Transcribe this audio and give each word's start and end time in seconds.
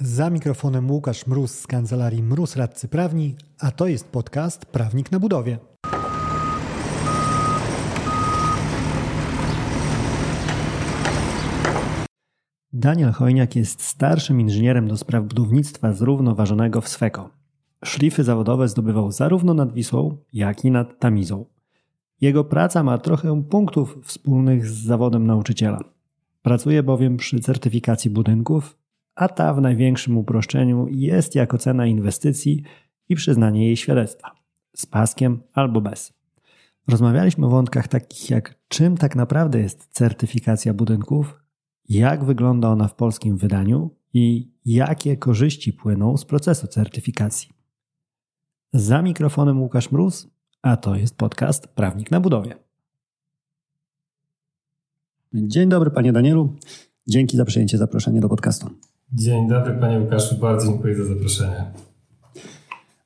Za 0.00 0.30
mikrofonem 0.30 0.90
Łukasz 0.90 1.26
Mróz 1.26 1.50
z 1.50 1.66
kancelarii 1.66 2.22
Mróz 2.22 2.56
Radcy 2.56 2.88
Prawni, 2.88 3.36
a 3.60 3.70
to 3.70 3.86
jest 3.86 4.08
podcast 4.08 4.66
Prawnik 4.66 5.12
na 5.12 5.20
budowie. 5.20 5.58
Daniel 12.72 13.12
Chojniak 13.12 13.56
jest 13.56 13.82
starszym 13.82 14.40
inżynierem 14.40 14.88
do 14.88 14.96
spraw 14.96 15.24
budownictwa 15.24 15.92
zrównoważonego 15.92 16.80
w 16.80 16.88
Sweko. 16.88 17.30
Szlify 17.84 18.24
zawodowe 18.24 18.68
zdobywał 18.68 19.12
zarówno 19.12 19.54
nad 19.54 19.72
Wisłą, 19.72 20.16
jak 20.32 20.64
i 20.64 20.70
nad 20.70 20.98
Tamizą. 20.98 21.44
Jego 22.20 22.44
praca 22.44 22.82
ma 22.82 22.98
trochę 22.98 23.42
punktów 23.42 23.98
wspólnych 24.02 24.66
z 24.66 24.84
zawodem 24.84 25.26
nauczyciela. 25.26 25.80
Pracuje 26.42 26.82
bowiem 26.82 27.16
przy 27.16 27.40
certyfikacji 27.40 28.10
budynków, 28.10 28.76
a 29.16 29.28
ta 29.28 29.54
w 29.54 29.60
największym 29.60 30.18
uproszczeniu 30.18 30.86
jest 30.90 31.34
jako 31.34 31.58
cena 31.58 31.86
inwestycji 31.86 32.62
i 33.08 33.16
przyznanie 33.16 33.66
jej 33.66 33.76
świadectwa. 33.76 34.30
Z 34.76 34.86
paskiem 34.86 35.42
albo 35.52 35.80
bez. 35.80 36.12
Rozmawialiśmy 36.88 37.46
o 37.46 37.50
wątkach 37.50 37.88
takich 37.88 38.30
jak 38.30 38.54
czym 38.68 38.96
tak 38.96 39.16
naprawdę 39.16 39.60
jest 39.60 39.88
certyfikacja 39.90 40.74
budynków, 40.74 41.40
jak 41.88 42.24
wygląda 42.24 42.68
ona 42.68 42.88
w 42.88 42.94
polskim 42.94 43.36
wydaniu 43.36 43.90
i 44.12 44.50
jakie 44.64 45.16
korzyści 45.16 45.72
płyną 45.72 46.16
z 46.16 46.24
procesu 46.24 46.66
certyfikacji. 46.66 47.52
Za 48.72 49.02
mikrofonem 49.02 49.62
Łukasz 49.62 49.92
Mróz, 49.92 50.28
a 50.62 50.76
to 50.76 50.94
jest 50.94 51.16
podcast 51.16 51.68
Prawnik 51.68 52.10
na 52.10 52.20
budowie. 52.20 52.56
Dzień 55.34 55.68
dobry 55.68 55.90
panie 55.90 56.12
Danielu. 56.12 56.56
Dzięki 57.06 57.36
za 57.36 57.44
przyjęcie 57.44 57.78
zaproszenia 57.78 58.20
do 58.20 58.28
podcastu. 58.28 58.70
Dzień 59.12 59.48
dobry 59.48 59.74
panie 59.74 60.00
Łukaszu, 60.00 60.36
bardzo 60.40 60.66
dziękuję 60.66 60.94
za 60.94 61.04
zaproszenie. 61.04 61.64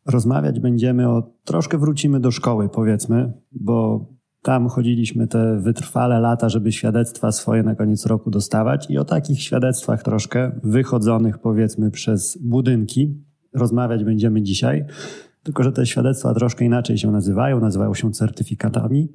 Rozmawiać 0.07 0.61
będziemy 0.61 1.09
o 1.09 1.23
troszkę 1.45 1.79
wrócimy 1.79 2.20
do 2.20 2.31
szkoły, 2.31 2.69
powiedzmy, 2.69 3.33
bo 3.53 4.07
tam 4.42 4.69
chodziliśmy 4.69 5.27
te 5.27 5.61
wytrwale 5.61 6.20
lata, 6.20 6.48
żeby 6.48 6.73
świadectwa 6.73 7.33
swoje 7.33 7.62
na 7.62 7.75
koniec 7.75 8.07
roku 8.07 8.31
dostawać 8.31 8.91
i 8.91 8.98
o 8.98 9.05
takich 9.05 9.42
świadectwach 9.42 10.03
troszkę 10.03 10.61
wychodzonych 10.65 11.39
powiedzmy 11.39 11.91
przez 11.91 12.39
budynki 12.42 13.25
rozmawiać 13.55 14.05
będziemy 14.05 14.42
dzisiaj. 14.42 14.85
Tylko, 15.42 15.62
że 15.62 15.73
te 15.73 15.87
świadectwa 15.87 16.35
troszkę 16.35 16.64
inaczej 16.64 16.98
się 16.98 17.11
nazywają, 17.11 17.61
nazywają 17.61 17.95
się 17.95 18.12
certyfikatami. 18.12 19.09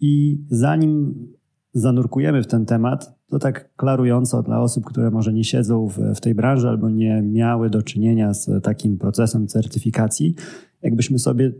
I 0.00 0.44
zanim 0.50 1.14
zanurkujemy 1.72 2.42
w 2.42 2.46
ten 2.46 2.66
temat, 2.66 3.14
to 3.32 3.38
tak 3.38 3.76
klarująco 3.76 4.42
dla 4.42 4.60
osób, 4.60 4.84
które 4.84 5.10
może 5.10 5.32
nie 5.32 5.44
siedzą 5.44 5.88
w, 5.88 5.98
w 6.16 6.20
tej 6.20 6.34
branży 6.34 6.68
albo 6.68 6.90
nie 6.90 7.22
miały 7.22 7.70
do 7.70 7.82
czynienia 7.82 8.34
z 8.34 8.64
takim 8.64 8.98
procesem 8.98 9.46
certyfikacji, 9.46 10.34
jakbyśmy 10.82 11.18
sobie 11.18 11.52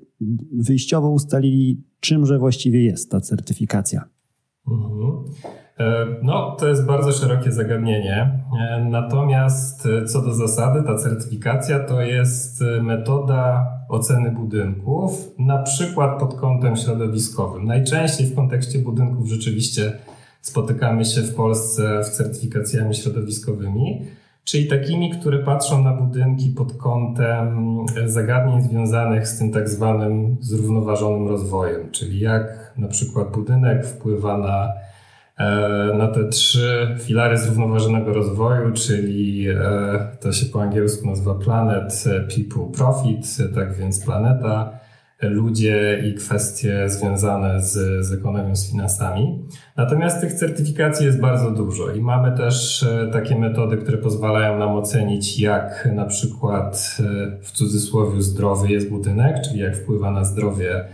wyjściowo 0.52 1.10
ustalili, 1.10 1.84
czymże 2.00 2.38
właściwie 2.38 2.84
jest 2.84 3.10
ta 3.10 3.20
certyfikacja. 3.20 4.04
Mhm. 4.68 5.24
E, 5.78 6.06
no, 6.22 6.56
to 6.58 6.68
jest 6.68 6.86
bardzo 6.86 7.12
szerokie 7.12 7.52
zagadnienie. 7.52 8.44
E, 8.60 8.84
natomiast 8.90 9.86
e, 9.86 10.04
co 10.04 10.22
do 10.22 10.34
zasady, 10.34 10.82
ta 10.82 10.94
certyfikacja 10.94 11.80
to 11.80 12.00
jest 12.00 12.64
metoda 12.82 13.66
oceny 13.88 14.30
budynków, 14.30 15.34
na 15.38 15.58
przykład 15.58 16.20
pod 16.20 16.34
kątem 16.34 16.76
środowiskowym. 16.76 17.64
Najczęściej 17.64 18.26
w 18.26 18.34
kontekście 18.34 18.78
budynków 18.78 19.28
rzeczywiście 19.28 19.92
spotykamy 20.42 21.04
się 21.04 21.22
w 21.22 21.34
Polsce 21.34 22.04
z 22.04 22.12
certyfikacjami 22.12 22.94
środowiskowymi, 22.94 24.06
czyli 24.44 24.66
takimi, 24.66 25.10
które 25.10 25.38
patrzą 25.38 25.84
na 25.84 25.92
budynki 25.92 26.50
pod 26.50 26.72
kątem 26.72 27.78
zagadnień 28.06 28.62
związanych 28.62 29.28
z 29.28 29.38
tym 29.38 29.52
tak 29.52 29.68
zwanym 29.68 30.36
zrównoważonym 30.40 31.28
rozwojem, 31.28 31.90
czyli 31.90 32.20
jak 32.20 32.72
na 32.76 32.88
przykład 32.88 33.30
budynek 33.30 33.86
wpływa 33.86 34.38
na 34.38 34.72
E, 35.42 35.94
na 35.98 36.08
te 36.08 36.28
trzy 36.28 36.96
filary 37.00 37.38
zrównoważonego 37.38 38.12
rozwoju, 38.12 38.72
czyli 38.72 39.48
e, 39.48 39.56
to 40.20 40.32
się 40.32 40.46
po 40.46 40.62
angielsku 40.62 41.06
nazywa 41.06 41.34
Planet, 41.34 42.04
People, 42.04 42.72
Profit, 42.76 43.36
tak 43.54 43.74
więc 43.74 44.04
planeta, 44.04 44.78
ludzie 45.22 46.02
i 46.06 46.14
kwestie 46.14 46.88
związane 46.88 47.62
z, 47.62 48.06
z 48.06 48.12
ekonomią, 48.12 48.56
z 48.56 48.70
finansami. 48.70 49.44
Natomiast 49.76 50.20
tych 50.20 50.32
certyfikacji 50.32 51.06
jest 51.06 51.20
bardzo 51.20 51.50
dużo 51.50 51.90
i 51.90 52.00
mamy 52.00 52.36
też 52.36 52.82
e, 52.82 53.08
takie 53.12 53.38
metody, 53.38 53.76
które 53.76 53.98
pozwalają 53.98 54.58
nam 54.58 54.76
ocenić, 54.76 55.40
jak 55.40 55.88
na 55.94 56.04
przykład 56.04 56.98
w 57.42 57.50
cudzysłowie 57.50 58.22
zdrowy 58.22 58.68
jest 58.68 58.90
budynek, 58.90 59.36
czyli 59.40 59.60
jak 59.60 59.76
wpływa 59.76 60.10
na 60.10 60.24
zdrowie 60.24 60.84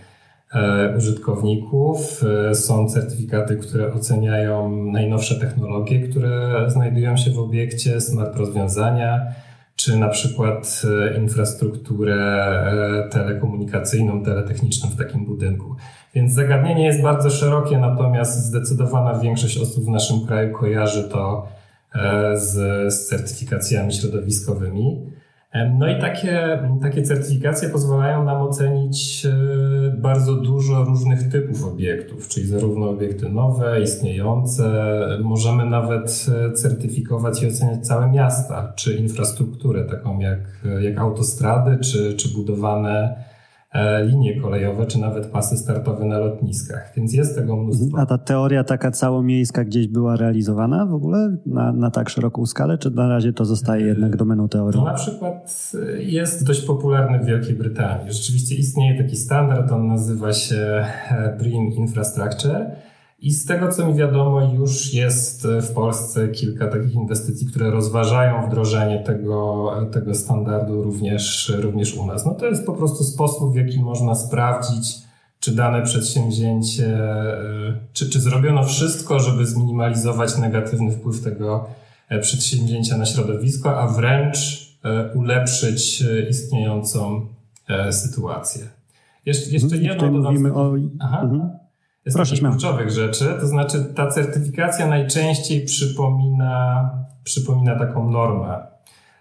E, 0.55 0.97
użytkowników. 0.97 2.25
E, 2.51 2.55
są 2.55 2.89
certyfikaty, 2.89 3.57
które 3.57 3.93
oceniają 3.93 4.85
najnowsze 4.85 5.41
technologie, 5.41 6.09
które 6.09 6.65
znajdują 6.71 7.17
się 7.17 7.31
w 7.31 7.39
obiekcie, 7.39 8.01
smart 8.01 8.37
rozwiązania, 8.37 9.27
czy 9.79 9.99
na 9.99 10.09
przykład 10.09 10.83
e, 10.85 11.19
infrastrukturę 11.19 12.19
telekomunikacyjną, 13.11 14.23
teletechniczną 14.23 14.91
w 14.91 14.97
takim 14.97 15.25
budynku. 15.25 15.77
Więc 16.15 16.35
zagadnienie 16.35 16.87
jest 16.87 17.03
bardzo 17.03 17.31
szerokie, 17.31 17.79
natomiast 17.79 18.45
zdecydowana 18.45 19.19
większość 19.19 19.59
osób 19.59 19.85
w 19.85 19.89
naszym 19.89 20.27
kraju 20.27 20.55
kojarzy 20.55 21.09
to 21.09 21.49
z, 22.35 22.55
z 22.95 23.09
certyfikacjami 23.09 23.93
środowiskowymi. 23.93 25.11
No 25.55 25.89
i 25.89 26.01
takie, 26.01 26.63
takie 26.83 27.03
certyfikacje 27.03 27.69
pozwalają 27.69 28.25
nam 28.25 28.43
ocenić 28.43 29.27
e, 29.27 29.97
bardzo 29.97 30.35
dużo 30.35 30.85
różnych 30.85 31.29
typów 31.29 31.65
obiektów, 31.65 32.29
czyli 32.29 32.47
zarówno 32.47 32.91
obiekty 32.91 33.29
nowe, 33.29 33.81
istniejące, 33.83 34.93
możemy 35.23 35.67
nawet 35.67 36.27
e, 36.49 36.53
certyfikować 36.53 37.43
i 37.43 37.47
oceniać 37.47 37.87
całe 37.87 38.11
miasta, 38.11 38.73
czy 38.77 38.95
infrastrukturę, 38.95 39.85
taką 39.85 40.19
jak, 40.19 40.41
jak 40.81 40.99
autostrady, 40.99 41.79
czy, 41.79 42.15
czy 42.15 42.35
budowane 42.35 43.15
E, 43.29 43.38
linie 44.05 44.41
kolejowe, 44.41 44.87
czy 44.87 45.01
nawet 45.01 45.27
pasy 45.27 45.57
startowe 45.57 46.05
na 46.05 46.19
lotniskach, 46.19 46.93
więc 46.97 47.15
jest 47.15 47.35
tego 47.35 47.57
mnóstwo. 47.57 47.99
A 47.99 48.07
ta 48.07 48.19
teoria 48.19 48.65
taka 48.65 48.91
całomiejska 48.91 49.65
gdzieś 49.65 49.89
była 49.89 50.17
realizowana 50.17 50.87
w 50.87 50.95
ogóle 50.95 51.37
na, 51.47 51.73
na 51.73 51.91
tak 51.91 52.09
szeroką 52.09 52.47
skalę, 52.47 52.79
czy 52.79 52.91
na 52.91 53.09
razie 53.09 53.33
to 53.33 53.45
zostaje 53.45 53.85
e, 53.85 53.89
jednak 53.89 54.17
domeną 54.17 54.49
teorii? 54.49 54.81
To 54.81 54.87
na 54.87 54.95
przykład 54.95 55.73
e, 55.99 56.03
jest 56.03 56.47
dość 56.47 56.61
popularny 56.67 57.19
w 57.19 57.25
Wielkiej 57.25 57.55
Brytanii. 57.55 58.13
Rzeczywiście 58.13 58.55
istnieje 58.55 59.03
taki 59.03 59.17
standard, 59.17 59.73
on 59.73 59.87
nazywa 59.87 60.33
się 60.33 60.85
BREEAM 61.39 61.67
Infrastructure 61.67 62.71
i 63.21 63.31
z 63.31 63.47
tego, 63.47 63.69
co 63.69 63.87
mi 63.87 63.95
wiadomo, 63.95 64.55
już 64.55 64.95
jest 64.95 65.47
w 65.47 65.73
Polsce 65.73 66.29
kilka 66.29 66.69
takich 66.69 66.95
inwestycji, 66.95 67.47
które 67.47 67.71
rozważają 67.71 68.47
wdrożenie 68.47 68.99
tego, 68.99 69.71
tego 69.93 70.15
standardu 70.15 70.83
również, 70.83 71.53
również 71.59 71.95
u 71.95 72.07
nas. 72.07 72.27
No 72.27 72.35
to 72.35 72.47
jest 72.47 72.67
po 72.67 72.73
prostu 72.73 73.05
sposób, 73.05 73.53
w 73.53 73.57
jaki 73.57 73.81
można 73.81 74.15
sprawdzić, 74.15 74.99
czy 75.41 75.55
dane 75.55 75.83
przedsięwzięcie, 75.83 76.99
czy, 77.93 78.11
czy 78.11 78.21
zrobiono 78.21 78.65
wszystko, 78.65 79.21
żeby 79.21 79.47
zminimalizować 79.47 80.39
negatywny 80.39 80.93
wpływ 80.93 81.25
tego 81.25 81.67
e, 82.09 82.19
przedsięwzięcia 82.19 82.99
na 82.99 83.07
środowisko, 83.07 83.81
a 83.81 83.89
wręcz 83.89 84.69
e, 84.85 85.13
ulepszyć 85.15 86.03
e, 86.03 86.29
istniejącą 86.29 87.27
sytuację. 87.91 88.63
Jeszcze, 89.27 89.51
jeszcze 89.51 89.77
mhm. 89.77 89.85
jedno 89.85 90.13
dodam. 90.13 90.33
Mówimy 90.33 90.55
o... 90.55 90.75
Aha. 91.01 91.21
Mhm 91.23 91.68
jest 92.09 92.17
Proszę, 92.17 92.37
takich 92.37 92.51
kluczowych 92.51 92.91
rzeczy. 92.91 93.25
To 93.41 93.47
znaczy 93.47 93.85
ta 93.85 94.07
certyfikacja 94.07 94.87
najczęściej 94.87 95.65
przypomina, 95.65 96.91
przypomina 97.25 97.79
taką 97.79 98.11
normę. 98.11 98.67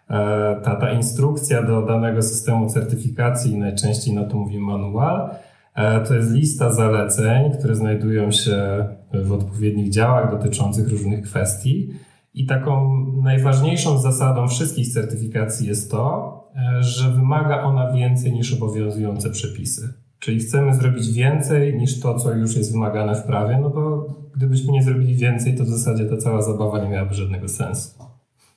E, 0.09 0.61
ta, 0.63 0.75
ta 0.75 0.91
instrukcja 0.91 1.63
do 1.63 1.81
danego 1.81 2.21
systemu 2.21 2.69
certyfikacji, 2.69 3.57
najczęściej 3.57 4.15
na 4.15 4.23
to 4.23 4.37
mówimy 4.37 4.65
manual, 4.65 5.29
e, 5.75 6.01
to 6.01 6.15
jest 6.15 6.31
lista 6.31 6.73
zaleceń, 6.73 7.51
które 7.59 7.75
znajdują 7.75 8.31
się 8.31 8.85
w 9.13 9.31
odpowiednich 9.31 9.89
działach 9.89 10.31
dotyczących 10.31 10.89
różnych 10.89 11.21
kwestii. 11.21 11.89
I 12.33 12.45
taką 12.45 13.05
najważniejszą 13.23 13.99
zasadą 13.99 14.47
wszystkich 14.47 14.87
certyfikacji 14.87 15.67
jest 15.67 15.91
to, 15.91 16.33
e, 16.55 16.83
że 16.83 17.11
wymaga 17.11 17.61
ona 17.61 17.91
więcej 17.91 18.33
niż 18.33 18.53
obowiązujące 18.53 19.29
przepisy. 19.29 20.06
Czyli 20.19 20.39
chcemy 20.39 20.73
zrobić 20.75 21.11
więcej 21.13 21.77
niż 21.77 21.99
to, 21.99 22.19
co 22.19 22.33
już 22.33 22.57
jest 22.57 22.71
wymagane 22.71 23.15
w 23.15 23.23
prawie, 23.23 23.59
no 23.61 23.69
bo 23.69 24.07
gdybyśmy 24.35 24.71
nie 24.71 24.83
zrobili 24.83 25.15
więcej, 25.15 25.55
to 25.55 25.63
w 25.63 25.67
zasadzie 25.67 26.05
ta 26.05 26.17
cała 26.17 26.41
zabawa 26.41 26.83
nie 26.83 26.89
miałaby 26.89 27.13
żadnego 27.13 27.47
sensu. 27.47 28.03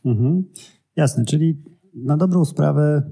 Mhm. 0.05 0.45
Jasne, 0.97 1.25
czyli 1.25 1.63
na 1.95 2.17
dobrą 2.17 2.45
sprawę 2.45 3.03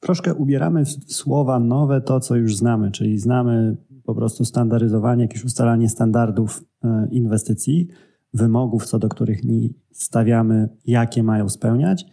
troszkę 0.00 0.34
ubieramy 0.34 0.84
w 0.84 1.12
słowa 1.12 1.60
nowe 1.60 2.00
to, 2.00 2.20
co 2.20 2.36
już 2.36 2.56
znamy, 2.56 2.90
czyli 2.90 3.18
znamy 3.18 3.76
po 4.04 4.14
prostu 4.14 4.44
standaryzowanie, 4.44 5.22
jakieś 5.22 5.44
ustalanie 5.44 5.88
standardów 5.88 6.64
e, 6.84 7.08
inwestycji, 7.10 7.88
wymogów, 8.34 8.86
co 8.86 8.98
do 8.98 9.08
których 9.08 9.40
stawiamy, 9.92 10.68
jakie 10.84 11.22
mają 11.22 11.48
spełniać 11.48 12.06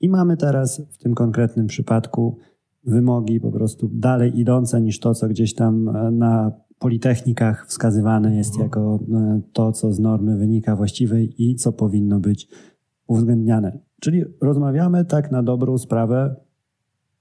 I 0.00 0.08
mamy 0.08 0.36
teraz 0.36 0.82
w 0.90 0.98
tym 0.98 1.14
konkretnym 1.14 1.66
przypadku 1.66 2.38
wymogi 2.84 3.40
po 3.40 3.52
prostu 3.52 3.90
dalej 3.92 4.38
idące 4.40 4.80
niż 4.80 5.00
to, 5.00 5.14
co 5.14 5.28
gdzieś 5.28 5.54
tam 5.54 5.88
e, 5.88 6.10
na 6.10 6.52
politechnikach 6.78 7.66
wskazywane 7.66 8.36
jest 8.36 8.50
mhm. 8.50 8.66
jako 8.66 8.98
e, 9.12 9.40
to, 9.52 9.72
co 9.72 9.92
z 9.92 10.00
normy 10.00 10.36
wynika 10.36 10.76
właściwej 10.76 11.34
i 11.38 11.54
co 11.54 11.72
powinno 11.72 12.20
być 12.20 12.48
uwzględniane. 13.06 13.78
Czyli 14.00 14.24
rozmawiamy 14.40 15.04
tak 15.04 15.30
na 15.30 15.42
dobrą 15.42 15.78
sprawę 15.78 16.36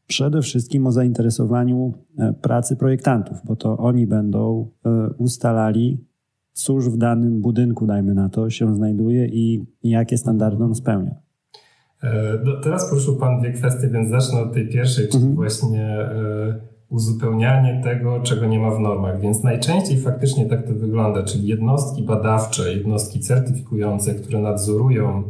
przede 0.07 0.41
wszystkim 0.41 0.87
o 0.87 0.91
zainteresowaniu 0.91 1.93
e, 2.17 2.33
pracy 2.33 2.75
projektantów, 2.75 3.37
bo 3.45 3.55
to 3.55 3.77
oni 3.77 4.07
będą 4.07 4.69
ustalali, 5.17 6.05
cóż 6.53 6.89
w 6.89 6.97
danym 6.97 7.41
budynku, 7.41 7.85
dajmy 7.85 8.13
na 8.13 8.29
to, 8.29 8.49
się 8.49 8.75
znajduje 8.75 9.27
i 9.27 9.65
jakie 9.83 10.17
standardy 10.17 10.63
on 10.63 10.75
spełnia. 10.75 11.28
E, 12.03 12.39
no, 12.43 12.61
teraz 12.61 12.89
poruszył 12.89 13.15
Pan 13.15 13.39
dwie 13.39 13.51
kwestie, 13.51 13.87
więc 13.87 14.09
zacznę 14.09 14.41
od 14.41 14.53
tej 14.53 14.67
pierwszej, 14.67 15.07
czyli 15.07 15.23
mhm. 15.23 15.35
właśnie 15.35 15.83
e, 15.83 16.59
uzupełnianie 16.89 17.81
tego, 17.83 18.19
czego 18.19 18.45
nie 18.45 18.59
ma 18.59 18.71
w 18.71 18.79
normach. 18.79 19.21
Więc 19.21 19.43
najczęściej 19.43 20.01
faktycznie 20.01 20.45
tak 20.45 20.67
to 20.67 20.73
wygląda, 20.73 21.23
czyli 21.23 21.47
jednostki 21.47 22.03
badawcze, 22.03 22.73
jednostki 22.73 23.19
certyfikujące, 23.19 24.15
które 24.15 24.39
nadzorują 24.39 25.23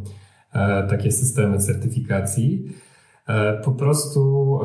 e, 0.54 0.88
takie 0.88 1.12
systemy 1.12 1.58
certyfikacji, 1.58 2.66
po 3.64 3.72
prostu 3.72 4.60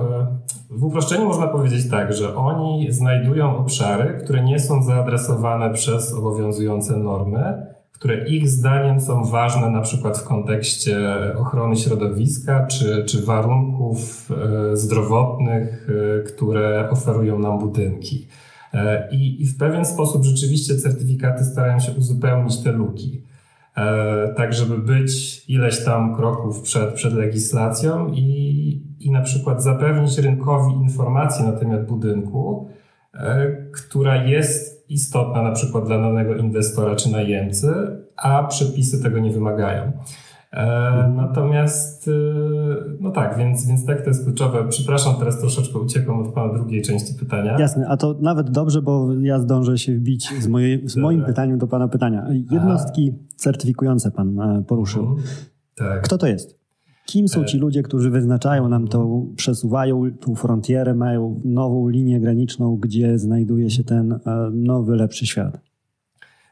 w 0.71 0.85
uproszczeniu 0.85 1.27
można 1.27 1.47
powiedzieć 1.47 1.91
tak, 1.91 2.13
że 2.13 2.37
oni 2.37 2.93
znajdują 2.93 3.57
obszary, 3.57 4.21
które 4.25 4.45
nie 4.45 4.61
są 4.61 4.83
zaadresowane 4.83 5.71
przez 5.71 6.15
obowiązujące 6.15 6.97
normy, 6.97 7.74
które 8.05 8.29
ich 8.29 8.49
zdaniem 8.49 9.01
są 9.01 9.25
ważne 9.25 9.71
na 9.71 9.81
przykład 9.81 10.19
w 10.19 10.25
kontekście 10.25 10.99
ochrony 11.39 11.77
środowiska 11.77 12.67
czy, 12.67 13.05
czy 13.07 13.23
warunków 13.23 14.31
e, 14.31 14.77
zdrowotnych, 14.77 15.89
e, 16.21 16.23
które 16.23 16.91
oferują 16.91 17.39
nam 17.39 17.59
budynki. 17.59 18.27
E, 18.75 19.09
I, 19.13 19.43
I 19.43 19.47
w 19.47 19.59
pewien 19.59 19.85
sposób 19.85 20.25
rzeczywiście 20.25 20.77
certyfikaty 20.77 21.45
starają 21.45 21.81
się 21.81 21.93
uzupełnić 21.93 22.63
te 22.63 22.73
luki 22.73 23.23
tak 24.37 24.53
żeby 24.53 24.79
być 24.79 25.45
ileś 25.49 25.85
tam 25.85 26.17
kroków 26.17 26.61
przed, 26.61 26.95
przed 26.95 27.13
legislacją 27.13 28.13
i, 28.13 28.83
i 29.01 29.11
na 29.11 29.23
przykład 29.23 29.63
zapewnić 29.63 30.19
rynkowi 30.19 30.73
informację 30.73 31.45
na 31.45 31.53
temat 31.53 31.87
budynku, 31.87 32.69
która 33.73 34.25
jest 34.25 34.74
istotna 34.89 35.43
na 35.43 35.53
przykład 35.53 35.87
dla 35.87 36.01
danego 36.01 36.37
inwestora 36.37 36.97
czy 36.97 37.13
najemcy, 37.13 37.75
a 38.17 38.45
przepisy 38.45 39.03
tego 39.03 39.19
nie 39.19 39.31
wymagają. 39.31 39.93
E, 40.53 41.13
natomiast, 41.17 42.09
e, 42.09 42.13
no 43.01 43.11
tak, 43.11 43.39
więc, 43.39 43.67
więc 43.67 43.87
tak 43.87 44.03
to 44.03 44.09
jest 44.09 44.25
kluczowe. 44.25 44.69
Przepraszam, 44.69 45.15
teraz 45.19 45.41
troszeczkę 45.41 45.79
uciekłem 45.79 46.19
od 46.19 46.35
Pana 46.35 46.55
drugiej 46.55 46.83
części 46.83 47.15
pytania. 47.15 47.57
Jasne, 47.59 47.89
a 47.89 47.97
to 47.97 48.17
nawet 48.21 48.51
dobrze, 48.51 48.83
bo 48.83 49.09
ja 49.21 49.41
zdążę 49.41 49.79
się 49.79 49.93
wbić 49.93 50.43
z, 50.43 50.49
mojej, 50.49 50.89
z 50.89 50.97
moim 50.97 51.25
pytaniem 51.25 51.59
do 51.59 51.67
Pana 51.67 51.89
pytania. 51.89 52.27
Jednostki 52.51 53.15
certyfikujące 53.37 54.11
Pan 54.11 54.41
e, 54.41 54.63
poruszył. 54.63 55.03
Mhm. 55.03 55.23
Tak. 55.75 56.03
Kto 56.03 56.19
to 56.19 56.27
jest? 56.27 56.64
Kim 57.07 57.29
są 57.29 57.45
ci 57.45 57.59
ludzie, 57.59 57.83
którzy 57.83 58.11
wyznaczają 58.11 58.69
nam 58.69 58.89
to, 58.89 59.23
przesuwają 59.37 60.11
tą 60.21 60.35
frontierę, 60.35 60.95
mają 60.95 61.41
nową 61.45 61.89
linię 61.89 62.21
graniczną, 62.21 62.77
gdzie 62.77 63.19
znajduje 63.19 63.71
się 63.71 63.85
ten 63.85 64.13
e, 64.13 64.19
nowy, 64.53 64.97
lepszy 64.97 65.27
świat? 65.27 65.61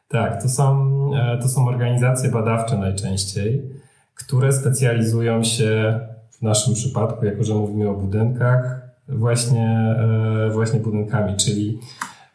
Tak, 0.08 0.42
to 0.42 0.48
są, 0.48 0.90
e, 1.14 1.38
to 1.38 1.48
są 1.48 1.66
organizacje 1.66 2.30
badawcze 2.30 2.78
najczęściej, 2.78 3.62
które 4.14 4.52
specjalizują 4.52 5.42
się 5.42 6.00
w 6.30 6.42
naszym 6.42 6.74
przypadku, 6.74 7.26
jako 7.26 7.44
że 7.44 7.54
mówimy 7.54 7.88
o 7.88 7.94
budynkach, 7.94 8.82
właśnie, 9.08 9.96
e, 10.46 10.50
właśnie 10.52 10.80
budynkami, 10.80 11.36
czyli 11.36 11.78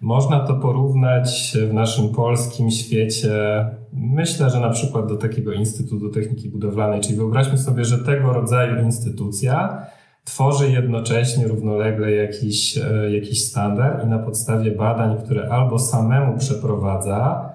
można 0.02 0.40
to 0.40 0.56
porównać 0.56 1.58
w 1.70 1.74
naszym 1.74 2.10
polskim 2.10 2.72
świecie, 2.72 3.66
myślę, 3.94 4.50
że 4.50 4.60
na 4.60 4.70
przykład 4.70 5.08
do 5.08 5.18
takiego 5.18 5.54
Instytutu 5.54 6.10
Techniki 6.10 6.50
Budowlanej, 6.50 7.02
czyli 7.02 7.16
wyobraźmy 7.16 7.58
sobie, 7.58 7.86
że 7.86 7.98
tego 7.98 8.34
rodzaju 8.34 8.84
instytucja 8.84 9.88
tworzy 10.28 10.72
jednocześnie 10.72 11.48
równolegle 11.48 12.12
jakiś, 12.12 12.78
e, 12.78 13.12
jakiś 13.12 13.46
standard 13.46 14.04
i 14.04 14.08
na 14.08 14.20
podstawie 14.20 14.72
badań, 14.72 15.18
które 15.24 15.50
albo 15.50 15.80
samemu 15.80 16.38
przeprowadza, 16.38 17.50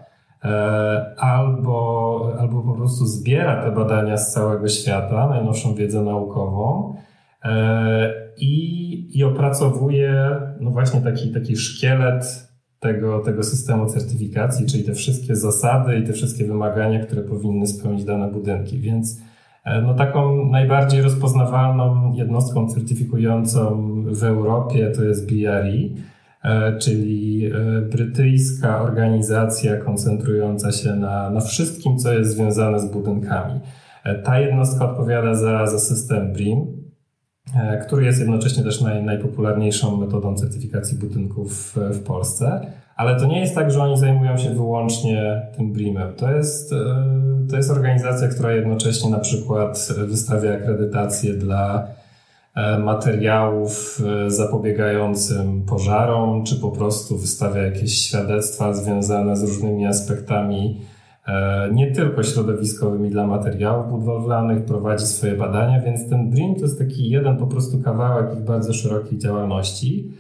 e, 0.45 1.15
albo, 1.19 2.33
albo 2.41 2.63
po 2.63 2.73
prostu 2.73 3.07
zbiera 3.07 3.63
te 3.63 3.71
badania 3.71 4.17
z 4.17 4.33
całego 4.33 4.69
świata, 4.69 5.29
najnowszą 5.29 5.75
wiedzę 5.75 6.03
naukową, 6.03 6.95
e, 7.45 8.22
i, 8.43 9.19
i 9.19 9.25
opracowuje 9.25 10.37
no 10.61 10.71
właśnie 10.71 11.01
taki, 11.01 11.33
taki 11.33 11.57
szkielet 11.57 12.49
tego, 12.81 13.21
tego 13.21 13.43
systemu 13.43 13.87
certyfikacji, 13.87 14.67
czyli 14.67 14.85
te 14.85 14.95
wszystkie 14.95 15.37
zasady 15.37 15.99
i 15.99 16.07
te 16.07 16.13
wszystkie 16.13 16.45
wymagania, 16.45 17.07
które 17.07 17.23
powinny 17.23 17.67
spełnić 17.67 18.05
dane 18.05 18.31
budynki. 18.31 18.79
Więc 18.79 19.21
e, 19.65 19.83
no 19.83 19.95
taką 19.95 20.47
najbardziej 20.47 21.03
rozpoznawalną 21.03 22.13
jednostką 22.15 22.69
certyfikującą 22.69 23.85
w 24.07 24.25
Europie 24.25 24.91
to 24.91 25.05
jest 25.05 25.33
BRE, 25.33 25.73
e, 26.45 26.79
czyli 26.79 27.47
e, 27.47 27.51
brytyjska 27.83 28.83
organizacja 28.83 29.77
koncentrująca 29.77 30.73
się 30.73 30.95
na, 30.95 31.31
na 31.31 31.41
wszystkim, 31.41 31.99
co 31.99 32.13
jest 32.13 32.31
związane 32.31 32.81
z 32.81 32.93
budynkami. 32.93 33.61
Ta 34.25 34.41
jednostka 34.41 34.91
odpowiada 34.91 35.35
za, 35.35 35.67
za 35.67 35.79
system 35.79 36.33
BRIM, 36.33 36.82
który 37.87 38.05
jest 38.05 38.19
jednocześnie 38.19 38.63
też 38.63 38.81
naj, 38.81 39.03
najpopularniejszą 39.03 39.97
metodą 39.97 40.35
certyfikacji 40.35 40.99
budynków 40.99 41.53
w, 41.53 41.77
w 41.77 42.03
Polsce. 42.03 42.67
Ale 42.97 43.21
to 43.21 43.27
nie 43.27 43.41
jest 43.41 43.55
tak, 43.55 43.71
że 43.71 43.83
oni 43.83 43.99
zajmują 43.99 44.37
się 44.37 44.51
wyłącznie 44.51 45.43
tym 45.57 45.73
BRIM-em. 45.73 46.15
To 46.15 46.33
jest, 46.33 46.73
e, 46.73 46.77
to 47.51 47.57
jest 47.57 47.71
organizacja, 47.71 48.29
która 48.29 48.53
jednocześnie 48.53 49.11
na 49.11 49.19
przykład 49.19 49.89
wystawia 50.07 50.55
akredytację 50.55 51.35
dla 51.35 51.87
e, 52.55 52.79
materiałów 52.79 54.03
zapobiegającym 54.29 55.63
pożarom, 55.63 56.45
czy 56.45 56.57
po 56.57 56.71
prostu 56.71 57.19
wystawia 57.19 57.63
jakieś 57.63 57.99
świadectwa 57.99 58.75
związane 58.75 59.37
z 59.37 59.43
różnymi 59.43 59.87
aspektami 59.87 60.81
E, 60.81 60.92
nie 61.73 61.93
tylko 61.93 62.23
środowiskowymi 62.23 63.11
dla 63.11 63.27
materiałów 63.27 63.91
budowlanych, 63.91 64.65
prowadzi 64.65 65.07
swoje 65.07 65.37
badania, 65.37 65.81
więc 65.81 66.09
ten 66.09 66.31
BRIM 66.31 66.55
to 66.55 66.61
jest 66.61 66.79
taki 66.79 67.09
jeden 67.09 67.37
po 67.37 67.47
prostu 67.47 67.83
kawałek 67.83 68.39
ich 68.39 68.45
bardzo 68.45 68.73
szerokiej 68.73 69.19
działalności. 69.19 70.13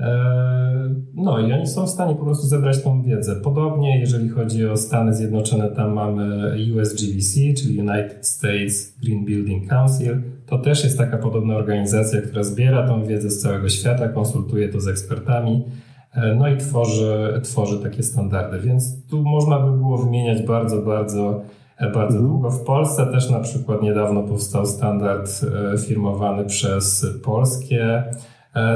E, 0.00 0.94
no 1.14 1.38
i 1.38 1.52
oni 1.52 1.66
są 1.66 1.86
w 1.86 1.90
stanie 1.90 2.14
po 2.14 2.24
prostu 2.24 2.46
zebrać 2.46 2.82
tą 2.82 3.02
wiedzę. 3.02 3.36
Podobnie, 3.36 4.00
jeżeli 4.00 4.28
chodzi 4.28 4.66
o 4.66 4.76
Stany 4.76 5.14
Zjednoczone, 5.14 5.68
tam 5.68 5.92
mamy 5.92 6.56
USGBC, 6.76 7.54
czyli 7.58 7.80
United 7.80 8.26
States 8.26 8.98
Green 9.02 9.24
Building 9.24 9.68
Council. 9.68 10.22
To 10.46 10.58
też 10.58 10.84
jest 10.84 10.98
taka 10.98 11.18
podobna 11.18 11.56
organizacja, 11.56 12.22
która 12.22 12.42
zbiera 12.42 12.88
tą 12.88 13.04
wiedzę 13.04 13.30
z 13.30 13.40
całego 13.40 13.68
świata, 13.68 14.08
konsultuje 14.08 14.68
to 14.68 14.80
z 14.80 14.88
ekspertami 14.88 15.64
E, 15.64 15.93
no 16.36 16.48
i 16.48 16.56
tworzy, 16.56 17.40
tworzy 17.44 17.78
takie 17.78 18.02
standardy. 18.02 18.60
Więc 18.60 19.06
tu 19.06 19.22
można 19.22 19.60
by 19.60 19.76
było 19.78 19.98
wymieniać 19.98 20.42
bardzo, 20.42 20.82
bardzo, 20.82 21.40
e, 21.78 21.90
bardzo 21.90 22.18
mhm. 22.18 22.26
długo. 22.26 22.50
W 22.50 22.64
Polsce 22.64 23.06
też 23.06 23.30
na 23.30 23.40
przykład 23.40 23.82
niedawno 23.82 24.22
powstał 24.22 24.66
standard 24.66 25.40
e, 25.74 25.78
firmowany 25.78 26.44
przez 26.44 27.06
polskie 27.24 28.04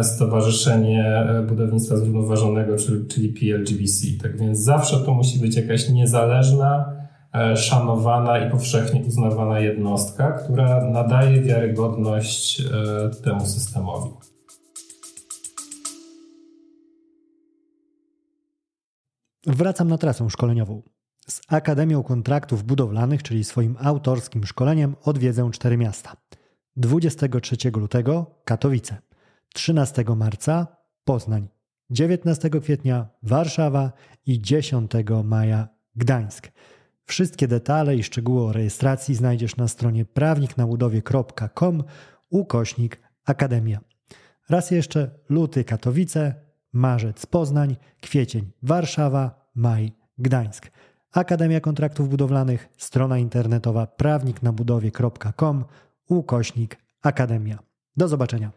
Stowarzyszenie 0.02 1.26
Budownictwa 1.48 1.96
Zrównoważonego, 1.96 2.76
czyli, 2.76 3.06
czyli 3.06 3.28
PLGBC. 3.28 4.06
Tak 4.22 4.38
więc 4.38 4.58
zawsze 4.58 4.96
to 4.96 5.14
musi 5.14 5.38
być 5.38 5.56
jakaś 5.56 5.88
niezależna, 5.88 6.92
szanowana 7.56 8.46
i 8.46 8.50
powszechnie 8.50 9.02
uznawana 9.06 9.60
jednostka, 9.60 10.32
która 10.32 10.84
nadaje 10.84 11.40
wiarygodność 11.42 12.62
temu 13.24 13.40
systemowi. 13.40 14.10
Wracam 19.48 19.88
na 19.88 19.98
trasę 19.98 20.30
szkoleniową. 20.30 20.82
Z 21.28 21.40
Akademią 21.48 22.02
Kontraktów 22.02 22.64
Budowlanych, 22.64 23.22
czyli 23.22 23.44
swoim 23.44 23.76
autorskim 23.80 24.46
szkoleniem, 24.46 24.96
odwiedzę 25.02 25.50
cztery 25.52 25.76
miasta. 25.76 26.16
23 26.76 27.56
lutego 27.76 28.40
Katowice, 28.44 28.96
13 29.54 30.04
marca 30.16 30.66
Poznań, 31.04 31.48
19 31.90 32.50
kwietnia 32.50 33.08
Warszawa 33.22 33.92
i 34.26 34.42
10 34.42 34.90
maja 35.24 35.68
Gdańsk. 35.96 36.48
Wszystkie 37.04 37.48
detale 37.48 37.96
i 37.96 38.02
szczegóły 38.02 38.42
o 38.42 38.52
rejestracji 38.52 39.14
znajdziesz 39.14 39.56
na 39.56 39.68
stronie 39.68 40.04
prawniknabudowie.com 40.04 41.84
ukośnik 42.30 43.00
Akademia. 43.26 43.80
Raz 44.48 44.70
jeszcze 44.70 45.10
luty 45.28 45.64
Katowice, 45.64 46.47
marzec 46.72 47.26
Poznań, 47.26 47.76
kwiecień 48.00 48.44
Warszawa, 48.62 49.50
maj 49.54 49.92
Gdańsk. 50.18 50.70
Akademia 51.12 51.60
Kontraktów 51.60 52.08
Budowlanych, 52.08 52.68
strona 52.76 53.18
internetowa 53.18 53.86
prawniknabudowie.com, 53.86 55.64
ukośnik 56.08 56.78
Akademia. 57.02 57.58
Do 57.96 58.08
zobaczenia. 58.08 58.52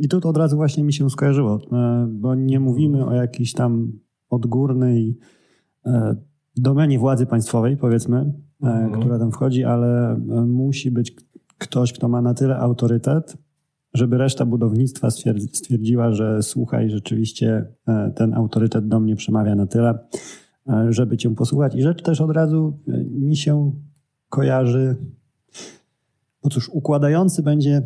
I 0.00 0.08
tu 0.08 0.28
od 0.28 0.36
razu 0.36 0.56
właśnie 0.56 0.84
mi 0.84 0.92
się 0.92 1.10
skojarzyło, 1.10 1.60
e, 1.72 2.06
bo 2.10 2.34
nie 2.34 2.60
mówimy 2.60 3.06
o 3.06 3.14
jakiejś 3.14 3.52
tam 3.52 3.92
odgórnej 4.30 5.18
e, 5.86 6.16
domenie 6.56 6.98
władzy 6.98 7.26
państwowej, 7.26 7.76
powiedzmy, 7.76 8.16
e, 8.18 8.66
mhm. 8.66 9.00
która 9.00 9.18
tam 9.18 9.32
wchodzi, 9.32 9.64
ale 9.64 10.20
musi 10.46 10.90
być 10.90 11.16
ktoś, 11.58 11.92
kto 11.92 12.08
ma 12.08 12.22
na 12.22 12.34
tyle 12.34 12.58
autorytet, 12.58 13.36
żeby 13.94 14.18
reszta 14.18 14.46
budownictwa 14.46 15.10
stwierdziła, 15.52 16.12
że 16.12 16.42
słuchaj, 16.42 16.90
rzeczywiście 16.90 17.66
ten 18.14 18.34
autorytet 18.34 18.88
do 18.88 19.00
mnie 19.00 19.16
przemawia 19.16 19.54
na 19.54 19.66
tyle, 19.66 19.98
żeby 20.88 21.16
cię 21.16 21.34
posłuchać. 21.34 21.74
I 21.74 21.82
rzecz 21.82 22.02
też 22.02 22.20
od 22.20 22.30
razu 22.30 22.78
mi 23.10 23.36
się 23.36 23.72
kojarzy. 24.28 24.96
No 26.44 26.50
cóż, 26.50 26.68
układający 26.68 27.42
będzie 27.42 27.82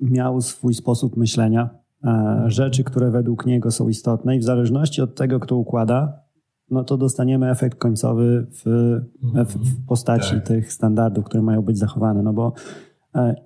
miał 0.00 0.40
swój 0.40 0.74
sposób 0.74 1.16
myślenia, 1.16 1.70
e, 2.04 2.44
rzeczy, 2.46 2.84
które 2.84 3.10
według 3.10 3.46
niego 3.46 3.70
są 3.70 3.88
istotne 3.88 4.36
i 4.36 4.38
w 4.38 4.44
zależności 4.44 5.02
od 5.02 5.14
tego, 5.14 5.40
kto 5.40 5.56
układa, 5.56 6.22
no 6.70 6.84
to 6.84 6.96
dostaniemy 6.96 7.50
efekt 7.50 7.78
końcowy 7.78 8.46
w, 8.50 8.64
w 9.48 9.86
postaci 9.86 10.34
tak. 10.34 10.46
tych 10.46 10.72
standardów, 10.72 11.24
które 11.24 11.42
mają 11.42 11.62
być 11.62 11.78
zachowane. 11.78 12.22
No 12.22 12.32
bo 12.32 12.46
e, 12.46 12.52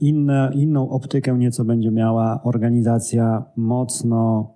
inne, 0.00 0.50
inną 0.54 0.90
optykę 0.90 1.38
nieco 1.38 1.64
będzie 1.64 1.90
miała 1.90 2.42
organizacja 2.42 3.44
mocno 3.56 4.50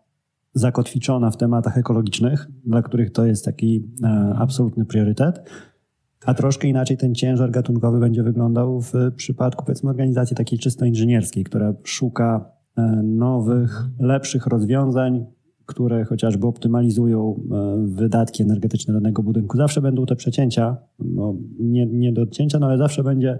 zakotwiczona 0.55 1.31
w 1.31 1.37
tematach 1.37 1.79
ekologicznych, 1.79 2.49
dla 2.67 2.83
których 2.83 3.13
to 3.13 3.27
jest 3.27 3.45
taki 3.45 3.89
e, 4.05 4.35
absolutny 4.39 4.85
priorytet. 4.85 5.51
A 6.27 6.35
troszkę 6.35 6.69
inaczej 6.69 6.97
ten 6.97 7.15
ciężar 7.15 7.51
gatunkowy 7.51 8.01
będzie 8.01 8.23
wyglądał 8.23 8.81
w 8.81 8.93
przypadku, 9.17 9.65
powiedzmy, 9.65 9.91
organizacji 9.91 10.37
takiej 10.37 10.59
czysto 10.59 10.85
inżynierskiej, 10.85 11.45
która 11.45 11.75
szuka 11.85 12.51
e, 12.77 12.83
nowych, 13.03 13.83
lepszych 13.99 14.47
rozwiązań, 14.47 15.27
które 15.67 16.05
chociażby 16.05 16.47
optymalizują 16.47 17.35
e, 17.35 17.87
wydatki 17.87 18.43
energetyczne 18.43 18.95
danego 18.95 19.23
budynku. 19.23 19.57
Zawsze 19.57 19.83
będą 19.83 20.07
te 20.07 20.17
przecięcia, 20.17 20.77
no, 20.99 21.35
nie, 21.61 21.87
nie 21.87 22.13
do 22.13 22.23
odcięcia, 22.23 22.59
no 22.59 22.67
ale 22.67 22.79
zawsze 22.79 23.05
będzie 23.05 23.31
e, 23.31 23.39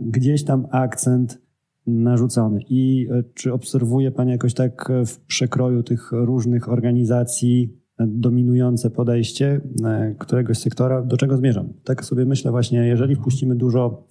gdzieś 0.00 0.44
tam 0.44 0.66
akcent 0.70 1.42
narzucony. 1.86 2.60
I 2.68 3.08
czy 3.34 3.52
obserwuje 3.52 4.10
Pan 4.10 4.28
jakoś 4.28 4.54
tak 4.54 4.92
w 5.06 5.20
przekroju 5.20 5.82
tych 5.82 6.12
różnych 6.12 6.68
organizacji 6.68 7.82
dominujące 8.06 8.90
podejście 8.90 9.60
e, 9.84 10.14
któregoś 10.18 10.58
sektora, 10.58 11.02
do 11.02 11.16
czego 11.16 11.36
zmierzam. 11.36 11.72
Tak 11.84 12.04
sobie 12.04 12.24
myślę 12.24 12.50
właśnie, 12.50 12.86
jeżeli 12.86 13.16
wpuścimy 13.16 13.56
dużo 13.56 14.06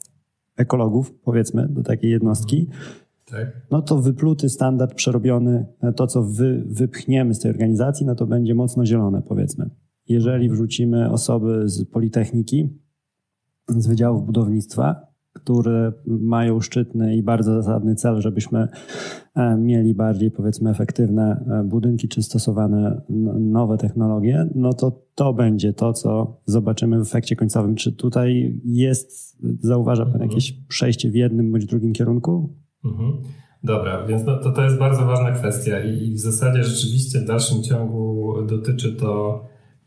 ekologów, 0.57 1.13
powiedzmy, 1.23 1.67
do 1.69 1.83
takiej 1.83 2.11
jednostki, 2.11 2.67
tak. 3.25 3.47
no 3.71 3.81
to 3.81 4.01
wypluty 4.01 4.50
standard 4.50 4.93
przerobiony, 4.93 5.65
e, 5.81 5.93
to 5.93 6.07
co 6.07 6.23
wy, 6.23 6.63
wypchniemy 6.65 7.33
z 7.33 7.39
tej 7.39 7.51
organizacji, 7.51 8.05
no 8.05 8.15
to 8.15 8.27
będzie 8.27 8.55
mocno 8.55 8.85
zielone, 8.85 9.21
powiedzmy. 9.21 9.69
Jeżeli 10.07 10.50
wrzucimy 10.50 11.11
osoby 11.11 11.69
z 11.69 11.85
Politechniki, 11.85 12.69
z 13.67 13.88
Wydziałów 13.88 14.25
Budownictwa, 14.25 15.10
które 15.33 15.91
mają 16.05 16.59
szczytny 16.59 17.15
i 17.15 17.23
bardzo 17.23 17.61
zasadny 17.61 17.95
cel, 17.95 18.21
żebyśmy 18.21 18.67
e, 19.35 19.57
mieli 19.57 19.93
bardziej, 19.93 20.31
powiedzmy, 20.31 20.69
efektywne 20.69 21.45
e, 21.51 21.63
budynki 21.63 22.07
czy 22.07 22.23
stosowane 22.23 23.01
nowe 23.39 23.77
technologie, 23.77 24.50
no 24.55 24.73
to 24.73 25.01
to 25.15 25.33
będzie 25.33 25.73
to, 25.73 25.93
co 25.93 26.38
zobaczymy 26.45 27.00
w 27.00 27.01
efekcie 27.01 27.35
końcowym. 27.35 27.75
Czy 27.75 27.91
tutaj 27.91 28.59
jest, 28.65 29.38
zauważa 29.59 30.03
Pan 30.03 30.13
mhm. 30.13 30.29
jakieś 30.29 30.51
przejście 30.51 31.11
w 31.11 31.15
jednym 31.15 31.51
bądź 31.51 31.65
drugim 31.65 31.93
kierunku? 31.93 32.55
Mhm. 32.85 33.11
Dobra, 33.63 34.05
więc 34.05 34.25
no, 34.25 34.38
to, 34.38 34.51
to 34.51 34.63
jest 34.63 34.77
bardzo 34.77 35.05
ważna 35.05 35.31
kwestia 35.31 35.83
i, 35.83 36.07
i 36.07 36.13
w 36.13 36.19
zasadzie 36.19 36.63
rzeczywiście 36.63 37.19
w 37.19 37.25
dalszym 37.25 37.63
ciągu 37.63 38.33
dotyczy 38.45 38.95
to 38.95 39.41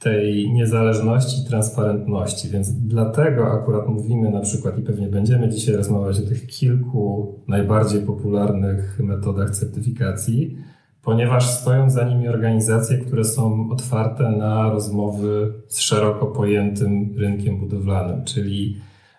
tej 0.05 0.51
niezależności, 0.51 1.45
transparentności. 1.49 2.49
Więc 2.49 2.73
dlatego 2.73 3.53
akurat 3.53 3.89
mówimy 3.89 4.31
na 4.31 4.41
przykład 4.41 4.79
i 4.79 4.83
pewnie 4.83 5.09
będziemy 5.09 5.49
dzisiaj 5.49 5.75
rozmawiać 5.77 6.19
o 6.19 6.29
tych 6.29 6.47
kilku 6.47 7.35
najbardziej 7.49 8.01
popularnych 8.01 9.01
metodach 9.03 9.51
certyfikacji, 9.51 10.57
ponieważ 11.03 11.51
stoją 11.51 11.91
za 11.91 12.05
nimi 12.05 12.29
organizacje, 12.29 12.99
które 12.99 13.25
są 13.25 13.71
otwarte 13.71 14.31
na 14.31 14.71
rozmowy 14.71 15.53
z 15.69 15.81
szeroko 15.81 16.27
pojętym 16.27 17.15
rynkiem 17.19 17.61
budowlanym, 17.61 18.25
czyli 18.25 18.77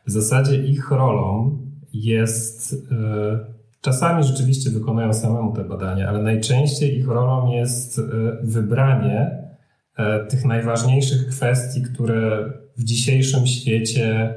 w 0.08 0.12
zasadzie 0.12 0.66
ich 0.66 0.92
rolą 0.92 1.58
jest. 1.94 2.74
Yy, 2.92 3.56
Czasami 3.82 4.24
rzeczywiście 4.24 4.70
wykonają 4.70 5.14
samemu 5.14 5.54
te 5.54 5.64
badania, 5.64 6.10
ale 6.10 6.24
najczęściej 6.24 6.98
ich 6.98 7.08
rolą 7.08 7.52
jest 7.52 8.00
e, 8.00 8.02
wybranie 8.44 9.45
E, 9.45 9.45
tych 10.30 10.46
najważniejszych 10.46 11.28
kwestii, 11.28 11.82
które 11.82 12.50
w 12.78 12.84
dzisiejszym 12.84 13.48
świecie 13.48 14.34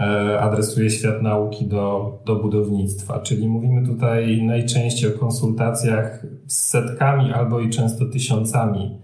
e, 0.00 0.40
adresuje 0.40 0.90
świat 0.90 1.22
nauki 1.22 1.66
do, 1.66 2.18
do 2.26 2.36
budownictwa. 2.36 3.20
Czyli 3.20 3.48
mówimy 3.48 3.86
tutaj 3.86 4.42
najczęściej 4.42 5.14
o 5.14 5.18
konsultacjach 5.18 6.26
z 6.46 6.68
setkami 6.68 7.32
albo 7.32 7.60
i 7.60 7.70
często 7.70 8.06
tysiącami 8.06 8.98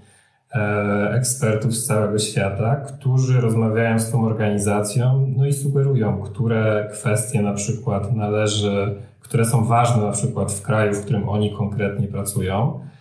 e, 0.55 1.11
ekspertów 1.15 1.75
z 1.75 1.87
całego 1.87 2.19
świata, 2.19 2.77
którzy 2.77 3.41
rozmawiają 3.41 3.99
z 3.99 4.11
tą 4.11 4.25
organizacją, 4.25 5.35
no 5.37 5.47
i 5.47 5.53
sugerują, 5.53 6.21
które 6.23 6.89
kwestie 6.93 7.43
na 7.43 7.53
przykład 7.53 8.17
należy, 8.17 8.95
które 9.21 9.45
są 9.45 9.65
ważne 9.65 10.03
na 10.03 10.13
przykład 10.13 10.53
w 10.53 10.63
kraju, 10.63 10.95
w 10.95 11.05
którym 11.05 11.29
oni 11.29 11.57
konkretnie 11.57 12.09
pracują 12.09 12.81
E, 12.81 13.00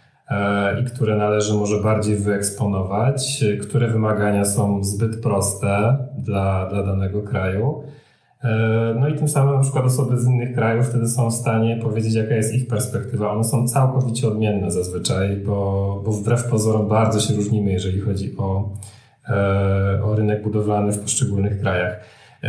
i 0.81 0.86
które 0.86 1.15
należy 1.15 1.53
może 1.53 1.81
bardziej 1.81 2.15
wyeksponować, 2.15 3.43
które 3.62 3.88
wymagania 3.88 4.45
są 4.45 4.83
zbyt 4.83 5.21
proste 5.21 5.98
dla, 6.17 6.65
dla 6.69 6.83
danego 6.83 7.21
kraju. 7.21 7.83
E, 8.43 8.95
no 9.00 9.07
i 9.07 9.15
tym 9.15 9.27
samym 9.27 9.55
na 9.55 9.62
przykład 9.62 9.86
osoby 9.86 10.17
z 10.17 10.27
innych 10.27 10.55
krajów 10.55 10.88
wtedy 10.88 11.07
są 11.07 11.29
w 11.29 11.33
stanie 11.33 11.77
powiedzieć, 11.77 12.13
jaka 12.13 12.36
jest 12.36 12.53
ich 12.53 12.67
perspektywa. 12.67 13.31
One 13.31 13.43
są 13.43 13.67
całkowicie 13.67 14.27
odmienne 14.27 14.71
zazwyczaj, 14.71 15.38
bo, 15.38 16.01
bo 16.05 16.12
wbrew 16.12 16.43
pozorom 16.43 16.88
bardzo 16.88 17.19
się 17.19 17.33
różnimy, 17.33 17.71
jeżeli 17.71 18.00
chodzi 18.00 18.38
o, 18.38 18.69
e, 19.29 20.03
o 20.03 20.15
rynek 20.15 20.43
budowlany 20.43 20.91
w 20.91 21.00
poszczególnych 21.00 21.59
krajach. 21.59 22.00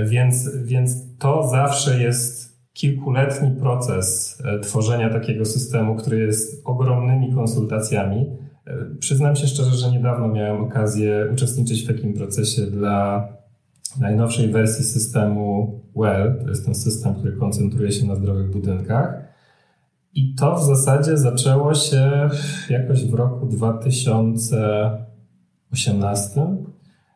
Więc, 0.05 0.57
więc 0.57 1.19
to 1.19 1.49
zawsze 1.49 2.03
jest 2.03 2.50
kilkuletni 2.73 3.51
proces 3.51 4.39
e, 4.45 4.59
tworzenia 4.59 5.11
takiego 5.11 5.45
systemu, 5.45 5.97
który 5.97 6.19
jest 6.19 6.63
ogromnymi 6.65 7.35
konsultacjami. 7.35 8.27
E, 8.67 8.77
przyznam 8.99 9.37
się 9.37 9.47
szczerze, 9.47 9.77
że 9.77 9.91
niedawno 9.91 10.29
miałem 10.29 10.65
okazję 10.65 11.29
uczestniczyć 11.33 11.85
w 11.85 11.87
takim 11.87 12.15
procesie 12.15 12.63
dla 12.63 13.29
najnowszej 14.01 14.49
wersji 14.49 14.85
systemu 14.85 15.81
WELL. 15.97 16.39
To 16.43 16.49
jest 16.49 16.65
ten 16.65 16.75
system, 16.75 17.15
który 17.15 17.33
koncentruje 17.33 17.93
się 17.93 18.07
na 18.07 18.15
zdrowych 18.15 18.51
budynkach. 18.51 19.31
I 20.15 20.35
to 20.35 20.57
w 20.57 20.65
zasadzie 20.65 21.17
zaczęło 21.17 21.75
się 21.75 22.29
jakoś 22.71 23.05
w 23.05 23.15
roku 23.15 23.47
2018. 23.47 26.41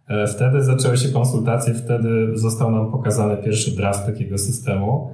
E, 0.08 0.26
wtedy 0.26 0.62
zaczęły 0.62 0.96
się 0.96 1.08
konsultacje, 1.08 1.75
wtedy 1.75 2.38
został 2.38 2.70
nam 2.70 2.92
pokazany 2.92 3.37
pierwszy 3.37 3.76
draft 3.76 4.06
takiego 4.06 4.38
systemu. 4.38 5.11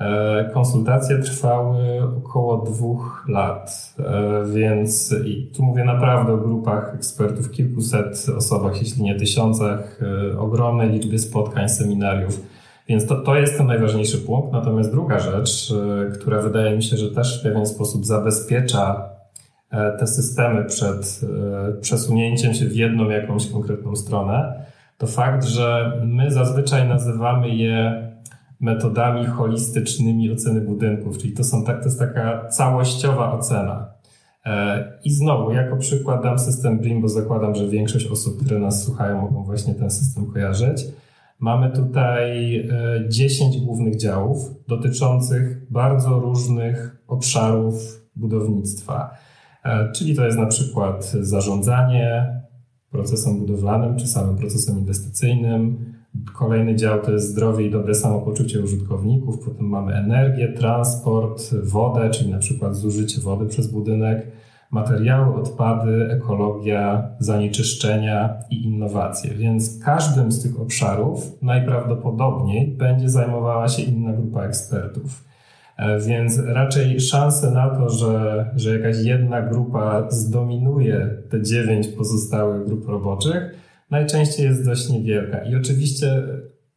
E, 0.00 0.50
konsultacje 0.54 1.18
trwały 1.18 1.78
około 2.18 2.58
dwóch 2.58 3.24
lat, 3.28 3.94
e, 3.98 4.44
więc 4.52 5.14
i 5.24 5.50
tu 5.56 5.62
mówię 5.62 5.84
naprawdę 5.84 6.32
o 6.32 6.36
grupach 6.36 6.94
ekspertów, 6.94 7.50
kilkuset 7.50 8.26
osobach, 8.36 8.82
jeśli 8.82 9.02
nie 9.02 9.14
tysiącach, 9.14 10.00
e, 10.32 10.38
ogromnej 10.38 10.90
liczbie 10.90 11.18
spotkań, 11.18 11.68
seminariów. 11.68 12.40
Więc 12.88 13.06
to, 13.06 13.16
to 13.16 13.36
jest 13.36 13.56
ten 13.56 13.66
najważniejszy 13.66 14.18
punkt. 14.18 14.52
Natomiast 14.52 14.90
druga 14.90 15.18
rzecz, 15.18 15.74
która 16.14 16.42
wydaje 16.42 16.76
mi 16.76 16.82
się, 16.82 16.96
że 16.96 17.10
też 17.10 17.40
w 17.40 17.42
pewien 17.42 17.66
sposób 17.66 18.06
zabezpiecza 18.06 19.08
te 19.98 20.06
systemy 20.06 20.64
przed 20.64 21.20
przesunięciem 21.80 22.54
się 22.54 22.66
w 22.66 22.76
jedną 22.76 23.10
jakąś 23.10 23.46
konkretną 23.46 23.96
stronę, 23.96 24.64
to 24.98 25.06
fakt, 25.06 25.44
że 25.44 25.92
my 26.04 26.30
zazwyczaj 26.30 26.88
nazywamy 26.88 27.48
je 27.48 28.09
metodami 28.60 29.26
holistycznymi 29.26 30.32
oceny 30.32 30.60
budynków, 30.60 31.18
czyli 31.18 31.32
to, 31.32 31.44
są, 31.44 31.64
to 31.64 31.72
jest 31.72 31.98
taka 31.98 32.48
całościowa 32.48 33.32
ocena. 33.32 33.92
E, 34.46 34.98
I 35.04 35.10
znowu, 35.10 35.52
jako 35.52 35.76
przykład 35.76 36.22
dam 36.22 36.38
system 36.38 36.78
BRIM, 36.78 37.00
bo 37.00 37.08
zakładam, 37.08 37.54
że 37.54 37.68
większość 37.68 38.06
osób, 38.06 38.44
które 38.44 38.60
nas 38.60 38.84
słuchają, 38.84 39.20
mogą 39.20 39.44
właśnie 39.44 39.74
ten 39.74 39.90
system 39.90 40.26
kojarzyć. 40.26 40.84
Mamy 41.38 41.70
tutaj 41.70 42.62
10 43.08 43.56
e, 43.56 43.60
głównych 43.60 43.96
działów 43.96 44.38
dotyczących 44.68 45.72
bardzo 45.72 46.20
różnych 46.20 47.02
obszarów 47.08 48.06
budownictwa. 48.16 49.10
E, 49.64 49.92
czyli 49.92 50.16
to 50.16 50.26
jest 50.26 50.38
na 50.38 50.46
przykład 50.46 51.04
zarządzanie 51.20 52.40
procesem 52.90 53.38
budowlanym 53.38 53.96
czy 53.96 54.06
samym 54.06 54.36
procesem 54.36 54.78
inwestycyjnym, 54.78 55.94
Kolejny 56.34 56.76
dział 56.76 57.00
to 57.00 57.12
jest 57.12 57.28
zdrowie 57.28 57.66
i 57.66 57.70
dobre 57.70 57.94
samopoczucie 57.94 58.60
użytkowników, 58.60 59.44
potem 59.44 59.66
mamy 59.66 59.94
energię, 59.94 60.52
transport, 60.52 61.54
wodę, 61.54 62.10
czyli 62.10 62.30
na 62.30 62.38
przykład 62.38 62.76
zużycie 62.76 63.20
wody 63.20 63.46
przez 63.46 63.72
budynek, 63.72 64.26
materiały, 64.70 65.34
odpady, 65.34 66.08
ekologia, 66.10 67.08
zanieczyszczenia 67.18 68.34
i 68.50 68.64
innowacje. 68.64 69.34
Więc 69.34 69.84
każdym 69.84 70.32
z 70.32 70.42
tych 70.42 70.60
obszarów 70.60 71.42
najprawdopodobniej 71.42 72.66
będzie 72.66 73.08
zajmowała 73.08 73.68
się 73.68 73.82
inna 73.82 74.12
grupa 74.12 74.42
ekspertów. 74.42 75.24
E, 75.76 76.00
więc 76.00 76.38
raczej 76.38 77.00
szanse 77.00 77.50
na 77.50 77.70
to, 77.70 77.90
że, 77.90 78.46
że 78.56 78.78
jakaś 78.78 79.04
jedna 79.04 79.42
grupa 79.42 80.10
zdominuje 80.10 81.10
te 81.30 81.42
dziewięć 81.42 81.88
pozostałych 81.88 82.66
grup 82.66 82.88
roboczych, 82.88 83.54
najczęściej 83.90 84.46
jest 84.46 84.64
dość 84.64 84.88
niewielka. 84.88 85.44
I 85.44 85.56
oczywiście 85.56 86.22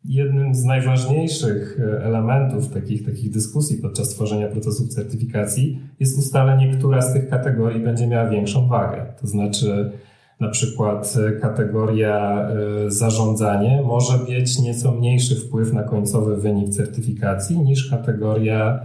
jednym 0.05 0.55
z 0.55 0.63
najważniejszych 0.63 1.79
e, 1.79 2.05
elementów 2.05 2.69
takich, 2.69 3.05
takich 3.05 3.31
dyskusji 3.31 3.77
podczas 3.77 4.09
tworzenia 4.09 4.47
procesów 4.47 4.87
certyfikacji 4.87 5.79
jest 5.99 6.19
ustalenie, 6.19 6.77
która 6.77 7.01
z 7.01 7.13
tych 7.13 7.29
kategorii 7.29 7.83
będzie 7.83 8.07
miała 8.07 8.29
większą 8.29 8.67
wagę. 8.67 9.05
To 9.21 9.27
znaczy, 9.27 9.91
na 10.39 10.49
przykład 10.49 11.17
e, 11.27 11.39
kategoria 11.39 12.47
e, 12.49 12.91
zarządzanie 12.91 13.81
może 13.85 14.13
mieć 14.29 14.59
nieco 14.59 14.91
mniejszy 14.91 15.35
wpływ 15.35 15.73
na 15.73 15.83
końcowy 15.83 16.37
wynik 16.37 16.69
certyfikacji 16.69 17.59
niż 17.59 17.89
kategoria 17.89 18.79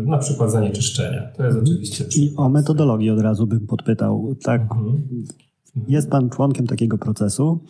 na 0.00 0.18
przykład 0.18 0.50
zanieczyszczenia. 0.52 1.22
To 1.36 1.44
jest 1.44 1.58
mhm. 1.58 1.64
oczywiście. 1.64 2.04
I 2.16 2.34
o 2.36 2.48
metodologii 2.48 3.10
od 3.10 3.20
razu 3.20 3.46
bym 3.46 3.66
podpytał. 3.66 4.34
Tak, 4.42 4.62
mhm. 4.62 5.02
Jest 5.88 6.10
Pan 6.10 6.30
członkiem 6.30 6.66
takiego 6.66 6.98
procesu. 6.98 7.60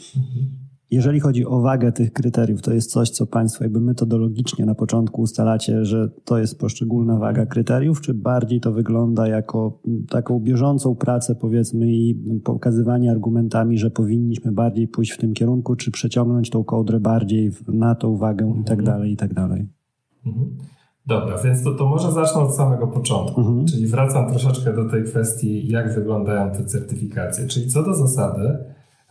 Jeżeli 0.90 1.20
chodzi 1.20 1.46
o 1.46 1.60
wagę 1.60 1.92
tych 1.92 2.12
kryteriów, 2.12 2.62
to 2.62 2.74
jest 2.74 2.90
coś, 2.90 3.10
co 3.10 3.26
Państwo 3.26 3.64
jakby 3.64 3.80
metodologicznie 3.80 4.66
na 4.66 4.74
początku 4.74 5.22
ustalacie, 5.22 5.84
że 5.84 6.10
to 6.24 6.38
jest 6.38 6.58
poszczególna 6.58 7.18
waga 7.18 7.46
kryteriów, 7.46 8.00
czy 8.00 8.14
bardziej 8.14 8.60
to 8.60 8.72
wygląda 8.72 9.28
jako 9.28 9.82
taką 10.10 10.40
bieżącą 10.40 10.94
pracę, 10.94 11.34
powiedzmy, 11.34 11.92
i 11.92 12.14
pokazywanie 12.44 13.10
argumentami, 13.10 13.78
że 13.78 13.90
powinniśmy 13.90 14.52
bardziej 14.52 14.88
pójść 14.88 15.12
w 15.12 15.18
tym 15.18 15.34
kierunku, 15.34 15.76
czy 15.76 15.90
przeciągnąć 15.90 16.50
tą 16.50 16.64
kołdrę 16.64 17.00
bardziej 17.00 17.50
na 17.68 17.94
tą 17.94 18.16
wagę 18.16 18.54
i 18.60 18.64
tak 18.64 18.78
mhm. 18.78 18.84
dalej, 18.84 19.12
i 19.12 19.16
tak 19.16 19.34
dalej. 19.34 19.68
Mhm. 20.26 20.56
Dobra, 21.06 21.38
więc 21.38 21.64
to, 21.64 21.74
to 21.74 21.86
może 21.86 22.12
zacznę 22.12 22.40
od 22.40 22.56
samego 22.56 22.86
początku, 22.86 23.40
mhm. 23.40 23.66
czyli 23.66 23.86
wracam 23.86 24.30
troszeczkę 24.30 24.72
do 24.72 24.90
tej 24.90 25.04
kwestii, 25.04 25.68
jak 25.68 25.94
wyglądają 25.94 26.50
te 26.50 26.64
certyfikacje. 26.64 27.46
Czyli 27.46 27.68
co 27.68 27.82
do 27.82 27.94
zasady, 27.94 28.58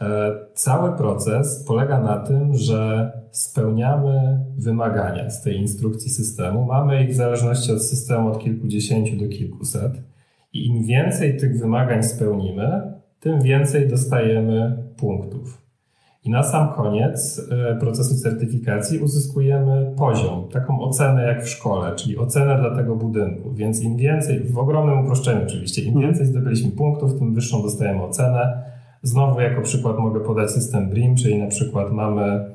E, 0.04 0.36
cały 0.54 0.98
proces 0.98 1.64
polega 1.68 2.00
na 2.00 2.18
tym, 2.18 2.56
że 2.56 3.12
spełniamy 3.32 4.40
wymagania 4.58 5.30
z 5.30 5.42
tej 5.42 5.58
instrukcji 5.58 6.10
systemu. 6.10 6.66
Mamy 6.66 7.04
ich 7.04 7.10
w 7.10 7.16
zależności 7.16 7.72
od 7.72 7.84
systemu 7.84 8.28
od 8.28 8.40
kilkudziesięciu 8.40 9.18
do 9.18 9.28
kilkuset. 9.28 9.94
I 10.54 10.68
im 10.68 10.84
więcej 10.84 11.38
tych 11.38 11.60
wymagań 11.60 12.04
spełnimy, 12.04 12.82
tym 13.20 13.42
więcej 13.42 13.88
dostajemy 13.88 14.84
punktów. 14.98 15.63
I 16.26 16.30
na 16.30 16.44
sam 16.44 16.74
koniec 16.74 17.42
e, 17.52 17.76
procesu 17.76 18.16
certyfikacji 18.16 19.00
uzyskujemy 19.00 19.94
poziom, 19.98 20.48
taką 20.52 20.82
ocenę 20.82 21.24
jak 21.24 21.44
w 21.44 21.50
szkole, 21.50 21.96
czyli 21.96 22.18
ocenę 22.18 22.58
dla 22.60 22.76
tego 22.76 22.96
budynku. 22.96 23.54
Więc 23.54 23.82
im 23.82 23.98
więcej, 23.98 24.40
w 24.40 24.58
ogromnym 24.58 25.00
uproszczeniu 25.00 25.44
oczywiście, 25.44 25.82
im 25.82 25.88
mhm. 25.88 26.06
więcej 26.06 26.26
zdobyliśmy 26.26 26.72
punktów, 26.72 27.20
tym 27.20 27.34
wyższą 27.34 27.62
dostajemy 27.62 28.04
ocenę 28.04 28.64
Znowu 29.04 29.42
jako 29.42 29.62
przykład 29.62 30.00
mogę 30.00 30.20
podać 30.20 30.52
system 30.52 30.90
BRIM, 30.90 31.16
czyli 31.16 31.40
na 31.40 31.48
przykład 31.48 31.92
mamy 31.92 32.46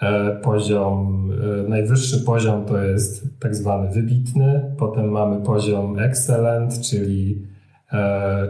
e, 0.00 0.36
poziom, 0.36 1.30
e, 1.64 1.68
najwyższy 1.68 2.24
poziom 2.24 2.64
to 2.64 2.82
jest 2.82 3.40
tak 3.40 3.54
zwany 3.54 3.90
wybitny, 3.90 4.74
potem 4.78 5.08
mamy 5.08 5.40
poziom 5.40 5.98
excellent, 5.98 6.80
czyli, 6.80 7.46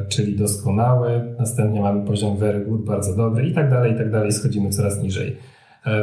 czyli 0.09 0.37
doskonały, 0.37 1.35
następnie 1.39 1.81
mamy 1.81 2.07
poziom 2.07 2.37
very 2.37 2.65
good, 2.65 2.85
bardzo 2.85 3.17
dobry 3.17 3.49
i 3.49 3.55
tak 3.55 3.71
dalej, 3.71 3.93
i 3.93 3.97
tak 3.97 4.11
dalej, 4.11 4.33
schodzimy 4.33 4.71
coraz 4.71 5.03
niżej. 5.03 5.37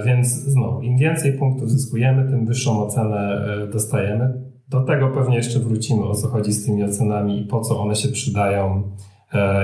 Więc 0.06 0.28
znowu, 0.28 0.82
im 0.82 0.98
więcej 0.98 1.34
punktów 1.34 1.72
zyskujemy, 1.72 2.30
tym 2.30 2.46
wyższą 2.46 2.84
ocenę 2.84 3.46
dostajemy. 3.72 4.34
Do 4.70 4.82
tego 4.82 5.10
pewnie 5.10 5.36
jeszcze 5.36 5.60
wrócimy, 5.60 6.04
o 6.04 6.16
co 6.16 6.28
chodzi 6.28 6.54
z 6.54 6.66
tymi 6.66 6.84
ocenami 6.84 7.42
i 7.42 7.46
po 7.46 7.62
co 7.62 7.80
one 7.80 7.96
się 7.96 8.10
przydają 8.10 8.84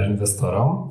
inwestorom. 0.10 0.90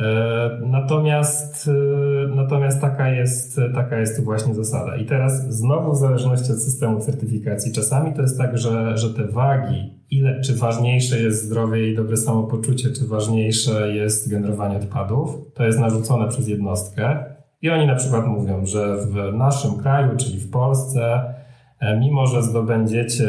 E, 0.00 0.60
natomiast, 0.66 1.68
e, 1.68 2.34
natomiast 2.34 2.80
taka, 2.80 3.08
jest, 3.08 3.60
taka 3.74 3.98
jest 3.98 4.24
właśnie 4.24 4.54
zasada. 4.54 4.96
I 4.96 5.04
teraz 5.04 5.54
znowu 5.54 5.92
w 5.92 5.98
zależności 5.98 6.52
od 6.52 6.62
systemu 6.62 7.00
certyfikacji, 7.00 7.72
czasami 7.72 8.14
to 8.14 8.22
jest 8.22 8.38
tak, 8.38 8.58
że, 8.58 8.98
że 8.98 9.14
te 9.14 9.24
wagi, 9.24 9.94
ile, 10.10 10.40
czy 10.40 10.54
ważniejsze 10.54 11.20
jest 11.20 11.44
zdrowie 11.44 11.92
i 11.92 11.96
dobre 11.96 12.16
samopoczucie, 12.16 12.90
czy 12.90 13.06
ważniejsze 13.06 13.94
jest 13.94 14.30
generowanie 14.30 14.76
odpadów, 14.76 15.38
to 15.54 15.64
jest 15.64 15.78
narzucone 15.78 16.28
przez 16.28 16.48
jednostkę. 16.48 17.24
I 17.62 17.70
oni 17.70 17.86
na 17.86 17.94
przykład 17.94 18.26
mówią, 18.26 18.66
że 18.66 18.96
w 18.96 19.36
naszym 19.36 19.76
kraju, 19.76 20.16
czyli 20.16 20.38
w 20.38 20.50
Polsce, 20.50 21.34
e, 21.80 21.98
mimo 21.98 22.26
że 22.26 22.42
zdobędziecie, 22.42 23.28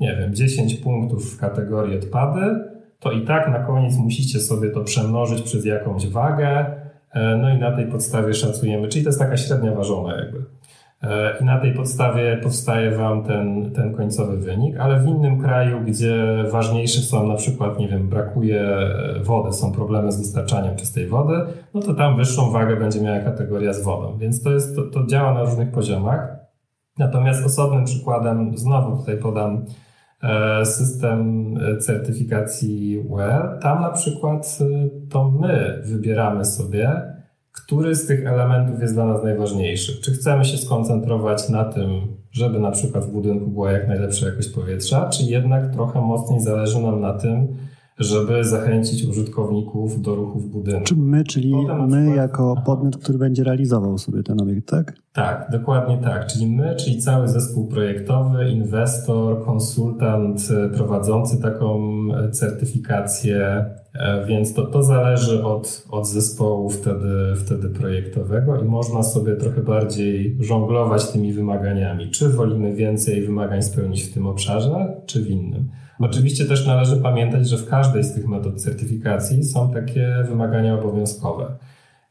nie 0.00 0.16
wiem, 0.16 0.34
10 0.34 0.74
punktów 0.74 1.34
w 1.34 1.40
kategorii 1.40 1.98
odpady, 1.98 2.65
to 3.00 3.12
i 3.12 3.24
tak 3.24 3.48
na 3.48 3.58
koniec 3.58 3.96
musicie 3.96 4.40
sobie 4.40 4.70
to 4.70 4.80
przemnożyć 4.80 5.42
przez 5.42 5.64
jakąś 5.64 6.06
wagę, 6.06 6.66
e, 7.12 7.36
no 7.36 7.50
i 7.50 7.58
na 7.58 7.72
tej 7.72 7.86
podstawie 7.86 8.34
szacujemy, 8.34 8.88
czyli 8.88 9.04
to 9.04 9.08
jest 9.08 9.18
taka 9.18 9.36
średnia 9.36 9.72
ważona 9.72 10.16
jakby. 10.16 10.44
E, 11.02 11.38
I 11.40 11.44
na 11.44 11.60
tej 11.60 11.74
podstawie 11.74 12.36
powstaje 12.42 12.90
Wam 12.90 13.24
ten, 13.24 13.70
ten 13.70 13.94
końcowy 13.94 14.36
wynik, 14.36 14.76
ale 14.76 15.00
w 15.00 15.06
innym 15.06 15.40
kraju, 15.40 15.80
gdzie 15.80 16.44
ważniejsze 16.52 17.00
są 17.00 17.28
na 17.28 17.34
przykład, 17.34 17.78
nie 17.78 17.88
wiem, 17.88 18.08
brakuje 18.08 18.60
e, 18.60 19.20
wody, 19.22 19.52
są 19.52 19.72
problemy 19.72 20.12
z 20.12 20.18
dostarczaniem 20.18 20.76
czystej 20.76 21.06
wody, 21.06 21.34
no 21.74 21.80
to 21.80 21.94
tam 21.94 22.16
wyższą 22.16 22.50
wagę 22.50 22.76
będzie 22.76 23.00
miała 23.00 23.20
kategoria 23.20 23.72
z 23.72 23.82
wodą. 23.82 24.18
Więc 24.18 24.42
to, 24.42 24.50
jest, 24.50 24.76
to, 24.76 24.82
to 24.82 25.06
działa 25.06 25.34
na 25.34 25.44
różnych 25.44 25.70
poziomach. 25.70 26.36
Natomiast 26.98 27.46
osobnym 27.46 27.84
przykładem, 27.84 28.58
znowu 28.58 28.96
tutaj 28.96 29.16
podam 29.16 29.64
system 30.64 31.54
e, 31.56 31.76
certyfikacji 31.76 33.04
WER. 33.10 33.58
Tam 33.62 33.82
na 33.82 33.90
przykład 33.90 34.58
e, 34.60 34.88
to 35.10 35.30
my 35.30 35.82
wybieramy 35.84 36.44
sobie, 36.44 37.02
który 37.52 37.94
z 37.94 38.06
tych 38.06 38.26
elementów 38.26 38.80
jest 38.80 38.94
dla 38.94 39.06
nas 39.06 39.22
najważniejszy. 39.22 40.02
Czy 40.02 40.12
chcemy 40.12 40.44
się 40.44 40.58
skoncentrować 40.58 41.48
na 41.48 41.64
tym, 41.64 41.90
żeby 42.32 42.58
na 42.58 42.70
przykład 42.70 43.04
w 43.04 43.12
budynku 43.12 43.50
była 43.50 43.72
jak 43.72 43.88
najlepsza 43.88 44.26
jakość 44.26 44.48
powietrza, 44.48 45.08
czy 45.08 45.22
jednak 45.22 45.72
trochę 45.72 46.00
mocniej 46.00 46.40
zależy 46.40 46.80
nam 46.80 47.00
na 47.00 47.12
tym, 47.12 47.48
żeby 47.98 48.44
zachęcić 48.44 49.04
użytkowników 49.04 50.02
do 50.02 50.14
ruchu 50.14 50.38
w 50.38 50.46
budynku. 50.46 50.84
Czy 50.84 50.96
my, 50.96 51.24
czyli 51.24 51.54
my 51.54 51.96
przykład, 51.96 52.16
jako 52.16 52.62
podmiot, 52.66 52.96
który 52.96 53.18
będzie 53.18 53.44
realizował 53.44 53.98
sobie 53.98 54.22
ten 54.22 54.40
obiekt, 54.40 54.68
tak? 54.68 54.96
Tak, 55.12 55.48
dokładnie 55.52 55.98
tak. 55.98 56.26
Czyli 56.26 56.46
my, 56.46 56.76
czyli 56.76 56.98
cały 56.98 57.28
zespół 57.28 57.68
projektowy, 57.68 58.48
inwestor, 58.50 59.44
konsultant 59.44 60.48
e, 60.50 60.68
prowadzący 60.68 61.42
taką 61.42 61.98
e, 62.14 62.30
certyfikację, 62.30 63.64
e, 63.94 64.26
więc 64.26 64.54
to, 64.54 64.66
to 64.66 64.82
zależy 64.82 65.44
od, 65.44 65.84
od 65.90 66.08
zespołu 66.08 66.70
wtedy, 66.70 67.36
wtedy 67.36 67.68
projektowego 67.68 68.60
i 68.60 68.64
można 68.64 69.02
sobie 69.02 69.36
trochę 69.36 69.60
bardziej 69.60 70.36
żonglować 70.40 71.06
tymi 71.10 71.32
wymaganiami. 71.32 72.10
Czy 72.10 72.28
wolimy 72.28 72.74
więcej 72.74 73.26
wymagań 73.26 73.62
spełnić 73.62 74.02
w 74.02 74.14
tym 74.14 74.26
obszarze, 74.26 75.00
czy 75.06 75.22
w 75.22 75.30
innym. 75.30 75.68
Oczywiście 76.00 76.44
też 76.44 76.66
należy 76.66 76.96
pamiętać, 76.96 77.48
że 77.48 77.58
w 77.58 77.68
każdej 77.68 78.04
z 78.04 78.14
tych 78.14 78.28
metod 78.28 78.62
certyfikacji 78.62 79.44
są 79.44 79.72
takie 79.72 80.24
wymagania 80.28 80.74
obowiązkowe. 80.74 81.56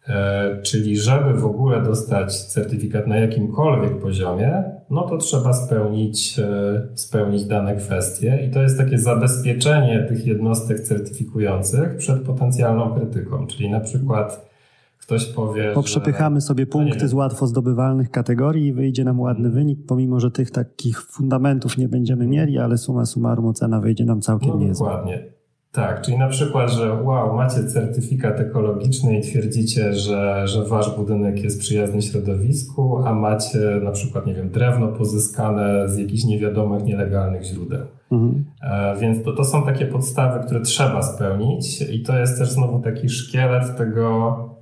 E, 0.08 0.62
czyli 0.62 0.98
żeby 0.98 1.34
w 1.34 1.46
ogóle 1.46 1.84
dostać 1.84 2.36
certyfikat 2.36 3.08
na 3.08 3.18
jakimkolwiek 3.18 4.00
poziomie, 4.00 4.64
no 4.90 5.02
to 5.02 5.18
trzeba 5.18 5.54
spełnić, 5.54 6.40
e, 6.40 6.82
spełnić 6.96 7.46
dane 7.46 7.76
kwestie 7.76 8.48
i 8.48 8.54
to 8.54 8.62
jest 8.62 8.78
takie 8.78 8.98
zabezpieczenie 8.98 10.06
tych 10.10 10.28
jednostek 10.28 10.80
certyfikujących 10.80 11.98
przed 11.98 12.22
potencjalną 12.22 12.94
krytyką. 12.94 13.48
Czyli 13.48 13.70
na 13.70 13.80
przykład 13.80 14.55
ktoś 15.06 15.26
powie. 15.26 15.72
Poprzepychamy 15.74 16.36
że, 16.36 16.42
sobie 16.42 16.66
punkty 16.66 17.08
z 17.08 17.14
łatwo 17.14 17.48
zdobywalnych 17.48 18.12
kategorii 18.12 18.68
i 18.68 18.74
wyjdzie 18.74 19.04
nam 19.04 19.20
ładny 19.20 19.44
hmm. 19.44 19.54
wynik, 19.54 19.80
pomimo 19.88 20.20
że 20.20 20.32
tych 20.32 20.52
takich 20.52 21.02
fundamentów 21.02 21.78
nie 21.78 21.88
będziemy 21.88 22.28
mieli, 22.28 22.58
ale 22.58 22.78
suma 22.78 23.06
summarum 23.06 23.46
ocena 23.46 23.80
wyjdzie 23.80 24.06
nam 24.06 24.22
całkiem 24.22 24.50
no, 24.50 24.60
niezła. 24.60 24.90
Dokładnie. 24.90 25.36
Tak, 25.72 26.02
czyli 26.02 26.18
na 26.18 26.28
przykład, 26.28 26.72
że 26.72 26.94
wow, 27.04 27.36
macie 27.36 27.64
certyfikat 27.64 28.40
ekologiczny 28.40 29.18
i 29.18 29.22
twierdzicie, 29.22 29.94
że, 29.94 30.48
że 30.48 30.64
wasz 30.64 30.96
budynek 30.96 31.44
jest 31.44 31.60
przyjazny 31.60 32.02
środowisku, 32.02 32.98
a 33.06 33.14
macie 33.14 33.60
na 33.84 33.92
przykład, 33.92 34.26
nie 34.26 34.34
wiem, 34.34 34.50
drewno 34.50 34.88
pozyskane 34.88 35.90
z 35.90 35.98
jakichś 35.98 36.24
niewiadomych, 36.24 36.84
nielegalnych 36.84 37.44
źródeł. 37.44 37.86
Mhm. 38.12 38.46
E, 38.62 38.96
więc 39.00 39.24
to, 39.24 39.34
to 39.34 39.44
są 39.44 39.64
takie 39.66 39.86
podstawy, 39.86 40.46
które 40.46 40.62
trzeba 40.62 41.02
spełnić 41.02 41.82
i 41.82 42.04
to 42.04 42.18
jest 42.18 42.38
też 42.38 42.52
znowu 42.52 42.80
taki 42.80 43.10
szkielet 43.10 43.78
tego, 43.78 44.55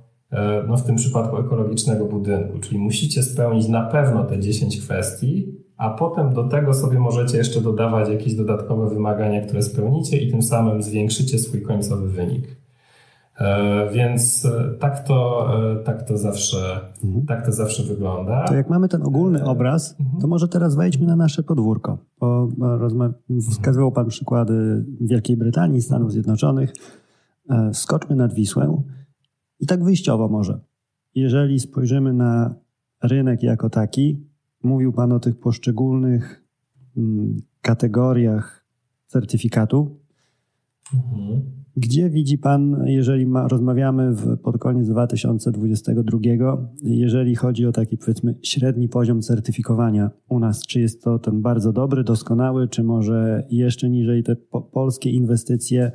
no 0.68 0.76
w 0.76 0.82
tym 0.82 0.96
przypadku 0.96 1.36
ekologicznego 1.38 2.04
budynku, 2.04 2.58
czyli 2.58 2.78
musicie 2.78 3.22
spełnić 3.22 3.68
na 3.68 3.82
pewno 3.82 4.24
te 4.24 4.40
10 4.40 4.80
kwestii, 4.80 5.54
a 5.76 5.90
potem 5.90 6.34
do 6.34 6.44
tego 6.44 6.74
sobie 6.74 6.98
możecie 6.98 7.38
jeszcze 7.38 7.60
dodawać 7.60 8.08
jakieś 8.08 8.34
dodatkowe 8.34 8.88
wymagania, 8.88 9.40
które 9.40 9.62
spełnicie 9.62 10.18
i 10.18 10.30
tym 10.30 10.42
samym 10.42 10.82
zwiększycie 10.82 11.38
swój 11.38 11.62
końcowy 11.62 12.08
wynik. 12.08 12.64
E, 13.38 13.90
więc 13.92 14.44
e, 14.44 14.78
tak 14.78 15.06
to, 15.06 15.48
e, 15.72 15.76
tak 15.76 16.02
to, 16.02 16.18
zawsze, 16.18 16.80
mhm. 17.04 17.26
tak 17.26 17.46
to 17.46 17.52
zawsze 17.52 17.82
wygląda. 17.82 18.44
To 18.44 18.54
jak 18.54 18.70
mamy 18.70 18.88
ten 18.88 19.02
ogólny 19.02 19.44
obraz, 19.44 19.96
mhm. 20.00 20.20
to 20.20 20.26
może 20.26 20.48
teraz 20.48 20.74
wejdźmy 20.74 21.06
na 21.06 21.16
nasze 21.16 21.42
podwórko. 21.42 21.98
Bo 22.20 22.48
wskazywał 23.50 23.92
Pan 23.92 24.08
przykłady 24.08 24.84
Wielkiej 25.00 25.36
Brytanii, 25.36 25.82
Stanów 25.82 26.12
Zjednoczonych. 26.12 26.72
Skoczmy 27.72 28.16
nad 28.16 28.34
Wisłę 28.34 28.82
i 29.64 29.66
tak 29.66 29.84
wyjściowo 29.84 30.28
może. 30.28 30.60
Jeżeli 31.14 31.60
spojrzymy 31.60 32.12
na 32.12 32.54
rynek 33.02 33.42
jako 33.42 33.70
taki, 33.70 34.20
mówił 34.62 34.92
Pan 34.92 35.12
o 35.12 35.20
tych 35.20 35.36
poszczególnych 35.36 36.44
mm, 36.96 37.36
kategoriach 37.60 38.66
certyfikatu. 39.06 39.98
Mhm. 40.94 41.42
Gdzie 41.76 42.10
widzi 42.10 42.38
Pan, 42.38 42.84
jeżeli 42.86 43.26
ma, 43.26 43.48
rozmawiamy 43.48 44.14
w, 44.14 44.38
pod 44.38 44.58
koniec 44.58 44.88
2022, 44.88 46.18
jeżeli 46.82 47.34
chodzi 47.34 47.66
o 47.66 47.72
taki 47.72 47.96
powiedzmy 47.96 48.34
średni 48.42 48.88
poziom 48.88 49.22
certyfikowania 49.22 50.10
u 50.28 50.38
nas, 50.38 50.62
czy 50.66 50.80
jest 50.80 51.02
to 51.02 51.18
ten 51.18 51.42
bardzo 51.42 51.72
dobry, 51.72 52.04
doskonały, 52.04 52.68
czy 52.68 52.82
może 52.82 53.46
jeszcze 53.50 53.90
niżej 53.90 54.22
te 54.22 54.36
po, 54.36 54.62
polskie 54.62 55.10
inwestycje, 55.10 55.92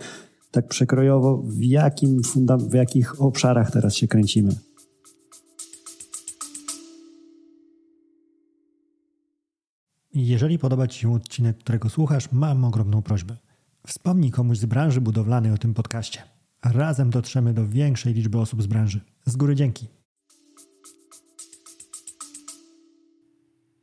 tak 0.52 0.68
przekrojowo, 0.68 1.38
w, 1.38 1.64
jakim 1.64 2.22
w 2.70 2.74
jakich 2.74 3.22
obszarach 3.22 3.72
teraz 3.72 3.96
się 3.96 4.08
kręcimy? 4.08 4.56
Jeżeli 10.14 10.60
podoba 10.60 10.88
Ci 10.88 11.00
się 11.00 11.14
odcinek, 11.14 11.58
którego 11.58 11.90
słuchasz, 11.90 12.32
mam 12.32 12.66
ogromną 12.66 13.02
prośbę. 13.02 13.38
Wspomnij 13.88 14.32
komuś 14.32 14.58
z 14.58 14.66
branży 14.66 15.02
budowlanej 15.02 15.52
o 15.52 15.58
tym 15.58 15.74
podcaście. 15.74 16.22
Razem 16.64 17.10
dotrzemy 17.10 17.54
do 17.54 17.68
większej 17.68 18.14
liczby 18.14 18.40
osób 18.40 18.64
z 18.64 18.68
branży. 18.68 19.02
Z 19.26 19.36
góry 19.36 19.56
dzięki. 19.56 19.88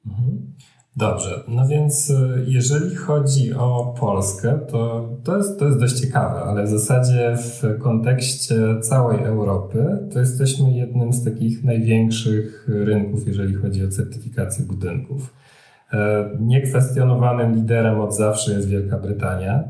Mhm. 0.07 0.53
Dobrze, 0.97 1.45
no 1.49 1.69
więc 1.69 2.11
y, 2.11 2.45
jeżeli 2.47 2.95
chodzi 2.95 3.55
o 3.55 3.95
Polskę, 4.01 4.59
to 4.71 5.09
to 5.25 5.37
jest, 5.37 5.59
to 5.59 5.65
jest 5.67 5.81
dość 5.81 6.01
ciekawe, 6.01 6.41
ale 6.41 6.65
w 6.65 6.69
zasadzie 6.69 7.37
w 7.37 7.79
kontekście 7.79 8.57
całej 8.81 9.25
Europy 9.25 9.99
to 10.13 10.19
jesteśmy 10.19 10.71
jednym 10.71 11.13
z 11.13 11.25
takich 11.25 11.65
największych 11.65 12.69
rynków, 12.69 13.27
jeżeli 13.27 13.55
chodzi 13.55 13.85
o 13.85 13.89
certyfikację 13.89 14.65
budynków. 14.65 15.35
E, 15.93 16.31
niekwestionowanym 16.41 17.55
liderem 17.55 18.01
od 18.01 18.17
zawsze 18.17 18.53
jest 18.53 18.69
Wielka 18.69 18.99
Brytania. 18.99 19.65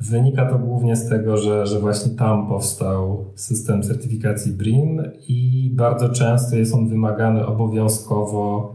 Wynika 0.00 0.46
to 0.46 0.58
głównie 0.58 0.96
z 0.96 1.08
tego, 1.08 1.36
że, 1.36 1.66
że 1.66 1.80
właśnie 1.80 2.16
tam 2.16 2.48
powstał 2.48 3.24
system 3.34 3.82
certyfikacji 3.82 4.52
BRIM 4.52 5.02
i 5.28 5.70
bardzo 5.74 6.08
często 6.08 6.56
jest 6.56 6.74
on 6.74 6.88
wymagany 6.88 7.46
obowiązkowo 7.46 8.74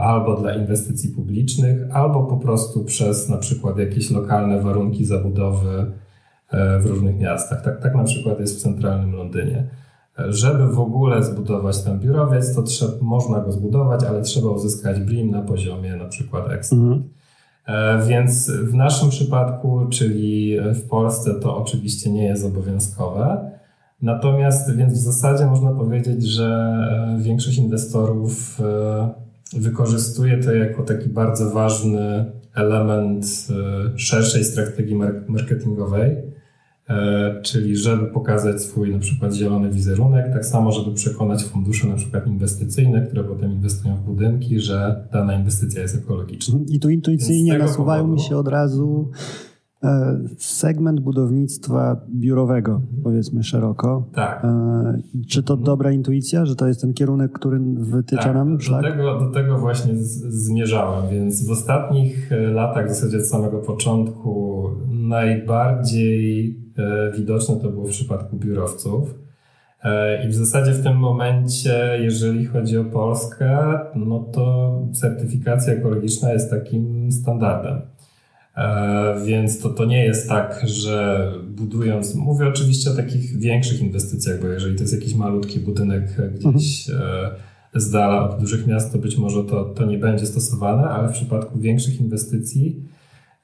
albo 0.00 0.36
dla 0.36 0.54
inwestycji 0.54 1.10
publicznych, 1.10 1.78
albo 1.92 2.24
po 2.24 2.36
prostu 2.36 2.84
przez 2.84 3.28
na 3.28 3.36
przykład 3.36 3.78
jakieś 3.78 4.10
lokalne 4.10 4.60
warunki 4.60 5.04
zabudowy 5.04 5.92
e, 6.50 6.78
w 6.78 6.86
różnych 6.86 7.18
miastach. 7.18 7.62
Tak, 7.62 7.82
tak 7.82 7.94
na 7.94 8.04
przykład 8.04 8.40
jest 8.40 8.58
w 8.58 8.62
centralnym 8.62 9.12
Londynie. 9.12 9.64
Żeby 10.28 10.68
w 10.68 10.80
ogóle 10.80 11.22
zbudować 11.22 11.82
ten 11.82 12.00
biurowiec, 12.00 12.54
to 12.54 12.62
trzeba, 12.62 12.92
można 13.00 13.40
go 13.40 13.52
zbudować, 13.52 14.04
ale 14.04 14.22
trzeba 14.22 14.50
uzyskać 14.50 15.00
BRIM 15.00 15.30
na 15.30 15.42
poziomie 15.42 15.96
na 15.96 16.04
przykład 16.04 16.50
Excellent. 16.50 16.92
Mhm. 16.92 17.10
E, 17.66 18.06
więc 18.06 18.50
w 18.50 18.74
naszym 18.74 19.08
przypadku, 19.08 19.86
czyli 19.90 20.56
w 20.74 20.88
Polsce, 20.88 21.34
to 21.34 21.56
oczywiście 21.56 22.10
nie 22.10 22.24
jest 22.24 22.44
obowiązkowe. 22.44 23.50
Natomiast, 24.02 24.76
więc 24.76 24.92
w 24.92 25.02
zasadzie 25.02 25.46
można 25.46 25.70
powiedzieć, 25.72 26.26
że 26.26 26.76
e, 27.16 27.22
większość 27.22 27.58
inwestorów 27.58 28.60
e, 28.60 29.23
wykorzystuje 29.60 30.38
to 30.38 30.54
jako 30.54 30.82
taki 30.82 31.08
bardzo 31.08 31.50
ważny 31.50 32.24
element 32.54 33.48
szerszej 33.96 34.44
strategii 34.44 34.96
marketingowej 35.28 36.16
E, 36.88 37.42
czyli 37.42 37.76
żeby 37.76 38.06
pokazać 38.06 38.62
swój 38.62 38.92
na 38.92 38.98
przykład 38.98 39.34
zielony 39.34 39.70
wizerunek, 39.70 40.32
tak 40.32 40.46
samo, 40.46 40.72
żeby 40.72 40.94
przekonać 40.94 41.44
fundusze 41.44 41.88
na 41.88 41.94
przykład 41.94 42.26
inwestycyjne, 42.26 43.06
które 43.06 43.24
potem 43.24 43.52
inwestują 43.52 43.96
w 43.96 44.00
budynki, 44.00 44.60
że 44.60 45.08
dana 45.12 45.34
inwestycja 45.34 45.82
jest 45.82 45.96
ekologiczna. 45.96 46.58
I 46.68 46.80
tu 46.80 46.90
intuicyjnie 46.90 47.58
nasuwają 47.58 48.02
powodu... 48.02 48.22
mi 48.22 48.28
się 48.28 48.36
od 48.36 48.48
razu 48.48 49.10
E, 49.10 49.53
segment 50.38 51.00
budownictwa 51.00 52.00
biurowego, 52.14 52.80
powiedzmy 53.02 53.42
szeroko. 53.42 54.04
Tak. 54.14 54.44
E, 54.44 54.98
czy 55.28 55.42
to 55.42 55.54
mhm. 55.54 55.66
dobra 55.66 55.92
intuicja, 55.92 56.46
że 56.46 56.56
to 56.56 56.68
jest 56.68 56.80
ten 56.80 56.94
kierunek, 56.94 57.32
który 57.32 57.58
wytycza 57.76 58.22
tak, 58.22 58.34
nam 58.34 58.60
szlak? 58.60 58.82
Do 58.82 58.90
tego, 58.90 59.20
do 59.20 59.30
tego 59.30 59.58
właśnie 59.58 59.94
zmierzałem, 59.96 61.08
więc 61.10 61.46
w 61.46 61.50
ostatnich 61.50 62.32
e, 62.32 62.40
latach, 62.40 62.86
w 62.86 62.88
zasadzie 62.88 63.18
od 63.18 63.26
samego 63.26 63.58
początku, 63.58 64.64
najbardziej 64.88 66.64
widoczne 67.16 67.56
to 67.56 67.70
było 67.70 67.84
w 67.86 67.90
przypadku 67.90 68.36
biurowców. 68.36 69.14
I 70.24 70.28
w 70.28 70.34
zasadzie 70.34 70.72
w 70.72 70.82
tym 70.82 70.96
momencie, 70.96 71.98
jeżeli 72.00 72.44
chodzi 72.44 72.78
o 72.78 72.84
Polskę, 72.84 73.78
no 73.94 74.18
to 74.18 74.78
certyfikacja 74.92 75.72
ekologiczna 75.72 76.32
jest 76.32 76.50
takim 76.50 77.12
standardem. 77.12 77.80
E, 78.56 79.14
więc 79.26 79.58
to, 79.58 79.70
to 79.70 79.84
nie 79.84 80.04
jest 80.04 80.28
tak, 80.28 80.62
że 80.64 81.32
budując, 81.48 82.14
mówię 82.14 82.48
oczywiście 82.48 82.90
o 82.90 82.94
takich 82.94 83.38
większych 83.38 83.80
inwestycjach, 83.80 84.40
bo 84.40 84.46
jeżeli 84.46 84.76
to 84.76 84.82
jest 84.82 84.94
jakiś 84.94 85.14
malutki 85.14 85.60
budynek 85.60 86.04
gdzieś. 86.34 86.90
E, 86.90 87.30
z 87.76 87.90
dala 87.90 88.30
od 88.30 88.40
dużych 88.40 88.66
miast, 88.66 88.92
to 88.92 88.98
być 88.98 89.18
może 89.18 89.44
to, 89.44 89.64
to 89.64 89.86
nie 89.86 89.98
będzie 89.98 90.26
stosowane, 90.26 90.82
ale 90.82 91.08
w 91.08 91.12
przypadku 91.12 91.58
większych 91.58 92.00
inwestycji 92.00 92.82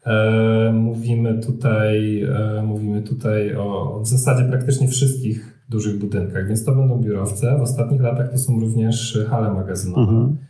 e, 0.06 0.72
mówimy 0.72 1.40
tutaj, 1.40 2.26
mówimy 2.66 3.02
tutaj 3.02 3.56
o 3.56 4.00
w 4.04 4.08
zasadzie 4.08 4.44
praktycznie 4.44 4.88
wszystkich 4.88 5.64
dużych 5.68 5.98
budynkach, 5.98 6.48
więc 6.48 6.64
to 6.64 6.74
będą 6.74 6.98
biurowce. 6.98 7.58
W 7.58 7.62
ostatnich 7.62 8.00
latach 8.00 8.30
to 8.32 8.38
są 8.38 8.60
również 8.60 9.18
hale 9.30 9.54
magazynowe. 9.54 10.12
Mhm 10.12 10.49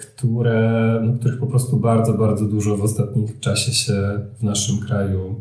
które, 0.00 1.00
no, 1.04 1.18
których 1.18 1.40
po 1.40 1.46
prostu 1.46 1.76
bardzo, 1.76 2.14
bardzo 2.14 2.44
dużo 2.44 2.76
w 2.76 2.82
ostatnim 2.82 3.26
czasie 3.40 3.72
się 3.72 4.20
w 4.40 4.42
naszym 4.42 4.78
kraju 4.86 5.40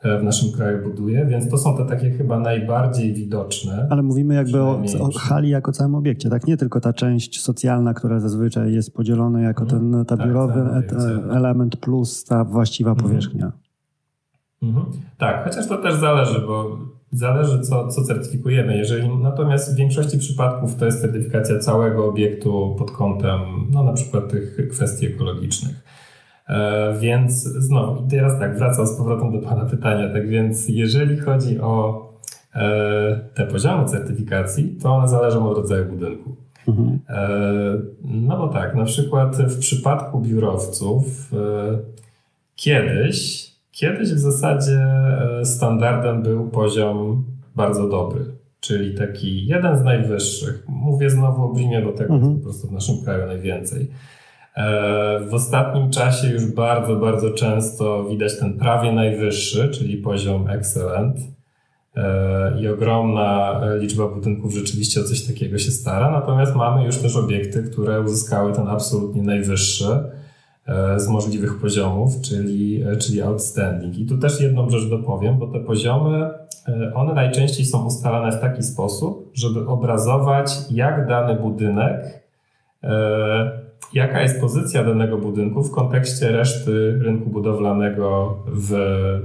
e, 0.00 0.18
w 0.18 0.22
naszym 0.22 0.52
kraju 0.52 0.90
buduje, 0.90 1.26
więc 1.26 1.50
to 1.50 1.58
są 1.58 1.76
te 1.76 1.86
takie 1.86 2.10
chyba 2.10 2.38
najbardziej 2.38 3.14
widoczne. 3.14 3.86
Ale 3.90 4.02
mówimy 4.02 4.34
jakby 4.34 4.60
o, 4.60 4.82
o, 5.00 5.10
hali 5.18 5.48
jako 5.48 5.72
całym 5.72 5.94
obiekcie, 5.94 6.30
tak? 6.30 6.46
Nie 6.46 6.56
tylko 6.56 6.80
ta 6.80 6.92
część 6.92 7.40
socjalna, 7.40 7.94
która 7.94 8.20
zazwyczaj 8.20 8.72
jest 8.72 8.94
podzielona 8.94 9.40
jako 9.40 9.62
mhm. 9.62 9.92
ten 9.92 10.04
tabiurowy 10.04 10.60
tak, 10.88 10.98
element 11.30 11.76
plus 11.76 12.24
ta 12.24 12.44
właściwa 12.44 12.90
mhm. 12.90 13.08
powierzchnia. 13.08 13.52
Mhm. 14.62 14.86
Tak, 15.18 15.44
chociaż 15.44 15.68
to 15.68 15.78
też 15.78 15.94
zależy, 15.94 16.40
bo 16.46 16.78
Zależy, 17.12 17.60
co, 17.60 17.88
co 17.88 18.04
certyfikujemy. 18.04 18.76
Jeżeli, 18.76 19.08
natomiast 19.08 19.74
w 19.74 19.76
większości 19.76 20.18
przypadków 20.18 20.76
to 20.76 20.86
jest 20.86 21.00
certyfikacja 21.00 21.58
całego 21.58 22.04
obiektu 22.08 22.74
pod 22.78 22.90
kątem 22.90 23.40
no, 23.70 23.82
na 23.82 23.92
przykład 23.92 24.30
tych 24.30 24.68
kwestii 24.70 25.06
ekologicznych. 25.06 25.84
E, 26.48 26.94
więc 27.00 27.42
znowu, 27.42 28.08
teraz 28.08 28.38
tak, 28.38 28.58
wracam 28.58 28.86
z 28.86 28.96
powrotem 28.96 29.32
do 29.32 29.48
Pana 29.48 29.64
pytania. 29.64 30.12
Tak 30.12 30.28
więc, 30.28 30.68
jeżeli 30.68 31.18
chodzi 31.18 31.60
o 31.60 32.06
e, 32.54 33.20
te 33.34 33.46
poziomy 33.46 33.88
certyfikacji, 33.88 34.76
to 34.82 34.94
one 34.94 35.08
zależą 35.08 35.50
od 35.50 35.56
rodzaju 35.56 35.84
budynku. 35.84 36.36
Mhm. 36.68 36.98
E, 37.08 37.28
no 38.04 38.36
bo 38.36 38.48
tak, 38.48 38.74
na 38.74 38.84
przykład 38.84 39.36
w 39.36 39.58
przypadku 39.58 40.20
biurowców 40.20 41.32
e, 41.32 41.78
kiedyś 42.56 43.51
Kiedyś 43.72 44.12
w 44.12 44.18
zasadzie 44.18 44.78
e, 45.40 45.44
standardem 45.44 46.22
był 46.22 46.48
poziom 46.48 47.24
bardzo 47.56 47.88
dobry, 47.88 48.24
czyli 48.60 48.94
taki 48.94 49.46
jeden 49.46 49.78
z 49.78 49.82
najwyższych. 49.82 50.64
Mówię 50.68 51.10
znowu 51.10 51.44
o 51.44 51.52
Brimie, 51.52 51.82
bo 51.82 51.92
tego 51.92 52.14
mhm. 52.14 52.32
jest 52.32 52.44
po 52.44 52.50
prostu 52.50 52.68
w 52.68 52.72
naszym 52.72 53.04
kraju 53.04 53.26
najwięcej. 53.26 53.90
E, 54.56 55.20
w 55.20 55.34
ostatnim 55.34 55.90
czasie 55.90 56.28
już 56.28 56.46
bardzo, 56.46 56.96
bardzo 56.96 57.30
często 57.30 58.04
widać 58.04 58.38
ten 58.38 58.58
prawie 58.58 58.92
najwyższy, 58.92 59.68
czyli 59.68 59.96
poziom 59.96 60.48
excellent. 60.48 61.16
E, 61.96 62.60
I 62.60 62.68
ogromna 62.68 63.60
liczba 63.78 64.08
budynków 64.08 64.54
rzeczywiście 64.54 65.00
o 65.00 65.04
coś 65.04 65.22
takiego 65.22 65.58
się 65.58 65.70
stara. 65.70 66.10
Natomiast 66.10 66.54
mamy 66.54 66.84
już 66.84 66.96
też 66.96 67.16
obiekty, 67.16 67.62
które 67.62 68.00
uzyskały 68.00 68.52
ten 68.52 68.68
absolutnie 68.68 69.22
najwyższy 69.22 70.21
z 70.96 71.08
możliwych 71.08 71.60
poziomów, 71.60 72.20
czyli, 72.20 72.84
czyli 72.98 73.22
outstanding. 73.22 73.98
I 73.98 74.06
tu 74.06 74.18
też 74.18 74.40
jedną 74.40 74.70
rzecz 74.70 74.90
dopowiem, 74.90 75.38
bo 75.38 75.46
te 75.46 75.60
poziomy, 75.60 76.30
one 76.94 77.14
najczęściej 77.14 77.66
są 77.66 77.86
ustalane 77.86 78.32
w 78.32 78.40
taki 78.40 78.62
sposób, 78.62 79.30
żeby 79.34 79.66
obrazować, 79.68 80.52
jak 80.70 81.06
dany 81.06 81.34
budynek 81.34 82.22
jaka 83.92 84.22
jest 84.22 84.40
pozycja 84.40 84.84
danego 84.84 85.18
budynku 85.18 85.62
w 85.62 85.70
kontekście 85.70 86.32
reszty 86.32 86.98
rynku 87.02 87.30
budowlanego 87.30 88.36
w, 88.46 88.70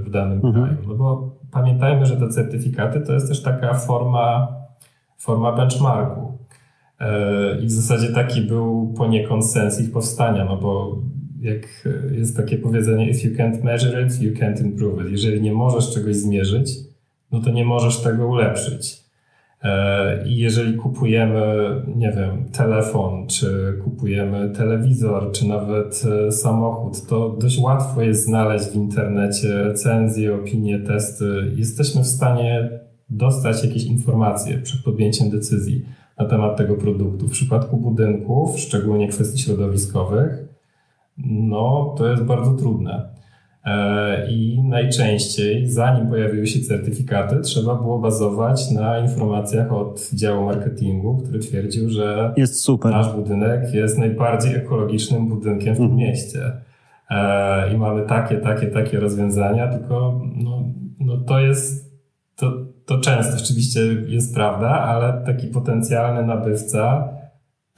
w 0.06 0.10
danym 0.10 0.40
mhm. 0.44 0.54
kraju. 0.54 0.78
No 0.88 0.94
bo 0.94 1.30
pamiętajmy, 1.50 2.06
że 2.06 2.16
te 2.16 2.28
certyfikaty 2.28 3.00
to 3.00 3.12
jest 3.12 3.28
też 3.28 3.42
taka 3.42 3.74
forma, 3.74 4.48
forma 5.18 5.52
benchmarku. 5.52 6.38
E, 7.00 7.60
I 7.60 7.66
w 7.66 7.70
zasadzie 7.70 8.14
taki 8.14 8.40
był 8.40 8.94
poniekąd 8.96 9.46
sens 9.46 9.80
ich 9.80 9.92
powstania, 9.92 10.44
no 10.44 10.56
bo 10.56 10.96
jak 11.40 11.88
jest 12.12 12.36
takie 12.36 12.58
powiedzenie, 12.58 13.10
if 13.10 13.28
you 13.28 13.36
can't 13.36 13.64
measure 13.64 14.06
it, 14.06 14.22
you 14.22 14.32
can't 14.32 14.64
improve 14.64 15.04
it. 15.04 15.10
Jeżeli 15.10 15.42
nie 15.42 15.52
możesz 15.52 15.94
czegoś 15.94 16.16
zmierzyć, 16.16 16.70
no 17.32 17.40
to 17.40 17.50
nie 17.50 17.64
możesz 17.64 18.00
tego 18.00 18.28
ulepszyć. 18.28 19.08
E, 19.62 20.28
I 20.28 20.36
jeżeli 20.36 20.74
kupujemy, 20.74 21.42
nie 21.96 22.12
wiem, 22.12 22.44
telefon, 22.52 23.26
czy 23.26 23.78
kupujemy 23.84 24.50
telewizor, 24.50 25.32
czy 25.32 25.48
nawet 25.48 26.02
e, 26.28 26.32
samochód, 26.32 27.06
to 27.06 27.36
dość 27.40 27.58
łatwo 27.58 28.02
jest 28.02 28.24
znaleźć 28.24 28.64
w 28.64 28.74
internecie 28.74 29.62
recenzje, 29.62 30.34
opinie, 30.34 30.78
testy. 30.78 31.52
Jesteśmy 31.56 32.02
w 32.02 32.06
stanie 32.06 32.70
dostać 33.10 33.64
jakieś 33.64 33.84
informacje 33.84 34.58
przed 34.58 34.82
podjęciem 34.82 35.30
decyzji 35.30 35.84
na 36.18 36.24
temat 36.24 36.56
tego 36.56 36.74
produktu. 36.74 37.28
W 37.28 37.32
przypadku 37.32 37.76
budynków, 37.76 38.60
szczególnie 38.60 39.08
kwestii 39.08 39.42
środowiskowych, 39.42 40.47
no 41.26 41.94
to 41.98 42.10
jest 42.10 42.22
bardzo 42.22 42.54
trudne. 42.54 43.08
E, 43.64 44.30
I 44.30 44.62
najczęściej, 44.62 45.66
zanim 45.66 46.06
pojawiły 46.08 46.46
się 46.46 46.60
certyfikaty, 46.60 47.40
trzeba 47.40 47.74
było 47.74 47.98
bazować 47.98 48.70
na 48.70 48.98
informacjach 48.98 49.72
od 49.72 50.10
działu 50.14 50.44
marketingu, 50.44 51.16
który 51.16 51.38
twierdził, 51.38 51.90
że 51.90 52.32
jest 52.36 52.60
super. 52.60 52.92
nasz 52.92 53.12
budynek 53.12 53.74
jest 53.74 53.98
najbardziej 53.98 54.54
ekologicznym 54.54 55.28
budynkiem 55.28 55.74
w 55.74 55.76
tym 55.76 55.86
mhm. 55.86 56.08
mieście. 56.08 56.52
E, 57.10 57.74
I 57.74 57.76
mamy 57.76 58.02
takie, 58.06 58.36
takie, 58.36 58.66
takie 58.66 59.00
rozwiązania, 59.00 59.68
tylko 59.68 60.20
no, 60.36 60.64
no 61.00 61.16
to 61.16 61.40
jest, 61.40 61.92
to, 62.36 62.52
to 62.86 63.00
często 63.00 63.36
oczywiście 63.44 63.80
jest 64.06 64.34
prawda, 64.34 64.68
ale 64.68 65.24
taki 65.26 65.46
potencjalny 65.46 66.26
nabywca 66.26 67.08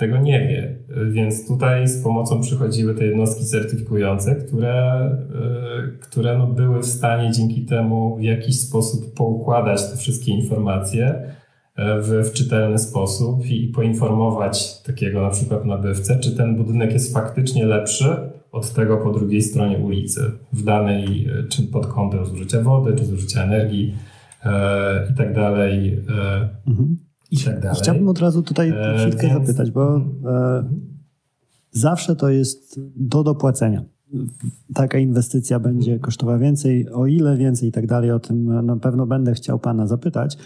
tego 0.01 0.19
nie 0.19 0.41
wie. 0.41 0.77
Więc 1.11 1.49
tutaj 1.49 1.89
z 1.89 2.03
pomocą 2.03 2.41
przychodziły 2.41 2.95
te 2.95 3.05
jednostki 3.05 3.45
certyfikujące, 3.45 4.35
które, 4.35 4.75
e, 4.75 5.99
które 6.01 6.39
no 6.39 6.47
były 6.47 6.81
w 6.81 6.87
stanie 6.87 7.31
dzięki 7.33 7.65
temu 7.65 8.17
w 8.17 8.23
jakiś 8.23 8.61
sposób 8.61 9.15
poukładać 9.15 9.91
te 9.91 9.97
wszystkie 9.97 10.33
informacje 10.33 11.07
e, 11.77 12.01
w, 12.01 12.29
w 12.29 12.33
czytelny 12.33 12.79
sposób 12.79 13.47
i, 13.47 13.69
poinformować 13.69 14.83
takiego 14.83 15.23
na 15.23 15.31
przykład 15.31 15.65
nabywcę, 15.65 16.19
czy 16.19 16.37
ten 16.37 16.57
budynek 16.57 16.93
jest 16.93 17.15
faktycznie 17.15 17.67
lepszy 17.67 18.17
od 18.53 18.73
tego 18.73 18.97
po 18.97 19.11
drugiej 19.11 19.43
stronie 19.43 19.79
ulicy, 19.79 20.31
w 20.53 20.63
danej, 20.63 21.29
e, 21.29 21.49
czy 21.49 21.63
pod 21.63 21.87
kątem 21.87 22.27
zużycia 22.27 22.63
wody, 22.63 22.93
czy 22.97 23.05
zużycia 23.05 23.43
energii 23.45 23.95
e, 24.45 25.09
i 25.13 25.15
tak 25.15 25.35
dalej. 25.35 26.03
E, 26.09 26.49
mhm 26.69 27.10
i 27.31 27.39
tak 27.39 27.61
dalej. 27.61 27.79
Chciałbym 27.83 28.09
od 28.09 28.19
razu 28.19 28.43
tutaj 28.43 28.69
e, 28.69 28.99
chwilkę 28.99 29.27
więc... 29.27 29.41
zapytać, 29.41 29.71
bo 29.71 29.97
e, 29.97 30.03
zawsze 31.71 32.17
to 32.17 32.29
jest 32.29 32.81
do 32.97 33.23
dopłacenia. 33.25 33.85
Taka 34.75 34.99
inwestycja 34.99 35.61
będzie 35.61 35.99
kosztowała 35.99 36.39
więcej, 36.39 36.89
o 36.89 37.07
ile 37.07 37.37
więcej 37.37 37.69
i 37.69 37.73
tak 37.73 37.87
dalej, 37.87 38.11
o 38.11 38.21
tym 38.21 38.67
na 38.67 38.77
pewno 38.77 39.07
będę 39.07 39.35
chciał 39.35 39.59
Pana 39.59 39.87
zapytać, 39.87 40.39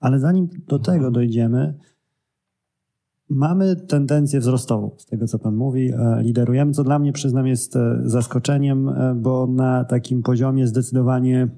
ale 0.00 0.20
zanim 0.20 0.48
do 0.68 0.78
tego 0.78 1.10
dojdziemy, 1.10 1.74
mamy 3.28 3.76
tendencję 3.76 4.40
wzrostową, 4.40 4.90
z 4.98 5.06
tego 5.06 5.26
co 5.26 5.38
Pan 5.38 5.56
mówi, 5.56 5.92
e, 5.92 6.22
liderujemy, 6.22 6.72
co 6.72 6.84
dla 6.84 6.98
mnie 6.98 7.12
przyznam 7.12 7.46
jest 7.46 7.76
e, 7.76 8.00
zaskoczeniem, 8.04 8.90
bo 9.16 9.46
na 9.46 9.84
takim 9.84 10.22
poziomie 10.22 10.66
zdecydowanie 10.66 11.48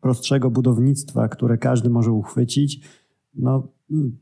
prostszego 0.00 0.50
budownictwa, 0.50 1.28
które 1.28 1.58
każdy 1.58 1.90
może 1.90 2.12
uchwycić, 2.12 2.80
no 3.34 3.68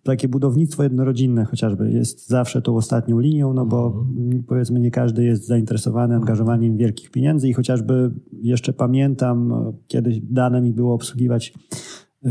takie 0.02 0.28
budownictwo 0.28 0.82
jednorodzinne 0.82 1.44
chociażby 1.44 1.92
jest 1.92 2.28
zawsze 2.28 2.62
tą 2.62 2.76
ostatnią 2.76 3.18
linią, 3.18 3.52
no 3.52 3.66
bo 3.66 3.86
mhm. 3.86 4.42
powiedzmy 4.42 4.80
nie 4.80 4.90
każdy 4.90 5.24
jest 5.24 5.46
zainteresowany 5.46 6.14
angażowaniem 6.14 6.76
wielkich 6.76 7.10
pieniędzy 7.10 7.48
i 7.48 7.52
chociażby 7.52 8.10
jeszcze 8.32 8.72
pamiętam, 8.72 9.54
kiedyś 9.86 10.20
dane 10.20 10.60
mi 10.60 10.72
było 10.72 10.94
obsługiwać 10.94 11.54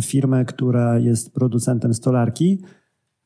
firmę, 0.02 0.46
która 0.46 1.00
jest 1.00 1.34
producentem 1.34 1.94
stolarki, 1.94 2.62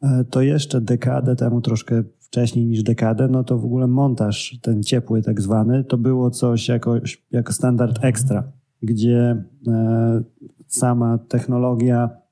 e, 0.01 0.25
to 0.29 0.41
jeszcze 0.41 0.81
dekadę 0.81 1.35
temu, 1.35 1.61
troszkę 1.61 2.03
wcześniej 2.19 2.65
niż 2.65 2.83
dekadę, 2.83 3.27
no 3.27 3.43
to 3.43 3.57
w 3.57 3.65
ogóle 3.65 3.87
montaż 3.87 4.59
ten 4.61 4.83
ciepły 4.83 5.21
tak 5.21 5.41
zwany, 5.41 5.83
to 5.83 5.97
było 5.97 6.31
coś 6.31 6.67
jako, 6.67 6.95
jako 7.31 7.53
standard 7.53 7.99
ekstra, 8.01 8.51
gdzie 8.81 9.43
e, 9.67 10.23
sama 10.67 11.17
technologia 11.17 12.24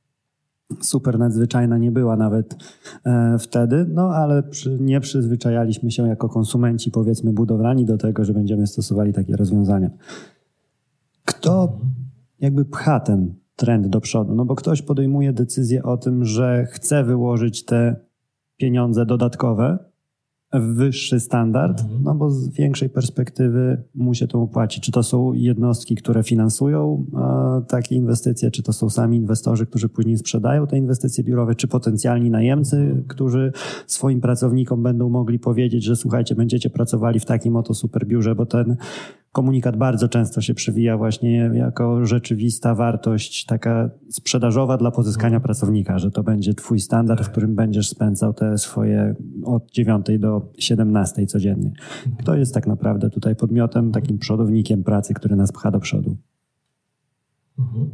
super 0.82 1.20
nadzwyczajna 1.20 1.78
nie 1.78 1.92
była 1.92 2.16
nawet 2.16 2.56
e, 3.06 3.38
wtedy, 3.40 3.86
no 3.90 4.10
ale 4.16 4.44
przy, 4.44 4.78
nie 4.80 5.00
przyzwyczajaliśmy 5.00 5.92
się 5.92 6.08
jako 6.08 6.30
konsumenci, 6.30 6.92
powiedzmy, 6.92 7.34
budowlani 7.34 7.86
do 7.86 7.98
tego, 7.98 8.26
że 8.26 8.34
będziemy 8.34 8.68
stosowali 8.68 9.14
takie 9.14 9.36
rozwiązania. 9.36 9.90
Kto 11.26 11.80
jakby 12.40 12.66
pcha 12.66 13.00
ten 13.00 13.34
trend 13.56 13.88
do 13.88 14.02
przodu? 14.02 14.36
No 14.36 14.46
bo 14.46 14.56
ktoś 14.56 14.82
podejmuje 14.82 15.34
decyzję 15.34 15.84
o 15.84 15.98
tym, 15.98 16.26
że 16.26 16.66
chce 16.66 17.04
wyłożyć 17.04 17.66
te 17.66 17.96
pieniądze 18.58 19.06
dodatkowe, 19.06 19.93
wyższy 20.54 21.20
standard, 21.20 21.82
mhm. 21.82 22.04
no 22.04 22.16
bo 22.16 22.30
z 22.30 22.50
większej 22.50 22.90
perspektywy 22.90 23.84
mu 23.96 24.14
się 24.14 24.28
to 24.28 24.42
opłaci. 24.42 24.82
Czy 24.82 24.92
to 24.92 25.04
są 25.04 25.34
jednostki, 25.34 25.96
które 25.96 26.24
finansują 26.24 27.06
e, 27.16 27.62
takie 27.68 27.96
inwestycje, 27.96 28.52
czy 28.52 28.64
to 28.64 28.74
są 28.74 28.90
sami 28.90 29.18
inwestorzy, 29.18 29.66
którzy 29.66 29.90
później 29.90 30.18
sprzedają 30.18 30.68
te 30.68 30.78
inwestycje 30.78 31.24
biurowe, 31.24 31.56
czy 31.56 31.68
potencjalni 31.68 32.30
najemcy, 32.30 32.78
mhm. 32.78 33.04
którzy 33.08 33.52
swoim 33.88 34.22
pracownikom 34.22 34.84
będą 34.84 35.10
mogli 35.10 35.40
powiedzieć, 35.40 35.84
że 35.84 35.96
słuchajcie, 35.96 36.36
będziecie 36.36 36.70
pracowali 36.70 37.20
w 37.20 37.26
takim 37.26 37.56
oto 37.56 37.74
superbiurze, 37.74 38.36
bo 38.36 38.46
ten 38.46 38.76
komunikat 39.34 39.78
bardzo 39.78 40.08
często 40.08 40.42
się 40.42 40.54
przewija 40.54 40.98
właśnie 40.98 41.52
jako 41.54 42.06
rzeczywista 42.06 42.76
wartość 42.76 43.46
taka 43.46 43.90
sprzedażowa 44.10 44.78
dla 44.78 44.92
pozyskania 44.92 45.36
mhm. 45.36 45.44
pracownika, 45.44 46.00
że 46.00 46.12
to 46.12 46.24
będzie 46.24 46.54
twój 46.54 46.80
standard, 46.80 47.22
w 47.22 47.24
tak. 47.24 47.32
którym 47.32 47.56
będziesz 47.56 47.90
spędzał 47.90 48.34
te 48.34 48.58
swoje 48.58 49.16
od 49.44 49.72
9 49.72 50.06
do 50.20 50.42
17 50.58 51.26
codziennie. 51.26 51.68
Mhm. 51.70 52.16
Kto 52.20 52.36
jest 52.36 52.54
tak 52.54 52.68
naprawdę 52.68 53.10
tutaj 53.10 53.36
podmiotem, 53.36 53.92
takim 53.92 54.18
przodownikiem 54.18 54.84
pracy, 54.84 55.14
który 55.14 55.36
nas 55.36 55.52
pcha 55.52 55.72
do 55.72 55.80
przodu? 55.80 56.16
Mhm. 57.60 57.90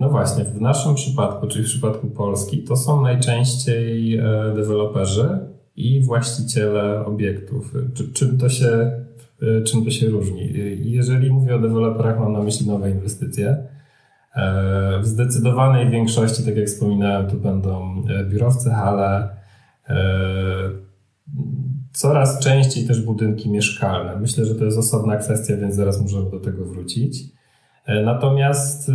No 0.00 0.08
właśnie, 0.10 0.44
w 0.44 0.60
naszym 0.60 0.94
przypadku, 0.94 1.46
czyli 1.46 1.64
w 1.64 1.68
przypadku 1.68 2.06
Polski, 2.06 2.64
to 2.64 2.76
są 2.76 3.02
najczęściej 3.02 4.16
e, 4.16 4.22
deweloperzy 4.56 5.38
i 5.76 6.00
właściciele 6.00 7.04
obiektów. 7.04 7.74
Czym 8.12 8.38
to 8.38 8.48
się 8.48 9.03
czym 9.64 9.84
to 9.84 9.90
się 9.90 10.08
różni. 10.08 10.52
Jeżeli 10.82 11.30
mówię 11.30 11.54
o 11.54 11.58
deweloperach, 11.58 12.18
mam 12.18 12.32
na 12.32 12.42
myśli 12.42 12.66
nowe 12.66 12.90
inwestycje. 12.90 13.56
E, 14.34 15.00
w 15.00 15.06
zdecydowanej 15.06 15.90
większości, 15.90 16.44
tak 16.44 16.56
jak 16.56 16.66
wspominałem, 16.66 17.26
to 17.26 17.36
będą 17.36 18.02
e, 18.08 18.24
biurowce, 18.24 18.70
hale, 18.70 19.28
coraz 21.92 22.38
częściej 22.38 22.86
też 22.86 23.02
budynki 23.02 23.50
mieszkalne. 23.50 24.16
Myślę, 24.20 24.44
że 24.44 24.54
to 24.54 24.64
jest 24.64 24.78
osobna 24.78 25.16
kwestia, 25.16 25.56
więc 25.56 25.74
zaraz 25.74 26.02
możemy 26.02 26.30
do 26.30 26.40
tego 26.40 26.64
wrócić. 26.64 27.24
Natomiast 28.04 28.90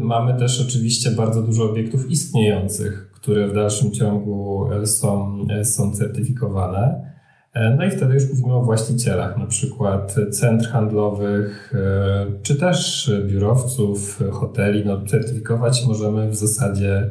mamy 0.00 0.38
też 0.38 0.66
oczywiście 0.68 1.10
bardzo 1.10 1.42
dużo 1.42 1.70
obiektów 1.70 2.10
istniejących, 2.10 3.10
które 3.14 3.48
w 3.48 3.54
dalszym 3.54 3.92
ciągu 3.92 4.68
są, 4.84 5.38
są 5.64 5.92
certyfikowane. 5.92 7.12
E, 7.58 7.74
no 7.76 7.84
i 7.84 7.90
wtedy 7.90 8.14
już 8.14 8.28
mówimy 8.28 8.54
o 8.54 8.62
właścicielach, 8.62 9.38
na 9.38 9.46
przykład 9.46 10.16
centr 10.30 10.68
handlowych, 10.68 11.74
e, 11.74 12.26
czy 12.42 12.56
też 12.56 13.10
biurowców, 13.26 14.22
hoteli. 14.30 14.86
No, 14.86 15.06
certyfikować 15.06 15.86
możemy 15.86 16.28
w 16.28 16.34
zasadzie, 16.34 17.10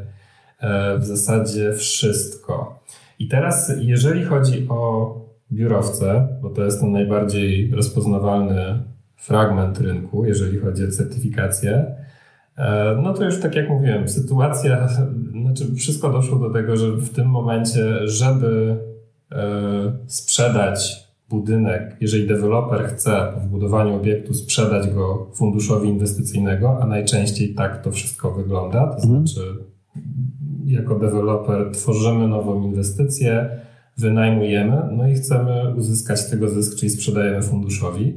e, 0.60 0.98
w 0.98 1.06
zasadzie 1.06 1.74
wszystko. 1.74 2.80
I 3.20 3.28
teraz, 3.28 3.72
jeżeli 3.80 4.26
chodzi 4.26 4.68
o 4.70 5.12
biurowce, 5.52 6.28
bo 6.42 6.50
to 6.50 6.64
jest 6.64 6.82
ten 6.82 6.92
najbardziej 6.92 7.72
rozpoznawalny 7.72 8.84
fragment 9.16 9.80
rynku, 9.80 10.26
jeżeli 10.26 10.60
chodzi 10.60 10.86
o 10.86 10.92
certyfikację, 10.92 11.96
no 13.04 13.14
to 13.14 13.26
już 13.26 13.40
tak 13.40 13.56
jak 13.56 13.70
mówiłem, 13.70 14.10
sytuacja, 14.10 14.88
znaczy 15.42 15.76
wszystko 15.76 16.10
doszło 16.10 16.40
do 16.40 16.50
tego, 16.50 16.78
że 16.78 16.92
w 16.92 17.10
tym 17.10 17.28
momencie, 17.28 18.08
żeby 18.08 18.78
sprzedać 20.08 21.08
budynek, 21.30 21.98
jeżeli 22.02 22.28
deweloper 22.28 22.88
chce 22.88 23.34
w 23.42 23.48
budowaniu 23.48 23.96
obiektu 23.96 24.34
sprzedać 24.34 24.90
go 24.90 25.28
funduszowi 25.34 25.90
inwestycyjnego, 25.90 26.78
a 26.82 26.88
najczęściej 26.88 27.54
tak 27.54 27.84
to 27.84 27.92
wszystko 27.92 28.32
wygląda, 28.32 28.88
to 28.88 29.04
mhm. 29.04 29.28
znaczy 29.28 29.56
jako 30.66 31.00
deweloper 31.00 31.72
tworzymy 31.72 32.28
nową 32.28 32.64
inwestycję, 32.64 33.50
wynajmujemy, 33.98 34.82
no 34.92 35.08
i 35.08 35.14
chcemy 35.14 35.74
uzyskać 35.76 36.20
z 36.20 36.30
tego 36.30 36.50
zysk, 36.50 36.80
czyli 36.80 36.90
sprzedajemy 36.90 37.42
funduszowi, 37.42 38.14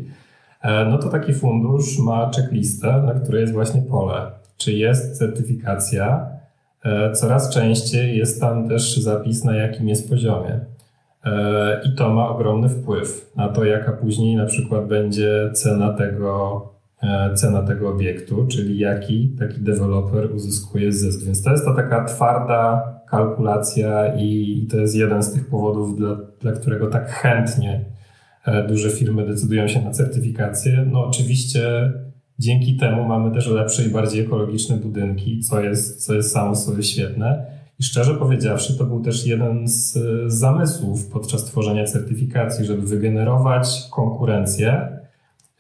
e, 0.62 0.85
no 0.85 0.99
to 0.99 1.09
taki 1.09 1.35
fundusz 1.35 1.99
ma 1.99 2.31
checklistę, 2.37 3.03
na 3.07 3.14
której 3.14 3.40
jest 3.40 3.53
właśnie 3.53 3.83
pole. 3.83 4.31
Czy 4.57 4.73
jest 4.73 5.18
certyfikacja? 5.18 6.27
E, 6.85 7.12
coraz 7.12 7.51
częściej 7.51 8.18
jest 8.18 8.40
tam 8.40 8.68
też 8.68 8.96
zapis, 8.96 9.44
na 9.44 9.57
jakim 9.57 9.88
jest 9.88 10.09
poziomie. 10.09 10.61
E, 11.24 11.80
I 11.85 11.94
to 11.94 12.14
ma 12.14 12.28
ogromny 12.28 12.68
wpływ 12.68 13.33
na 13.37 13.48
to, 13.48 13.64
jaka 13.64 13.92
później 13.92 14.37
na 14.37 14.46
przykład 14.46 14.87
będzie 14.87 15.50
cena 15.54 15.92
tego, 15.92 16.66
cena 17.35 17.62
tego 17.62 17.88
obiektu, 17.90 18.46
czyli 18.46 18.78
jaki 18.78 19.37
taki 19.38 19.61
deweloper 19.61 20.35
uzyskuje 20.35 20.92
zysk. 20.92 21.24
Więc 21.24 21.42
to 21.42 21.50
jest 21.50 21.64
to 21.64 21.74
taka 21.74 22.04
twarda 22.04 22.83
kalkulacja 23.11 24.16
i 24.16 24.66
to 24.70 24.76
jest 24.76 24.94
jeden 24.94 25.22
z 25.22 25.33
tych 25.33 25.48
powodów, 25.48 25.96
dla, 25.96 26.16
dla 26.40 26.52
którego 26.52 26.87
tak 26.87 27.11
chętnie 27.11 27.85
e, 28.46 28.68
duże 28.68 28.90
firmy 28.90 29.26
decydują 29.26 29.68
się 29.68 29.83
na 29.83 29.90
certyfikację. 29.90 30.87
No 30.92 31.06
oczywiście 31.06 31.92
dzięki 32.38 32.76
temu 32.76 33.04
mamy 33.04 33.35
też 33.35 33.46
lepsze 33.46 33.85
i 33.85 33.88
bardziej 33.88 34.24
ekologiczne 34.24 34.76
budynki, 34.76 35.40
co 35.40 35.61
jest, 35.61 36.06
co 36.06 36.14
jest 36.14 36.33
samo 36.33 36.56
sobie 36.56 36.83
świetne. 36.83 37.60
I 37.81 37.83
szczerze 37.83 38.14
powiedziawszy, 38.14 38.79
to 38.79 38.85
był 38.85 39.01
też 39.01 39.27
jeden 39.27 39.69
z 39.69 39.99
zamysłów 40.27 41.07
podczas 41.07 41.45
tworzenia 41.45 41.85
certyfikacji, 41.85 42.64
żeby 42.64 42.83
wygenerować 42.83 43.88
konkurencję 43.90 44.88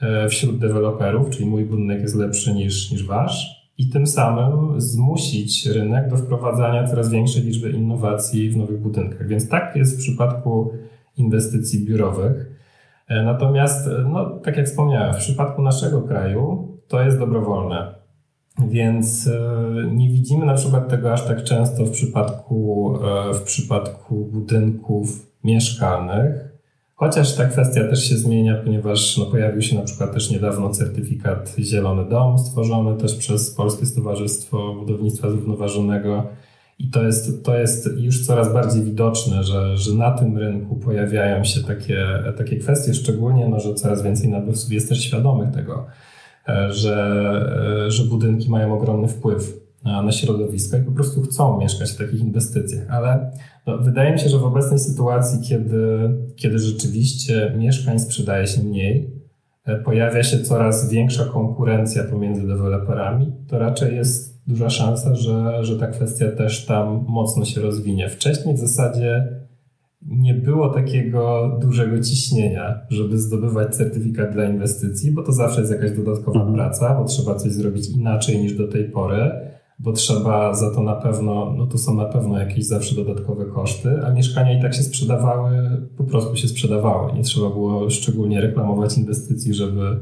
e, 0.00 0.28
wśród 0.28 0.58
deweloperów, 0.58 1.30
czyli 1.30 1.46
mój 1.46 1.64
budynek 1.64 2.00
jest 2.00 2.14
lepszy 2.14 2.54
niż, 2.54 2.90
niż 2.90 3.06
wasz, 3.06 3.70
i 3.78 3.88
tym 3.88 4.06
samym 4.06 4.80
zmusić 4.80 5.66
rynek 5.66 6.08
do 6.10 6.16
wprowadzania 6.16 6.86
coraz 6.86 7.10
większej 7.10 7.42
liczby 7.42 7.70
innowacji 7.70 8.50
w 8.50 8.56
nowych 8.56 8.80
budynkach. 8.80 9.26
Więc 9.26 9.48
tak 9.48 9.76
jest 9.76 9.96
w 9.96 9.98
przypadku 9.98 10.72
inwestycji 11.16 11.84
biurowych. 11.84 12.50
E, 13.08 13.22
natomiast, 13.22 13.88
e, 13.88 14.04
no, 14.12 14.30
tak 14.30 14.56
jak 14.56 14.66
wspomniałem, 14.66 15.14
w 15.14 15.18
przypadku 15.18 15.62
naszego 15.62 16.02
kraju 16.02 16.68
to 16.88 17.02
jest 17.02 17.18
dobrowolne. 17.18 17.99
Więc 18.68 19.26
e, 19.26 19.90
nie 19.92 20.08
widzimy 20.08 20.46
na 20.46 20.54
przykład 20.54 20.88
tego 20.88 21.12
aż 21.12 21.26
tak 21.26 21.44
często 21.44 21.84
w 21.84 21.90
przypadku, 21.90 22.94
w 23.34 23.42
przypadku 23.42 24.14
budynków 24.24 25.26
mieszkalnych, 25.44 26.50
Chociaż 27.00 27.36
ta 27.36 27.44
kwestia 27.44 27.80
też 27.80 28.08
się 28.08 28.16
zmienia, 28.16 28.54
ponieważ 28.64 29.16
no, 29.16 29.26
pojawił 29.26 29.62
się 29.62 29.76
na 29.76 29.82
przykład 29.82 30.14
też 30.14 30.30
niedawno 30.30 30.70
certyfikat 30.70 31.54
Zielony 31.58 32.08
Dom, 32.08 32.38
stworzony 32.38 32.96
też 32.96 33.14
przez 33.14 33.54
Polskie 33.54 33.86
Stowarzystwo 33.86 34.74
Budownictwa 34.74 35.30
Zrównoważonego. 35.30 36.26
I 36.78 36.90
to 36.90 37.02
jest, 37.02 37.44
to 37.44 37.58
jest 37.58 37.88
już 37.96 38.26
coraz 38.26 38.52
bardziej 38.52 38.82
widoczne, 38.82 39.44
że, 39.44 39.76
że 39.76 39.94
na 39.94 40.10
tym 40.10 40.38
rynku 40.38 40.76
pojawiają 40.76 41.44
się 41.44 41.60
takie, 41.60 42.06
takie 42.38 42.56
kwestie, 42.56 42.94
szczególnie, 42.94 43.48
no, 43.48 43.60
że 43.60 43.74
coraz 43.74 44.02
więcej 44.02 44.28
nabywców 44.28 44.72
jest 44.72 44.88
też 44.88 45.04
świadomych 45.04 45.50
tego, 45.50 45.86
e, 45.86 46.09
że, 46.70 46.96
e, 47.86 47.90
że 47.90 48.04
budynki 48.04 48.50
mają 48.50 48.74
ogromny 48.74 49.08
wpływ 49.08 49.60
na 49.84 50.12
środowisko 50.12 50.76
i 50.76 50.82
po 50.82 50.92
prostu 50.92 51.22
chcą 51.22 51.58
mieszkać 51.58 51.90
w 51.90 51.96
takich 51.96 52.20
inwestycjach. 52.20 52.90
Ale 52.90 53.30
no, 53.66 53.78
wydaje 53.78 54.12
mi 54.12 54.18
się, 54.18 54.28
że 54.28 54.38
w 54.38 54.44
obecnej 54.44 54.78
sytuacji, 54.78 55.48
kiedy, 55.48 56.10
kiedy 56.36 56.58
rzeczywiście 56.58 57.54
mieszkań 57.58 57.98
sprzedaje 57.98 58.46
się 58.46 58.62
mniej, 58.62 59.10
e, 59.64 59.76
pojawia 59.76 60.22
się 60.22 60.40
coraz 60.40 60.90
większa 60.90 61.24
konkurencja 61.24 62.04
pomiędzy 62.04 62.46
deweloperami, 62.46 63.32
to 63.48 63.58
raczej 63.58 63.96
jest 63.96 64.42
duża 64.46 64.70
szansa, 64.70 65.14
że, 65.14 65.64
że 65.64 65.78
ta 65.78 65.86
kwestia 65.86 66.30
też 66.30 66.66
tam 66.66 67.04
mocno 67.08 67.44
się 67.44 67.60
rozwinie. 67.60 68.08
Wcześniej 68.08 68.54
w 68.54 68.58
zasadzie 68.58 69.39
nie 70.02 70.34
było 70.34 70.68
takiego 70.68 71.50
dużego 71.60 72.00
ciśnienia, 72.00 72.80
żeby 72.88 73.18
zdobywać 73.18 73.76
certyfikat 73.76 74.32
dla 74.32 74.44
inwestycji, 74.44 75.12
bo 75.12 75.22
to 75.22 75.32
zawsze 75.32 75.60
jest 75.60 75.72
jakaś 75.72 75.90
dodatkowa 75.90 76.40
mhm. 76.40 76.56
praca, 76.56 76.94
bo 76.94 77.04
trzeba 77.04 77.34
coś 77.34 77.52
zrobić 77.52 77.90
inaczej 77.90 78.42
niż 78.42 78.56
do 78.56 78.68
tej 78.68 78.84
pory 78.84 79.30
bo 79.82 79.92
trzeba 79.92 80.54
za 80.54 80.74
to 80.74 80.82
na 80.82 80.94
pewno, 80.94 81.54
no 81.56 81.66
to 81.66 81.78
są 81.78 81.94
na 81.94 82.04
pewno 82.04 82.38
jakieś 82.38 82.66
zawsze 82.66 82.94
dodatkowe 82.94 83.44
koszty, 83.44 84.06
a 84.06 84.10
mieszkania 84.10 84.58
i 84.58 84.62
tak 84.62 84.74
się 84.74 84.82
sprzedawały, 84.82 85.50
po 85.96 86.04
prostu 86.04 86.36
się 86.36 86.48
sprzedawały. 86.48 87.12
Nie 87.12 87.22
trzeba 87.22 87.50
było 87.50 87.90
szczególnie 87.90 88.40
reklamować 88.40 88.98
inwestycji, 88.98 89.54
żeby, 89.54 90.00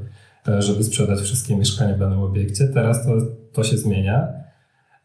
e, 0.49 0.63
żeby 0.63 0.85
sprzedać 0.85 1.21
wszystkie 1.21 1.57
mieszkania 1.57 1.95
w 1.95 1.99
danym 1.99 2.19
obiekcie. 2.19 2.69
Teraz 2.69 3.07
to, 3.07 3.13
to 3.53 3.63
się 3.65 3.77
zmienia. 3.77 4.29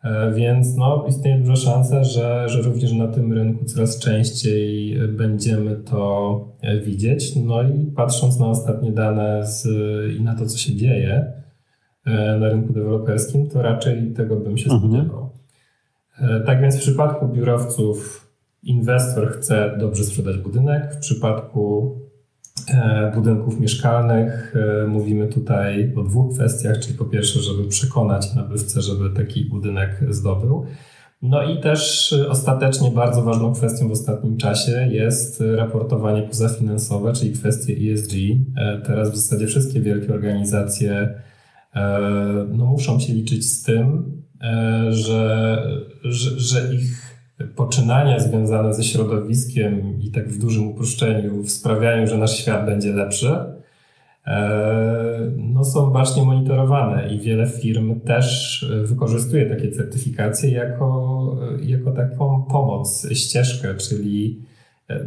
E, 0.04 0.32
więc 0.32 0.76
no, 0.76 1.06
istnieje 1.10 1.38
duża 1.38 1.56
szansa, 1.56 2.04
że, 2.04 2.50
że 2.50 2.62
również 2.62 2.94
na 2.94 3.08
tym 3.08 3.34
rynku 3.34 3.66
coraz 3.66 4.00
częściej 4.00 4.98
będziemy 5.08 5.76
to 5.76 6.46
e, 6.62 6.80
widzieć. 6.80 7.36
No 7.36 7.64
i 7.64 7.92
patrząc 7.96 8.40
na 8.40 8.48
ostatnie 8.48 8.92
dane 8.92 9.48
z, 9.48 9.68
i 10.18 10.22
na 10.22 10.36
to, 10.36 10.46
co 10.46 10.58
się 10.58 10.76
dzieje, 10.76 11.44
E, 12.06 12.38
na 12.38 12.50
rynku 12.50 12.74
deweloperskim, 12.74 13.50
to 13.50 13.62
raczej 13.62 14.14
tego 14.14 14.36
bym 14.36 14.58
się 14.58 14.72
mhm. 14.72 14.92
spodziewał. 14.92 15.30
E, 16.20 16.40
tak 16.40 16.62
więc 16.62 16.78
w 16.78 16.80
przypadku 16.80 17.28
biurowców 17.28 18.28
inwestor 18.64 19.32
chce 19.32 19.76
dobrze 19.80 20.04
sprzedać 20.04 20.38
budynek. 20.38 20.94
W 20.96 20.98
przypadku 20.98 21.96
budynków 23.16 23.60
mieszkalnych 23.60 24.54
mówimy 24.88 25.28
tutaj 25.28 25.94
o 25.96 26.04
dwóch 26.04 26.34
kwestiach, 26.34 26.80
czyli 26.80 26.98
po 26.98 27.06
pierwsze, 27.06 27.40
żeby 27.40 27.68
przekonać 27.68 28.36
nabywcę, 28.36 28.82
żeby 28.82 29.10
taki 29.10 29.46
budynek 29.46 30.00
zdobył. 30.10 30.66
No 31.22 31.44
i 31.44 31.62
też 31.62 32.14
ostatecznie 32.30 32.92
bardzo 32.92 33.22
ważną 33.22 33.54
kwestią 33.54 33.88
w 33.88 33.92
ostatnim 33.92 34.38
czasie 34.38 34.88
jest 34.92 35.44
raportowanie 35.56 36.22
pozafinansowe, 36.22 37.14
czyli 37.14 37.34
kwestie 37.34 37.94
ESG. 37.94 38.14
Teraz 38.86 39.12
w 39.12 39.16
zasadzie 39.16 39.48
wszystkie 39.48 39.82
wielkie 39.82 40.14
organizacje 40.14 41.14
E, 41.76 42.00
no 42.52 42.66
muszą 42.66 43.00
się 43.00 43.14
liczyć 43.14 43.52
z 43.52 43.64
tym, 43.64 44.12
e, 44.42 44.94
że, 44.94 45.64
że, 46.04 46.40
że 46.40 46.74
ich 46.76 47.03
poczynania 47.56 48.20
związane 48.20 48.74
ze 48.74 48.84
środowiskiem 48.84 50.02
i 50.02 50.12
tak 50.12 50.30
w 50.30 50.40
dużym 50.40 50.68
uproszczeniu 50.68 51.44
w 51.44 51.50
sprawianiu, 51.50 52.08
że 52.08 52.18
nasz 52.18 52.38
świat 52.38 52.66
będzie 52.66 52.94
lepszy, 52.94 53.36
e, 54.28 55.32
no 55.38 55.66
są 55.66 55.90
bacznie 55.90 56.24
monitorowane 56.24 57.14
i 57.14 57.20
wiele 57.20 57.48
firm 57.48 58.00
też 58.00 58.66
wykorzystuje 58.84 59.46
takie 59.46 59.72
certyfikacje 59.72 60.52
jako, 60.52 61.38
jako 61.62 61.92
taką 61.92 62.44
pomoc, 62.44 63.08
ścieżkę, 63.14 63.76
czyli 63.76 64.42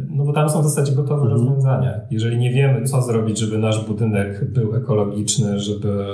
no 0.09 0.25
bo 0.25 0.33
tam 0.33 0.49
są 0.49 0.61
w 0.61 0.63
zasadzie 0.63 0.91
gotowe 0.91 1.21
mhm. 1.21 1.31
rozwiązania. 1.31 2.01
Jeżeli 2.11 2.37
nie 2.37 2.51
wiemy, 2.51 2.83
co 2.83 3.01
zrobić, 3.01 3.39
żeby 3.39 3.57
nasz 3.57 3.85
budynek 3.85 4.51
był 4.51 4.75
ekologiczny, 4.75 5.59
żeby, 5.59 6.05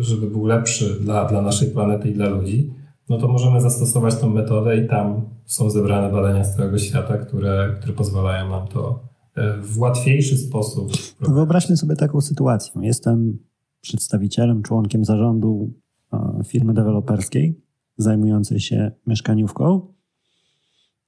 żeby 0.00 0.30
był 0.30 0.46
lepszy 0.46 1.00
dla, 1.00 1.24
dla 1.24 1.42
naszej 1.42 1.70
planety 1.70 2.08
i 2.08 2.14
dla 2.14 2.28
ludzi, 2.28 2.70
no 3.08 3.18
to 3.18 3.28
możemy 3.28 3.60
zastosować 3.60 4.16
tą 4.16 4.30
metodę 4.30 4.76
i 4.84 4.88
tam 4.88 5.28
są 5.44 5.70
zebrane 5.70 6.12
badania 6.12 6.44
z 6.44 6.56
całego 6.56 6.78
świata, 6.78 7.18
które, 7.18 7.74
które 7.80 7.92
pozwalają 7.92 8.50
nam 8.50 8.68
to 8.68 9.00
e, 9.34 9.56
w 9.62 9.78
łatwiejszy 9.78 10.38
sposób. 10.38 10.92
Wyobraźmy 11.20 11.76
sobie 11.76 11.96
taką 11.96 12.20
sytuację. 12.20 12.72
Jestem 12.82 13.38
przedstawicielem, 13.80 14.62
członkiem 14.62 15.04
zarządu 15.04 15.72
e, 16.12 16.40
firmy 16.44 16.74
deweloperskiej 16.74 17.60
zajmującej 17.96 18.60
się 18.60 18.92
mieszkaniówką 19.06 19.80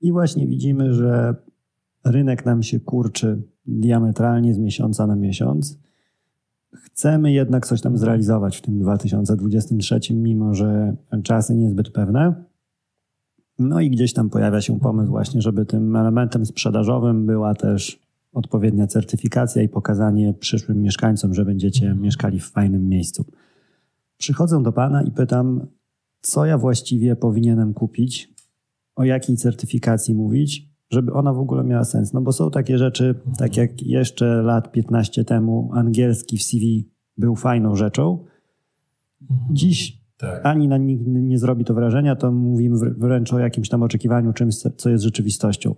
i 0.01 0.13
właśnie 0.13 0.47
widzimy, 0.47 0.95
że 0.95 1.35
rynek 2.05 2.45
nam 2.47 2.63
się 2.63 2.81
kurczy 2.81 3.43
diametralnie 3.67 4.55
z 4.55 4.59
miesiąca 4.59 5.07
na 5.07 5.17
miesiąc. 5.17 5.79
Chcemy 6.75 7.33
jednak 7.33 7.67
coś 7.67 7.81
tam 7.81 7.99
zrealizować 7.99 8.57
w 8.57 8.63
tym 8.63 8.79
2023, 8.79 10.15
mimo 10.15 10.55
że 10.55 10.97
czasy 11.23 11.55
niezbyt 11.55 11.91
pewne. 11.91 12.45
No 13.59 13.81
i 13.81 13.91
gdzieś 13.91 14.13
tam 14.13 14.31
pojawia 14.31 14.61
się 14.61 14.81
pomysł 14.81 15.11
właśnie, 15.11 15.43
żeby 15.43 15.67
tym 15.67 15.97
elementem 15.97 16.47
sprzedażowym 16.47 17.27
była 17.27 17.55
też 17.55 18.01
odpowiednia 18.33 18.87
certyfikacja 18.87 19.63
i 19.63 19.69
pokazanie 19.69 20.35
przyszłym 20.35 20.83
mieszkańcom, 20.83 21.35
że 21.35 21.45
będziecie 21.45 21.95
mieszkali 21.95 22.41
w 22.41 22.51
fajnym 22.51 22.89
miejscu. 22.89 23.25
Przychodzę 24.19 24.63
do 24.63 24.73
Pana 24.73 25.03
i 25.03 25.11
pytam, 25.11 25.67
co 26.21 26.47
ja 26.47 26.59
właściwie 26.59 27.17
powinienem 27.17 27.75
kupić, 27.75 28.35
o 28.97 29.05
jakiej 29.05 29.37
certyfikacji 29.37 30.15
mówić, 30.15 30.68
żeby 30.91 31.13
ona 31.13 31.33
w 31.33 31.39
ogóle 31.39 31.65
miała 31.65 31.85
sens. 31.85 32.13
No 32.13 32.21
bo 32.21 32.33
są 32.33 32.51
takie 32.51 32.79
rzeczy, 32.79 33.15
tak 33.39 33.57
jak 33.57 33.83
jeszcze 33.83 34.43
lat 34.43 34.73
15 34.73 35.25
temu 35.25 35.71
angielski 35.73 36.39
w 36.39 36.43
CV 36.43 36.89
był 37.17 37.37
fajną 37.37 37.77
rzeczą. 37.77 38.25
Dziś 39.51 39.99
tak. 40.17 40.47
ani 40.47 40.69
na 40.69 40.77
nikt 40.77 41.07
nie 41.07 41.39
zrobi 41.39 41.65
to 41.65 41.75
wrażenia, 41.75 42.17
to 42.17 42.33
mówimy 42.33 42.79
wręcz 42.99 43.33
o 43.33 43.39
jakimś 43.39 43.69
tam 43.69 43.83
oczekiwaniu 43.83 44.33
czymś, 44.33 44.57
co 44.77 44.91
jest 44.91 45.05
rzeczywistością. 45.05 45.75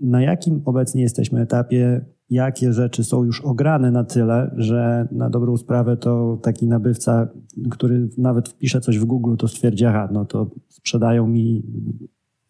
Na 0.00 0.22
jakim 0.22 0.62
obecnie 0.64 1.02
jesteśmy 1.02 1.40
etapie 1.40 2.04
jakie 2.30 2.72
rzeczy 2.72 3.04
są 3.04 3.24
już 3.24 3.40
ograne 3.40 3.90
na 3.90 4.04
tyle, 4.04 4.54
że 4.56 5.08
na 5.12 5.30
dobrą 5.30 5.56
sprawę 5.56 5.96
to 5.96 6.38
taki 6.42 6.66
nabywca, 6.66 7.28
który 7.70 8.08
nawet 8.18 8.48
wpisze 8.48 8.80
coś 8.80 8.98
w 8.98 9.04
Google, 9.04 9.36
to 9.36 9.48
stwierdzi, 9.48 9.84
aha, 9.84 10.08
no 10.12 10.24
to 10.24 10.50
sprzedają 10.68 11.26
mi 11.26 11.62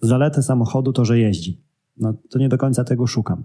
zaletę 0.00 0.42
samochodu 0.42 0.92
to, 0.92 1.04
że 1.04 1.18
jeździ. 1.18 1.60
No 1.96 2.14
to 2.30 2.38
nie 2.38 2.48
do 2.48 2.58
końca 2.58 2.84
tego 2.84 3.06
szukam. 3.06 3.44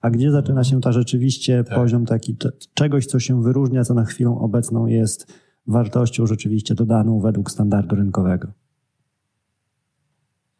A 0.00 0.10
gdzie 0.10 0.30
zaczyna 0.30 0.64
się 0.64 0.80
ta 0.80 0.92
rzeczywiście 0.92 1.64
tak. 1.64 1.74
poziom 1.74 2.06
taki 2.06 2.36
czegoś, 2.74 3.06
co 3.06 3.20
się 3.20 3.42
wyróżnia, 3.42 3.84
co 3.84 3.94
na 3.94 4.04
chwilę 4.04 4.30
obecną 4.30 4.86
jest 4.86 5.32
wartością 5.66 6.26
rzeczywiście 6.26 6.74
dodaną 6.74 7.20
według 7.20 7.50
standardu 7.50 7.96
rynkowego? 7.96 8.48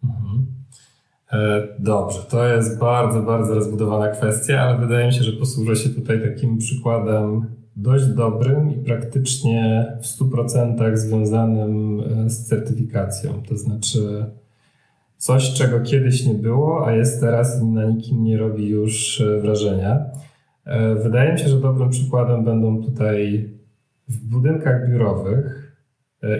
Mhm. 0.05 0.47
E, 1.33 1.69
dobrze, 1.79 2.19
to 2.31 2.47
jest 2.47 2.79
bardzo, 2.79 3.23
bardzo 3.23 3.55
rozbudowana 3.55 4.09
kwestia, 4.09 4.61
ale 4.61 4.79
wydaje 4.79 5.07
mi 5.07 5.13
się, 5.13 5.23
że 5.23 5.33
posłużę 5.33 5.77
się 5.77 5.91
tutaj 5.91 6.23
takim 6.23 6.59
przykładem 6.59 7.47
dość 7.77 8.07
dobrym 8.07 8.71
i 8.71 8.85
praktycznie 8.85 9.87
w 10.01 10.07
100% 10.07 10.97
związanym 10.97 12.01
e, 12.01 12.31
z 12.31 12.47
certyfikacją. 12.47 13.43
To 13.49 13.57
znaczy 13.57 14.27
coś, 15.23 15.53
czego 15.53 15.81
kiedyś 15.81 16.27
nie 16.27 16.35
było, 16.35 16.87
a 16.87 16.93
jest 16.93 17.21
teraz 17.21 17.63
i 17.63 17.65
na 17.65 17.85
nikim 17.85 18.25
nie 18.25 18.39
robi 18.39 18.69
już 18.69 19.21
e, 19.21 19.41
wrażenia. 19.41 20.05
Wydaje 21.03 21.33
mi 21.33 21.39
się, 21.39 21.49
że 21.49 21.61
dobrym 21.61 21.91
przykładem 21.91 22.45
będą 22.45 22.83
tutaj 22.83 23.49
w 24.09 24.19
budynkach 24.19 24.91
biurowych 24.91 25.77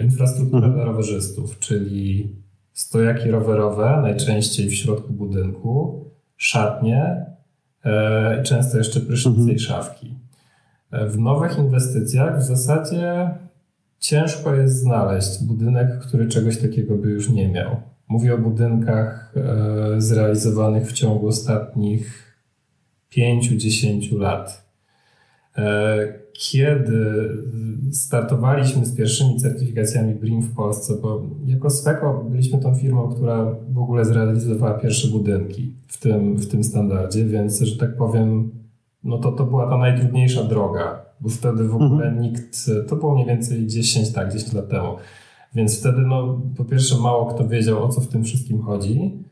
infrastruktura 0.03 0.67
mhm. 0.67 0.73
dla 0.73 0.85
rowerzystów, 0.85 1.59
czyli 1.59 2.35
stojaki 2.73 3.31
rowerowe, 3.31 3.99
najczęściej 4.01 4.69
w 4.69 4.75
środku 4.75 5.13
budynku, 5.13 6.05
szatnie 6.37 7.25
e, 7.85 8.41
i 8.41 8.43
często 8.43 8.77
jeszcze 8.77 8.99
prysznice 8.99 9.39
mhm. 9.39 9.55
i 9.55 9.59
szafki. 9.59 10.13
E, 10.91 11.07
w 11.07 11.19
nowych 11.19 11.57
inwestycjach 11.57 12.39
w 12.39 12.43
zasadzie 12.43 13.29
ciężko 13.99 14.55
jest 14.55 14.79
znaleźć 14.79 15.43
budynek, 15.43 15.99
który 15.99 16.27
czegoś 16.27 16.57
takiego 16.57 16.95
by 16.95 17.09
już 17.09 17.29
nie 17.29 17.49
miał. 17.49 17.81
Mówię 18.07 18.33
o 18.33 18.37
budynkach 18.37 19.33
e, 19.37 20.01
zrealizowanych 20.01 20.87
w 20.87 20.93
ciągu 20.93 21.27
ostatnich 21.27 22.33
5-10 23.11 24.17
lat 24.17 24.63
kiedy 26.33 27.29
startowaliśmy 27.91 28.85
z 28.85 28.95
pierwszymi 28.95 29.35
certyfikacjami 29.39 30.15
BRIM 30.15 30.41
w 30.41 30.55
Polsce, 30.55 30.93
bo 31.01 31.21
jako 31.45 31.69
Sweco 31.69 32.25
byliśmy 32.29 32.59
tą 32.59 32.75
firmą, 32.75 33.09
która 33.09 33.55
w 33.69 33.77
ogóle 33.77 34.05
zrealizowała 34.05 34.73
pierwsze 34.73 35.07
budynki 35.07 35.73
w 35.87 35.99
tym, 35.99 36.35
w 36.35 36.47
tym 36.47 36.63
standardzie, 36.63 37.25
więc, 37.25 37.59
że 37.59 37.77
tak 37.77 37.97
powiem, 37.97 38.51
no 39.03 39.17
to, 39.17 39.31
to 39.31 39.45
była 39.45 39.69
ta 39.69 39.77
najtrudniejsza 39.77 40.43
droga, 40.43 41.05
bo 41.21 41.29
wtedy 41.29 41.67
w 41.67 41.75
ogóle 41.75 42.07
mhm. 42.07 42.21
nikt, 42.21 42.69
to 42.87 42.95
było 42.95 43.13
mniej 43.13 43.27
więcej 43.27 43.67
10, 43.67 44.11
tak, 44.11 44.33
10 44.33 44.53
lat 44.53 44.69
temu, 44.69 44.95
więc 45.55 45.79
wtedy 45.79 46.01
no, 46.01 46.41
po 46.57 46.65
pierwsze 46.65 46.97
mało 46.97 47.25
kto 47.25 47.47
wiedział 47.47 47.83
o 47.83 47.89
co 47.89 48.01
w 48.01 48.07
tym 48.07 48.23
wszystkim 48.23 48.61
chodzi, 48.61 49.23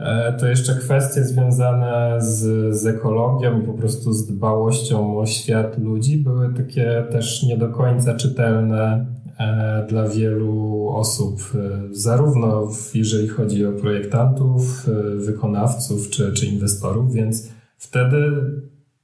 E, 0.00 0.32
to 0.32 0.46
jeszcze 0.46 0.74
kwestie 0.74 1.24
związane 1.24 2.16
z, 2.18 2.74
z 2.76 2.86
ekologią 2.86 3.60
i 3.60 3.66
po 3.66 3.72
prostu 3.72 4.12
z 4.12 4.26
dbałością 4.26 5.18
o 5.18 5.26
świat 5.26 5.78
ludzi 5.78 6.18
były 6.18 6.54
takie 6.54 7.04
też 7.10 7.42
nie 7.42 7.56
do 7.56 7.68
końca 7.68 8.14
czytelne 8.14 9.06
e, 9.38 9.86
dla 9.88 10.08
wielu 10.08 10.88
osób, 10.88 11.40
e, 11.54 11.58
zarówno 11.90 12.68
jeżeli 12.94 13.28
chodzi 13.28 13.66
o 13.66 13.72
projektantów, 13.72 14.86
wykonawców 15.16 16.10
czy, 16.10 16.32
czy 16.32 16.46
inwestorów, 16.46 17.12
więc 17.12 17.48
wtedy 17.76 18.32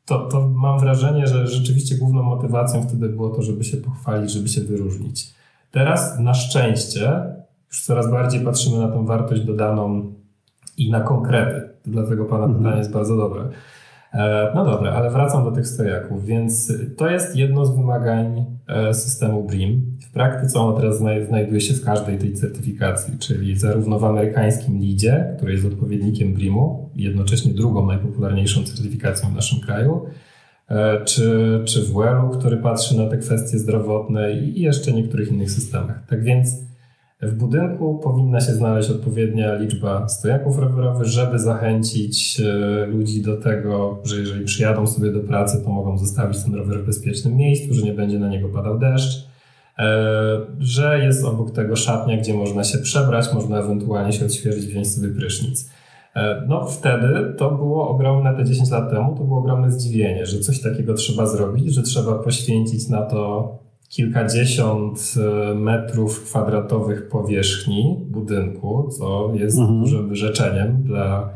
to, 0.05 0.29
to 0.29 0.49
mam 0.49 0.81
wrażenie, 0.81 1.27
że 1.27 1.47
rzeczywiście 1.47 1.97
główną 1.97 2.23
motywacją 2.23 2.83
wtedy 2.83 3.09
było 3.09 3.31
to, 3.31 3.43
żeby 3.43 3.64
się 3.64 3.77
pochwalić, 3.77 4.31
żeby 4.31 4.49
się 4.49 4.61
wyróżnić. 4.61 5.35
Teraz 5.71 6.19
na 6.19 6.35
szczęście 6.35 7.23
już 7.69 7.85
coraz 7.85 8.11
bardziej 8.11 8.41
patrzymy 8.41 8.79
na 8.79 8.89
tą 8.89 9.07
wartość 9.07 9.43
dodaną 9.43 10.12
i 10.77 10.91
na 10.91 11.01
konkrety. 11.01 11.69
Dlatego 11.85 12.25
Pana 12.25 12.45
mhm. 12.45 12.62
pytanie 12.62 12.79
jest 12.79 12.93
bardzo 12.93 13.17
dobre. 13.17 13.49
E, 14.12 14.53
no 14.55 14.64
dobra, 14.64 14.93
ale 14.93 15.11
wracam 15.11 15.45
do 15.45 15.53
tych 15.53 15.67
stojaków, 15.67 16.25
więc 16.25 16.73
to 16.97 17.11
jest 17.11 17.37
jedno 17.37 17.67
z 17.67 17.77
wymagań 17.77 18.45
e, 18.69 18.95
systemu 18.95 19.45
BRIM. 19.45 19.97
W 20.01 20.12
praktyce 20.12 20.61
ono 20.61 20.73
teraz 20.77 20.99
znajduje 21.29 21.61
się 21.61 21.75
w 21.75 21.85
każdej 21.85 22.19
tej 22.19 22.35
certyfikacji, 22.35 23.19
czyli 23.19 23.59
zarówno 23.59 23.99
w 23.99 24.05
amerykańskim 24.05 24.79
LIDzie, 24.79 25.35
który 25.37 25.53
jest 25.53 25.67
odpowiednikiem 25.67 26.35
BRIMu, 26.35 26.91
jednocześnie 26.97 27.55
drugą 27.55 27.87
najpopularniejszą 27.87 28.62
certyfikacją 28.64 29.31
w 29.31 29.35
naszym 29.35 29.61
kraju, 29.61 30.07
czy, 31.05 31.61
czy 31.64 31.83
w 31.83 31.93
WELU, 31.93 32.31
który 32.39 32.57
patrzy 32.57 32.97
na 32.97 33.07
te 33.07 33.19
kwestie 33.19 33.59
zdrowotne 33.59 34.33
i 34.33 34.61
jeszcze 34.61 34.93
niektórych 34.93 35.33
innych 35.33 35.51
systemach. 35.51 36.07
Tak 36.07 36.25
więc 36.25 36.67
w 37.23 37.35
budynku 37.35 37.99
powinna 37.99 38.41
się 38.41 38.53
znaleźć 38.53 38.91
odpowiednia 38.91 39.55
liczba 39.55 40.09
stojaków 40.09 40.59
rowerowych, 40.59 41.07
żeby 41.07 41.39
zachęcić 41.39 42.41
e, 42.41 42.87
ludzi 42.87 43.23
do 43.23 43.37
tego, 43.37 44.03
że 44.05 44.17
jeżeli 44.17 44.45
przyjadą 44.45 44.87
sobie 44.87 45.12
do 45.12 45.21
pracy, 45.21 45.62
to 45.64 45.71
mogą 45.71 45.99
zostawić 45.99 46.45
ten 46.45 46.55
rower 46.55 46.83
w 46.83 46.87
bezpiecznym 46.87 47.37
miejscu, 47.37 47.75
że 47.75 47.83
nie 47.83 47.95
będzie 47.95 48.19
na 48.19 48.29
niego 48.29 48.49
padał 48.49 48.79
deszcz, 48.79 49.29
e, 49.79 49.87
że 50.59 51.01
jest 51.05 51.25
obok 51.25 51.51
tego 51.51 51.77
szatnia, 51.77 52.17
gdzie 52.17 52.35
można 52.35 52.64
się 52.64 52.79
przebrać, 52.79 53.35
można 53.35 53.59
ewentualnie 53.59 54.12
się 54.12 54.25
odświeżyć, 54.25 54.67
wziąć 54.67 54.95
sobie 54.95 55.09
prysznic. 55.09 55.71
E, 56.17 56.43
no 56.49 56.64
wtedy 56.64 57.35
to 57.39 57.51
było 57.51 57.89
ogromne, 57.89 58.37
te 58.37 58.45
10 58.45 58.71
lat 58.71 58.91
temu, 58.91 59.14
to 59.14 59.25
było 59.25 59.39
ogromne 59.39 59.71
zdziwienie, 59.71 60.27
że 60.27 60.39
coś 60.39 60.62
takiego 60.62 60.95
trzeba 60.95 61.27
zrobić, 61.27 61.75
że 61.75 61.83
trzeba 61.83 62.14
poświęcić 62.14 62.89
na 62.89 63.03
to 63.03 63.53
kilkadziesiąt 63.89 65.14
e, 65.51 65.55
metrów 65.55 66.25
kwadratowych 66.25 67.09
powierzchni 67.09 68.07
budynku, 68.11 68.89
co 68.99 69.31
jest 69.35 69.59
mhm. 69.59 69.81
dużym 69.81 70.09
wyrzeczeniem 70.09 70.83
dla 70.83 71.31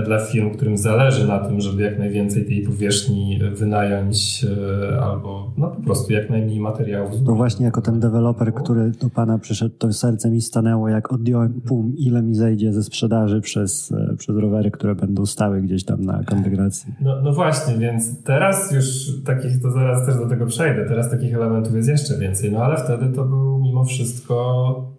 dla 0.00 0.18
firm, 0.18 0.50
którym 0.50 0.76
zależy 0.76 1.28
na 1.28 1.38
tym, 1.38 1.60
żeby 1.60 1.82
jak 1.82 1.98
najwięcej 1.98 2.44
tej 2.44 2.62
powierzchni 2.62 3.40
wynająć 3.54 4.46
e, 4.92 5.00
albo 5.00 5.52
no 5.56 5.68
po 5.68 5.82
prostu 5.82 6.12
jak 6.12 6.30
najmniej 6.30 6.60
materiałów. 6.60 7.12
No 7.24 7.34
właśnie 7.34 7.66
jako 7.66 7.82
ten 7.82 8.00
deweloper, 8.00 8.54
który 8.54 8.90
do 8.90 9.10
Pana 9.10 9.38
przyszedł, 9.38 9.74
to 9.78 9.92
serce 9.92 10.30
mi 10.30 10.40
stanęło, 10.40 10.88
jak 10.88 11.12
odjąłem 11.12 11.60
pum, 11.60 11.92
ile 11.96 12.22
mi 12.22 12.34
zejdzie 12.34 12.72
ze 12.72 12.82
sprzedaży 12.82 13.40
przez, 13.40 13.92
e, 13.92 14.16
przez 14.16 14.36
rowery, 14.36 14.70
które 14.70 14.94
będą 14.94 15.26
stały 15.26 15.62
gdzieś 15.62 15.84
tam 15.84 16.04
na 16.04 16.24
kondygracji. 16.24 16.94
No, 17.00 17.22
no 17.22 17.32
właśnie, 17.32 17.78
więc 17.78 18.22
teraz 18.22 18.72
już 18.72 18.86
takich, 19.24 19.62
to 19.62 19.70
zaraz 19.70 20.06
też 20.06 20.16
do 20.16 20.28
tego 20.28 20.46
przejdę, 20.46 20.84
teraz 20.88 21.10
takich 21.10 21.34
elementów 21.34 21.74
jest 21.74 21.88
jeszcze 21.88 22.18
więcej, 22.18 22.52
no 22.52 22.64
ale 22.64 22.76
wtedy 22.76 23.08
to 23.08 23.24
był 23.24 23.58
mimo 23.58 23.84
wszystko 23.84 24.91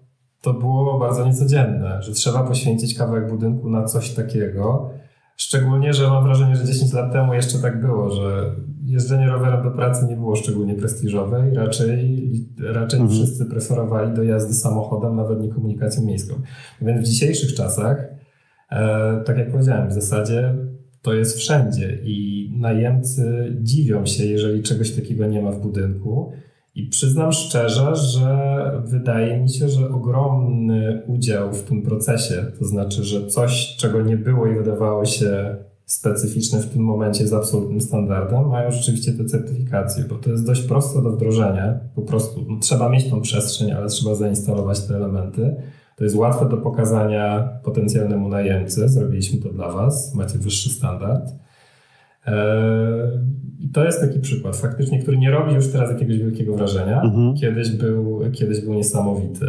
to 0.44 0.54
było 0.54 1.00
bardzo 1.00 1.26
niecodzienne, 1.26 2.02
że 2.02 2.12
trzeba 2.12 2.44
poświęcić 2.44 2.98
kawałek 2.98 3.30
budynku 3.30 3.70
na 3.70 3.84
coś 3.84 4.12
takiego. 4.12 4.90
Szczególnie, 5.38 5.94
że 5.94 6.08
mam 6.08 6.24
wrażenie, 6.24 6.56
że 6.56 6.66
10 6.66 6.94
lat 6.94 7.12
temu 7.12 7.34
jeszcze 7.34 7.60
tak 7.60 7.82
było, 7.82 8.10
że 8.10 8.56
jeżdżenie 8.86 9.28
rowerem 9.28 9.64
do 9.64 9.72
pracy 9.72 10.06
nie 10.06 10.16
było 10.16 10.36
szczególnie 10.36 10.76
prestiżowe 10.76 11.50
i 11.52 11.56
raczej, 11.56 12.22
raczej 12.60 13.00
mhm. 13.00 13.20
wszyscy 13.20 13.46
preferowali 13.46 14.14
do 14.14 14.24
jazdy 14.24 14.54
samochodem, 14.54 15.16
nawet 15.16 15.42
nie 15.42 15.50
komunikacją 15.50 16.06
miejską. 16.06 16.36
Więc 16.82 17.02
w 17.02 17.12
dzisiejszych 17.12 17.54
czasach, 17.54 18.06
e, 18.70 19.22
tak 19.26 19.38
jak 19.38 19.52
powiedziałem, 19.52 19.90
w 19.90 19.94
zasadzie 19.94 20.56
to 21.02 21.14
jest 21.14 21.38
wszędzie 21.38 22.00
i 22.04 22.50
najemcy 22.60 23.56
dziwią 23.62 24.06
się, 24.06 24.26
jeżeli 24.26 24.64
czegoś 24.64 24.92
takiego 24.92 25.26
nie 25.26 25.42
ma 25.42 25.52
w 25.52 25.62
budynku. 25.62 26.32
I 26.76 26.88
przyznam 26.88 27.32
szczerze, 27.32 27.96
że 27.96 28.82
wydaje 28.86 29.40
mi 29.42 29.50
się, 29.50 29.70
że 29.70 29.90
ogromny 29.90 31.04
udział 31.08 31.54
w 31.54 31.64
tym 31.64 31.82
procesie, 31.82 32.46
to 32.60 32.66
znaczy, 32.66 33.04
że 33.04 33.28
coś, 33.28 33.76
czego 33.78 34.02
nie 34.02 34.18
było 34.18 34.48
i 34.48 34.56
wydawało 34.56 35.06
się 35.06 35.56
specyficzne 35.86 36.60
w 36.60 36.70
tym 36.70 36.84
momencie 36.84 37.22
jest 37.22 37.34
absolutnym 37.34 37.82
standardem, 37.82 38.48
mają 38.48 38.72
rzeczywiście 38.72 39.14
te 39.14 39.26
certyfikacje, 39.26 40.04
bo 40.04 40.16
to 40.16 40.30
jest 40.30 40.46
dość 40.46 40.62
proste 40.62 41.02
do 41.02 41.12
wdrożenia. 41.12 41.80
Po 41.96 42.02
prostu 42.02 42.46
no, 42.50 42.60
trzeba 42.60 42.90
mieć 42.90 43.10
tą 43.10 43.22
przestrzeń, 43.22 43.72
ale 43.72 43.88
trzeba 43.88 44.16
zainstalować 44.16 44.88
te 44.88 44.96
elementy. 44.96 45.56
To 45.96 46.04
jest 46.04 46.16
łatwe 46.16 46.50
do 46.50 46.58
pokazania 46.58 47.50
potencjalnemu 47.64 48.30
najemcy. 48.30 48.90
Zrobiliśmy 48.90 49.42
to 49.42 49.50
dla 49.50 49.72
Was, 49.72 50.16
macie 50.16 50.38
wyższy 50.38 50.70
standard. 50.70 51.34
Eee, 52.28 52.36
I 53.60 53.70
to 53.70 53.86
jest 53.86 54.02
taki 54.02 54.20
przykład, 54.20 54.58
faktycznie, 54.58 55.02
który 55.02 55.18
nie 55.18 55.32
robi 55.32 55.54
już 55.54 55.68
teraz 55.68 55.92
jakiegoś 55.92 56.18
wielkiego 56.18 56.56
wrażenia. 56.56 57.02
Mhm. 57.02 57.36
Kiedyś, 57.36 57.70
był, 57.70 58.22
kiedyś 58.32 58.62
był 58.62 58.74
niesamowity. 58.74 59.46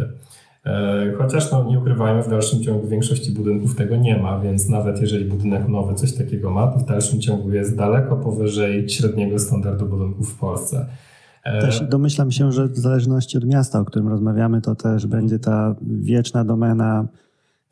Eee, 0.65 1.13
chociaż 1.17 1.51
no, 1.51 1.63
nie 1.69 1.79
ukrywajmy, 1.79 2.23
w 2.23 2.29
dalszym 2.29 2.63
ciągu 2.63 2.87
większości 2.87 3.31
budynków 3.31 3.75
tego 3.75 3.95
nie 3.95 4.17
ma, 4.17 4.39
więc 4.39 4.69
nawet 4.69 5.01
jeżeli 5.01 5.25
budynek 5.25 5.67
nowy 5.67 5.93
coś 5.93 6.13
takiego 6.13 6.51
ma, 6.51 6.67
to 6.67 6.79
w 6.79 6.85
dalszym 6.85 7.21
ciągu 7.21 7.51
jest 7.51 7.77
daleko 7.77 8.15
powyżej 8.15 8.89
średniego 8.89 9.39
standardu 9.39 9.85
budynków 9.85 10.33
w 10.33 10.39
Polsce. 10.39 10.85
Eee, 11.45 11.61
też 11.61 11.81
domyślam 11.81 12.31
się, 12.31 12.51
że 12.51 12.67
w 12.67 12.77
zależności 12.77 13.37
od 13.37 13.45
miasta, 13.45 13.79
o 13.79 13.85
którym 13.85 14.07
rozmawiamy, 14.07 14.61
to 14.61 14.75
też 14.75 15.07
będzie 15.07 15.39
ta 15.39 15.75
wieczna 15.81 16.45
domena 16.45 17.07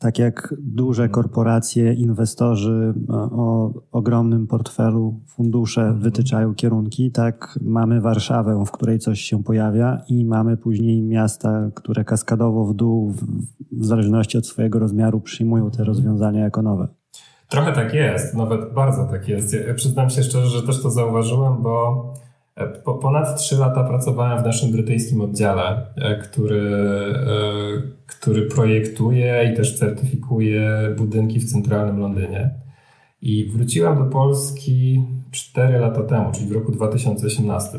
Tak 0.04 0.18
jak 0.18 0.54
duże 0.58 1.08
korporacje, 1.08 1.94
inwestorzy 1.94 2.94
o 3.08 3.72
ogromnym 3.92 4.46
portfelu, 4.46 5.20
fundusze 5.26 5.80
mhm. 5.80 6.00
wytyczają 6.00 6.54
kierunki, 6.54 7.10
tak 7.10 7.58
mamy 7.62 8.00
Warszawę, 8.00 8.64
w 8.66 8.70
której 8.70 8.98
coś 8.98 9.20
się 9.20 9.42
pojawia 9.42 9.98
i 10.08 10.24
mamy 10.24 10.56
później 10.56 11.02
miasta, 11.02 11.70
które 11.74 12.04
kaskadowo 12.04 12.64
w 12.64 12.74
dół, 12.74 13.10
w, 13.10 13.24
w 13.72 13.84
zależności 13.84 14.38
od 14.38 14.46
swojego 14.46 14.78
rozmiaru, 14.78 15.20
przyjmują 15.20 15.70
te 15.70 15.84
rozwiązania 15.84 16.40
jako 16.40 16.62
nowe. 16.62 16.88
Trochę 17.48 17.72
tak 17.72 17.94
jest, 17.94 18.34
nawet 18.34 18.74
bardzo 18.74 19.04
tak 19.04 19.28
jest. 19.28 19.52
Ja 19.68 19.74
przyznam 19.74 20.10
się 20.10 20.22
szczerze, 20.22 20.46
że 20.46 20.62
też 20.62 20.82
to 20.82 20.90
zauważyłem, 20.90 21.62
bo 21.62 22.04
e, 22.16 22.23
po 22.84 22.94
ponad 22.94 23.38
3 23.38 23.56
lata 23.56 23.84
pracowałem 23.84 24.42
w 24.42 24.46
naszym 24.46 24.72
brytyjskim 24.72 25.20
oddziale, 25.20 25.86
e, 25.96 26.16
który, 26.16 26.72
e, 27.26 27.82
który 28.06 28.42
projektuje 28.42 29.50
i 29.52 29.56
też 29.56 29.78
certyfikuje 29.78 30.94
budynki 30.96 31.40
w 31.40 31.52
centralnym 31.52 31.98
Londynie. 31.98 32.50
I 33.22 33.44
wróciłem 33.44 33.98
do 33.98 34.04
Polski 34.04 35.04
4 35.30 35.78
lata 35.78 36.02
temu, 36.02 36.32
czyli 36.32 36.46
w 36.46 36.52
roku 36.52 36.72
2018. 36.72 37.78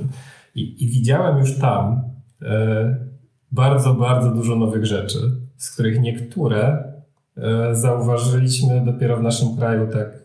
I, 0.55 0.83
i 0.83 0.87
widziałem 0.87 1.37
już 1.37 1.59
tam 1.59 2.01
bardzo, 3.51 3.93
bardzo 3.93 4.31
dużo 4.31 4.55
nowych 4.55 4.85
rzeczy, 4.85 5.17
z 5.57 5.71
których 5.71 6.01
niektóre 6.01 6.83
E, 7.37 7.75
zauważyliśmy 7.75 8.85
dopiero 8.85 9.17
w 9.17 9.21
naszym 9.21 9.57
kraju 9.57 9.87
tak 9.91 10.24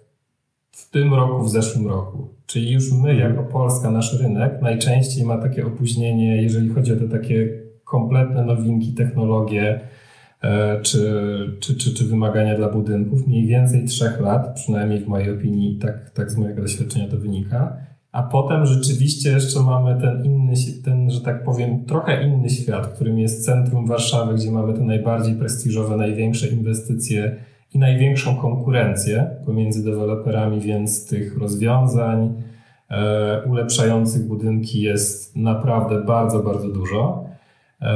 w 0.71 0.91
tym 0.91 1.15
roku, 1.15 1.45
w 1.45 1.51
zeszłym 1.51 1.89
roku. 1.89 2.29
Czyli 2.47 2.73
już 2.73 2.93
my, 2.93 3.11
mhm. 3.11 3.19
jako 3.19 3.43
Polska, 3.43 3.91
nasz 3.91 4.21
rynek 4.21 4.63
najczęściej 4.63 5.25
ma 5.25 5.39
takie 5.39 5.67
opóźnienie, 5.67 6.43
jeżeli 6.43 6.69
chodzi 6.69 6.93
o 6.93 6.97
te 6.97 7.09
takie 7.09 7.49
kompletne 7.85 8.45
nowinki, 8.45 8.95
technologie 8.95 9.81
e, 10.43 10.81
czy, 10.81 11.01
czy, 11.61 11.75
czy, 11.75 11.95
czy 11.95 12.05
wymagania 12.05 12.57
dla 12.57 12.69
budynków. 12.69 13.27
Mniej 13.27 13.47
więcej 13.47 13.85
trzech 13.85 14.21
lat, 14.21 14.55
przynajmniej 14.55 15.01
w 15.01 15.09
mojej 15.09 15.31
opinii, 15.31 15.79
tak, 15.79 16.11
tak 16.11 16.31
z 16.31 16.37
mojego 16.37 16.63
doświadczenia 16.63 17.09
to 17.09 17.17
wynika. 17.17 17.77
A 18.13 18.23
potem 18.23 18.67
rzeczywiście 18.67 19.31
jeszcze 19.31 19.61
mamy 19.61 20.01
ten 20.01 20.25
inny, 20.25 20.55
ten, 20.85 21.11
że 21.11 21.21
tak 21.21 21.45
powiem, 21.45 21.85
trochę 21.85 22.27
inny 22.27 22.51
świat, 22.51 22.87
którym 22.87 23.19
jest 23.19 23.45
centrum 23.45 23.87
Warszawy, 23.87 24.35
gdzie 24.35 24.51
mamy 24.51 24.75
te 24.75 24.81
najbardziej 24.81 25.35
prestiżowe, 25.35 25.97
największe 25.97 26.49
inwestycje 26.49 27.37
i 27.75 27.79
największą 27.79 28.37
konkurencję 28.37 29.31
pomiędzy 29.47 29.85
deweloperami, 29.85 30.61
więc 30.61 31.09
tych 31.09 31.39
rozwiązań 31.39 32.43
e, 32.91 33.43
ulepszających 33.47 34.27
budynki 34.27 34.83
jest 34.83 35.37
naprawdę 35.37 36.05
bardzo, 36.05 36.43
bardzo 36.43 36.69
dużo. 36.69 37.25
E, 37.83 37.95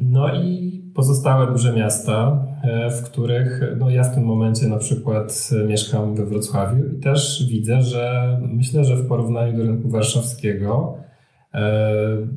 no 0.00 0.34
i 0.34 0.82
pozostałe 0.94 1.46
duże 1.46 1.72
miasta, 1.72 2.44
e, 2.62 2.90
w 2.90 3.02
których 3.02 3.60
no 3.78 3.90
ja 3.90 4.04
w 4.04 4.14
tym 4.14 4.24
momencie 4.24 4.66
na 4.66 4.78
przykład 4.78 5.50
mieszkam 5.68 6.14
we 6.14 6.26
Wrocławiu 6.26 6.86
i 6.86 7.00
też 7.00 7.46
widzę, 7.48 7.82
że 7.82 8.38
myślę, 8.42 8.84
że 8.84 8.96
w 8.96 9.08
porównaniu 9.08 9.56
do 9.56 9.62
rynku 9.62 9.88
warszawskiego 9.88 10.94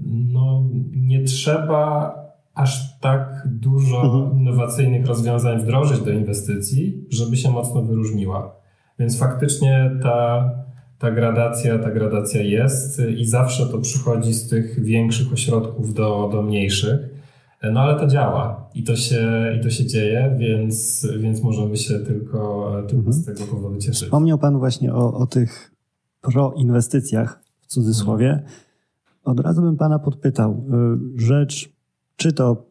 no, 0.06 0.64
nie 0.94 1.24
trzeba 1.24 2.21
aż 2.54 3.00
tak 3.00 3.44
dużo 3.46 4.02
mhm. 4.02 4.40
innowacyjnych 4.40 5.06
rozwiązań 5.06 5.62
wdrożyć 5.62 6.00
do 6.00 6.12
inwestycji, 6.12 7.06
żeby 7.10 7.38
się 7.38 7.52
mocno 7.52 7.82
wyróżniła. 7.82 8.56
Więc 9.00 9.20
faktycznie 9.20 9.92
ta, 10.04 10.50
ta 11.00 11.12
gradacja, 11.12 11.80
ta 11.80 11.92
gradacja 11.92 12.42
jest 12.42 13.02
i 13.18 13.26
zawsze 13.26 13.66
to 13.66 13.78
przychodzi 13.78 14.34
z 14.34 14.50
tych 14.50 14.84
większych 14.84 15.34
ośrodków 15.34 15.94
do, 15.94 16.30
do 16.32 16.42
mniejszych. 16.42 17.00
No 17.72 17.80
ale 17.80 18.00
to 18.00 18.08
działa 18.08 18.70
i 18.74 18.84
to 18.84 18.96
się, 18.96 19.54
i 19.60 19.64
to 19.64 19.70
się 19.70 19.86
dzieje, 19.86 20.36
więc, 20.40 21.08
więc 21.20 21.44
możemy 21.44 21.78
się 21.78 22.00
tylko, 22.00 22.72
tylko 22.88 22.96
mhm. 22.96 23.14
z 23.14 23.26
tego 23.26 23.52
powodu 23.52 23.78
cieszyć. 23.78 24.04
Wspomniał 24.04 24.38
Pan 24.38 24.60
właśnie 24.60 24.94
o, 24.94 25.14
o 25.14 25.28
tych 25.28 25.72
proinwestycjach 26.22 27.44
w 27.62 27.68
cudzysłowie. 27.68 28.30
Mhm. 28.30 28.52
Od 29.24 29.40
razu 29.40 29.62
bym 29.62 29.78
Pana 29.78 30.00
podpytał. 30.00 30.66
Y, 31.18 31.22
rzecz, 31.22 31.71
czy 32.22 32.34
to, 32.34 32.66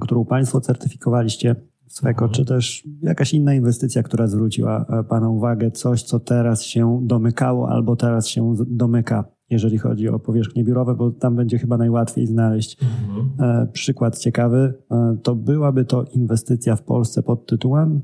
którą 0.00 0.24
Państwo 0.24 0.60
certyfikowaliście 0.60 1.56
Sweko, 1.86 2.24
mhm. 2.24 2.32
czy 2.32 2.44
też 2.44 2.88
jakaś 3.02 3.34
inna 3.34 3.54
inwestycja, 3.54 4.02
która 4.02 4.26
zwróciła 4.26 4.86
e, 4.88 5.04
Pana 5.04 5.28
uwagę, 5.28 5.70
coś, 5.70 6.02
co 6.02 6.20
teraz 6.20 6.62
się 6.62 7.00
domykało 7.02 7.68
albo 7.68 7.96
teraz 7.96 8.28
się 8.28 8.54
domyka 8.66 9.24
jeżeli 9.50 9.78
chodzi 9.78 10.08
o 10.08 10.18
powierzchnie 10.18 10.64
biurowe, 10.64 10.94
bo 10.94 11.10
tam 11.10 11.36
będzie 11.36 11.58
chyba 11.58 11.76
najłatwiej 11.76 12.26
znaleźć 12.26 12.82
mhm. 12.82 13.50
E, 13.50 13.66
przykład 13.66 14.18
ciekawy. 14.18 14.74
E, 14.90 15.16
to 15.22 15.34
byłaby 15.34 15.84
to 15.84 16.04
inwestycja 16.04 16.76
w 16.76 16.82
Polsce 16.82 17.22
pod 17.22 17.46
tytułem? 17.46 18.00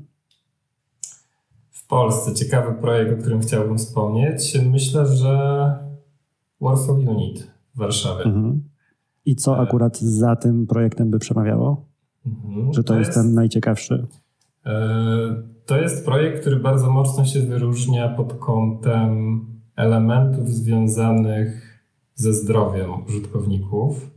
W 1.71 1.87
Polsce 1.87 2.33
ciekawy 2.33 2.81
projekt, 2.81 3.13
o 3.13 3.21
którym 3.21 3.41
chciałbym 3.41 3.77
wspomnieć. 3.77 4.59
Myślę, 4.71 5.05
że 5.05 5.37
Warsaw 6.61 6.97
Unit 6.97 7.51
w 7.75 7.77
Warszawie. 7.77 8.23
Mhm. 8.23 8.72
I 9.25 9.35
co 9.35 9.57
e. 9.57 9.59
akurat 9.59 9.99
za 9.99 10.35
tym 10.35 10.67
projektem 10.67 11.11
by 11.11 11.19
przemawiało? 11.19 11.85
Mhm. 12.25 12.73
Że 12.73 12.83
to, 12.83 12.93
to 12.93 12.99
jest, 12.99 13.09
jest 13.09 13.21
ten 13.21 13.33
najciekawszy? 13.33 14.07
To 15.65 15.77
jest 15.77 16.05
projekt, 16.05 16.41
który 16.41 16.55
bardzo 16.55 16.91
mocno 16.91 17.25
się 17.25 17.39
wyróżnia 17.39 18.09
pod 18.09 18.33
kątem 18.33 19.41
elementów 19.75 20.49
związanych 20.49 21.83
ze 22.15 22.33
zdrowiem 22.33 22.89
użytkowników. 23.07 24.11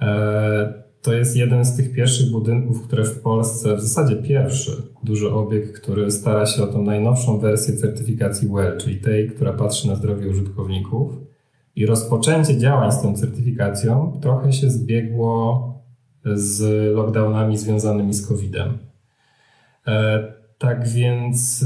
E, 0.00 0.82
to 1.02 1.12
jest 1.12 1.36
jeden 1.36 1.64
z 1.64 1.76
tych 1.76 1.92
pierwszych 1.92 2.30
budynków, 2.30 2.82
które 2.82 3.04
w 3.04 3.20
Polsce, 3.20 3.76
w 3.76 3.80
zasadzie 3.80 4.16
pierwszy 4.16 4.82
duży 5.04 5.30
obiekt, 5.30 5.80
który 5.80 6.10
stara 6.10 6.46
się 6.46 6.62
o 6.62 6.66
tą 6.66 6.82
najnowszą 6.82 7.38
wersję 7.38 7.76
certyfikacji 7.76 8.48
WELL, 8.48 8.78
czyli 8.78 9.00
tej, 9.00 9.30
która 9.30 9.52
patrzy 9.52 9.88
na 9.88 9.94
zdrowie 9.94 10.28
użytkowników. 10.28 11.29
I 11.80 11.86
rozpoczęcie 11.86 12.58
działań 12.58 12.92
z 12.92 13.02
tą 13.02 13.14
certyfikacją 13.14 14.18
trochę 14.22 14.52
się 14.52 14.70
zbiegło 14.70 15.74
z 16.34 16.62
lockdownami 16.96 17.58
związanymi 17.58 18.14
z 18.14 18.26
COVID-em. 18.26 18.78
E, 19.86 20.24
tak 20.58 20.88
więc 20.88 21.64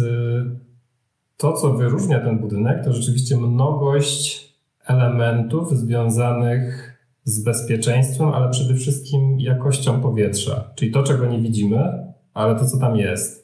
to, 1.37 1.53
co 1.53 1.73
wyróżnia 1.73 2.21
ten 2.21 2.39
budynek, 2.39 2.85
to 2.85 2.93
rzeczywiście 2.93 3.37
mnogość 3.37 4.55
elementów 4.87 5.79
związanych 5.79 6.95
z 7.25 7.45
bezpieczeństwem, 7.45 8.29
ale 8.29 8.51
przede 8.51 8.75
wszystkim 8.75 9.41
jakością 9.41 10.01
powietrza, 10.01 10.71
czyli 10.75 10.93
to, 10.93 11.03
czego 11.03 11.27
nie 11.27 11.39
widzimy, 11.39 12.13
ale 12.35 12.55
to, 12.55 12.67
co 12.67 12.79
tam 12.79 12.97
jest. 12.97 13.44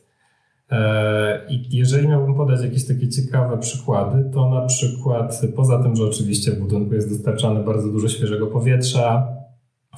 E, 0.70 1.40
I 1.48 1.76
jeżeli 1.76 2.08
miałbym 2.08 2.34
podać 2.34 2.62
jakieś 2.62 2.86
takie 2.86 3.08
ciekawe 3.08 3.58
przykłady, 3.58 4.30
to 4.32 4.50
na 4.50 4.66
przykład 4.66 5.40
poza 5.56 5.82
tym, 5.82 5.96
że 5.96 6.04
oczywiście 6.04 6.50
w 6.50 6.58
budynku 6.58 6.94
jest 6.94 7.10
dostarczane 7.10 7.64
bardzo 7.64 7.88
dużo 7.88 8.08
świeżego 8.08 8.46
powietrza, 8.46 9.28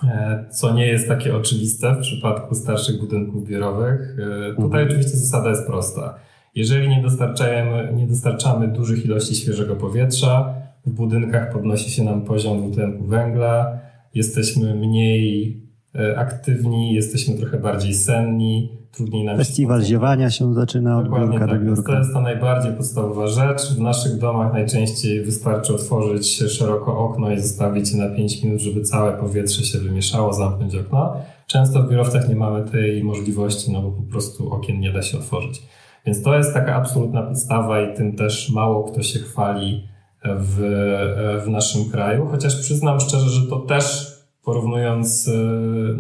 e, 0.05 0.45
co 0.51 0.75
nie 0.75 0.87
jest 0.87 1.09
takie 1.09 1.37
oczywiste 1.37 1.95
w 1.95 1.99
przypadku 1.99 2.55
starszych 2.55 3.01
budynków 3.01 3.49
biurowych, 3.49 4.16
e, 4.18 4.55
tutaj 4.55 4.83
mhm. 4.83 4.89
oczywiście 4.89 5.16
zasada 5.16 5.51
jest 5.51 5.66
prosta 5.66 6.18
jeżeli 6.55 6.89
nie 6.89 7.03
dostarczamy, 7.03 7.93
nie 7.97 8.07
dostarczamy 8.07 8.68
dużych 8.68 9.05
ilości 9.05 9.35
świeżego 9.35 9.77
powietrza, 9.77 10.55
w 10.87 10.91
budynkach 10.91 11.53
podnosi 11.53 11.91
się 11.91 12.05
nam 12.05 12.23
poziom 12.25 12.59
dwutlenku 12.59 13.05
węgla, 13.05 13.79
jesteśmy 14.14 14.75
mniej 14.75 15.57
aktywni, 16.16 16.95
jesteśmy 16.95 17.35
trochę 17.35 17.59
bardziej 17.59 17.95
senni, 17.95 18.82
trudniej 18.93 19.24
nam 19.24 19.36
Festiwal 19.36 19.82
ziewania 19.82 20.30
się 20.30 20.55
zaczyna 20.55 20.99
od 20.99 21.09
biurka 21.09 21.47
tak. 21.47 21.49
do 21.49 21.64
biurka. 21.64 21.93
To 21.93 21.99
jest 21.99 22.12
ta 22.12 22.20
najbardziej 22.20 22.72
podstawowa 22.72 23.26
rzecz. 23.26 23.62
W 23.62 23.80
naszych 23.80 24.18
domach 24.18 24.53
najczęściej 24.53 25.24
wystarczy 25.24 25.74
otworzyć 25.74 26.36
szeroko 26.36 26.99
okno 26.99 27.32
i 27.32 27.40
zostawić 27.40 27.93
je 27.93 27.99
na 27.99 28.16
5 28.16 28.43
minut, 28.43 28.61
żeby 28.61 28.80
całe 28.80 29.12
powietrze 29.12 29.64
się 29.64 29.78
wymieszało, 29.78 30.32
zamknąć 30.32 30.74
okno. 30.74 31.16
Często 31.47 31.82
w 31.82 31.90
biurowcach 31.90 32.28
nie 32.28 32.36
mamy 32.36 32.70
tej 32.70 33.05
możliwości, 33.05 33.72
no 33.72 33.82
bo 33.82 33.90
po 33.90 34.03
prostu 34.03 34.53
okien 34.53 34.80
nie 34.80 34.93
da 34.93 35.03
się 35.03 35.18
otworzyć. 35.18 35.62
Więc 36.07 36.22
to 36.22 36.36
jest 36.36 36.55
taka 36.55 36.74
absolutna 36.74 37.22
podstawa 37.22 37.82
i 37.82 37.97
tym 37.97 38.16
też 38.16 38.51
mało 38.51 38.84
kto 38.84 39.03
się 39.03 39.18
chwali 39.18 39.88
w, 40.24 40.59
w 41.45 41.49
naszym 41.49 41.90
kraju. 41.90 42.26
Chociaż 42.30 42.61
przyznam 42.61 43.01
szczerze, 43.01 43.30
że 43.30 43.47
to 43.47 43.59
też 43.59 44.12
porównując 44.45 45.28
e, 45.28 45.32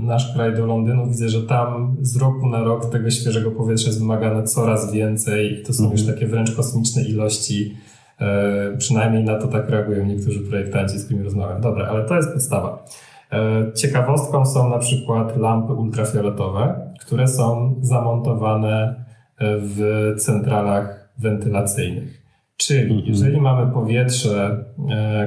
nasz 0.02 0.34
kraj 0.34 0.56
do 0.56 0.66
Londynu, 0.66 1.06
widzę, 1.06 1.28
że 1.28 1.42
tam 1.42 1.96
z 2.00 2.16
roku 2.16 2.48
na 2.48 2.62
rok 2.62 2.90
tego 2.90 3.10
świeżego 3.10 3.50
powietrza 3.50 3.86
jest 3.86 4.00
wymagane 4.00 4.42
coraz 4.42 4.92
więcej 4.92 5.60
i 5.60 5.62
to 5.62 5.72
są 5.72 5.90
już 5.90 6.00
mhm. 6.00 6.14
takie 6.14 6.26
wręcz 6.26 6.56
kosmiczne 6.56 7.02
ilości. 7.02 7.76
E, 8.20 8.76
przynajmniej 8.78 9.24
na 9.24 9.38
to 9.38 9.48
tak 9.48 9.70
reagują 9.70 10.06
niektórzy 10.06 10.40
projektanci, 10.40 10.98
z 10.98 11.04
którymi 11.04 11.24
rozmawiam. 11.24 11.60
Dobra, 11.60 11.86
ale 11.86 12.04
to 12.04 12.16
jest 12.16 12.32
podstawa. 12.32 12.84
E, 13.32 13.72
ciekawostką 13.74 14.46
są 14.46 14.70
na 14.70 14.78
przykład 14.78 15.36
lampy 15.36 15.72
ultrafioletowe, 15.72 16.92
które 17.00 17.28
są 17.28 17.74
zamontowane 17.80 19.04
w 19.40 20.12
centralach 20.18 21.12
wentylacyjnych. 21.18 22.22
Czyli 22.56 22.94
mhm. 22.94 23.02
jeżeli 23.06 23.40
mamy 23.40 23.72
powietrze, 23.72 24.64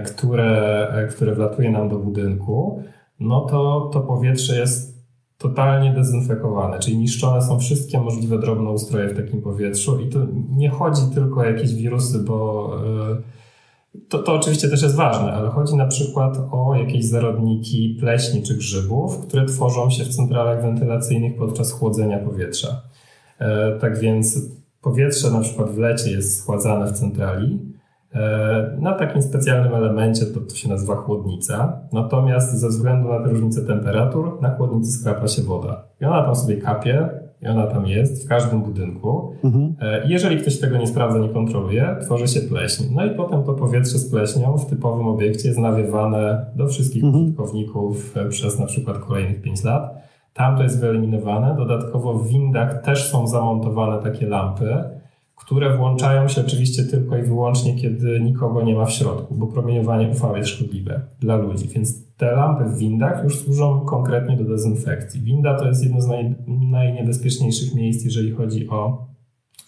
które, 0.05 1.07
które 1.09 1.36
wlatuje 1.36 1.70
nam 1.70 1.89
do 1.89 1.99
budynku, 1.99 2.84
no 3.20 3.41
to 3.41 3.89
to 3.93 3.99
powietrze 3.99 4.59
jest 4.59 4.95
totalnie 5.38 5.93
dezynfekowane, 5.93 6.80
czyli 6.80 6.97
niszczone 6.97 7.41
są 7.41 7.59
wszystkie 7.59 7.99
możliwe 7.99 8.39
drobnoustroje 8.39 9.07
w 9.07 9.18
takim 9.18 9.41
powietrzu 9.41 9.99
i 9.99 10.09
to 10.09 10.20
nie 10.49 10.70
chodzi 10.70 11.01
tylko 11.13 11.39
o 11.39 11.43
jakieś 11.43 11.74
wirusy, 11.74 12.20
bo 12.20 12.70
e, 13.11 13.22
to, 14.09 14.24
to 14.24 14.34
oczywiście 14.34 14.70
też 14.70 14.82
jest 14.82 14.95
ważne, 14.95 15.34
ale 15.34 15.49
chodzi 15.49 15.76
na 15.76 15.88
przykład 15.88 16.38
o 16.51 16.76
jakieś 16.76 17.05
zarodniki 17.05 17.97
pleśni 17.99 18.43
czy 18.43 18.57
grzybów, 18.57 19.20
które 19.20 19.45
tworzą 19.45 19.89
się 19.89 20.03
w 20.03 20.16
centralach 20.16 20.61
wentylacyjnych 20.61 21.38
podczas 21.38 21.72
chłodzenia 21.72 22.20
powietrza. 22.20 22.82
E, 23.39 23.80
tak 23.80 23.99
więc 23.99 24.39
powietrze 24.82 25.32
na 25.32 25.39
przykład 25.39 25.70
w 25.70 25.78
lecie 25.78 26.11
jest 26.11 26.39
schładzane 26.39 26.88
w 26.88 26.91
centrali, 26.91 27.75
na 28.80 28.93
takim 28.93 29.22
specjalnym 29.22 29.74
elemencie 29.74 30.26
to, 30.26 30.39
to 30.39 30.55
się 30.55 30.70
nazywa 30.70 30.95
chłodnica. 30.95 31.80
Natomiast 31.93 32.59
ze 32.59 32.70
względu 32.70 33.09
na 33.09 33.20
te 33.20 33.30
różnice 33.30 33.61
temperatur, 33.61 34.41
na 34.41 34.49
chłodnicy 34.49 34.91
skrapa 34.91 35.28
się 35.28 35.41
woda. 35.41 35.84
I 36.01 36.05
ona 36.05 36.24
tam 36.24 36.36
sobie 36.36 36.57
kapie, 36.57 37.09
i 37.41 37.47
ona 37.47 37.68
tam 37.68 37.88
jest 37.88 38.26
w 38.26 38.30
każdym 38.30 38.61
budynku. 38.61 39.34
Mhm. 39.43 39.76
E, 39.82 40.01
jeżeli 40.07 40.38
ktoś 40.38 40.59
tego 40.59 40.78
nie 40.78 40.88
sprawdza, 40.88 41.20
nie 41.20 41.30
kontroluje, 41.30 41.95
tworzy 42.01 42.28
się 42.28 42.39
pleśń. 42.39 42.84
No 42.91 43.05
i 43.05 43.09
potem 43.09 43.43
to 43.43 43.53
powietrze 43.53 43.97
z 43.97 44.11
pleśnią 44.11 44.57
w 44.57 44.66
typowym 44.66 45.07
obiekcie 45.07 45.47
jest 45.47 45.59
nawiewane 45.59 46.45
do 46.55 46.68
wszystkich 46.68 47.03
mhm. 47.03 47.24
użytkowników 47.24 48.18
e, 48.18 48.30
przez 48.30 48.59
na 48.59 48.66
przykład 48.66 48.97
kolejnych 48.97 49.41
5 49.41 49.63
lat. 49.63 50.05
Tam 50.34 50.57
to 50.57 50.63
jest 50.63 50.82
wyeliminowane. 50.82 51.55
Dodatkowo 51.57 52.13
w 52.13 52.28
windach 52.28 52.82
też 52.82 53.11
są 53.11 53.28
zamontowane 53.28 54.03
takie 54.03 54.28
lampy, 54.28 54.84
które 55.36 55.78
włączają 55.78 56.28
się 56.28 56.42
oczywiście 56.42 56.84
tylko 56.84 57.18
i 57.18 57.24
wyłącznie, 57.24 57.76
kiedy 57.76 58.20
nikogo 58.20 58.62
nie 58.62 58.76
ma 58.76 58.86
w 58.86 58.92
środku, 58.92 59.36
bo 59.36 59.48
promieniowanie 59.48 60.08
UV 60.08 60.38
jest 60.38 60.50
szkodliwe 60.50 61.02
dla 61.20 61.36
ludzi. 61.36 61.68
Więc 61.68 62.16
te 62.18 62.32
lampy 62.32 62.64
w 62.64 62.78
windach 62.78 63.24
już 63.24 63.40
służą 63.40 63.80
konkretnie 63.80 64.38
do 64.38 64.44
dezynfekcji. 64.44 65.22
Winda 65.22 65.60
to 65.60 65.68
jest 65.68 65.84
jedno 65.84 66.02
z 66.02 66.08
naj, 66.08 66.36
najniebezpieczniejszych 66.48 67.76
miejsc, 67.76 68.06
jeżeli 68.06 68.32
chodzi 68.32 68.70
o 68.70 69.08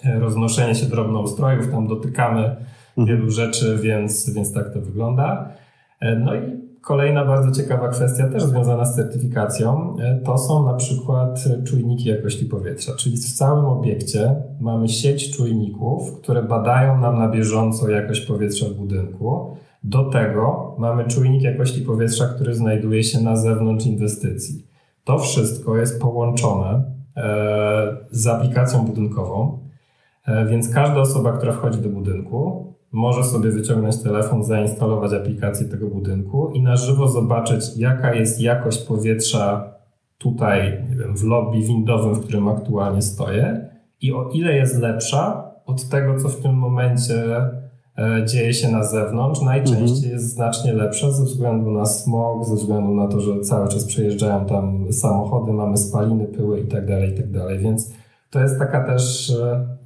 e, 0.03 0.19
roznoszenie 0.19 0.75
się 0.75 0.85
drobnoustrojów. 0.85 1.71
Tam 1.71 1.87
dotykamy 1.87 2.55
mhm. 2.97 3.07
wielu 3.07 3.31
rzeczy, 3.31 3.77
więc, 3.81 4.29
więc 4.29 4.53
tak 4.53 4.73
to 4.73 4.81
wygląda. 4.81 5.51
E, 5.99 6.15
no 6.15 6.35
i 6.35 6.66
Kolejna 6.81 7.25
bardzo 7.25 7.61
ciekawa 7.61 7.87
kwestia, 7.87 8.29
też 8.29 8.43
związana 8.43 8.85
z 8.85 8.95
certyfikacją, 8.95 9.95
e, 9.99 10.19
to 10.25 10.37
są 10.37 10.65
na 10.65 10.73
przykład 10.73 11.43
czujniki 11.65 12.09
jakości 12.09 12.45
powietrza. 12.45 12.95
Czyli 12.95 13.17
w 13.17 13.33
całym 13.33 13.65
obiekcie 13.65 14.35
mamy 14.59 14.89
sieć 14.89 15.37
czujników, 15.37 16.21
które 16.21 16.43
badają 16.43 16.99
nam 16.99 17.19
na 17.19 17.29
bieżąco 17.29 17.89
jakość 17.89 18.21
powietrza 18.21 18.65
w 18.65 18.73
budynku. 18.73 19.57
Do 19.83 20.03
tego 20.03 20.75
mamy 20.77 21.05
czujnik 21.05 21.41
jakości 21.41 21.81
powietrza, 21.81 22.27
który 22.27 22.55
znajduje 22.55 23.03
się 23.03 23.21
na 23.21 23.35
zewnątrz 23.35 23.85
inwestycji. 23.85 24.67
To 25.03 25.19
wszystko 25.19 25.77
jest 25.77 26.01
połączone 26.01 26.83
e, 27.17 27.97
z 28.11 28.27
aplikacją 28.27 28.85
budynkową, 28.85 29.59
e, 30.25 30.45
więc 30.45 30.73
każda 30.73 31.01
osoba, 31.01 31.31
która 31.31 31.51
wchodzi 31.51 31.81
do 31.81 31.89
budynku, 31.89 32.66
może 32.97 33.23
sobie 33.23 33.51
wyciągnąć 33.51 33.97
telefon, 34.03 34.43
zainstalować 34.43 35.13
aplikację 35.13 35.67
tego 35.67 35.87
budynku 35.87 36.51
i 36.53 36.61
na 36.61 36.75
żywo 36.75 37.07
zobaczyć, 37.07 37.65
jaka 37.75 38.13
jest 38.15 38.41
jakość 38.41 38.77
powietrza 38.77 39.73
tutaj, 40.17 40.83
nie 40.89 40.95
wiem, 40.95 41.17
w 41.17 41.23
lobby 41.23 41.61
windowym, 41.61 42.15
w 42.15 42.23
którym 42.23 42.47
aktualnie 42.47 43.01
stoję 43.01 43.69
i 44.01 44.13
o 44.13 44.29
ile 44.33 44.53
jest 44.53 44.79
lepsza 44.79 45.51
od 45.65 45.89
tego, 45.89 46.19
co 46.19 46.29
w 46.29 46.41
tym 46.41 46.53
momencie 46.53 47.35
e, 47.97 48.25
dzieje 48.25 48.53
się 48.53 48.71
na 48.71 48.83
zewnątrz. 48.83 49.41
Najczęściej 49.41 49.87
mhm. 49.87 50.13
jest 50.13 50.33
znacznie 50.33 50.73
lepsza 50.73 51.11
ze 51.11 51.23
względu 51.23 51.71
na 51.71 51.85
smog, 51.85 52.45
ze 52.45 52.55
względu 52.55 52.95
na 52.95 53.07
to, 53.07 53.19
że 53.19 53.39
cały 53.39 53.67
czas 53.67 53.85
przejeżdżają 53.85 54.45
tam 54.45 54.93
samochody, 54.93 55.53
mamy 55.53 55.77
spaliny, 55.77 56.25
pyły 56.25 56.59
i 56.59 56.67
tak 56.67 56.87
dalej, 56.87 57.13
i 57.13 57.17
tak 57.17 57.31
dalej. 57.31 57.59
Więc 57.59 57.93
to 58.29 58.39
jest 58.39 58.59
taka 58.59 58.85
też 58.85 59.29
e, 59.29 59.77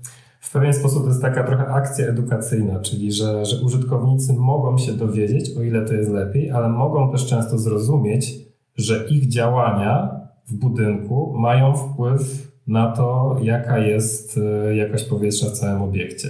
w 0.52 0.54
pewien 0.54 0.74
sposób 0.74 1.04
to 1.04 1.10
jest 1.10 1.22
taka 1.22 1.44
trochę 1.44 1.68
akcja 1.68 2.08
edukacyjna, 2.08 2.80
czyli 2.80 3.12
że, 3.12 3.46
że 3.46 3.66
użytkownicy 3.66 4.34
mogą 4.34 4.78
się 4.78 4.94
dowiedzieć, 4.94 5.58
o 5.58 5.62
ile 5.64 5.86
to 5.86 5.94
jest 5.94 6.12
lepiej, 6.12 6.52
ale 6.52 6.70
mogą 6.70 7.12
też 7.12 7.26
często 7.26 7.58
zrozumieć, 7.58 8.34
że 8.76 9.08
ich 9.10 9.28
działania 9.28 10.20
w 10.48 10.54
budynku 10.54 11.34
mają 11.38 11.74
wpływ 11.74 12.52
na 12.68 12.92
to, 12.92 13.38
jaka 13.42 13.78
jest 13.78 14.40
e, 14.68 14.76
jakość 14.76 15.04
powietrza 15.04 15.48
w 15.48 15.52
całym 15.52 15.82
obiekcie. 15.82 16.30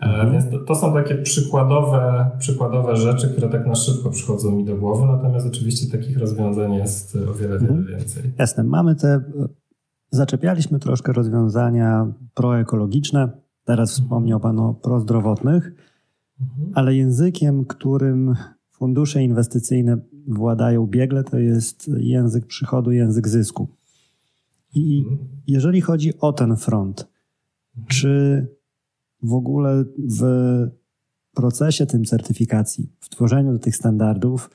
E, 0.00 0.04
mhm. 0.04 0.32
Więc 0.32 0.50
to, 0.50 0.58
to, 0.58 0.74
są 0.74 0.92
takie 0.94 1.14
przykładowe, 1.14 2.30
przykładowe 2.38 2.96
rzeczy, 2.96 3.28
które 3.28 3.48
tak 3.48 3.66
na 3.66 3.74
szybko 3.74 4.10
przychodzą 4.10 4.50
mi 4.50 4.64
do 4.64 4.76
głowy, 4.76 5.06
natomiast 5.06 5.46
oczywiście 5.46 5.98
takich 5.98 6.18
rozwiązań 6.18 6.74
jest 6.74 7.16
o 7.16 7.34
wiele, 7.34 7.58
wiele 7.58 7.72
mhm. 7.74 7.86
więcej. 7.86 8.22
Jasne. 8.38 8.64
Mamy 8.64 8.96
te 8.96 9.20
Zaczepialiśmy 10.10 10.78
troszkę 10.78 11.12
rozwiązania 11.12 12.12
proekologiczne. 12.34 13.28
Teraz 13.64 13.92
wspomniał 13.92 14.40
Pan 14.40 14.58
o 14.58 14.74
prozdrowotnych, 14.74 15.72
mhm. 16.40 16.72
ale 16.74 16.94
językiem, 16.94 17.64
którym 17.64 18.34
fundusze 18.70 19.22
inwestycyjne 19.22 19.98
władają 20.28 20.86
biegle, 20.86 21.24
to 21.24 21.38
jest 21.38 21.90
język 21.96 22.46
przychodu, 22.46 22.92
język 22.92 23.28
zysku. 23.28 23.68
I 24.74 24.98
mhm. 24.98 25.28
jeżeli 25.46 25.80
chodzi 25.80 26.18
o 26.20 26.32
ten 26.32 26.56
front, 26.56 27.08
mhm. 27.76 27.86
czy 27.88 28.46
w 29.22 29.32
ogóle 29.32 29.84
w 30.20 30.22
procesie 31.34 31.86
tym 31.86 32.04
certyfikacji, 32.04 32.92
w 33.00 33.08
tworzeniu 33.08 33.58
tych 33.58 33.76
standardów, 33.76 34.50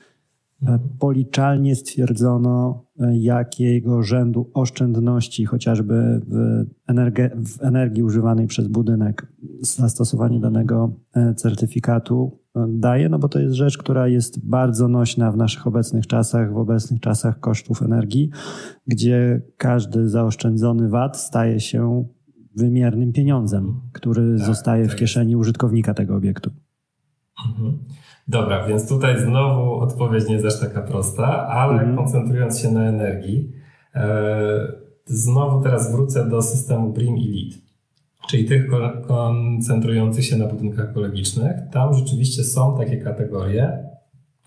policzalnie 0.98 1.76
stwierdzono, 1.76 2.84
e, 3.00 3.18
jakiego 3.18 4.02
rzędu 4.02 4.50
oszczędności, 4.54 5.44
chociażby 5.44 6.20
w, 6.26 6.64
w 7.46 7.62
energii 7.62 8.02
używanej 8.02 8.46
przez 8.46 8.68
budynek, 8.68 9.32
zastosowanie 9.60 10.40
danego 10.40 10.92
e, 11.14 11.34
certyfikatu 11.34 12.44
daje, 12.68 13.08
no 13.08 13.18
bo 13.18 13.28
to 13.28 13.38
jest 13.38 13.54
rzecz, 13.54 13.78
która 13.78 14.08
jest 14.08 14.46
bardzo 14.46 14.88
nośna 14.88 15.32
w 15.32 15.36
naszych 15.36 15.66
obecnych 15.66 16.06
czasach, 16.06 16.52
w 16.52 16.56
obecnych 16.56 17.00
czasach 17.00 17.40
kosztów 17.40 17.82
energii, 17.82 18.30
gdzie 18.86 19.42
każdy 19.56 20.08
zaoszczędzony 20.08 20.88
VAT 20.88 21.16
staje 21.16 21.60
się 21.60 22.04
wymiernym 22.56 23.12
pieniądzem, 23.12 23.80
który 23.92 24.38
tak, 24.38 24.46
zostaje 24.46 24.84
w 24.84 24.88
tak 24.88 24.98
kieszeni 24.98 25.36
użytkownika 25.36 25.94
tego 25.94 26.16
obiektu. 26.16 26.50
Mhm. 27.48 27.78
Dobra, 28.28 28.66
więc 28.66 28.88
tutaj 28.88 29.20
znowu 29.20 29.74
odpowiedź 29.74 30.28
nie 30.28 30.34
jest 30.34 30.46
aż 30.46 30.60
taka 30.60 30.82
prosta, 30.82 31.46
ale 31.46 31.72
mhm. 31.72 31.96
koncentrując 31.96 32.60
się 32.60 32.70
na 32.70 32.88
energii, 32.88 33.52
e, 33.94 34.72
znowu 35.06 35.62
teraz 35.62 35.92
wrócę 35.92 36.28
do 36.28 36.42
systemu 36.42 36.92
BRIM 36.92 37.16
i 37.16 37.28
LEED, 37.28 37.62
czyli 38.28 38.44
tych 38.44 38.66
koncentrujących 39.06 40.24
się 40.24 40.36
na 40.36 40.46
budynkach 40.46 40.90
ekologicznych. 40.90 41.56
Tam 41.72 41.94
rzeczywiście 41.94 42.44
są 42.44 42.76
takie 42.78 42.96
kategorie, 42.96 43.84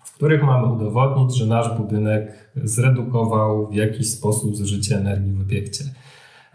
w 0.04 0.14
których 0.14 0.42
mamy 0.42 0.72
udowodnić, 0.72 1.36
że 1.36 1.46
nasz 1.46 1.78
budynek 1.78 2.52
zredukował 2.64 3.66
w 3.66 3.74
jakiś 3.74 4.10
sposób 4.10 4.56
zużycie 4.56 4.96
energii 4.96 5.32
w 5.32 5.40
obiekcie. 5.40 5.84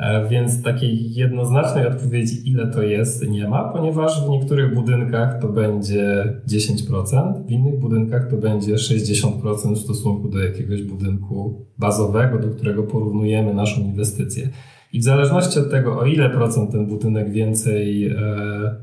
E, 0.03 0.27
więc 0.29 0.63
takiej 0.63 1.13
jednoznacznej 1.13 1.87
odpowiedzi, 1.87 2.49
ile 2.49 2.67
to 2.67 2.81
jest, 2.81 3.27
nie 3.29 3.47
ma, 3.47 3.63
ponieważ 3.63 4.25
w 4.25 4.29
niektórych 4.29 4.73
budynkach 4.73 5.41
to 5.41 5.47
będzie 5.47 6.33
10%, 6.47 7.45
w 7.45 7.51
innych 7.51 7.79
budynkach 7.79 8.29
to 8.29 8.37
będzie 8.37 8.75
60% 8.75 9.75
w 9.75 9.77
stosunku 9.77 10.29
do 10.29 10.39
jakiegoś 10.39 10.83
budynku 10.83 11.65
bazowego, 11.77 12.39
do 12.39 12.49
którego 12.49 12.83
porównujemy 12.83 13.53
naszą 13.53 13.81
inwestycję. 13.81 14.49
I 14.93 14.99
w 14.99 15.03
zależności 15.03 15.59
od 15.59 15.71
tego, 15.71 15.99
o 15.99 16.05
ile 16.05 16.29
procent 16.29 16.71
ten 16.71 16.85
budynek 16.85 17.31
więcej 17.31 18.07
e, 18.07 18.15
e, 18.15 18.75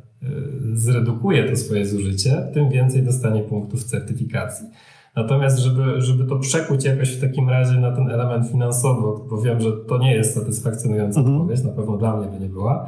zredukuje 0.73 1.45
to 1.51 1.57
swoje 1.57 1.87
zużycie, 1.87 2.43
tym 2.55 2.71
więcej 2.71 3.03
dostanie 3.03 3.43
punktów 3.43 3.85
certyfikacji. 3.85 4.67
Natomiast, 5.17 5.59
żeby, 5.59 6.01
żeby 6.01 6.25
to 6.25 6.39
przekuć 6.39 6.85
jakoś 6.85 7.17
w 7.17 7.21
takim 7.21 7.49
razie 7.49 7.81
na 7.81 7.93
ten 7.93 8.11
element 8.11 8.49
finansowy, 8.49 9.01
bo 9.31 9.43
wiem, 9.43 9.61
że 9.61 9.73
to 9.73 9.99
nie 9.99 10.15
jest 10.15 10.35
satysfakcjonująca 10.35 11.21
mhm. 11.21 11.37
odpowiedź, 11.37 11.65
na 11.65 11.73
pewno 11.73 11.97
dla 11.97 12.17
mnie 12.17 12.27
by 12.29 12.41
nie 12.41 12.49
była. 12.49 12.87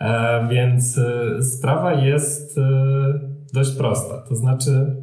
E, 0.00 0.48
więc 0.48 0.98
e, 0.98 1.42
sprawa 1.42 1.92
jest 1.92 2.58
e, 2.58 2.62
dość 3.52 3.76
prosta. 3.76 4.14
To 4.28 4.34
znaczy, 4.34 4.96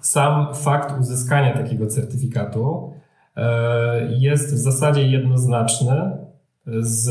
sam 0.00 0.54
fakt 0.54 1.00
uzyskania 1.00 1.52
takiego 1.54 1.86
certyfikatu 1.86 2.92
e, 3.36 4.12
jest 4.18 4.54
w 4.54 4.58
zasadzie 4.58 5.06
jednoznaczny 5.06 6.22
z 6.80 7.10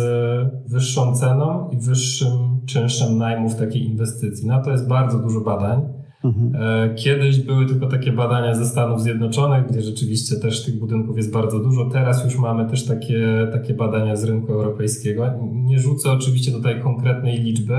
wyższą 0.68 1.16
ceną 1.16 1.70
i 1.70 1.78
wyższym 1.78 2.62
czynszem 2.66 3.18
najmu 3.18 3.50
w 3.50 3.56
takiej 3.56 3.86
inwestycji. 3.86 4.48
Na 4.48 4.60
to 4.60 4.72
jest 4.72 4.88
bardzo 4.88 5.20
dużo 5.20 5.42
badań. 5.42 6.01
Mhm. 6.24 6.56
E, 6.56 6.96
kiedyś 6.96 7.40
były 7.40 7.66
tylko 7.66 7.88
takie 7.88 8.12
badania 8.12 8.56
ze 8.56 8.66
Stanów 8.66 9.02
Zjednoczonych, 9.02 9.68
gdzie 9.68 9.82
rzeczywiście 9.82 10.36
też 10.36 10.66
tych 10.66 10.80
budynków 10.80 11.18
jest 11.18 11.32
bardzo 11.32 11.60
dużo. 11.60 11.86
Teraz 11.86 12.26
już 12.26 12.38
mamy 12.38 12.70
też 12.70 12.86
takie, 12.86 13.48
takie 13.54 13.74
badania 13.74 14.16
z 14.16 14.24
rynku 14.24 14.54
europejskiego. 14.54 15.34
Nie 15.54 15.80
rzucę 15.80 16.12
oczywiście 16.12 16.52
tutaj 16.52 16.82
konkretnej 16.82 17.40
liczby, 17.40 17.76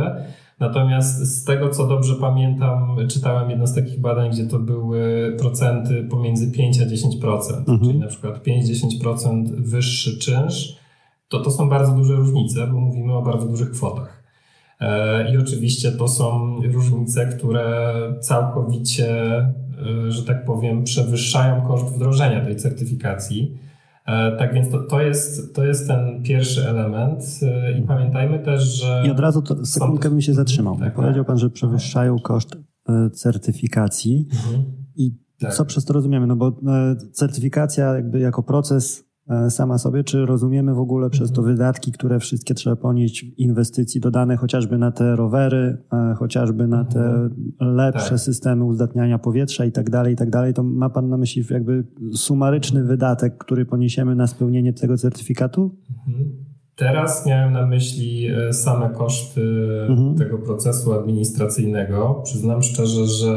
Natomiast 0.63 1.19
z 1.19 1.45
tego, 1.45 1.69
co 1.69 1.87
dobrze 1.87 2.15
pamiętam, 2.15 2.97
czytałem 3.09 3.51
jedno 3.51 3.67
z 3.67 3.75
takich 3.75 4.01
badań, 4.01 4.31
gdzie 4.31 4.47
to 4.47 4.59
były 4.59 5.35
procenty 5.39 6.07
pomiędzy 6.11 6.53
5 6.53 6.81
a 6.81 6.85
10%, 6.85 7.59
mhm. 7.59 7.81
czyli 7.81 7.99
na 7.99 8.07
przykład 8.07 8.45
5-10% 8.45 9.49
wyższy 9.59 10.19
czynsz, 10.19 10.77
to 11.29 11.41
to 11.41 11.51
są 11.51 11.69
bardzo 11.69 11.93
duże 11.93 12.15
różnice, 12.15 12.67
bo 12.67 12.81
mówimy 12.81 13.13
o 13.13 13.23
bardzo 13.23 13.47
dużych 13.47 13.71
kwotach. 13.71 14.22
E, 14.83 15.33
I 15.33 15.39
oczywiście 15.39 15.93
to 15.93 16.09
są 16.09 16.57
różnice, 16.73 17.27
które 17.27 17.95
całkowicie, 18.21 19.39
e, 19.39 19.53
że 20.09 20.25
tak 20.25 20.45
powiem, 20.45 20.85
przewyższają 20.85 21.63
koszt 21.63 21.95
wdrożenia 21.95 22.45
tej 22.45 22.57
certyfikacji. 22.57 23.59
E, 24.07 24.37
tak 24.37 24.55
więc 24.55 24.71
to, 24.71 24.79
to, 24.79 25.01
jest, 25.01 25.55
to 25.55 25.65
jest 25.65 25.89
ten 25.89 26.23
pierwszy 26.23 26.69
element 26.69 27.41
i 27.79 27.83
pamiętajmy 27.83 28.39
też, 28.39 28.63
że... 28.63 29.03
I 29.07 29.11
od 29.11 29.21
razu 29.21 29.43
to, 29.43 29.67
sekundkę 29.67 30.11
bym 30.11 30.21
się 30.21 30.35
zatrzymał. 30.35 30.79
Tak, 30.79 30.95
Powiedział 30.95 31.25
Pan, 31.25 31.39
że 31.39 31.51
przewyższają 31.51 32.19
koszt 32.19 32.57
certyfikacji 33.13 34.29
mhm. 34.33 34.65
i 34.97 35.17
tak. 35.41 35.55
co 35.55 35.65
przez 35.65 35.85
to 35.85 35.93
rozumiemy? 35.93 36.27
No 36.27 36.37
bo 36.37 36.61
certyfikacja 37.13 37.95
jakby 37.95 38.21
jako 38.21 38.43
proces 38.43 39.12
sama 39.49 39.79
sobie, 39.79 40.05
czy 40.05 40.27
rozumiemy 40.27 40.75
w 40.75 40.79
ogóle 40.79 41.11
przez 41.11 41.33
to 41.33 41.43
wydatki, 41.43 41.93
które 41.93 42.19
wszystkie 42.19 42.55
trzeba 42.55 42.77
ponieść 42.77 43.27
inwestycji 43.37 44.01
dodane 44.01 44.37
chociażby 44.37 44.79
na 44.79 44.91
te 44.91 45.17
rowery, 45.17 45.79
e, 45.93 46.15
chociażby 46.15 46.67
na 46.69 46.85
te 46.85 47.05
mhm. 47.05 47.55
lepsze 47.61 48.11
tak. 48.11 48.21
systemy 48.21 48.65
uzdatniania 48.65 49.19
powietrza 49.19 49.65
i 49.65 49.73
tak 49.73 49.91
dalej, 49.91 50.15
i 50.15 50.17
tak 50.17 50.31
dalej, 50.31 50.55
to 50.55 50.63
ma 50.63 50.91
Pan 50.91 51.09
na 51.09 51.17
myśli 51.17 51.45
jakby 51.51 51.85
sumaryczny 52.15 52.85
wydatek, 52.85 53.39
który 53.39 53.65
poniesiemy 53.67 54.15
na 54.15 54.27
spełnienie 54.27 54.73
tego 54.73 54.97
certyfikatu? 54.97 55.77
Mhm. 56.09 56.42
Teraz 56.77 57.27
miałem 57.27 57.53
na 57.53 57.67
myśli 57.67 58.27
e, 58.27 58.53
same 58.53 58.91
koszty 58.91 59.41
mhm. 59.89 60.15
tego 60.15 60.39
procesu 60.39 60.93
administracyjnego. 60.93 62.21
Przyznam 62.25 62.63
szczerze, 62.63 63.07
że 63.07 63.33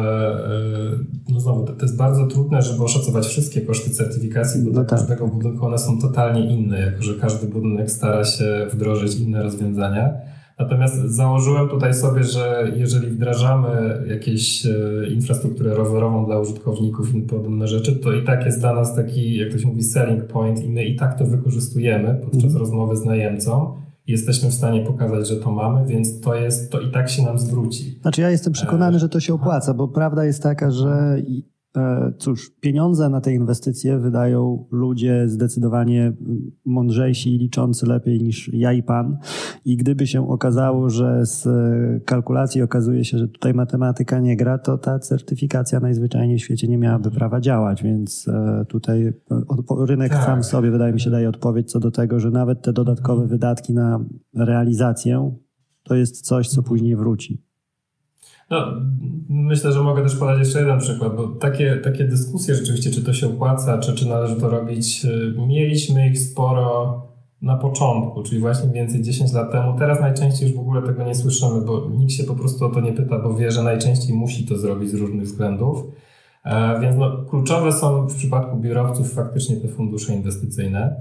e, 1.29 1.33
no 1.33 1.39
znowu, 1.39 1.65
to 1.65 1.81
jest 1.81 1.97
bardzo 1.97 2.27
trudne, 2.27 2.61
żeby 2.61 2.83
oszacować 2.83 3.25
wszystkie 3.27 3.61
koszty 3.61 3.89
certyfikacji, 3.89 4.61
bo 4.61 4.67
no 4.67 4.73
dla 4.73 4.83
tak. 4.83 4.89
każdego 4.99 5.27
budynku 5.27 5.65
one 5.65 5.77
są 5.77 6.01
totalnie 6.01 6.55
inne, 6.55 6.79
jako 6.79 7.03
że 7.03 7.13
każdy 7.13 7.47
budynek 7.47 7.91
stara 7.91 8.23
się 8.23 8.67
wdrożyć 8.73 9.15
inne 9.15 9.43
rozwiązania. 9.43 10.13
Natomiast 10.59 10.95
założyłem 10.95 11.69
tutaj 11.69 11.93
sobie, 11.93 12.23
że 12.23 12.71
jeżeli 12.75 13.07
wdrażamy 13.07 14.03
jakieś 14.07 14.65
e, 14.65 14.71
infrastrukturę 15.09 15.73
rowerową 15.73 16.25
dla 16.25 16.39
użytkowników 16.39 17.15
i 17.15 17.21
podobne 17.21 17.67
rzeczy, 17.67 17.95
to 17.95 18.13
i 18.13 18.23
tak 18.23 18.45
jest 18.45 18.59
dla 18.59 18.73
nas 18.73 18.95
taki, 18.95 19.37
jak 19.37 19.51
to 19.51 19.57
się 19.57 19.67
mówi, 19.67 19.83
selling 19.83 20.23
point 20.23 20.63
i 20.63 20.69
my 20.69 20.85
i 20.85 20.95
tak 20.95 21.19
to 21.19 21.25
wykorzystujemy 21.25 22.19
podczas 22.23 22.51
mm. 22.51 22.57
rozmowy 22.57 22.95
z 22.95 23.05
najemcą. 23.05 23.73
Jesteśmy 24.07 24.49
w 24.49 24.53
stanie 24.53 24.81
pokazać, 24.81 25.27
że 25.27 25.35
to 25.35 25.51
mamy, 25.51 25.87
więc 25.87 26.21
to 26.21 26.35
jest, 26.35 26.71
to 26.71 26.79
i 26.79 26.91
tak 26.91 27.09
się 27.09 27.23
nam 27.23 27.39
zwróci. 27.39 27.99
Znaczy 28.01 28.21
ja 28.21 28.29
jestem 28.29 28.53
przekonany, 28.53 28.99
że 28.99 29.09
to 29.09 29.19
się 29.19 29.33
opłaca, 29.33 29.73
bo 29.73 29.87
prawda 29.87 30.25
jest 30.25 30.43
taka, 30.43 30.71
że 30.71 31.17
E, 31.17 31.54
cóż, 32.17 32.51
pieniądze 32.59 33.09
na 33.09 33.21
te 33.21 33.33
inwestycje 33.33 33.99
wydają 33.99 34.65
ludzie 34.71 35.29
zdecydowanie 35.29 36.13
mądrzejsi 36.65 37.35
i 37.35 37.37
liczący 37.37 37.85
lepiej 37.85 38.23
niż 38.23 38.49
ja 38.53 38.73
i 38.73 38.83
pan. 38.83 39.17
I 39.65 39.77
gdyby 39.77 40.07
się 40.07 40.29
okazało, 40.29 40.89
że 40.89 41.25
z 41.25 41.47
kalkulacji 42.05 42.61
okazuje 42.61 43.05
się, 43.05 43.17
że 43.17 43.27
tutaj 43.27 43.53
matematyka 43.53 44.19
nie 44.19 44.37
gra, 44.37 44.57
to 44.57 44.77
ta 44.77 44.99
certyfikacja 44.99 45.79
najzwyczajniej 45.79 46.37
w 46.37 46.41
świecie 46.41 46.67
nie 46.67 46.77
miałaby 46.77 47.11
prawa 47.11 47.41
działać. 47.41 47.83
Więc 47.83 48.27
e, 48.27 48.65
tutaj 48.69 49.13
rynek 49.87 50.11
tak. 50.11 50.25
sam 50.25 50.43
sobie, 50.43 50.71
wydaje 50.71 50.93
mi 50.93 50.99
się, 50.99 51.09
daje 51.09 51.29
odpowiedź 51.29 51.71
co 51.71 51.79
do 51.79 51.91
tego, 51.91 52.19
że 52.19 52.31
nawet 52.31 52.61
te 52.61 52.73
dodatkowe 52.73 53.27
wydatki 53.27 53.73
na 53.73 54.05
realizację 54.35 55.35
to 55.83 55.95
jest 55.95 56.21
coś, 56.21 56.49
co 56.49 56.63
później 56.63 56.95
wróci. 56.95 57.45
No, 58.49 58.81
myślę, 59.29 59.71
że 59.71 59.83
mogę 59.83 60.03
też 60.03 60.15
podać 60.15 60.39
jeszcze 60.39 60.59
jeden 60.59 60.79
przykład, 60.79 61.15
bo 61.15 61.27
takie, 61.27 61.75
takie 61.75 62.03
dyskusje 62.03 62.55
rzeczywiście, 62.55 62.91
czy 62.91 63.03
to 63.03 63.13
się 63.13 63.27
opłaca, 63.27 63.77
czy, 63.77 63.93
czy 63.93 64.09
należy 64.09 64.35
to 64.35 64.49
robić, 64.49 65.05
y, 65.05 65.47
mieliśmy 65.47 66.07
ich 66.09 66.19
sporo 66.19 67.01
na 67.41 67.57
początku, 67.57 68.23
czyli 68.23 68.41
właśnie 68.41 68.69
więcej 68.69 69.01
10 69.01 69.33
lat 69.33 69.51
temu. 69.51 69.79
Teraz 69.79 70.01
najczęściej 70.01 70.47
już 70.47 70.57
w 70.57 70.59
ogóle 70.59 70.81
tego 70.81 71.03
nie 71.03 71.15
słyszymy, 71.15 71.61
bo 71.61 71.89
nikt 71.89 72.11
się 72.11 72.23
po 72.23 72.35
prostu 72.35 72.65
o 72.65 72.69
to 72.69 72.81
nie 72.81 72.93
pyta, 72.93 73.19
bo 73.19 73.33
wie, 73.33 73.51
że 73.51 73.63
najczęściej 73.63 74.15
musi 74.15 74.45
to 74.45 74.57
zrobić 74.57 74.89
z 74.89 74.93
różnych 74.93 75.23
względów. 75.23 75.85
E, 76.45 76.79
więc 76.79 76.97
no, 76.97 77.17
kluczowe 77.29 77.71
są 77.71 78.07
w 78.07 78.15
przypadku 78.15 78.57
biurowców 78.57 79.13
faktycznie 79.13 79.55
te 79.57 79.67
fundusze 79.67 80.13
inwestycyjne. 80.13 80.95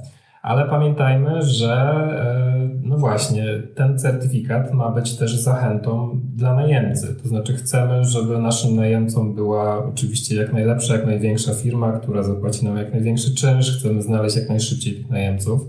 Ale 0.45 0.64
pamiętajmy, 0.64 1.42
że 1.42 1.74
e, 1.74 2.68
no 2.82 2.97
właśnie, 2.97 3.45
ten 3.74 3.99
certyfikat 3.99 4.72
ma 4.72 4.90
być 4.90 5.16
też 5.16 5.36
zachętą 5.36 6.20
dla 6.36 6.55
najemcy. 6.55 7.16
To 7.22 7.28
znaczy 7.28 7.55
chcemy, 7.55 8.05
żeby 8.05 8.38
naszym 8.38 8.76
najemcą 8.76 9.34
była 9.34 9.84
oczywiście 9.86 10.36
jak 10.36 10.53
najlepsza, 10.53 10.97
jak 10.97 11.07
największa 11.07 11.55
firma, 11.55 11.92
która 11.92 12.22
zapłaci 12.22 12.64
nam 12.64 12.76
jak 12.76 12.92
największy 12.92 13.34
czynsz. 13.34 13.78
Chcemy 13.78 14.03
znaleźć 14.03 14.36
jak 14.36 14.49
najszybciej 14.49 14.95
tych 14.95 15.11
najemców. 15.11 15.61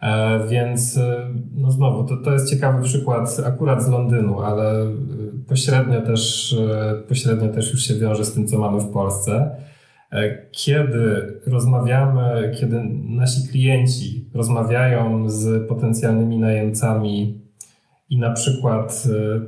E, 0.00 0.48
więc 0.48 0.96
e, 0.96 1.28
no 1.54 1.70
znowu, 1.70 2.04
to, 2.04 2.16
to 2.16 2.32
jest 2.32 2.50
ciekawy 2.50 2.82
przykład 2.82 3.40
akurat 3.46 3.82
z 3.82 3.88
Londynu, 3.88 4.40
ale 4.40 4.86
pośrednio 5.48 6.00
też, 6.00 6.56
pośrednio 7.08 7.48
też 7.48 7.72
już 7.72 7.82
się 7.82 7.94
wiąże 7.94 8.24
z 8.24 8.32
tym, 8.32 8.46
co 8.46 8.58
mamy 8.58 8.80
w 8.80 8.90
Polsce. 8.90 9.50
E, 10.12 10.46
kiedy 10.50 11.32
rozmawiamy, 11.46 12.54
kiedy 12.60 12.80
nasi 13.04 13.48
klienci 13.48 14.30
rozmawiają 14.34 15.30
z 15.30 15.68
potencjalnymi 15.68 16.38
najemcami 16.38 17.40
i 18.10 18.18
na 18.18 18.32
przykład 18.32 19.04
e, 19.06 19.40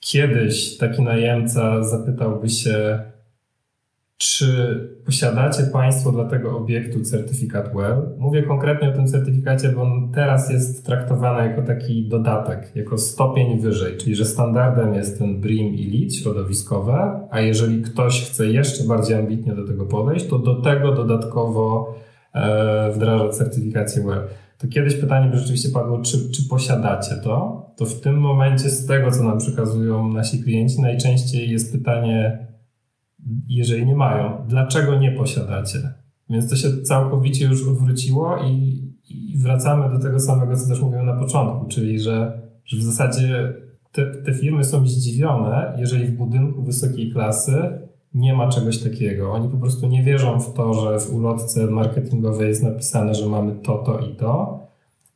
kiedyś 0.00 0.78
taki 0.78 1.02
najemca 1.02 1.82
zapytałby 1.82 2.48
się, 2.48 3.02
czy 4.22 4.78
posiadacie 5.06 5.62
Państwo 5.62 6.12
dla 6.12 6.24
tego 6.24 6.56
obiektu 6.56 7.00
certyfikat 7.00 7.74
WELL? 7.74 8.08
Mówię 8.18 8.42
konkretnie 8.42 8.88
o 8.88 8.92
tym 8.92 9.06
certyfikacie, 9.06 9.68
bo 9.68 9.82
on 9.82 10.12
teraz 10.14 10.50
jest 10.50 10.86
traktowany 10.86 11.48
jako 11.48 11.62
taki 11.62 12.08
dodatek, 12.08 12.72
jako 12.74 12.98
stopień 12.98 13.60
wyżej, 13.60 13.96
czyli 13.96 14.14
że 14.14 14.24
standardem 14.24 14.94
jest 14.94 15.18
ten 15.18 15.40
BRIM 15.40 15.74
i 15.74 15.90
LEED 15.90 16.14
środowiskowe, 16.14 17.28
a 17.30 17.40
jeżeli 17.40 17.82
ktoś 17.82 18.30
chce 18.30 18.46
jeszcze 18.46 18.84
bardziej 18.84 19.16
ambitnie 19.16 19.54
do 19.54 19.66
tego 19.66 19.86
podejść, 19.86 20.26
to 20.26 20.38
do 20.38 20.54
tego 20.54 20.92
dodatkowo 20.92 21.94
e, 22.34 22.92
wdraża 22.92 23.28
certyfikację 23.28 24.02
WELL. 24.02 24.22
To 24.58 24.68
kiedyś 24.68 24.94
pytanie 24.94 25.30
by 25.30 25.38
rzeczywiście 25.38 25.68
padło, 25.68 26.02
czy, 26.02 26.30
czy 26.30 26.48
posiadacie 26.48 27.16
to? 27.24 27.66
To 27.76 27.84
w 27.84 28.00
tym 28.00 28.18
momencie 28.18 28.70
z 28.70 28.86
tego, 28.86 29.10
co 29.10 29.22
nam 29.22 29.38
przekazują 29.38 30.12
nasi 30.12 30.42
klienci, 30.42 30.82
najczęściej 30.82 31.50
jest 31.50 31.72
pytanie, 31.72 32.51
jeżeli 33.48 33.86
nie 33.86 33.94
mają, 33.94 34.44
dlaczego 34.48 34.94
nie 34.98 35.12
posiadacie? 35.12 35.78
Więc 36.30 36.50
to 36.50 36.56
się 36.56 36.82
całkowicie 36.82 37.44
już 37.44 37.68
odwróciło 37.68 38.36
i, 38.44 38.82
i 39.08 39.38
wracamy 39.38 39.96
do 39.96 40.02
tego 40.02 40.20
samego, 40.20 40.56
co 40.56 40.68
też 40.68 40.80
mówiłem 40.80 41.06
na 41.06 41.16
początku, 41.16 41.68
czyli 41.68 42.00
że, 42.00 42.42
że 42.64 42.76
w 42.76 42.82
zasadzie 42.82 43.54
te, 43.92 44.06
te 44.06 44.34
firmy 44.34 44.64
są 44.64 44.86
zdziwione, 44.86 45.76
jeżeli 45.78 46.06
w 46.06 46.16
budynku 46.16 46.62
wysokiej 46.62 47.12
klasy 47.12 47.78
nie 48.14 48.34
ma 48.34 48.48
czegoś 48.48 48.78
takiego. 48.78 49.32
Oni 49.32 49.48
po 49.48 49.56
prostu 49.56 49.86
nie 49.86 50.02
wierzą 50.02 50.40
w 50.40 50.54
to, 50.54 50.74
że 50.74 51.00
w 51.00 51.14
ulotce 51.14 51.66
marketingowej 51.66 52.48
jest 52.48 52.62
napisane, 52.62 53.14
że 53.14 53.26
mamy 53.26 53.54
to, 53.54 53.78
to 53.78 53.98
i 53.98 54.16
to. 54.16 54.60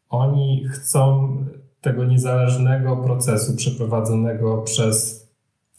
Oni 0.09 0.65
chcą 0.69 1.29
tego 1.81 2.05
niezależnego 2.05 2.97
procesu 2.97 3.57
przeprowadzonego 3.57 4.59
przez 4.63 5.27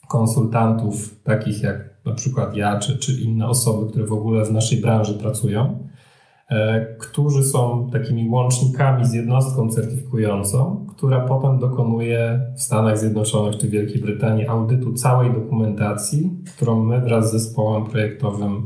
konsultantów, 0.07 1.23
takich 1.23 1.63
jak 1.63 1.86
na 2.07 2.15
przykład 2.15 2.55
ja 2.55 2.79
czy, 2.79 2.97
czy 2.97 3.21
inne 3.21 3.47
osoby, 3.47 3.91
które 3.91 4.05
w 4.05 4.13
ogóle 4.13 4.45
w 4.45 4.51
naszej 4.51 4.81
branży 4.81 5.13
pracują, 5.13 5.77
e, 6.49 6.85
którzy 6.95 7.43
są 7.43 7.89
takimi 7.91 8.29
łącznikami 8.29 9.05
z 9.05 9.13
jednostką 9.13 9.69
certyfikującą, 9.69 10.85
która 10.89 11.19
potem 11.19 11.59
dokonuje 11.59 12.41
w 12.55 12.61
Stanach 12.61 12.97
Zjednoczonych 12.97 13.57
czy 13.57 13.69
Wielkiej 13.69 14.01
Brytanii 14.01 14.47
audytu 14.47 14.93
całej 14.93 15.33
dokumentacji, 15.33 16.37
którą 16.55 16.83
my 16.83 17.01
wraz 17.01 17.29
z 17.29 17.31
zespołem 17.31 17.85
projektowym 17.85 18.65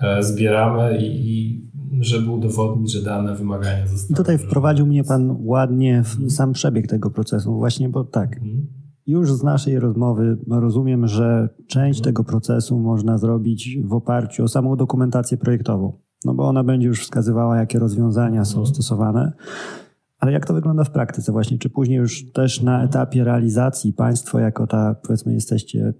e, 0.00 0.22
zbieramy 0.22 0.98
i, 0.98 1.30
i 1.30 1.66
żeby 2.00 2.30
udowodnić, 2.30 2.92
że 2.92 3.02
dane 3.02 3.34
wymagania 3.34 3.86
zostały. 3.86 4.12
I 4.12 4.16
tutaj 4.16 4.38
wprowadził 4.38 4.86
mnie 4.86 5.04
Pan 5.04 5.36
ładnie 5.40 6.02
w 6.02 6.30
sam 6.30 6.52
przebieg 6.52 6.86
tego 6.86 7.10
procesu, 7.10 7.54
właśnie, 7.54 7.88
bo 7.88 8.04
tak. 8.04 8.36
Mhm. 8.36 8.85
Już 9.06 9.32
z 9.32 9.42
naszej 9.42 9.78
rozmowy 9.78 10.38
rozumiem, 10.48 11.06
że 11.06 11.48
część 11.66 12.00
tego 12.00 12.24
procesu 12.24 12.78
można 12.78 13.18
zrobić 13.18 13.78
w 13.84 13.92
oparciu 13.92 14.44
o 14.44 14.48
samą 14.48 14.76
dokumentację 14.76 15.36
projektową, 15.36 15.98
no 16.24 16.34
bo 16.34 16.48
ona 16.48 16.64
będzie 16.64 16.88
już 16.88 17.02
wskazywała, 17.02 17.56
jakie 17.56 17.78
rozwiązania 17.78 18.44
są 18.44 18.58
mhm. 18.58 18.74
stosowane. 18.74 19.32
Ale 20.18 20.32
jak 20.32 20.46
to 20.46 20.54
wygląda 20.54 20.84
w 20.84 20.90
praktyce 20.90 21.32
właśnie? 21.32 21.58
Czy 21.58 21.70
później 21.70 21.98
już 21.98 22.32
też 22.32 22.62
na 22.62 22.84
etapie 22.84 23.24
realizacji 23.24 23.92
państwo 23.92 24.38
jako 24.38 24.66
ta, 24.66 24.94
powiedzmy, 24.94 25.34
jesteście, 25.34 25.94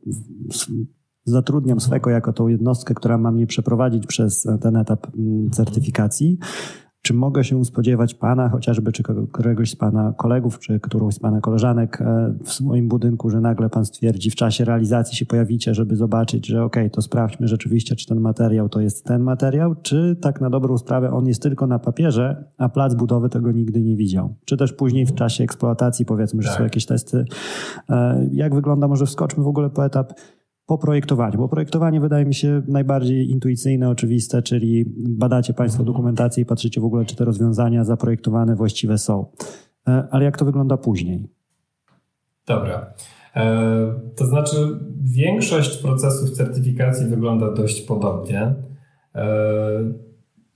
zatrudniam 1.25 1.81
swego 1.81 2.11
jako 2.11 2.33
tą 2.33 2.49
jednostkę, 2.49 2.95
która 2.95 3.19
ma 3.19 3.33
mnie 3.33 3.47
przeprowadzić 3.47 4.07
przez 4.07 4.47
ten 4.61 4.77
etap 4.77 5.07
mm, 5.19 5.51
certyfikacji, 5.51 6.39
czy 7.07 7.15
mogę 7.15 7.45
się 7.45 7.65
spodziewać 7.65 8.15
Pana, 8.15 8.49
chociażby 8.49 8.93
czy 8.93 9.03
któregoś 9.33 9.71
z 9.71 9.77
Pana 9.77 10.15
kolegów, 10.17 10.59
czy 10.59 10.81
którąś 10.81 11.15
z 11.15 11.19
Pana 11.19 11.41
koleżanek 11.41 12.01
e, 12.01 12.35
w 12.45 12.53
swoim 12.53 12.89
budynku, 12.89 13.31
że 13.31 13.41
nagle 13.41 13.71
Pan 13.71 13.85
stwierdzi 13.85 14.31
w 14.31 14.35
czasie 14.35 14.65
realizacji 14.65 15.17
się 15.17 15.27
pojawicie, 15.27 15.75
żeby 15.75 15.97
zobaczyć, 15.97 16.47
że 16.47 16.65
okej, 16.65 16.83
okay, 16.83 16.91
to 16.91 17.03
sprawdźmy 17.03 17.49
rzeczywiście, 17.49 17.97
czy 17.97 18.07
ten 18.07 18.21
materiał 18.21 18.69
to 18.69 18.81
jest 18.81 19.05
ten 19.05 19.23
materiał, 19.23 19.75
czy 19.83 20.17
tak 20.21 20.41
na 20.41 20.51
dobrą 20.51 20.79
sprawę 20.79 21.11
on 21.11 21.27
jest 21.27 21.43
tylko 21.43 21.67
na 21.67 21.79
papierze, 21.79 22.45
a 22.59 22.69
plac 22.69 22.95
budowy 22.95 23.29
tego 23.29 23.53
nigdy 23.53 23.81
nie 23.81 23.97
widział. 23.97 24.35
Czy 24.45 24.57
też 24.57 24.73
później 24.73 25.07
w 25.07 25.15
czasie 25.15 25.45
eksploatacji 25.45 26.05
powiedzmy, 26.05 26.43
że 26.43 26.49
tak. 26.49 26.59
są 26.59 26.65
jakieś 26.65 26.87
testy. 26.87 27.25
E, 27.91 28.29
jak 28.33 28.55
wygląda, 28.55 28.89
może 28.89 29.07
wskoczmy 29.07 29.45
w 29.45 29.49
ogóle 29.49 29.71
po 29.71 29.85
etap 29.85 30.13
po 30.67 30.79
projektowaniu, 30.79 31.39
bo 31.39 31.49
projektowanie 31.49 32.01
wydaje 32.01 32.25
mi 32.25 32.35
się 32.35 32.63
najbardziej 32.69 33.31
intuicyjne, 33.31 33.89
oczywiste, 33.89 34.43
czyli 34.43 34.85
badacie 34.97 35.55
Państwo 35.55 35.85
dokumentację 35.85 36.43
i 36.43 36.47
patrzycie 36.47 36.81
w 36.81 36.85
ogóle, 36.85 37.05
czy 37.05 37.17
te 37.17 37.25
rozwiązania 37.25 37.85
zaprojektowane 37.85 38.57
właściwe 38.57 38.99
są. 38.99 39.27
E, 39.89 40.09
ale 40.11 40.25
jak 40.25 40.39
to 40.39 40.45
wygląda 40.45 40.77
później? 40.77 41.29
Dobra. 42.47 42.95
E, 43.37 43.95
to 44.17 44.27
znaczy, 44.27 44.57
większość 45.03 45.83
procesów 45.83 46.31
certyfikacji 46.31 47.07
wygląda 47.07 47.53
dość 47.53 47.83
podobnie. 47.83 48.55
E, 49.15 49.27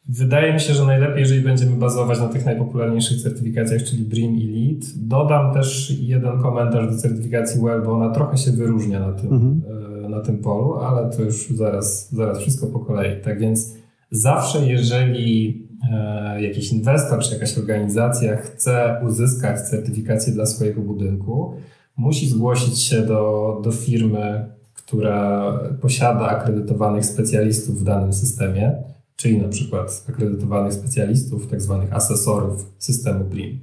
wydaje 0.09 0.53
mi 0.53 0.61
się, 0.61 0.75
że 0.75 0.85
najlepiej, 0.85 1.21
jeżeli 1.21 1.41
będziemy 1.41 1.77
bazować 1.77 2.21
na 2.21 2.29
tych 2.29 2.45
najpopularniejszych 2.45 3.23
certyfikacjach, 3.23 3.83
czyli 3.83 4.05
BREEAM 4.05 4.37
i 4.37 4.47
LEED. 4.47 5.09
Dodam 5.09 5.55
też 5.55 5.91
jeden 6.01 6.39
komentarz 6.39 6.91
do 6.91 6.97
certyfikacji 6.97 7.61
WELL, 7.61 7.83
bo 7.83 7.93
ona 7.93 8.11
trochę 8.11 8.37
się 8.37 8.51
wyróżnia 8.53 9.01
na 9.01 9.13
tym, 9.13 9.33
mhm 9.33 9.90
na 10.11 10.21
tym 10.21 10.39
polu, 10.39 10.75
ale 10.75 11.11
to 11.11 11.23
już 11.23 11.49
zaraz, 11.49 12.13
zaraz 12.13 12.39
wszystko 12.39 12.67
po 12.67 12.79
kolei. 12.79 13.23
Tak 13.23 13.41
więc 13.41 13.75
zawsze, 14.11 14.67
jeżeli 14.67 15.67
e, 15.93 16.43
jakiś 16.43 16.73
inwestor 16.73 17.21
czy 17.21 17.35
jakaś 17.35 17.59
organizacja 17.59 18.37
chce 18.37 19.01
uzyskać 19.07 19.61
certyfikację 19.61 20.33
dla 20.33 20.47
swojego 20.47 20.81
budynku, 20.81 21.55
musi 21.97 22.29
zgłosić 22.29 22.83
się 22.83 23.03
do, 23.03 23.61
do 23.65 23.73
firmy, 23.73 24.51
która 24.75 25.53
posiada 25.81 26.29
akredytowanych 26.29 27.07
specjalistów 27.07 27.81
w 27.81 27.85
danym 27.85 28.13
systemie, 28.13 28.83
czyli 29.17 29.39
na 29.39 29.49
przykład 29.49 30.05
akredytowanych 30.09 30.73
specjalistów, 30.73 31.47
tak 31.47 31.61
zwanych 31.63 31.93
asesorów 31.93 32.73
systemu 32.79 33.25
BRIM. 33.25 33.61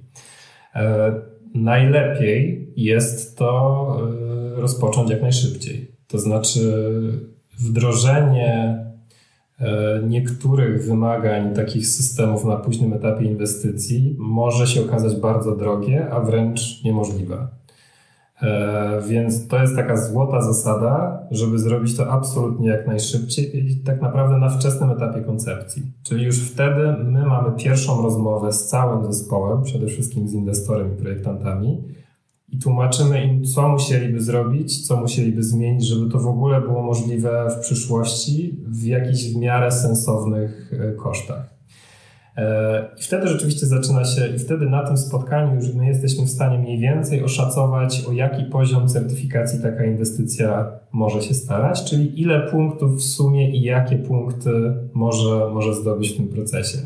E, 0.75 1.13
najlepiej 1.55 2.73
jest 2.75 3.37
to 3.37 3.97
e, 4.57 4.61
rozpocząć 4.61 5.09
jak 5.09 5.21
najszybciej. 5.21 5.96
To 6.08 6.20
znaczy 6.20 6.91
wdrożenie 7.60 8.86
e, 9.60 10.01
niektórych 10.08 10.86
wymagań 10.86 11.53
takich 11.53 11.88
systemów 11.88 12.45
na 12.45 12.55
późnym 12.55 12.93
etapie 12.93 13.26
inwestycji 13.26 14.16
może 14.20 14.68
się 14.68 14.82
okazać 14.82 15.16
bardzo 15.16 15.55
drogie, 15.55 16.10
a 16.12 16.20
wręcz 16.20 16.84
niemożliwe. 16.84 17.47
E, 18.41 19.01
więc 19.08 19.47
to 19.47 19.62
jest 19.62 19.76
taka 19.76 19.97
złota 19.97 20.41
zasada, 20.41 21.28
żeby 21.32 21.60
zrobić 21.60 21.97
to 21.97 22.12
absolutnie 22.12 22.70
jak 22.70 22.88
najszybciej 22.88 23.58
i 23.58 23.76
tak 23.76 24.01
naprawdę 24.01 24.38
na 24.38 24.49
wczesnym 24.49 24.89
etapie 24.89 25.22
koncepcji. 25.22 25.84
Czyli 26.03 26.26
już 26.26 26.39
wtedy 26.39 26.95
my 27.03 27.26
mamy 27.26 27.51
pierwszą 27.58 28.01
rozmowę 28.01 28.53
z 28.53 28.68
całym 28.68 29.14
zespołem, 29.14 29.64
przede 29.64 29.88
wszystkim 29.88 30.28
z 30.28 30.34
inwestorem 30.34 30.93
i 30.93 31.01
projektantami, 31.01 31.84
i 32.49 32.59
tłumaczymy 32.59 33.25
im, 33.25 33.43
co 33.43 33.69
musieliby 33.69 34.21
zrobić, 34.21 34.87
co 34.87 34.97
musieliby 34.97 35.43
zmienić, 35.43 35.87
żeby 35.87 36.11
to 36.11 36.19
w 36.19 36.27
ogóle 36.27 36.61
było 36.61 36.81
możliwe 36.81 37.47
w 37.57 37.59
przyszłości 37.59 38.59
w 38.67 38.83
jakichś 38.83 39.23
w 39.23 39.37
miarę 39.37 39.71
sensownych 39.71 40.71
e, 40.73 40.91
kosztach. 40.91 41.57
E, 42.37 42.89
I 42.99 43.03
wtedy 43.03 43.27
rzeczywiście 43.27 43.65
zaczyna 43.65 44.05
się, 44.05 44.27
i 44.27 44.39
wtedy 44.39 44.65
na 44.65 44.87
tym 44.87 44.97
spotkaniu 44.97 45.55
już 45.55 45.73
my 45.73 45.87
jesteśmy 45.87 46.25
w 46.25 46.29
stanie 46.29 46.59
mniej 46.59 46.79
więcej 46.79 47.23
oszacować, 47.23 48.05
o 48.09 48.11
jaki 48.11 48.43
poziom 48.43 48.87
certyfikacji 48.87 49.61
taka 49.61 49.85
inwestycja 49.85 50.71
może 50.91 51.21
się 51.21 51.33
starać, 51.33 51.83
czyli 51.83 52.21
ile 52.21 52.51
punktów 52.51 52.97
w 52.97 53.03
sumie 53.03 53.57
i 53.57 53.61
jakie 53.61 53.95
punkty 53.95 54.51
może, 54.93 55.49
może 55.53 55.73
zdobyć 55.73 56.13
w 56.13 56.17
tym 56.17 56.27
procesie. 56.27 56.77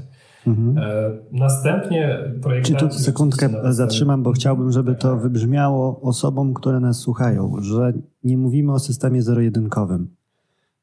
Mhm. 0.47 0.77
E, 0.77 1.11
następnie 1.31 2.19
projektanci... 2.41 2.85
Czy 2.85 2.97
tu 2.97 3.03
sekundkę 3.03 3.49
zatrzymam, 3.73 4.23
bo 4.23 4.31
chciałbym, 4.31 4.71
żeby 4.71 4.95
to 4.95 5.17
wybrzmiało 5.17 6.01
osobom, 6.01 6.53
które 6.53 6.79
nas 6.79 6.99
słuchają, 6.99 7.55
że 7.59 7.93
nie 8.23 8.37
mówimy 8.37 8.73
o 8.73 8.79
systemie 8.79 9.21
zero-jedynkowym. 9.21 10.07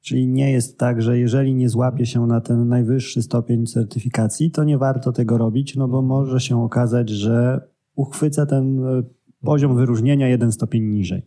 Czyli 0.00 0.26
nie 0.26 0.52
jest 0.52 0.78
tak, 0.78 1.02
że 1.02 1.18
jeżeli 1.18 1.54
nie 1.54 1.68
złapie 1.68 2.06
się 2.06 2.26
na 2.26 2.40
ten 2.40 2.68
najwyższy 2.68 3.22
stopień 3.22 3.66
certyfikacji, 3.66 4.50
to 4.50 4.64
nie 4.64 4.78
warto 4.78 5.12
tego 5.12 5.38
robić, 5.38 5.76
no 5.76 5.88
bo 5.88 6.02
może 6.02 6.40
się 6.40 6.62
okazać, 6.62 7.10
że 7.10 7.60
uchwyca 7.96 8.46
ten 8.46 8.86
e, 8.86 9.02
poziom 9.44 9.76
wyróżnienia 9.76 10.28
jeden 10.28 10.52
stopień 10.52 10.84
niżej. 10.84 11.22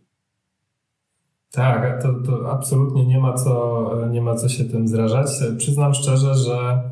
Tak, 1.50 2.02
to, 2.02 2.14
to 2.14 2.52
absolutnie 2.52 3.06
nie 3.06 3.18
ma, 3.18 3.32
co, 3.32 3.90
nie 4.10 4.22
ma 4.22 4.34
co 4.34 4.48
się 4.48 4.64
tym 4.64 4.88
zrażać. 4.88 5.26
Przyznam 5.58 5.94
szczerze, 5.94 6.34
że 6.34 6.82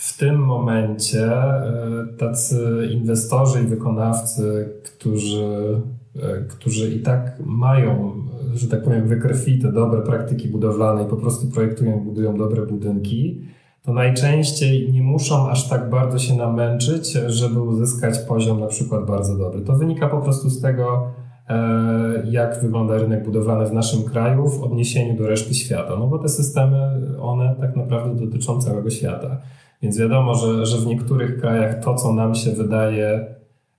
w 0.00 0.18
tym 0.18 0.36
momencie 0.36 1.32
e, 1.32 1.72
tacy 2.18 2.88
inwestorzy 2.92 3.62
i 3.62 3.66
wykonawcy, 3.66 4.68
którzy, 4.84 5.80
e, 6.16 6.44
którzy 6.48 6.90
i 6.90 7.00
tak 7.00 7.36
mają, 7.44 8.12
że 8.54 8.68
tak 8.68 8.84
powiem, 8.84 9.08
wykrwite 9.08 9.72
dobre 9.72 10.02
praktyki 10.02 10.48
budowlane 10.48 11.02
i 11.02 11.06
po 11.06 11.16
prostu 11.16 11.50
projektują, 11.50 12.04
budują 12.04 12.36
dobre 12.36 12.66
budynki, 12.66 13.40
to 13.82 13.92
najczęściej 13.92 14.92
nie 14.92 15.02
muszą 15.02 15.50
aż 15.50 15.68
tak 15.68 15.90
bardzo 15.90 16.18
się 16.18 16.36
namęczyć, 16.36 17.12
żeby 17.26 17.62
uzyskać 17.62 18.18
poziom 18.18 18.60
na 18.60 18.66
przykład 18.66 19.06
bardzo 19.06 19.38
dobry. 19.38 19.60
To 19.60 19.76
wynika 19.76 20.08
po 20.08 20.20
prostu 20.20 20.50
z 20.50 20.60
tego, 20.60 21.06
e, 21.48 22.22
jak 22.30 22.60
wygląda 22.62 22.98
rynek 22.98 23.24
budowlany 23.24 23.66
w 23.66 23.72
naszym 23.72 24.04
kraju 24.04 24.48
w 24.48 24.62
odniesieniu 24.62 25.16
do 25.16 25.26
reszty 25.26 25.54
świata. 25.54 25.96
No 25.98 26.06
bo 26.06 26.18
te 26.18 26.28
systemy, 26.28 27.00
one 27.20 27.56
tak 27.60 27.76
naprawdę 27.76 28.26
dotyczą 28.26 28.60
całego 28.60 28.90
świata. 28.90 29.40
Więc 29.82 29.98
wiadomo, 29.98 30.34
że, 30.34 30.66
że 30.66 30.78
w 30.78 30.86
niektórych 30.86 31.40
krajach 31.40 31.84
to, 31.84 31.94
co 31.94 32.12
nam 32.12 32.34
się 32.34 32.50
wydaje 32.50 33.26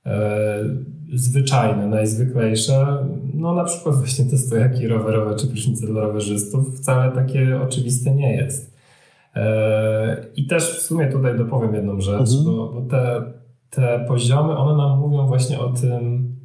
e, 0.05 0.63
zwyczajne, 1.13 1.87
najzwyklejsze, 1.87 2.97
no 3.33 3.53
na 3.53 3.63
przykład 3.63 3.95
właśnie 3.95 4.25
te 4.25 4.37
stojaki 4.37 4.87
rowerowe 4.87 5.35
czy 5.35 5.47
prysznice 5.47 5.87
dla 5.87 6.01
rowerzystów, 6.01 6.77
wcale 6.77 7.11
takie 7.11 7.61
oczywiste 7.61 8.15
nie 8.15 8.35
jest. 8.35 8.77
E, 9.35 10.25
I 10.35 10.47
też 10.47 10.77
w 10.77 10.81
sumie 10.81 11.07
tutaj 11.07 11.37
dopowiem 11.37 11.75
jedną 11.75 12.01
rzecz, 12.01 12.31
mhm. 12.31 12.45
bo, 12.45 12.67
bo 12.67 12.81
te, 12.81 13.21
te 13.69 14.05
poziomy, 14.07 14.57
one 14.57 14.77
nam 14.77 14.99
mówią 14.99 15.27
właśnie 15.27 15.59
o 15.59 15.69
tym, 15.69 16.35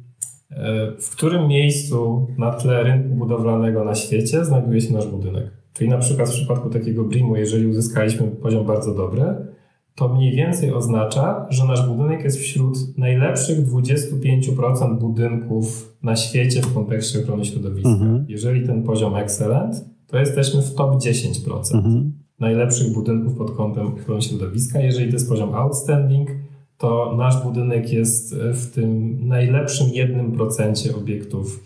e, 0.51 0.91
w 1.01 1.09
którym 1.09 1.47
miejscu 1.47 2.27
na 2.37 2.51
tle 2.51 2.83
rynku 2.83 3.15
budowlanego 3.15 3.83
na 3.83 3.95
świecie 3.95 4.45
znajduje 4.45 4.81
się 4.81 4.93
nasz 4.93 5.07
budynek. 5.07 5.56
Czyli 5.77 5.89
na 5.89 5.97
przykład 5.97 6.29
w 6.29 6.33
przypadku 6.33 6.69
takiego 6.69 7.03
BRIM-u, 7.03 7.35
jeżeli 7.35 7.67
uzyskaliśmy 7.67 8.27
poziom 8.27 8.65
bardzo 8.65 8.93
dobry, 8.93 9.23
to 9.95 10.09
mniej 10.09 10.35
więcej 10.35 10.73
oznacza, 10.73 11.45
że 11.49 11.65
nasz 11.65 11.87
budynek 11.87 12.23
jest 12.23 12.37
wśród 12.37 12.97
najlepszych 12.97 13.67
25% 13.67 14.99
budynków 14.99 15.97
na 16.03 16.15
świecie 16.15 16.61
w 16.61 16.73
kontekście 16.73 17.19
ochrony 17.19 17.45
środowiska. 17.45 17.89
Mhm. 17.89 18.25
Jeżeli 18.29 18.67
ten 18.67 18.83
poziom 18.83 19.15
excellent, 19.15 19.85
to 20.07 20.19
jesteśmy 20.19 20.61
w 20.61 20.75
top 20.75 20.95
10% 20.95 21.75
mhm. 21.75 22.13
najlepszych 22.39 22.93
budynków 22.93 23.35
pod 23.35 23.51
kątem 23.51 23.87
ochrony 23.87 24.21
środowiska. 24.21 24.79
Jeżeli 24.79 25.07
to 25.07 25.13
jest 25.13 25.29
poziom 25.29 25.55
outstanding, 25.55 26.29
to 26.77 27.15
nasz 27.17 27.43
budynek 27.43 27.93
jest 27.93 28.35
w 28.35 28.71
tym 28.73 29.17
najlepszym 29.27 29.87
1% 29.87 30.97
obiektów 30.97 31.63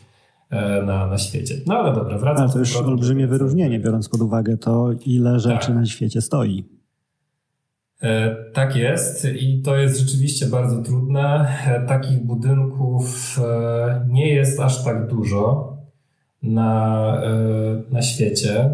na, 0.86 1.08
na 1.08 1.18
świecie. 1.18 1.56
No 1.68 1.78
ale 1.78 1.96
dobra, 1.96 2.18
wracam. 2.18 2.44
Ale 2.44 2.54
to 2.54 2.60
już 2.60 2.76
olbrzymie 2.76 3.28
wyróżnienie, 3.28 3.80
biorąc 3.80 4.10
pod 4.10 4.22
uwagę 4.22 4.58
to, 4.58 4.90
ile 5.06 5.40
rzeczy 5.40 5.68
tak. 5.68 5.76
na 5.76 5.86
świecie 5.86 6.22
stoi. 6.22 6.66
E, 8.02 8.36
tak 8.54 8.76
jest 8.76 9.28
i 9.40 9.62
to 9.62 9.78
jest 9.78 10.00
rzeczywiście 10.00 10.46
bardzo 10.46 10.82
trudne. 10.82 11.48
E, 11.68 11.88
takich 11.88 12.26
budynków 12.26 13.40
nie 14.08 14.34
jest 14.34 14.60
aż 14.60 14.84
tak 14.84 15.08
dużo 15.08 15.72
na, 16.44 17.22
na 17.92 18.02
świecie. 18.02 18.70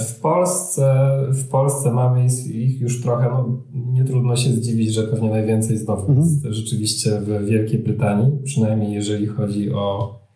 W 0.00 0.20
Polsce, 0.20 1.10
w 1.28 1.48
Polsce 1.48 1.92
mamy 1.92 2.26
ich 2.52 2.80
już 2.80 3.02
trochę, 3.02 3.28
no, 3.28 3.62
nie 3.72 4.04
trudno 4.04 4.36
się 4.36 4.50
zdziwić, 4.50 4.94
że 4.94 5.02
pewnie 5.02 5.30
najwięcej 5.30 5.78
znowu 5.78 6.00
mhm. 6.00 6.18
jest 6.18 6.44
rzeczywiście 6.44 7.20
w 7.20 7.46
Wielkiej 7.46 7.78
Brytanii, 7.78 8.38
przynajmniej 8.44 8.92
jeżeli 8.92 9.26
chodzi 9.26 9.72
o 9.72 10.18
E, 10.18 10.27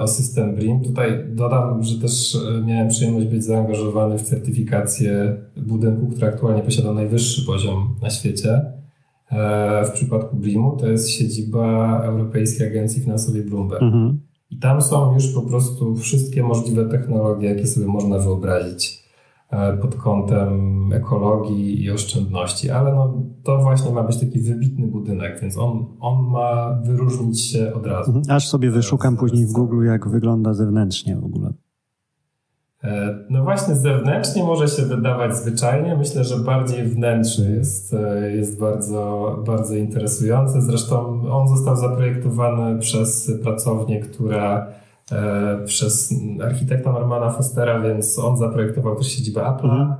o 0.00 0.08
system 0.08 0.54
BRIM. 0.54 0.80
Tutaj 0.80 1.24
dodam, 1.28 1.82
że 1.82 2.00
też 2.00 2.34
e, 2.34 2.62
miałem 2.66 2.88
przyjemność 2.88 3.26
być 3.26 3.44
zaangażowany 3.44 4.18
w 4.18 4.22
certyfikację 4.22 5.36
budynku, 5.56 6.06
który 6.06 6.26
aktualnie 6.26 6.62
posiada 6.62 6.92
najwyższy 6.92 7.46
poziom 7.46 7.94
na 8.02 8.10
świecie. 8.10 8.60
E, 9.30 9.84
w 9.84 9.90
przypadku 9.90 10.36
BRIM-u 10.36 10.76
to 10.76 10.86
jest 10.86 11.10
siedziba 11.10 12.00
Europejskiej 12.04 12.66
Agencji 12.66 13.02
Finansowej 13.02 13.42
Bloomberg. 13.42 13.82
Mhm. 13.82 14.20
I 14.50 14.56
tam 14.56 14.82
są 14.82 15.14
już 15.14 15.28
po 15.28 15.42
prostu 15.42 15.96
wszystkie 15.96 16.42
możliwe 16.42 16.88
technologie, 16.88 17.48
jakie 17.48 17.66
sobie 17.66 17.86
można 17.86 18.18
wyobrazić. 18.18 19.01
Pod 19.80 19.94
kątem 19.94 20.92
ekologii 20.92 21.84
i 21.84 21.90
oszczędności, 21.90 22.70
ale 22.70 22.94
no, 22.94 23.22
to 23.44 23.58
właśnie 23.58 23.92
ma 23.92 24.02
być 24.02 24.20
taki 24.20 24.40
wybitny 24.40 24.86
budynek, 24.86 25.40
więc 25.40 25.58
on, 25.58 25.86
on 26.00 26.24
ma 26.24 26.80
wyróżnić 26.84 27.50
się 27.50 27.74
od 27.74 27.86
razu. 27.86 28.12
Mhm. 28.12 28.36
Aż 28.36 28.48
sobie 28.48 28.70
wyszukam 28.70 29.16
później 29.16 29.46
w 29.46 29.52
Google, 29.52 29.84
jak 29.84 30.08
wygląda 30.08 30.54
zewnętrznie 30.54 31.16
w 31.16 31.24
ogóle. 31.24 31.52
E, 32.84 33.18
no 33.30 33.44
właśnie 33.44 33.74
zewnętrznie 33.74 34.44
może 34.44 34.68
się 34.68 34.82
wydawać 34.82 35.36
zwyczajnie. 35.36 35.96
Myślę, 35.96 36.24
że 36.24 36.36
bardziej 36.36 36.88
wnętrzny 36.88 37.56
jest, 37.56 37.94
e, 37.94 38.30
jest 38.36 38.60
bardzo, 38.60 39.36
bardzo 39.46 39.74
interesujący. 39.74 40.62
Zresztą 40.62 41.22
on 41.30 41.48
został 41.48 41.76
zaprojektowany 41.76 42.78
przez 42.78 43.32
pracownię, 43.42 44.00
która 44.00 44.66
e, 44.66 44.81
przez 45.64 46.14
architekta 46.42 46.92
Normana 46.92 47.30
Fostera, 47.30 47.80
więc 47.80 48.18
on 48.18 48.36
zaprojektował 48.36 48.96
też 48.96 49.06
siedzibę 49.06 49.40
Apple'a. 49.40 49.64
Mhm. 49.64 49.94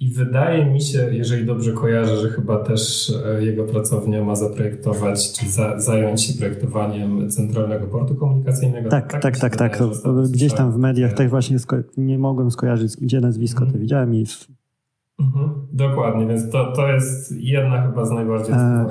I 0.00 0.12
wydaje 0.12 0.66
mi 0.66 0.80
się, 0.80 1.08
jeżeli 1.12 1.46
dobrze 1.46 1.72
kojarzę, 1.72 2.16
że 2.16 2.28
chyba 2.28 2.58
też 2.58 3.12
e, 3.26 3.44
jego 3.44 3.64
pracownia 3.64 4.24
ma 4.24 4.36
zaprojektować, 4.36 5.32
czy 5.32 5.50
za, 5.50 5.80
zająć 5.80 6.22
się 6.22 6.38
projektowaniem 6.38 7.30
centralnego 7.30 7.86
portu 7.86 8.14
komunikacyjnego. 8.14 8.90
Tak, 8.90 9.12
tak, 9.12 9.22
tak, 9.22 9.38
tak. 9.38 9.56
tak. 9.56 9.82
Gdzieś 10.30 10.54
tam 10.54 10.72
w 10.72 10.76
mediach 10.76 11.12
też 11.12 11.30
właśnie 11.30 11.56
nie 11.96 12.18
mogłem 12.18 12.50
skojarzyć, 12.50 12.96
gdzie 12.96 13.20
nazwisko 13.20 13.58
mhm. 13.58 13.72
to 13.72 13.78
widziałem 13.78 14.14
i 14.14 14.24
mhm. 15.18 15.50
Dokładnie, 15.72 16.26
więc 16.26 16.50
to, 16.50 16.72
to 16.72 16.88
jest 16.88 17.32
jedna 17.36 17.82
chyba 17.82 18.06
z 18.06 18.10
najbardziej 18.10 18.54
e, 18.54 18.86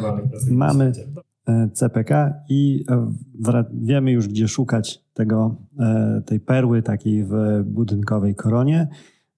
Mamy 0.52 0.92
e, 1.17 1.17
CPK 1.74 2.34
i 2.50 2.86
wiemy 3.74 4.12
już, 4.12 4.28
gdzie 4.28 4.48
szukać 4.48 5.04
tego, 5.14 5.56
tej 6.26 6.40
perły 6.40 6.82
takiej 6.82 7.24
w 7.24 7.64
budynkowej 7.66 8.36
koronie. 8.36 8.88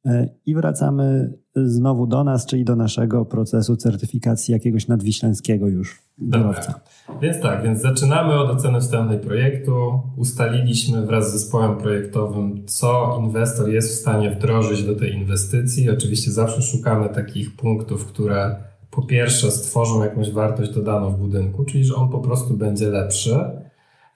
E, 0.06 0.30
I 0.46 0.56
wracamy 0.56 1.34
znowu 1.56 2.08
do 2.08 2.24
nas, 2.24 2.46
czyli 2.46 2.66
do 2.66 2.76
naszego 2.76 3.26
procesu 3.26 3.76
certyfikacji 3.76 4.52
jakiegoś 4.52 4.88
nadwiślańskiego 4.88 5.68
już 5.68 6.02
biurowca. 6.22 6.80
Więc 7.22 7.42
tak, 7.42 7.64
więc 7.64 7.82
zaczynamy 7.82 8.34
od 8.34 8.50
oceny 8.50 8.80
wstępnej 8.80 9.20
projektu. 9.20 10.02
Ustaliliśmy 10.18 11.06
wraz 11.06 11.30
z 11.30 11.34
zespołem 11.34 11.78
projektowym, 11.78 12.66
co 12.66 13.20
inwestor 13.24 13.70
jest 13.70 13.90
w 13.90 14.00
stanie 14.00 14.32
wdrożyć 14.32 14.84
do 14.84 14.96
tej 14.96 15.14
inwestycji. 15.14 15.90
Oczywiście 15.90 16.32
zawsze 16.32 16.62
szukamy 16.62 17.10
takich 17.10 17.56
punktów, 17.56 18.06
które 18.06 18.56
po 18.92 19.02
pierwsze 19.02 19.52
stworzą 19.52 20.04
jakąś 20.04 20.32
wartość 20.32 20.72
dodaną 20.72 21.10
w 21.10 21.20
budynku, 21.20 21.66
czyli 21.66 21.86
że 21.86 21.96
on 21.96 22.10
po 22.10 22.20
prostu 22.20 22.54
będzie 22.54 22.90
lepszy. 22.90 23.36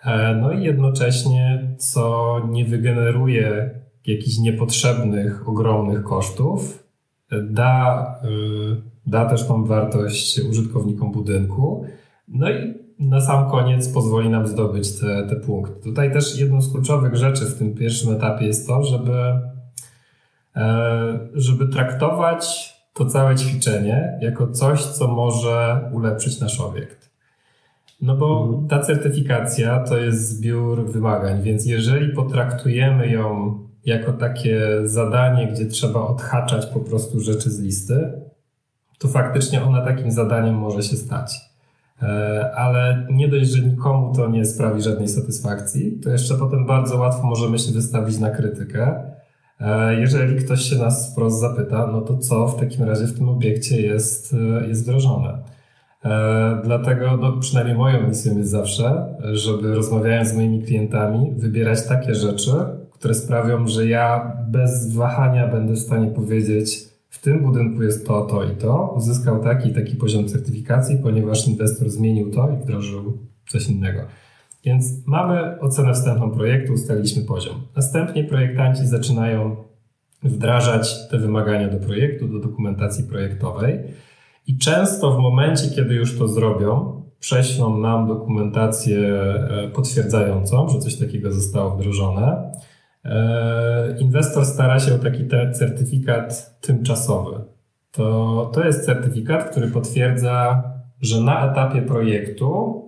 E, 0.03 0.35
no 0.35 0.51
i 0.51 0.63
jednocześnie, 0.63 1.75
co 1.77 2.35
nie 2.49 2.65
wygeneruje 2.65 3.69
jakichś 4.05 4.37
niepotrzebnych, 4.37 5.49
ogromnych 5.49 6.03
kosztów, 6.03 6.83
da, 7.41 8.05
y, 8.23 8.81
da 9.05 9.29
też 9.29 9.47
tą 9.47 9.65
wartość 9.65 10.39
użytkownikom 10.39 11.11
budynku. 11.11 11.85
No 12.27 12.51
i 12.51 12.73
na 12.99 13.21
sam 13.21 13.51
koniec 13.51 13.89
pozwoli 13.89 14.29
nam 14.29 14.47
zdobyć 14.47 14.99
te, 14.99 15.27
te 15.29 15.35
punkty. 15.35 15.83
Tutaj 15.83 16.13
też 16.13 16.39
jedną 16.39 16.61
z 16.61 16.71
kluczowych 16.71 17.15
rzeczy 17.15 17.45
w 17.45 17.57
tym 17.57 17.75
pierwszym 17.75 18.13
etapie 18.13 18.45
jest 18.45 18.67
to, 18.67 18.83
żeby, 18.83 19.17
e, 20.55 21.19
żeby 21.33 21.67
traktować 21.67 22.72
to 22.93 23.05
całe 23.05 23.35
ćwiczenie 23.35 24.17
jako 24.21 24.47
coś, 24.47 24.85
co 24.85 25.07
może 25.07 25.89
ulepszyć 25.93 26.39
nasz 26.39 26.59
obiekt. 26.59 27.09
No 28.01 28.15
bo 28.15 28.43
mhm. 28.43 28.67
ta 28.67 28.79
certyfikacja 28.79 29.79
to 29.79 29.97
jest 29.97 30.29
zbiór 30.29 30.91
wymagań, 30.91 31.41
więc 31.41 31.65
jeżeli 31.65 32.13
potraktujemy 32.13 33.07
ją 33.07 33.57
jako 33.85 34.13
takie 34.13 34.67
zadanie, 34.83 35.47
gdzie 35.47 35.65
trzeba 35.65 36.01
odhaczać 36.01 36.65
po 36.65 36.79
prostu 36.79 37.19
rzeczy 37.19 37.51
z 37.51 37.59
listy, 37.59 38.11
to 38.99 39.07
faktycznie 39.07 39.63
ona 39.63 39.85
takim 39.85 40.11
zadaniem 40.11 40.55
może 40.55 40.83
się 40.83 40.95
stać. 40.95 41.41
E, 42.01 42.51
ale 42.55 43.07
nie 43.11 43.27
dość, 43.27 43.49
że 43.49 43.61
nikomu 43.61 44.15
to 44.15 44.27
nie 44.27 44.45
sprawi 44.45 44.81
żadnej 44.81 45.07
satysfakcji, 45.07 45.99
to 46.03 46.09
jeszcze 46.09 46.35
potem 46.35 46.65
bardzo 46.65 46.97
łatwo 46.97 47.27
możemy 47.27 47.59
się 47.59 47.71
wystawić 47.71 48.19
na 48.19 48.29
krytykę. 48.29 49.03
E, 49.63 49.99
jeżeli 49.99 50.35
ktoś 50.45 50.61
się 50.61 50.75
nas 50.75 51.11
wprost 51.11 51.39
zapyta, 51.39 51.87
no 51.87 52.01
to 52.01 52.17
co 52.17 52.47
w 52.47 52.59
takim 52.59 52.83
razie 52.83 53.05
w 53.05 53.17
tym 53.17 53.29
obiekcie 53.29 53.81
jest, 53.81 54.33
e, 54.33 54.67
jest 54.67 54.83
wdrożone? 54.83 55.37
Dlatego 56.63 57.17
no, 57.17 57.37
przynajmniej 57.39 57.77
moją 57.77 58.07
misją 58.07 58.37
jest 58.37 58.49
zawsze, 58.49 59.15
żeby 59.33 59.75
rozmawiając 59.75 60.29
z 60.29 60.35
moimi 60.35 60.63
klientami, 60.63 61.31
wybierać 61.35 61.87
takie 61.87 62.15
rzeczy, 62.15 62.51
które 62.91 63.13
sprawią, 63.13 63.67
że 63.67 63.87
ja 63.87 64.33
bez 64.47 64.93
wahania 64.93 65.47
będę 65.47 65.73
w 65.73 65.79
stanie 65.79 66.07
powiedzieć, 66.07 66.93
w 67.09 67.21
tym 67.21 67.43
budynku 67.43 67.83
jest 67.83 68.07
to, 68.07 68.21
to 68.21 68.43
i 68.43 68.55
to, 68.55 68.93
uzyskał 68.97 69.43
taki 69.43 69.69
i 69.69 69.73
taki 69.73 69.95
poziom 69.95 70.27
certyfikacji, 70.27 70.97
ponieważ 71.03 71.47
inwestor 71.47 71.89
zmienił 71.89 72.31
to 72.31 72.49
i 72.49 72.63
wdrożył 72.63 73.17
coś 73.49 73.69
innego. 73.69 74.01
Więc 74.63 74.85
mamy 75.05 75.59
ocenę 75.59 75.93
wstępną 75.93 76.31
projektu, 76.31 76.73
ustaliliśmy 76.73 77.23
poziom. 77.23 77.55
Następnie 77.75 78.23
projektanci 78.23 78.87
zaczynają 78.87 79.55
wdrażać 80.23 81.09
te 81.09 81.17
wymagania 81.17 81.67
do 81.67 81.77
projektu, 81.77 82.27
do 82.27 82.39
dokumentacji 82.39 83.03
projektowej 83.03 83.79
i 84.47 84.57
często 84.57 85.11
w 85.11 85.19
momencie, 85.19 85.69
kiedy 85.75 85.93
już 85.93 86.17
to 86.17 86.27
zrobią, 86.27 87.03
prześlą 87.19 87.77
nam 87.77 88.07
dokumentację 88.07 88.99
e, 88.99 89.71
potwierdzającą, 89.75 90.69
że 90.69 90.79
coś 90.79 90.95
takiego 90.95 91.31
zostało 91.31 91.75
wdrożone 91.75 92.53
E, 93.05 93.95
inwestor 93.99 94.45
stara 94.45 94.79
się 94.79 94.95
o 94.95 94.97
taki 94.97 95.27
certyfikat 95.53 96.59
tymczasowy. 96.61 97.39
To, 97.91 98.51
to 98.53 98.65
jest 98.65 98.85
certyfikat, 98.85 99.49
który 99.51 99.67
potwierdza, 99.67 100.63
że 101.01 101.21
na 101.21 101.51
etapie 101.51 101.81
projektu 101.81 102.82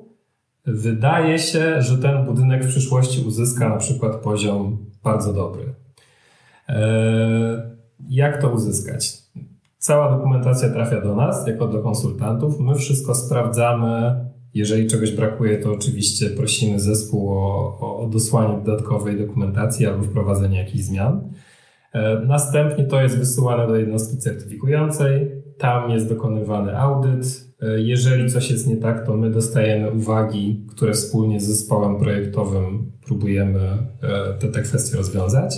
wydaje 0.66 1.40
się, 1.40 1.82
że 1.82 1.98
ten 1.98 2.26
budynek 2.26 2.66
w 2.66 2.68
przyszłości 2.68 3.24
uzyska 3.28 3.70
na 3.70 3.78
przykład 3.78 4.16
poziom 4.16 4.78
bardzo 5.04 5.34
dobry. 5.34 5.74
E, 6.70 7.76
jak 8.10 8.42
to 8.42 8.50
uzyskać? 8.50 9.18
Cała 9.78 10.18
dokumentacja 10.18 10.70
trafia 10.70 11.02
do 11.02 11.16
nas, 11.16 11.48
jako 11.48 11.68
do 11.68 11.80
konsultantów. 11.80 12.60
My 12.60 12.76
wszystko 12.76 13.16
sprawdzamy 13.16 14.26
jeżeli 14.56 14.88
czegoś 14.88 15.12
brakuje, 15.12 15.58
to 15.58 15.72
oczywiście 15.72 16.30
prosimy 16.30 16.80
zespół 16.80 17.30
o, 17.30 17.80
o 17.80 18.10
dosłanie 18.14 18.62
dodatkowej 18.66 19.18
dokumentacji 19.18 19.86
albo 19.86 20.04
wprowadzenie 20.04 20.58
jakichś 20.60 20.84
zmian. 20.84 21.30
E, 21.94 22.20
następnie 22.20 22.86
to 22.86 23.02
jest 23.02 23.18
wysyłane 23.18 23.68
do 23.68 23.76
jednostki 23.76 24.18
certyfikującej, 24.18 25.32
tam 25.58 25.90
jest 25.92 26.10
dokonywany 26.10 26.80
audyt. 26.80 27.45
E, 27.66 27.82
jeżeli 27.82 28.32
coś 28.32 28.52
jest 28.52 28.68
nie 28.68 28.78
tak, 28.78 29.06
to 29.06 29.18
my 29.18 29.32
dostajemy 29.32 29.92
uwagi, 29.92 30.62
które 30.70 30.94
wspólnie 30.94 31.40
z 31.40 31.44
zespołem 31.44 32.00
projektowym 32.00 32.92
próbujemy 33.06 33.60
e, 33.60 34.34
te, 34.40 34.48
te 34.48 34.62
kwestie 34.62 34.98
rozwiązać. 34.98 35.56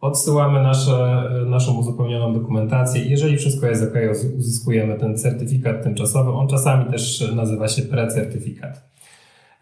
Odsyłamy 0.00 0.62
nasze, 0.62 1.24
naszą 1.46 1.78
uzupełnioną 1.78 2.34
dokumentację. 2.34 3.04
Jeżeli 3.04 3.36
wszystko 3.36 3.66
jest 3.66 3.82
ok, 3.82 3.94
uzyskujemy 4.38 4.98
ten 4.98 5.18
certyfikat 5.18 5.82
tymczasowy. 5.82 6.30
On 6.30 6.48
czasami 6.48 6.90
też 6.90 7.32
nazywa 7.34 7.68
się 7.68 7.82
precertyfikat. 7.82 8.88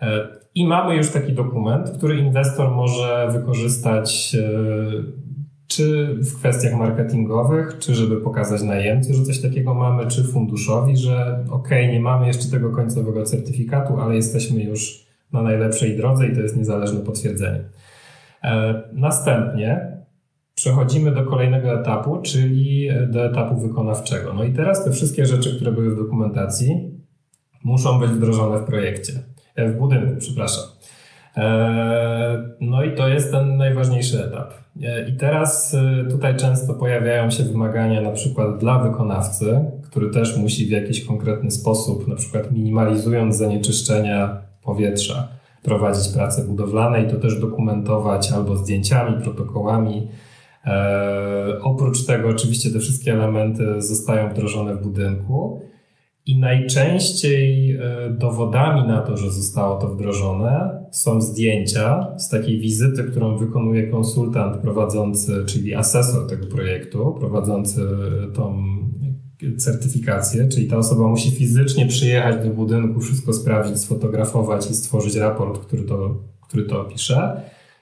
E, 0.01 0.29
I 0.55 0.67
mamy 0.67 0.97
już 0.97 1.11
taki 1.11 1.33
dokument, 1.33 1.91
który 1.91 2.19
inwestor 2.19 2.71
może 2.71 3.29
wykorzystać 3.33 4.37
e, 4.41 5.36
czy 5.77 6.15
w 6.15 6.39
kwestiach 6.39 6.75
marketingowych, 6.75 7.79
czy 7.79 7.95
żeby 7.95 8.17
pokazać 8.17 8.63
najemcy, 8.63 9.15
że 9.15 9.23
coś 9.23 9.43
takiego 9.43 9.75
mamy, 9.75 10.07
czy 10.07 10.25
funduszowi, 10.25 10.97
że 10.97 11.45
ok, 11.51 11.71
nie 11.71 12.01
mamy 12.01 12.27
jeszcze 12.27 12.51
tego 12.51 12.71
końcowego 12.71 13.23
certyfikatu, 13.23 14.01
ale 14.01 14.17
jesteśmy 14.17 14.63
już 14.63 15.07
na 15.33 15.43
najlepszej 15.43 15.97
drodze 15.97 16.29
i 16.29 16.35
to 16.35 16.41
jest 16.41 16.57
niezależne 16.57 17.01
potwierdzenie. 17.01 17.65
E, 18.43 18.83
następnie 18.93 19.97
przechodzimy 20.55 21.13
do 21.13 21.25
kolejnego 21.25 21.81
etapu, 21.81 22.23
czyli 22.23 22.89
do 23.09 23.25
etapu 23.25 23.57
wykonawczego. 23.57 24.35
No 24.35 24.45
i 24.45 24.53
teraz 24.53 24.85
te 24.85 24.91
wszystkie 24.91 25.27
rzeczy, 25.27 25.57
które 25.57 25.73
były 25.73 25.95
w 25.95 25.97
dokumentacji, 25.97 26.91
muszą 27.65 27.99
być 27.99 28.11
wdrożone 28.11 28.59
w 28.59 28.65
projekcie, 28.65 29.13
e, 29.55 29.69
w 29.69 29.79
budynku, 29.79 30.17
przepraszam. 30.19 30.65
E, 31.37 32.57
no 32.61 32.85
i 32.85 32.95
to 32.95 33.09
jest 33.09 33.31
ten 33.31 33.57
najważniejszy 33.57 34.25
etap. 34.25 34.55
E, 34.83 35.09
I 35.09 35.17
teraz 35.17 35.77
tutaj 36.11 36.37
często 36.37 36.75
pojawiają 36.75 37.31
się 37.31 37.45
wymagania 37.45 38.01
na 38.01 38.11
przykład 38.11 38.59
dla 38.59 38.79
wykonawcy, 38.79 39.61
który 39.83 40.11
też 40.11 40.37
musi 40.37 40.67
w 40.67 40.71
jakiś 40.71 41.05
konkretny 41.05 41.51
sposób, 41.51 42.09
na 42.09 42.15
przykład 42.15 42.53
minimalizując 42.53 43.37
zanieczyszczenia 43.37 44.37
powietrza, 44.63 45.29
prowadzić 45.63 46.09
prace 46.09 46.45
budowlane 46.45 47.03
i 47.03 47.11
to 47.11 47.17
też 47.17 47.41
dokumentować 47.41 48.33
albo 48.33 48.57
zdjęciami, 48.57 49.23
protokołami, 49.23 50.09
E, 50.67 51.59
oprócz 51.63 52.07
tego, 52.07 52.29
oczywiście, 52.29 52.71
te 52.71 52.79
wszystkie 52.79 53.13
elementy 53.13 53.83
zostają 53.83 54.29
wdrożone 54.29 54.75
w 54.75 54.83
budynku. 54.83 55.61
I 56.27 56.39
najczęściej 56.39 57.73
e, 57.73 57.81
dowodami 58.11 58.89
na 58.89 59.01
to, 59.01 59.17
że 59.17 59.31
zostało 59.31 59.81
to 59.81 59.89
wdrożone, 59.89 60.85
są 60.91 61.21
zdjęcia 61.21 62.07
z 62.19 62.29
takiej 62.29 62.61
wizyty, 62.61 63.05
którą 63.05 63.37
wykonuje 63.37 63.87
konsultant 63.87 64.57
prowadzący, 64.57 65.45
czyli 65.47 65.75
asesor 65.75 66.29
tego 66.29 66.47
projektu, 66.47 67.17
prowadzący 67.21 67.81
tą 68.35 68.65
certyfikację, 69.59 70.49
czyli 70.49 70.67
ta 70.67 70.77
osoba 70.77 71.09
musi 71.09 71.31
fizycznie 71.31 71.87
przyjechać 71.87 72.45
do 72.45 72.51
budynku, 72.51 73.01
wszystko 73.01 73.33
sprawdzić, 73.33 73.79
sfotografować 73.79 74.71
i 74.71 74.75
stworzyć 74.75 75.17
raport, 75.17 75.59
który 75.59 75.83
to, 75.83 76.17
który 76.41 76.65
to 76.65 76.81
opisze. 76.81 77.41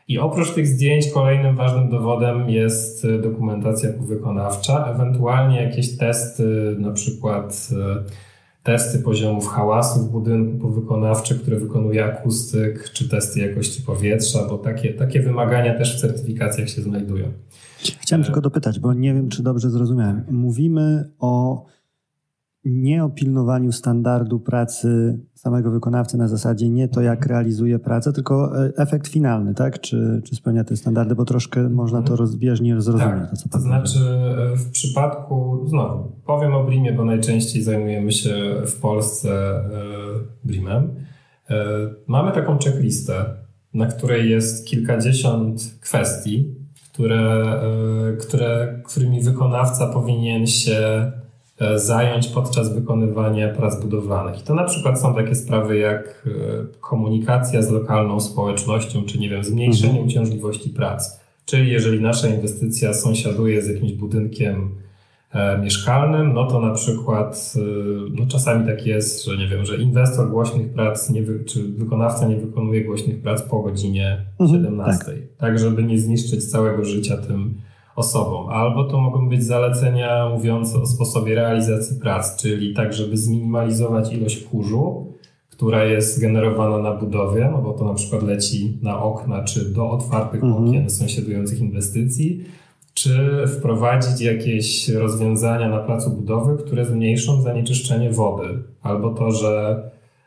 I 0.08 0.18
oprócz 0.18 0.50
tych 0.50 0.66
zdjęć 0.66 1.10
kolejnym 1.10 1.56
ważnym 1.56 1.90
dowodem 1.90 2.50
jest 2.50 3.06
dokumentacja 3.22 3.90
wykonawcza, 4.00 4.92
ewentualnie 4.94 5.62
jakieś 5.62 5.96
testy, 5.96 6.76
na 6.78 6.92
przykład 6.92 7.68
e, 7.72 8.23
testy 8.64 8.98
poziomów 8.98 9.48
hałasu 9.48 10.00
w 10.00 10.10
budynku 10.10 10.58
powykonawcze, 10.58 11.34
które 11.34 11.56
wykonuje 11.56 12.04
akustyk, 12.04 12.90
czy 12.92 13.08
testy 13.08 13.40
jakości 13.40 13.82
powietrza, 13.82 14.48
bo 14.48 14.58
takie, 14.58 14.94
takie 14.94 15.22
wymagania 15.22 15.78
też 15.78 15.96
w 15.96 16.00
certyfikacjach 16.00 16.68
się 16.70 16.82
znajdują. 16.82 17.32
Chciałem 18.00 18.24
tylko 18.24 18.40
dopytać, 18.40 18.80
bo 18.80 18.94
nie 18.94 19.14
wiem, 19.14 19.28
czy 19.28 19.42
dobrze 19.42 19.70
zrozumiałem. 19.70 20.24
Mówimy 20.30 21.10
o 21.18 21.64
nie 22.64 23.04
o 23.04 23.08
pilnowaniu 23.08 23.72
standardu 23.72 24.40
pracy 24.40 25.18
samego 25.34 25.70
wykonawcy 25.70 26.16
na 26.16 26.28
zasadzie 26.28 26.68
nie 26.68 26.88
to, 26.88 27.00
jak 27.00 27.26
realizuje 27.26 27.78
pracę, 27.78 28.12
tylko 28.12 28.64
e, 28.64 28.72
efekt 28.76 29.08
finalny, 29.08 29.54
tak? 29.54 29.80
Czy, 29.80 30.22
czy 30.24 30.36
spełnia 30.36 30.64
te 30.64 30.76
standardy, 30.76 31.14
bo 31.14 31.24
troszkę 31.24 31.68
można 31.68 32.02
to 32.02 32.16
rozbieżnie 32.16 32.80
zrozumieć. 32.80 33.30
Tak, 33.30 33.42
to, 33.42 33.48
to 33.48 33.60
znaczy 33.60 33.98
e, 34.52 34.56
w 34.56 34.70
przypadku, 34.70 35.66
znowu, 35.66 36.12
powiem 36.26 36.54
o 36.54 36.64
Brimie, 36.64 36.92
bo 36.92 37.04
najczęściej 37.04 37.62
zajmujemy 37.62 38.12
się 38.12 38.34
w 38.66 38.80
Polsce 38.80 39.60
Brimem. 40.44 40.94
Mamy 42.06 42.32
taką 42.32 42.58
checklistę, 42.58 43.24
na 43.74 43.86
której 43.86 44.30
jest 44.30 44.66
kilkadziesiąt 44.66 45.78
kwestii, 45.80 46.54
które, 46.94 47.42
e, 48.12 48.16
które, 48.16 48.80
którymi 48.84 49.22
wykonawca 49.22 49.86
powinien 49.86 50.46
się 50.46 50.76
e, 50.76 51.12
zająć 51.76 52.28
podczas 52.28 52.74
wykonywania 52.74 53.48
prac 53.48 53.80
budowlanych. 53.80 54.40
I 54.40 54.42
to 54.42 54.54
na 54.54 54.64
przykład 54.64 55.00
są 55.00 55.14
takie 55.14 55.34
sprawy 55.34 55.78
jak 55.78 56.26
e, 56.26 56.30
komunikacja 56.80 57.62
z 57.62 57.70
lokalną 57.70 58.20
społecznością, 58.20 59.04
czy 59.04 59.18
nie 59.18 59.28
wiem, 59.28 59.44
zmniejszenie 59.44 59.90
mhm. 59.90 60.06
uciążliwości 60.06 60.70
prac. 60.70 61.20
Czyli 61.46 61.70
jeżeli 61.70 62.00
nasza 62.00 62.28
inwestycja 62.28 62.94
sąsiaduje 62.94 63.62
z 63.62 63.68
jakimś 63.68 63.92
budynkiem 63.92 64.84
E, 65.34 65.58
mieszkalnym, 65.58 66.32
no 66.32 66.46
to 66.46 66.60
na 66.60 66.74
przykład 66.74 67.54
e, 67.56 67.60
no 68.10 68.26
czasami 68.26 68.66
tak 68.66 68.86
jest, 68.86 69.24
że 69.24 69.36
nie 69.36 69.48
wiem, 69.48 69.64
że 69.64 69.76
inwestor 69.76 70.30
głośnych 70.30 70.72
prac 70.72 71.10
nie 71.10 71.22
wy, 71.22 71.44
czy 71.44 71.62
wykonawca 71.62 72.28
nie 72.28 72.36
wykonuje 72.36 72.84
głośnych 72.84 73.22
prac 73.22 73.42
po 73.42 73.62
godzinie 73.62 74.24
mhm, 74.40 74.60
17, 74.60 75.04
tak. 75.04 75.14
tak 75.38 75.58
żeby 75.58 75.82
nie 75.82 75.98
zniszczyć 75.98 76.50
całego 76.50 76.84
życia 76.84 77.16
tym 77.16 77.54
osobom. 77.96 78.48
Albo 78.48 78.84
to 78.84 79.00
mogą 79.00 79.28
być 79.28 79.44
zalecenia 79.44 80.28
mówiące 80.28 80.78
o 80.78 80.86
sposobie 80.86 81.34
realizacji 81.34 82.00
prac, 82.00 82.42
czyli 82.42 82.74
tak, 82.74 82.92
żeby 82.92 83.16
zminimalizować 83.16 84.12
ilość 84.12 84.44
kurzu, 84.44 85.14
która 85.50 85.84
jest 85.84 86.20
generowana 86.20 86.78
na 86.78 86.92
budowie, 86.92 87.48
no 87.52 87.58
bo 87.58 87.72
to 87.72 87.84
na 87.84 87.94
przykład 87.94 88.22
leci 88.22 88.78
na 88.82 89.02
okna 89.02 89.44
czy 89.44 89.64
do 89.64 89.90
otwartych 89.90 90.44
mhm. 90.44 90.68
okien 90.68 90.90
sąsiadujących 90.90 91.60
inwestycji, 91.60 92.44
czy 92.94 93.44
wprowadzić 93.46 94.20
jakieś 94.20 94.88
rozwiązania 94.88 95.68
na 95.68 95.78
placu 95.78 96.10
budowy, 96.10 96.64
które 96.64 96.84
zmniejszą 96.84 97.42
zanieczyszczenie 97.42 98.10
wody, 98.10 98.48
albo 98.82 99.10
to, 99.10 99.30
że, 99.30 99.82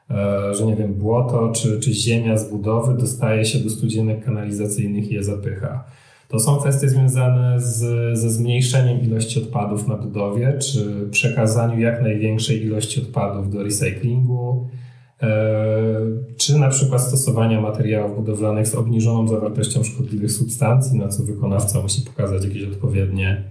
e, 0.10 0.54
że 0.56 0.66
nie 0.66 0.76
wiem, 0.76 0.94
błoto 0.94 1.52
czy, 1.52 1.80
czy 1.80 1.94
ziemia 1.94 2.38
z 2.38 2.50
budowy 2.50 2.94
dostaje 2.94 3.46
się 3.46 3.60
do 3.60 3.70
studzienek 3.70 4.26
kanalizacyjnych 4.26 5.12
i 5.12 5.14
je 5.14 5.24
zapycha. 5.24 5.84
To 6.28 6.40
są 6.40 6.58
kwestie 6.58 6.90
związane 6.90 7.62
z, 7.62 7.80
ze 8.20 8.30
zmniejszeniem 8.30 9.02
ilości 9.02 9.44
odpadów 9.44 9.88
na 9.88 9.96
budowie, 9.96 10.54
czy 10.60 11.08
przekazaniu 11.12 11.80
jak 11.80 12.02
największej 12.02 12.64
ilości 12.64 13.02
odpadów 13.02 13.52
do 13.52 13.64
recyklingu, 13.64 14.68
E, 15.22 16.02
czy 16.38 16.60
na 16.60 16.70
przykład 16.70 17.02
stosowania 17.02 17.62
materiałów 17.62 18.16
budowlanych 18.16 18.68
z 18.68 18.76
obniżoną 18.76 19.28
zawartością 19.28 19.84
szkodliwych 19.84 20.32
substancji, 20.32 21.00
na 21.00 21.08
co 21.08 21.24
wykonawca 21.24 21.82
musi 21.82 22.02
pokazać 22.02 22.46
jakieś 22.46 22.64
odpowiednie, 22.64 23.44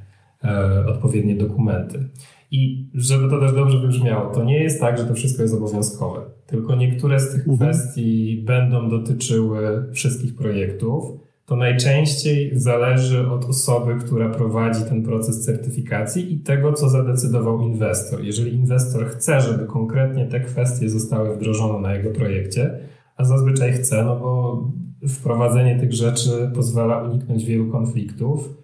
e, 0.45 0.87
odpowiednie 0.87 1.35
dokumenty. 1.35 2.09
I 2.51 2.89
żeby 2.95 3.31
to 3.31 3.41
też 3.41 3.53
dobrze 3.53 3.79
wybrzmiało, 3.79 4.35
to 4.35 4.45
nie 4.45 4.63
jest 4.63 4.81
tak, 4.81 4.99
że 4.99 5.05
to 5.05 5.15
wszystko 5.15 5.43
jest 5.43 5.55
obowiązkowe, 5.55 6.21
tylko 6.47 6.77
niektóre 6.77 7.21
z 7.21 7.33
tych 7.33 7.49
mhm. 7.49 7.57
kwestii 7.59 8.43
będą 8.47 8.91
dotyczyły 8.91 9.87
wszystkich 9.93 10.37
projektów 10.37 11.26
to 11.47 11.57
najczęściej 11.57 12.51
zależy 12.59 13.31
od 13.31 13.45
osoby, 13.45 13.95
która 14.05 14.29
prowadzi 14.29 14.85
ten 14.85 15.03
proces 15.03 15.45
certyfikacji 15.45 16.35
i 16.35 16.39
tego, 16.39 16.73
co 16.73 16.89
zadecydował 16.89 17.61
inwestor. 17.61 18.25
Jeżeli 18.25 18.55
inwestor 18.55 19.07
chce, 19.07 19.41
żeby 19.41 19.67
konkretnie 19.67 20.27
te 20.27 20.41
kwestie 20.41 20.89
zostały 20.89 21.37
wdrożone 21.37 21.81
na 21.81 21.95
jego 21.95 22.11
projekcie, 22.11 22.79
a 23.17 23.25
zazwyczaj 23.25 23.73
chce, 23.73 24.05
no 24.05 24.17
bo 24.17 24.63
wprowadzenie 25.09 25.81
tych 25.81 25.93
rzeczy 25.93 26.51
pozwala 26.55 27.03
uniknąć 27.03 27.45
wielu 27.45 27.73
konfliktów 27.73 28.55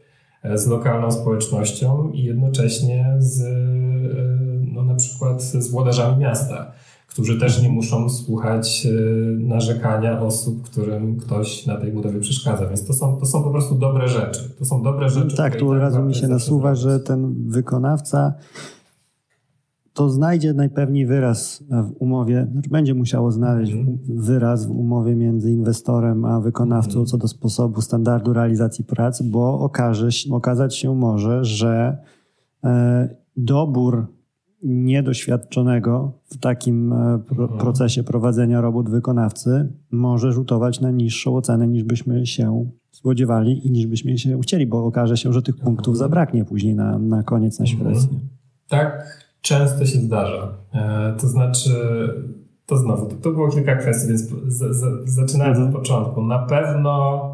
e, 0.42 0.58
z 0.58 0.66
lokalną 0.66 1.12
społecznością 1.12 2.10
i 2.10 2.22
jednocześnie 2.22 3.16
z, 3.18 3.42
e, 3.42 3.46
no 4.72 4.84
na 4.84 4.94
przykład 4.94 5.42
z 5.42 5.70
włodarzami 5.70 6.18
miasta 6.18 6.72
którzy 7.12 7.40
też 7.40 7.62
nie 7.62 7.68
muszą 7.68 8.08
słuchać 8.08 8.86
e, 8.86 8.90
narzekania 9.38 10.20
osób, 10.20 10.62
którym 10.62 11.16
ktoś 11.16 11.66
na 11.66 11.76
tej 11.76 11.92
budowie 11.92 12.20
przeszkadza. 12.20 12.66
Więc 12.66 12.86
to 12.86 12.92
są, 12.92 13.16
to 13.16 13.26
są 13.26 13.42
po 13.42 13.50
prostu 13.50 13.74
dobre 13.74 14.08
rzeczy. 14.08 14.50
To 14.58 14.64
są 14.64 14.82
dobre 14.82 15.08
rzeczy. 15.08 15.36
Tak, 15.36 15.56
tu 15.56 15.70
od 15.70 15.78
razu 15.78 16.02
mi 16.02 16.14
się 16.14 16.28
nasuwa, 16.28 16.74
że 16.74 17.00
ten 17.00 17.34
wykonawca 17.48 18.34
to 19.92 20.10
znajdzie 20.10 20.52
najpewniej 20.52 21.06
wyraz 21.06 21.64
w 21.70 21.92
umowie, 21.98 22.48
znaczy 22.52 22.70
będzie 22.70 22.94
musiało 22.94 23.32
znaleźć 23.32 23.72
mm. 23.72 23.98
wyraz 24.08 24.66
w 24.66 24.70
umowie 24.70 25.14
między 25.14 25.52
inwestorem 25.52 26.24
a 26.24 26.40
wykonawcą 26.40 26.94
mm. 26.94 27.06
co 27.06 27.18
do 27.18 27.28
sposobu, 27.28 27.80
standardu 27.80 28.32
realizacji 28.32 28.84
prac, 28.84 29.22
bo 29.22 29.60
okaże, 29.60 30.08
okazać 30.30 30.76
się 30.76 30.94
może, 30.94 31.44
że 31.44 31.98
e, 32.64 33.08
dobór 33.36 34.06
niedoświadczonego 34.62 36.12
w 36.26 36.38
takim 36.38 36.92
e, 36.92 37.18
pro 37.18 37.44
mhm. 37.44 37.60
procesie 37.60 38.02
prowadzenia 38.02 38.60
robót 38.60 38.90
wykonawcy 38.90 39.72
może 39.90 40.32
rzutować 40.32 40.80
na 40.80 40.90
niższą 40.90 41.36
ocenę 41.36 41.68
niż 41.68 41.84
byśmy 41.84 42.26
się 42.26 42.70
spodziewali 42.90 43.66
i 43.66 43.70
niż 43.70 43.86
byśmy 43.86 44.18
się 44.18 44.40
chcieli, 44.40 44.66
bo 44.66 44.84
okaże 44.84 45.16
się, 45.16 45.32
że 45.32 45.42
tych 45.42 45.56
punktów 45.56 45.98
zabraknie 45.98 46.44
później 46.44 46.74
na, 46.74 46.98
na 46.98 47.22
koniec 47.22 47.58
na 47.58 47.66
świadectwie. 47.66 48.14
Mhm. 48.14 48.30
Tak 48.68 49.22
często 49.40 49.86
się 49.86 49.98
zdarza. 49.98 50.54
E, 50.74 51.14
to 51.20 51.28
znaczy, 51.28 51.70
to 52.66 52.76
znowu, 52.76 53.06
to, 53.06 53.14
to 53.16 53.30
było 53.30 53.48
kilka 53.48 53.76
kwestii, 53.76 54.08
więc 54.08 54.20
z, 54.46 54.76
z, 54.76 55.10
zaczynając 55.14 55.58
mhm. 55.58 55.68
od 55.68 55.80
początku. 55.80 56.22
Na 56.22 56.38
pewno 56.38 57.28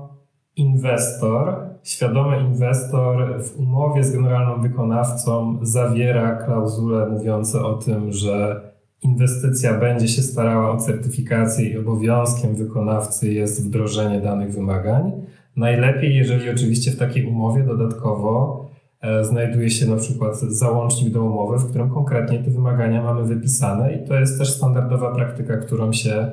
inwestor 0.56 1.67
świadomy 1.82 2.40
inwestor 2.40 3.42
w 3.42 3.60
umowie 3.60 4.04
z 4.04 4.12
generalną 4.12 4.62
wykonawcą 4.62 5.58
zawiera 5.62 6.36
klauzule 6.36 7.08
mówiące 7.08 7.64
o 7.64 7.74
tym, 7.74 8.12
że 8.12 8.60
inwestycja 9.02 9.74
będzie 9.74 10.08
się 10.08 10.22
starała 10.22 10.70
o 10.70 10.76
certyfikację 10.76 11.68
i 11.68 11.78
obowiązkiem 11.78 12.54
wykonawcy 12.54 13.32
jest 13.32 13.66
wdrożenie 13.66 14.20
danych 14.20 14.52
wymagań. 14.52 15.12
Najlepiej, 15.56 16.16
jeżeli 16.16 16.50
oczywiście 16.50 16.90
w 16.90 16.98
takiej 16.98 17.26
umowie 17.26 17.64
dodatkowo 17.64 18.64
e, 19.00 19.24
znajduje 19.24 19.70
się 19.70 19.86
na 19.86 19.96
przykład 19.96 20.40
załącznik 20.40 21.12
do 21.12 21.22
umowy, 21.22 21.58
w 21.58 21.68
którym 21.68 21.90
konkretnie 21.90 22.38
te 22.38 22.50
wymagania 22.50 23.02
mamy 23.02 23.24
wypisane 23.24 23.94
i 23.94 24.08
to 24.08 24.14
jest 24.14 24.38
też 24.38 24.50
standardowa 24.50 25.14
praktyka, 25.14 25.56
którą 25.56 25.92
się 25.92 26.30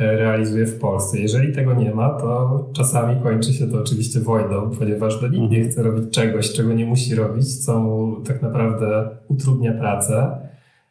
realizuje 0.00 0.66
w 0.66 0.78
Polsce. 0.78 1.18
Jeżeli 1.18 1.52
tego 1.52 1.74
nie 1.74 1.94
ma, 1.94 2.08
to 2.10 2.70
czasami 2.72 3.22
kończy 3.22 3.52
się 3.52 3.66
to 3.66 3.80
oczywiście 3.80 4.20
wojną, 4.20 4.70
ponieważ 4.78 5.22
no, 5.22 5.28
nikt 5.28 5.50
nie 5.50 5.58
mhm. 5.58 5.70
chce 5.70 5.82
robić 5.82 6.14
czegoś, 6.14 6.52
czego 6.52 6.72
nie 6.72 6.86
musi 6.86 7.14
robić, 7.14 7.64
co 7.64 7.80
mu 7.80 8.20
tak 8.20 8.42
naprawdę 8.42 9.08
utrudnia 9.28 9.72
pracę 9.72 10.38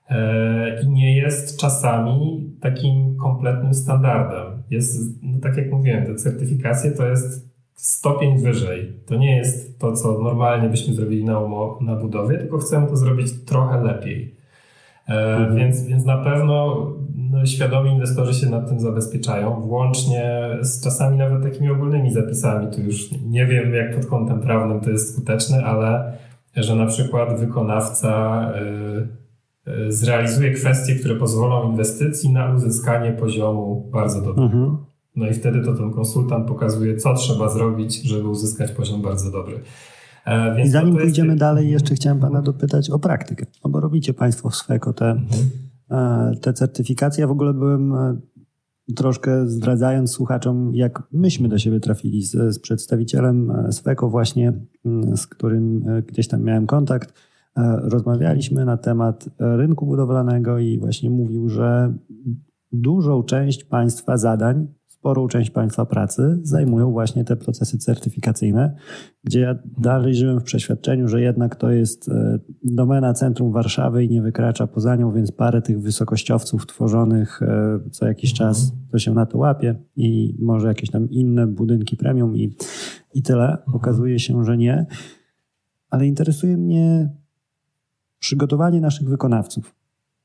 e, 0.10 0.82
i 0.84 0.90
nie 0.90 1.18
jest 1.18 1.60
czasami 1.60 2.50
takim 2.62 3.16
kompletnym 3.18 3.74
standardem. 3.74 4.64
Jest, 4.70 5.24
no 5.24 5.40
tak 5.40 5.58
jak 5.58 5.72
mówiłem, 5.72 6.06
te 6.06 6.16
certyfikacje 6.16 6.92
to 6.92 7.08
jest 7.08 7.50
stopień 7.74 8.38
wyżej. 8.38 8.94
To 9.06 9.16
nie 9.16 9.38
jest 9.38 9.80
to, 9.80 9.94
co 9.94 10.20
normalnie 10.20 10.70
byśmy 10.70 10.94
zrobili 10.94 11.24
na, 11.24 11.40
na 11.82 11.96
budowie, 11.96 12.38
tylko 12.38 12.58
chcemy 12.58 12.88
to 12.88 12.98
zrobić 12.98 13.46
trochę 13.46 13.84
lepiej. 13.84 14.36
E, 15.08 15.36
mhm. 15.36 15.56
Więc, 15.56 15.86
więc 15.86 16.06
na 16.06 16.18
pewno 16.18 16.46
no, 16.46 16.96
świadomi 17.46 17.92
inwestorzy 17.92 18.34
się 18.34 18.50
nad 18.50 18.70
tym 18.70 18.80
zabezpieczają, 18.80 19.62
włącznie 19.62 20.50
z 20.62 20.84
czasami 20.84 21.18
nawet 21.18 21.44
takimi 21.44 21.70
ogólnymi 21.70 22.12
zapisami. 22.12 22.68
Tu 22.76 22.82
już 22.82 23.10
nie 23.26 23.46
wiem, 23.46 23.74
jak 23.74 23.96
pod 23.96 24.06
kątem 24.06 24.40
prawnym 24.40 24.80
to 24.80 24.90
jest 24.90 25.14
skuteczne, 25.14 25.64
ale 25.64 26.14
że 26.56 26.76
na 26.76 26.86
przykład 26.86 27.40
wykonawca 27.40 28.42
e, 28.56 29.92
zrealizuje 29.92 30.52
kwestie, 30.52 30.96
które 30.96 31.16
pozwolą 31.16 31.72
inwestycji 31.72 32.32
na 32.32 32.54
uzyskanie 32.54 33.12
poziomu 33.12 33.90
bardzo 33.92 34.22
dobrego. 34.22 34.44
Mhm. 34.44 34.78
No 35.16 35.28
i 35.28 35.34
wtedy 35.34 35.62
to 35.64 35.74
ten 35.74 35.92
konsultant 35.92 36.48
pokazuje, 36.48 36.98
co 36.98 37.14
trzeba 37.14 37.50
zrobić, 37.50 38.02
żeby 38.02 38.28
uzyskać 38.28 38.72
poziom 38.72 39.02
bardzo 39.02 39.32
dobry. 39.32 39.60
E, 40.26 40.62
I 40.62 40.70
zanim 40.70 40.98
pójdziemy 40.98 41.36
dalej, 41.36 41.72
jeszcze 41.72 41.96
chciałem 41.96 42.20
Pana 42.20 42.42
dopytać 42.42 42.90
o 42.90 43.00
praktykę, 43.00 43.46
no 43.66 43.70
bo 43.70 43.80
robicie 43.80 44.14
Państwo 44.14 44.50
w 44.50 44.56
Sweko 44.56 44.94
te, 44.94 45.10
mhm. 45.10 45.50
Te 46.42 46.54
certyfikacje. 46.54 47.22
Ja 47.22 47.28
w 47.28 47.32
ogóle 47.32 47.54
byłem 47.54 47.94
troszkę 48.96 49.48
zdradzając 49.48 50.12
słuchaczom, 50.12 50.76
jak 50.76 51.04
myśmy 51.12 51.50
do 51.50 51.58
siebie 51.58 51.80
trafili 51.80 52.24
z, 52.24 52.56
z 52.56 52.60
przedstawicielem 52.60 53.54
Sweko 53.72 54.10
właśnie, 54.10 54.54
mm, 54.86 55.18
z 55.18 55.28
którym 55.28 55.88
e, 55.88 56.02
gdzieś 56.02 56.28
tam 56.28 56.44
miałem 56.44 56.68
kontakt. 56.68 57.14
E, 57.58 57.80
rozmawialiśmy 57.84 58.66
na 58.66 58.78
temat 58.78 59.30
rynku 59.40 59.86
budowlanego 59.86 60.60
i 60.60 60.80
właśnie 60.80 61.10
mówił, 61.10 61.50
że 61.50 61.94
dużą 62.72 63.24
część 63.24 63.64
państwa 63.64 64.18
zadań 64.18 64.68
sporą 65.00 65.28
część 65.28 65.50
państwa 65.50 65.86
pracy 65.86 66.40
zajmują 66.44 66.92
właśnie 66.92 67.24
te 67.24 67.36
procesy 67.36 67.78
certyfikacyjne, 67.78 68.76
gdzie 69.24 69.40
ja 69.40 69.56
dalej 69.78 70.16
żyłem 70.16 70.40
w 70.40 70.44
przeświadczeniu, 70.44 71.08
że 71.08 71.22
jednak 71.22 71.56
to 71.56 71.72
jest 71.72 72.10
e, 72.10 72.40
domena 72.64 73.14
centrum 73.14 73.52
Warszawy 73.52 74.04
i 74.04 74.10
nie 74.10 74.22
wykracza 74.22 74.68
poza 74.68 74.96
nią, 74.96 75.12
więc 75.12 75.32
parę 75.32 75.62
tych 75.62 75.82
wysokościowców 75.82 76.68
tworzonych 76.68 77.42
e, 77.42 77.80
co 77.92 78.08
jakiś 78.08 78.34
czas 78.34 78.74
to 78.92 79.00
się 79.00 79.14
na 79.14 79.26
to 79.26 79.38
łapie 79.38 79.76
i 79.96 80.38
może 80.40 80.68
jakieś 80.68 80.90
tam 80.90 81.10
inne 81.10 81.48
budynki 81.48 81.98
premium 81.98 82.38
i, 82.38 82.56
i 83.14 83.24
tyle. 83.24 83.58
Okazuje 83.74 84.20
się, 84.20 84.44
że 84.44 84.58
nie. 84.58 84.86
Ale 85.90 86.08
interesuje 86.08 86.58
mnie 86.58 87.10
przygotowanie 88.20 88.82
naszych 88.82 89.10
wykonawców 89.10 89.79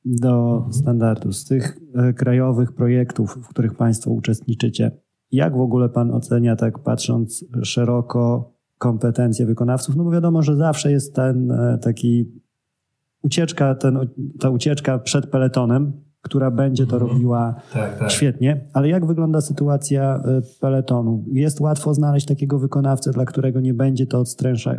do 0.05 0.67
standardu, 0.71 1.33
z 1.33 1.45
tych 1.45 1.79
e, 1.95 2.13
krajowych 2.13 2.73
projektów, 2.73 3.39
w 3.43 3.49
których 3.49 3.75
Państwo 3.75 4.11
uczestniczycie. 4.11 4.91
Jak 5.33 5.57
w 5.57 5.61
ogóle 5.61 5.89
Pan 5.89 6.11
ocenia, 6.11 6.57
tak 6.57 6.79
patrząc 6.79 7.45
szeroko, 7.63 8.55
kompetencje 8.79 9.47
wykonawców? 9.47 9.97
No 9.97 10.05
bo 10.05 10.11
wiadomo, 10.11 10.43
że 10.43 10.57
zawsze 10.57 10.93
jest 10.93 11.15
ten 11.15 11.51
e, 11.51 11.79
taki 11.79 12.33
ucieczka, 13.23 13.75
ten, 13.75 13.99
ta 14.41 14.51
ucieczka 14.51 14.99
przed 14.99 15.27
peletonem, 15.27 15.93
która 16.25 16.51
będzie 16.51 16.87
to 16.87 16.97
mhm. 16.97 17.13
robiła 17.13 17.55
tak, 17.73 17.99
tak. 17.99 18.11
świetnie. 18.11 18.61
Ale 18.73 18.89
jak 18.89 19.07
wygląda 19.07 19.41
sytuacja 19.41 20.23
y, 20.57 20.61
peletonu? 20.61 21.25
Jest 21.33 21.61
łatwo 21.61 21.95
znaleźć 21.95 22.27
takiego 22.27 22.59
wykonawcę, 22.59 23.11
dla 23.11 23.25
którego 23.25 23.61
nie 23.61 23.75
będzie 23.75 24.07
to 24.07 24.25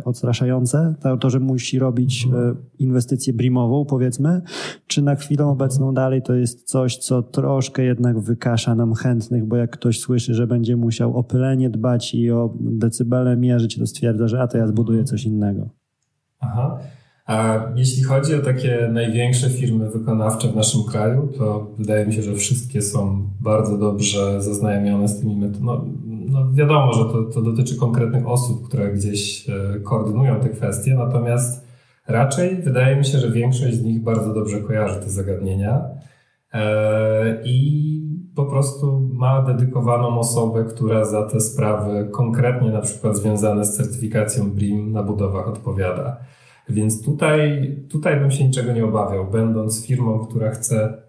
odstraszające, 0.04 0.94
to, 1.20 1.30
że 1.30 1.40
musi 1.40 1.78
robić 1.78 2.24
mhm. 2.24 2.50
y, 2.50 2.56
inwestycję 2.78 3.32
brimową, 3.32 3.84
powiedzmy, 3.84 4.42
czy 4.86 5.02
na 5.02 5.14
chwilę 5.14 5.46
obecną 5.46 5.94
dalej 5.94 6.22
to 6.22 6.34
jest 6.34 6.62
coś, 6.62 6.96
co 6.96 7.22
troszkę 7.22 7.82
jednak 7.82 8.20
wykasza 8.20 8.74
nam 8.74 8.94
chętnych, 8.94 9.44
bo 9.44 9.56
jak 9.56 9.70
ktoś 9.70 10.00
słyszy, 10.00 10.34
że 10.34 10.46
będzie 10.46 10.76
musiał 10.76 11.16
o 11.16 11.24
pylenie 11.24 11.70
dbać 11.70 12.14
i 12.14 12.30
o 12.30 12.54
decybele 12.60 13.36
mierzyć, 13.36 13.78
to 13.78 13.86
stwierdza, 13.86 14.28
że 14.28 14.40
a 14.42 14.46
to 14.46 14.58
ja 14.58 14.66
zbuduję 14.66 15.04
coś 15.04 15.24
innego. 15.24 15.68
Aha. 16.40 16.78
A 17.26 17.60
jeśli 17.76 18.02
chodzi 18.02 18.34
o 18.34 18.42
takie 18.42 18.88
największe 18.92 19.50
firmy 19.50 19.90
wykonawcze 19.90 20.48
w 20.48 20.56
naszym 20.56 20.84
kraju, 20.84 21.28
to 21.38 21.66
wydaje 21.78 22.06
mi 22.06 22.12
się, 22.12 22.22
że 22.22 22.34
wszystkie 22.34 22.82
są 22.82 23.28
bardzo 23.40 23.78
dobrze 23.78 24.42
zaznajomione 24.42 25.08
z 25.08 25.20
tymi 25.20 25.36
metodami. 25.36 25.92
No, 26.06 26.40
no 26.40 26.52
wiadomo, 26.52 26.92
że 26.92 27.04
to, 27.04 27.22
to 27.22 27.42
dotyczy 27.42 27.76
konkretnych 27.76 28.28
osób, 28.28 28.68
które 28.68 28.92
gdzieś 28.92 29.48
e, 29.48 29.80
koordynują 29.80 30.40
te 30.40 30.48
kwestie, 30.48 30.94
natomiast 30.94 31.66
raczej 32.08 32.56
wydaje 32.56 32.96
mi 32.96 33.04
się, 33.04 33.18
że 33.18 33.30
większość 33.30 33.74
z 33.74 33.82
nich 33.82 34.02
bardzo 34.02 34.34
dobrze 34.34 34.60
kojarzy 34.60 35.00
te 35.00 35.10
zagadnienia 35.10 35.84
e, 36.52 37.42
i 37.44 37.86
po 38.36 38.44
prostu 38.44 39.10
ma 39.12 39.42
dedykowaną 39.42 40.18
osobę, 40.18 40.64
która 40.64 41.04
za 41.04 41.22
te 41.22 41.40
sprawy 41.40 42.08
konkretnie 42.12 42.70
na 42.70 42.80
przykład 42.80 43.16
związane 43.16 43.64
z 43.64 43.76
certyfikacją 43.76 44.50
BRIM 44.50 44.92
na 44.92 45.02
budowach 45.02 45.48
odpowiada. 45.48 46.16
Więc 46.68 47.04
tutaj, 47.04 47.72
tutaj 47.88 48.20
bym 48.20 48.30
się 48.30 48.44
niczego 48.44 48.72
nie 48.72 48.84
obawiał, 48.84 49.30
będąc 49.30 49.86
firmą, 49.86 50.26
która 50.26 50.50
chce 50.50 51.02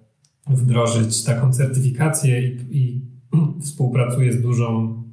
wdrożyć 0.49 1.23
taką 1.23 1.53
certyfikację 1.53 2.41
i, 2.47 2.57
i 2.71 3.01
współpracuje 3.65 4.33
z 4.33 4.41
dużą, 4.41 5.03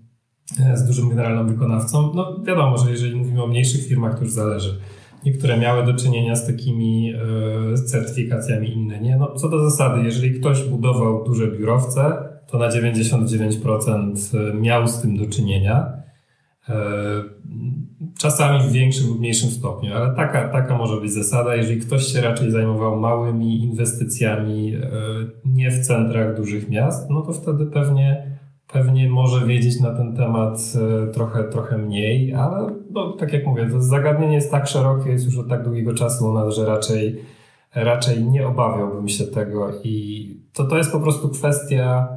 z 0.75 0.87
dużym 0.87 1.09
generalnym 1.09 1.49
wykonawcą. 1.49 2.13
No 2.15 2.43
wiadomo, 2.47 2.79
że 2.79 2.91
jeżeli 2.91 3.17
mówimy 3.17 3.43
o 3.43 3.47
mniejszych 3.47 3.87
firmach, 3.87 4.15
to 4.15 4.25
już 4.25 4.33
zależy. 4.33 4.81
Niektóre 5.25 5.59
miały 5.59 5.87
do 5.87 5.95
czynienia 5.95 6.37
z 6.37 6.47
takimi 6.47 7.13
e, 7.73 7.79
certyfikacjami, 7.79 8.73
inne 8.73 9.01
nie. 9.01 9.17
No, 9.17 9.35
co 9.35 9.49
do 9.49 9.71
zasady, 9.71 10.05
jeżeli 10.05 10.41
ktoś 10.41 10.63
budował 10.63 11.25
duże 11.25 11.49
biurowce, 11.49 12.29
to 12.47 12.59
na 12.59 12.69
99% 12.69 14.61
miał 14.61 14.89
z 14.89 15.01
tym 15.01 15.17
do 15.17 15.27
czynienia. 15.27 15.93
Czasami 18.19 18.69
w 18.69 18.73
większym 18.73 19.09
lub 19.09 19.19
mniejszym 19.19 19.51
stopniu, 19.51 19.95
ale 19.95 20.17
taka, 20.17 20.49
taka 20.49 20.79
może 20.79 21.01
być 21.01 21.13
zasada. 21.13 21.57
Jeżeli 21.57 21.81
ktoś 21.81 22.05
się 22.07 22.21
raczej 22.21 22.51
zajmował 22.51 23.01
małymi 23.01 23.63
inwestycjami, 23.63 24.75
e, 24.75 24.81
nie 25.45 25.71
w 25.71 25.87
centrach 25.87 26.37
dużych 26.37 26.71
miast, 26.71 27.11
no 27.11 27.23
to 27.23 27.33
wtedy 27.33 27.67
pewnie, 27.67 28.39
pewnie 28.73 29.11
może 29.11 29.47
wiedzieć 29.47 29.81
na 29.81 29.95
ten 29.95 30.17
temat 30.17 30.59
e, 30.77 31.13
trochę, 31.13 31.45
trochę 31.45 31.79
mniej, 31.79 32.35
ale 32.35 32.67
no, 32.91 33.13
tak 33.13 33.33
jak 33.33 33.47
mówię, 33.47 33.69
to 33.71 33.83
zagadnienie 33.83 34.35
jest 34.35 34.51
tak 34.51 34.67
szerokie, 34.67 35.11
jest 35.11 35.25
już 35.25 35.39
od 35.39 35.49
tak 35.49 35.65
długiego 35.65 35.95
czasu 35.95 36.27
u 36.27 36.33
nas, 36.33 36.55
że 36.55 36.67
raczej, 36.67 37.19
raczej 37.75 38.25
nie 38.25 38.47
obawiałbym 38.47 39.09
się 39.09 39.25
tego 39.25 39.73
i 39.85 40.29
to, 40.53 40.65
to 40.65 40.77
jest 40.77 40.93
po 40.93 41.01
prostu 41.01 41.29
kwestia 41.29 42.09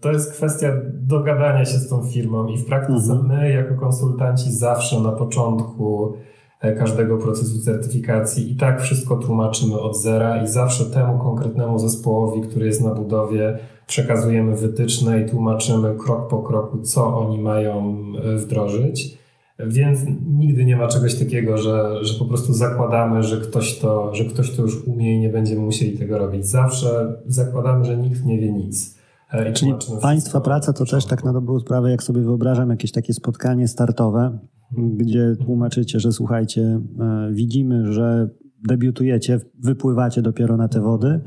to 0.00 0.12
jest 0.12 0.32
kwestia 0.32 0.72
dogadania 0.92 1.64
się 1.64 1.78
z 1.78 1.88
tą 1.88 2.04
firmą 2.04 2.46
i 2.46 2.58
w 2.58 2.66
praktyce 2.66 3.12
mhm. 3.12 3.26
my 3.26 3.50
jako 3.50 3.74
konsultanci 3.74 4.52
zawsze 4.52 5.00
na 5.00 5.12
początku 5.12 6.12
e, 6.60 6.72
każdego 6.72 7.18
procesu 7.18 7.58
certyfikacji 7.58 8.52
i 8.52 8.56
tak 8.56 8.82
wszystko 8.82 9.16
tłumaczymy 9.16 9.80
od 9.80 10.00
zera 10.02 10.42
i 10.42 10.48
zawsze 10.48 10.84
temu 10.84 11.18
konkretnemu 11.18 11.78
zespołowi, 11.78 12.40
który 12.40 12.66
jest 12.66 12.84
na 12.84 12.94
budowie, 12.94 13.58
przekazujemy 13.86 14.56
wytyczne 14.56 15.20
i 15.20 15.30
tłumaczymy 15.30 15.94
krok 15.94 16.28
po 16.28 16.42
kroku, 16.42 16.78
co 16.78 17.18
oni 17.18 17.38
mają 17.38 17.96
e, 18.24 18.36
wdrożyć. 18.36 19.24
Więc 19.58 20.00
nigdy 20.38 20.64
nie 20.64 20.76
ma 20.76 20.88
czegoś 20.88 21.14
takiego, 21.14 21.58
że, 21.58 22.04
że 22.04 22.18
po 22.18 22.24
prostu 22.24 22.52
zakładamy, 22.52 23.22
że 23.22 23.40
ktoś, 23.40 23.78
to, 23.78 24.14
że 24.14 24.24
ktoś 24.24 24.50
to 24.50 24.62
już 24.62 24.84
umie 24.86 25.16
i 25.16 25.18
nie 25.18 25.28
będziemy 25.28 25.60
musieli 25.60 25.98
tego 25.98 26.18
robić. 26.18 26.46
Zawsze 26.46 27.16
zakładamy, 27.26 27.84
że 27.84 27.96
nikt 27.96 28.24
nie 28.24 28.38
wie 28.38 28.52
nic. 28.52 28.93
E, 29.34 29.52
Czyli 29.52 29.72
państwa 30.02 30.40
praca 30.40 30.72
to 30.72 30.84
też 30.84 31.06
tak 31.06 31.24
na 31.24 31.32
dobrą 31.32 31.60
sprawę, 31.60 31.90
jak 31.90 32.02
sobie 32.02 32.20
wyobrażam 32.22 32.70
jakieś 32.70 32.92
takie 32.92 33.14
spotkanie 33.14 33.68
startowe, 33.68 34.38
gdzie 34.72 35.36
tłumaczycie, 35.36 36.00
że 36.00 36.12
słuchajcie, 36.12 36.80
e, 37.00 37.30
widzimy, 37.32 37.92
że 37.92 38.28
debiutujecie, 38.68 39.40
wypływacie 39.58 40.22
dopiero 40.22 40.56
na 40.56 40.68
te 40.68 40.80
wody. 40.80 41.20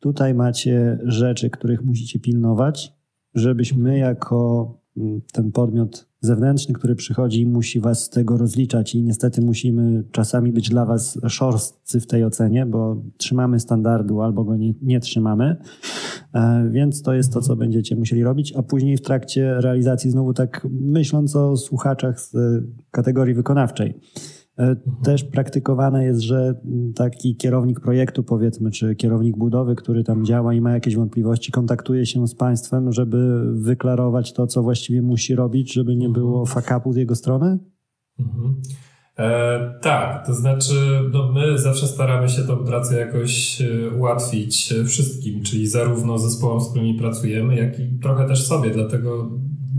Tutaj 0.00 0.34
macie 0.34 0.98
rzeczy, 1.04 1.50
których 1.50 1.84
musicie 1.84 2.18
pilnować, 2.18 2.92
żebyśmy 3.34 3.98
jako 3.98 4.70
mm, 4.96 5.20
ten 5.32 5.52
podmiot 5.52 6.09
zewnętrzny, 6.20 6.74
który 6.74 6.94
przychodzi 6.94 7.40
i 7.40 7.46
musi 7.46 7.80
was 7.80 8.04
z 8.04 8.10
tego 8.10 8.36
rozliczać. 8.36 8.94
I 8.94 9.02
niestety 9.02 9.40
musimy 9.40 10.04
czasami 10.12 10.52
być 10.52 10.68
dla 10.68 10.86
was 10.86 11.18
szorstcy 11.28 12.00
w 12.00 12.06
tej 12.06 12.24
ocenie, 12.24 12.66
bo 12.66 13.02
trzymamy 13.16 13.60
standardu 13.60 14.20
albo 14.20 14.44
go 14.44 14.56
nie, 14.56 14.74
nie 14.82 15.00
trzymamy, 15.00 15.56
e, 16.34 16.68
więc 16.70 17.02
to 17.02 17.14
jest 17.14 17.32
to, 17.32 17.40
co 17.40 17.56
będziecie 17.56 17.96
musieli 17.96 18.22
robić, 18.22 18.52
a 18.56 18.62
później 18.62 18.96
w 18.96 19.02
trakcie 19.02 19.54
realizacji 19.60 20.10
znowu 20.10 20.34
tak 20.34 20.66
myśląc 20.70 21.36
o 21.36 21.56
słuchaczach 21.56 22.20
z 22.20 22.34
kategorii 22.90 23.34
wykonawczej, 23.34 23.94
E, 23.94 24.39
też 25.02 25.24
praktykowane 25.24 26.04
jest, 26.04 26.20
że 26.20 26.54
taki 26.94 27.36
kierownik 27.36 27.80
projektu, 27.80 28.22
powiedzmy, 28.22 28.70
czy 28.70 28.94
kierownik 28.94 29.36
budowy, 29.36 29.74
który 29.74 30.04
tam 30.04 30.24
działa 30.24 30.54
i 30.54 30.60
ma 30.60 30.72
jakieś 30.72 30.96
wątpliwości, 30.96 31.52
kontaktuje 31.52 32.06
się 32.06 32.28
z 32.28 32.34
państwem, 32.34 32.92
żeby 32.92 33.44
wyklarować 33.54 34.32
to, 34.32 34.46
co 34.46 34.62
właściwie 34.62 35.02
musi 35.02 35.34
robić, 35.34 35.72
żeby 35.72 35.96
nie 35.96 36.08
było 36.08 36.46
fakapu 36.46 36.92
z 36.92 36.96
jego 36.96 37.14
strony? 37.14 37.58
Mhm. 38.18 38.54
E, 39.18 39.74
tak, 39.80 40.26
to 40.26 40.34
znaczy 40.34 41.00
no 41.12 41.32
my 41.32 41.58
zawsze 41.58 41.86
staramy 41.86 42.28
się 42.28 42.42
tę 42.42 42.56
pracę 42.66 43.00
jakoś 43.00 43.62
e, 43.62 43.90
ułatwić 43.96 44.74
wszystkim, 44.86 45.42
czyli 45.42 45.66
zarówno 45.66 46.18
zespołom, 46.18 46.60
z 46.60 46.70
którymi 46.70 46.94
pracujemy, 46.94 47.56
jak 47.56 47.80
i 47.80 47.98
trochę 48.02 48.28
też 48.28 48.46
sobie, 48.46 48.70
dlatego 48.70 49.30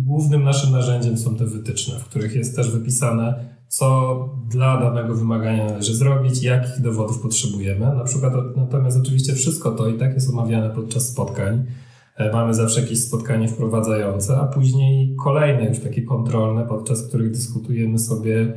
głównym 0.06 0.44
naszym 0.44 0.72
narzędziem 0.72 1.18
są 1.18 1.36
te 1.36 1.46
wytyczne, 1.46 2.00
w 2.00 2.06
których 2.06 2.36
jest 2.36 2.56
też 2.56 2.72
wypisane, 2.72 3.46
co 3.72 4.30
dla 4.50 4.80
danego 4.80 5.16
wymagania 5.16 5.66
należy 5.66 5.96
zrobić, 5.96 6.44
jakich 6.44 6.82
dowodów 6.82 7.22
potrzebujemy. 7.22 7.86
Na 7.96 8.04
przykład, 8.04 8.34
natomiast 8.56 8.98
oczywiście 8.98 9.34
wszystko 9.34 9.72
to 9.72 9.90
i 9.90 9.98
tak 9.98 10.14
jest 10.14 10.30
omawiane 10.30 10.70
podczas 10.70 11.10
spotkań. 11.10 11.66
E, 12.18 12.32
mamy 12.32 12.54
zawsze 12.54 12.82
jakieś 12.82 13.00
spotkanie 13.00 13.48
wprowadzające, 13.48 14.38
a 14.38 14.46
później 14.46 15.16
kolejne 15.24 15.66
już 15.66 15.80
takie 15.80 16.02
kontrolne, 16.02 16.66
podczas 16.66 17.08
których 17.08 17.32
dyskutujemy 17.32 18.00
sobie 18.00 18.54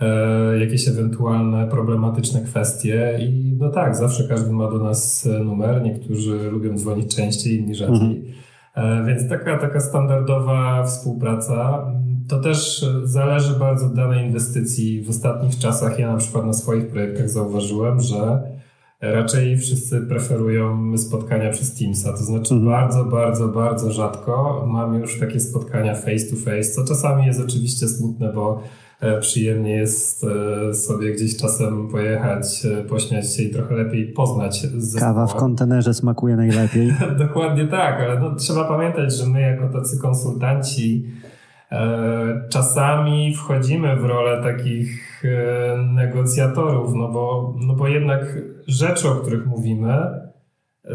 e, 0.00 0.58
jakieś 0.58 0.88
ewentualne 0.88 1.66
problematyczne 1.66 2.40
kwestie 2.40 3.18
i 3.20 3.56
no 3.58 3.70
tak, 3.70 3.96
zawsze 3.96 4.28
każdy 4.28 4.52
ma 4.52 4.70
do 4.70 4.78
nas 4.78 5.28
numer. 5.44 5.82
Niektórzy 5.82 6.50
lubią 6.50 6.76
dzwonić 6.76 7.16
częściej, 7.16 7.58
inni 7.58 7.74
rzadziej. 7.74 8.32
Mhm. 8.74 9.06
Więc 9.06 9.28
taka, 9.28 9.58
taka 9.58 9.80
standardowa 9.80 10.84
współpraca. 10.84 11.86
To 12.30 12.40
też 12.40 12.86
zależy 13.04 13.54
bardzo 13.54 13.86
od 13.86 13.94
danej 13.94 14.26
inwestycji. 14.26 15.02
W 15.02 15.10
ostatnich 15.10 15.58
czasach 15.58 15.98
ja 15.98 16.12
na 16.12 16.18
przykład 16.18 16.46
na 16.46 16.52
swoich 16.52 16.86
projektach 16.86 17.28
zauważyłem, 17.28 18.00
że 18.00 18.42
raczej 19.00 19.58
wszyscy 19.58 20.00
preferują 20.00 20.98
spotkania 20.98 21.50
przez 21.50 21.74
Teamsa. 21.74 22.12
To 22.12 22.18
znaczy 22.18 22.54
mhm. 22.54 22.72
bardzo, 22.72 23.04
bardzo, 23.04 23.48
bardzo 23.48 23.92
rzadko 23.92 24.64
mam 24.68 24.94
już 24.94 25.18
takie 25.18 25.40
spotkania 25.40 25.94
face 25.94 26.26
to 26.30 26.36
face, 26.36 26.62
co 26.62 26.84
czasami 26.84 27.26
jest 27.26 27.40
oczywiście 27.40 27.88
smutne, 27.88 28.32
bo 28.32 28.62
e, 29.00 29.20
przyjemnie 29.20 29.72
jest 29.72 30.24
e, 30.24 30.74
sobie 30.74 31.12
gdzieś 31.12 31.36
czasem 31.36 31.88
pojechać, 31.88 32.66
e, 32.66 32.84
pośmiać 32.84 33.36
się 33.36 33.42
i 33.42 33.50
trochę 33.50 33.74
lepiej 33.74 34.12
poznać. 34.12 34.66
Kawa 34.98 35.26
w 35.26 35.34
kontenerze 35.34 35.94
smakuje 35.94 36.36
najlepiej. 36.36 36.94
Dokładnie 37.28 37.66
tak, 37.66 38.00
ale 38.00 38.20
no, 38.20 38.34
trzeba 38.34 38.64
pamiętać, 38.64 39.12
że 39.12 39.26
my 39.26 39.40
jako 39.40 39.68
tacy 39.68 39.98
konsultanci 39.98 41.04
czasami 42.48 43.34
wchodzimy 43.34 43.96
w 43.96 44.04
rolę 44.04 44.42
takich 44.42 45.22
negocjatorów, 45.92 46.94
no 46.94 47.08
bo, 47.08 47.54
no 47.60 47.74
bo 47.74 47.88
jednak 47.88 48.38
rzeczy, 48.66 49.08
o 49.08 49.14
których 49.14 49.46
mówimy, 49.46 50.20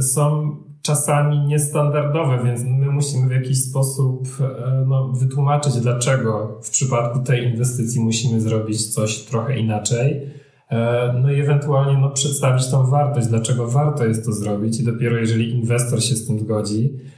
są 0.01 0.55
czasami 0.85 1.39
niestandardowe, 1.39 2.43
więc 2.43 2.63
my 2.63 2.85
musimy 2.85 3.27
w 3.27 3.31
jakiś 3.31 3.63
sposób 3.63 4.27
e, 4.41 4.85
no, 4.87 5.07
wytłumaczyć, 5.07 5.73
dlaczego 5.73 6.59
w 6.63 6.69
przypadku 6.69 7.19
tej 7.19 7.43
inwestycji 7.43 8.01
musimy 8.01 8.41
zrobić 8.41 8.93
coś 8.93 9.19
trochę 9.19 9.59
inaczej. 9.59 10.21
E, 10.69 11.13
no 11.21 11.31
i 11.31 11.39
ewentualnie 11.39 11.97
no, 12.01 12.09
przedstawić 12.09 12.71
tą 12.71 12.89
wartość, 12.89 13.27
dlaczego 13.27 13.67
warto 13.67 14.05
jest 14.05 14.25
to 14.25 14.31
zrobić, 14.31 14.79
i 14.79 14.83
dopiero 14.83 15.17
jeżeli 15.17 15.51
inwestor 15.51 16.03
się 16.03 16.15
z 16.15 16.27
tym 16.27 16.39
zgodzi, 16.39 16.93
E, 16.93 17.14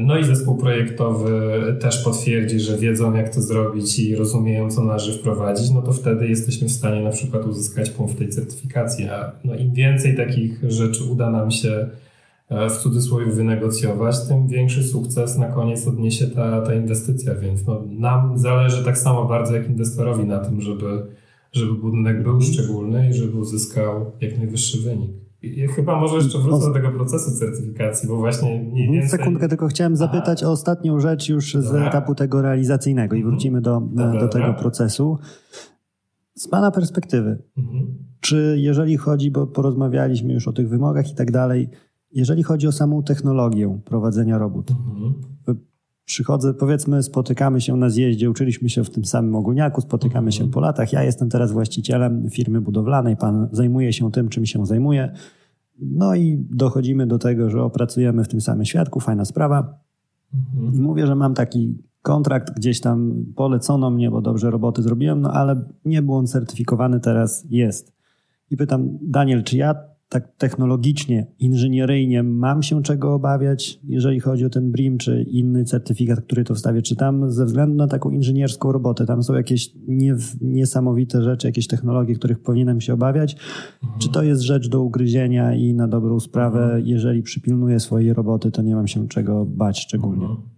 no 0.00 0.18
i 0.18 0.24
zespół 0.24 0.56
projektowy 0.56 1.30
też 1.80 2.04
potwierdzi, 2.04 2.60
że 2.60 2.78
wiedzą 2.78 3.14
jak 3.14 3.34
to 3.34 3.42
zrobić 3.42 3.98
i 3.98 4.16
rozumieją 4.16 4.70
co 4.70 4.84
należy 4.84 5.18
wprowadzić, 5.18 5.70
no 5.70 5.82
to 5.82 5.92
wtedy 5.92 6.28
jesteśmy 6.28 6.68
w 6.68 6.72
stanie 6.72 7.04
na 7.04 7.10
przykład 7.10 7.46
uzyskać 7.46 7.90
punkt 7.90 8.18
tej 8.18 8.28
certyfikacji. 8.28 9.08
A 9.08 9.32
no 9.44 9.54
im 9.54 9.72
więcej 9.72 10.16
takich 10.16 10.60
rzeczy 10.68 11.04
uda 11.04 11.30
nam 11.30 11.50
się 11.50 11.88
e, 12.48 12.70
w 12.70 12.76
cudzysłowie 12.76 13.26
wynegocjować, 13.26 14.16
tym 14.28 14.48
większy 14.48 14.84
sukces 14.84 15.38
na 15.38 15.48
koniec 15.48 15.86
odniesie 15.86 16.26
ta, 16.26 16.62
ta 16.62 16.74
inwestycja. 16.74 17.34
Więc 17.34 17.66
no, 17.66 17.82
nam 17.86 18.38
zależy 18.38 18.84
tak 18.84 18.98
samo 18.98 19.24
bardzo 19.24 19.56
jak 19.56 19.68
inwestorowi 19.68 20.24
na 20.24 20.38
tym, 20.38 20.60
żeby, 20.60 21.06
żeby 21.52 21.74
budynek 21.74 22.22
był 22.22 22.40
szczególny 22.40 23.10
i 23.10 23.14
żeby 23.14 23.38
uzyskał 23.38 24.12
jak 24.20 24.38
najwyższy 24.38 24.78
wynik. 24.78 25.27
I 25.42 25.68
chyba 25.68 26.00
może 26.00 26.16
jeszcze 26.16 26.38
wrócę 26.38 26.66
do 26.66 26.72
tego 26.72 26.90
procesu 26.90 27.38
certyfikacji, 27.38 28.08
bo 28.08 28.16
właśnie 28.16 28.48
mniej 28.48 28.86
mhm, 28.86 28.92
więcej... 28.92 29.18
Sekundkę, 29.18 29.48
tylko 29.48 29.68
chciałem 29.68 29.96
zapytać 29.96 30.42
Aha. 30.42 30.50
o 30.50 30.52
ostatnią 30.52 31.00
rzecz 31.00 31.28
już 31.28 31.54
z 31.54 31.64
Dobra. 31.64 31.88
etapu 31.88 32.14
tego 32.14 32.42
realizacyjnego 32.42 33.16
i 33.16 33.18
mhm. 33.18 33.34
wrócimy 33.34 33.60
do, 33.60 33.80
Dobra, 33.80 34.20
do 34.20 34.28
tego 34.28 34.54
procesu. 34.54 35.18
Z 36.34 36.48
Pana 36.48 36.70
perspektywy, 36.70 37.42
mhm. 37.56 37.86
czy 38.20 38.56
jeżeli 38.58 38.96
chodzi, 38.96 39.30
bo 39.30 39.46
porozmawialiśmy 39.46 40.32
już 40.32 40.48
o 40.48 40.52
tych 40.52 40.68
wymogach 40.68 41.10
i 41.10 41.14
tak 41.14 41.30
dalej, 41.30 41.68
jeżeli 42.12 42.42
chodzi 42.42 42.66
o 42.66 42.72
samą 42.72 43.02
technologię 43.02 43.80
prowadzenia 43.84 44.38
robót, 44.38 44.70
mhm. 44.70 45.14
Przychodzę, 46.08 46.54
powiedzmy, 46.54 47.02
spotykamy 47.02 47.60
się 47.60 47.76
na 47.76 47.90
zjeździe, 47.90 48.30
uczyliśmy 48.30 48.68
się 48.68 48.84
w 48.84 48.90
tym 48.90 49.04
samym 49.04 49.34
ogólniaku, 49.34 49.80
spotykamy 49.80 50.26
mhm. 50.26 50.32
się 50.32 50.50
po 50.50 50.60
latach. 50.60 50.92
Ja 50.92 51.02
jestem 51.02 51.28
teraz 51.28 51.52
właścicielem 51.52 52.30
firmy 52.30 52.60
budowlanej, 52.60 53.16
pan 53.16 53.48
zajmuje 53.52 53.92
się 53.92 54.12
tym, 54.12 54.28
czym 54.28 54.46
się 54.46 54.66
zajmuje. 54.66 55.12
No 55.78 56.14
i 56.14 56.46
dochodzimy 56.50 57.06
do 57.06 57.18
tego, 57.18 57.50
że 57.50 57.62
opracujemy 57.62 58.24
w 58.24 58.28
tym 58.28 58.40
samym 58.40 58.64
świadku, 58.64 59.00
fajna 59.00 59.24
sprawa. 59.24 59.78
Mhm. 60.34 60.74
I 60.74 60.80
mówię, 60.80 61.06
że 61.06 61.14
mam 61.14 61.34
taki 61.34 61.82
kontrakt, 62.02 62.56
gdzieś 62.56 62.80
tam 62.80 63.24
polecono 63.36 63.90
mnie, 63.90 64.10
bo 64.10 64.20
dobrze 64.20 64.50
roboty 64.50 64.82
zrobiłem, 64.82 65.20
no 65.20 65.32
ale 65.32 65.64
nie 65.84 66.02
był 66.02 66.14
on 66.14 66.26
certyfikowany, 66.26 67.00
teraz 67.00 67.46
jest. 67.50 67.92
I 68.50 68.56
pytam, 68.56 68.98
Daniel, 69.02 69.42
czy 69.42 69.56
ja 69.56 69.74
tak 70.08 70.36
technologicznie, 70.36 71.26
inżynieryjnie 71.38 72.22
mam 72.22 72.62
się 72.62 72.82
czego 72.82 73.14
obawiać, 73.14 73.80
jeżeli 73.84 74.20
chodzi 74.20 74.44
o 74.44 74.50
ten 74.50 74.70
BRIM 74.70 74.98
czy 74.98 75.22
inny 75.22 75.64
certyfikat, 75.64 76.20
który 76.20 76.44
to 76.44 76.54
wstawię? 76.54 76.82
Czy 76.82 76.96
tam 76.96 77.32
ze 77.32 77.44
względu 77.44 77.76
na 77.76 77.86
taką 77.86 78.10
inżynierską 78.10 78.72
robotę, 78.72 79.06
tam 79.06 79.22
są 79.22 79.34
jakieś 79.34 79.70
nie, 79.88 80.16
niesamowite 80.40 81.22
rzeczy, 81.22 81.46
jakieś 81.46 81.66
technologie, 81.66 82.14
których 82.14 82.42
powinienem 82.42 82.80
się 82.80 82.94
obawiać? 82.94 83.36
Mhm. 83.82 84.00
Czy 84.00 84.08
to 84.08 84.22
jest 84.22 84.42
rzecz 84.42 84.68
do 84.68 84.82
ugryzienia 84.82 85.54
i 85.54 85.74
na 85.74 85.88
dobrą 85.88 86.20
sprawę, 86.20 86.62
mhm. 86.64 86.86
jeżeli 86.86 87.22
przypilnuję 87.22 87.80
swojej 87.80 88.12
roboty, 88.12 88.50
to 88.50 88.62
nie 88.62 88.74
mam 88.74 88.86
się 88.86 89.08
czego 89.08 89.46
bać 89.46 89.80
szczególnie? 89.80 90.26
Mhm. 90.26 90.57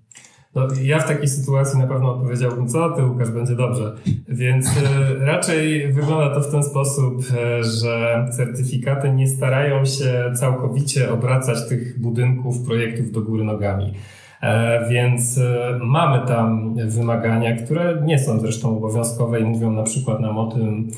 No, 0.55 0.69
ja 0.83 0.99
w 0.99 1.09
takiej 1.09 1.29
sytuacji 1.29 1.79
na 1.79 1.87
pewno 1.87 2.15
odpowiedziałbym, 2.15 2.69
co 2.69 2.91
ty 2.91 3.05
Łukasz, 3.05 3.31
będzie 3.31 3.55
dobrze. 3.55 3.93
Więc 4.29 4.67
e, 4.67 5.25
raczej 5.25 5.93
wygląda 5.93 6.35
to 6.35 6.41
w 6.41 6.51
ten 6.51 6.63
sposób, 6.63 7.23
e, 7.37 7.65
że 7.65 8.27
certyfikaty 8.37 9.13
nie 9.13 9.29
starają 9.29 9.85
się 9.85 10.33
całkowicie 10.35 11.13
obracać 11.13 11.69
tych 11.69 12.01
budynków, 12.01 12.67
projektów 12.67 13.13
do 13.13 13.21
góry 13.21 13.45
nogami. 13.45 13.95
E, 14.43 14.89
więc 14.89 15.41
mamy 15.81 16.27
tam 16.27 16.75
wymagania, 16.89 17.57
które 17.57 18.03
nie 18.05 18.19
są 18.19 18.41
zresztą 18.41 18.77
obowiązkowe 18.77 19.41
i 19.41 19.45
mówią 19.45 19.73
na 19.73 19.83
przykład 19.83 20.21
nam 20.21 20.39
o 20.39 20.47
tym, 20.47 20.89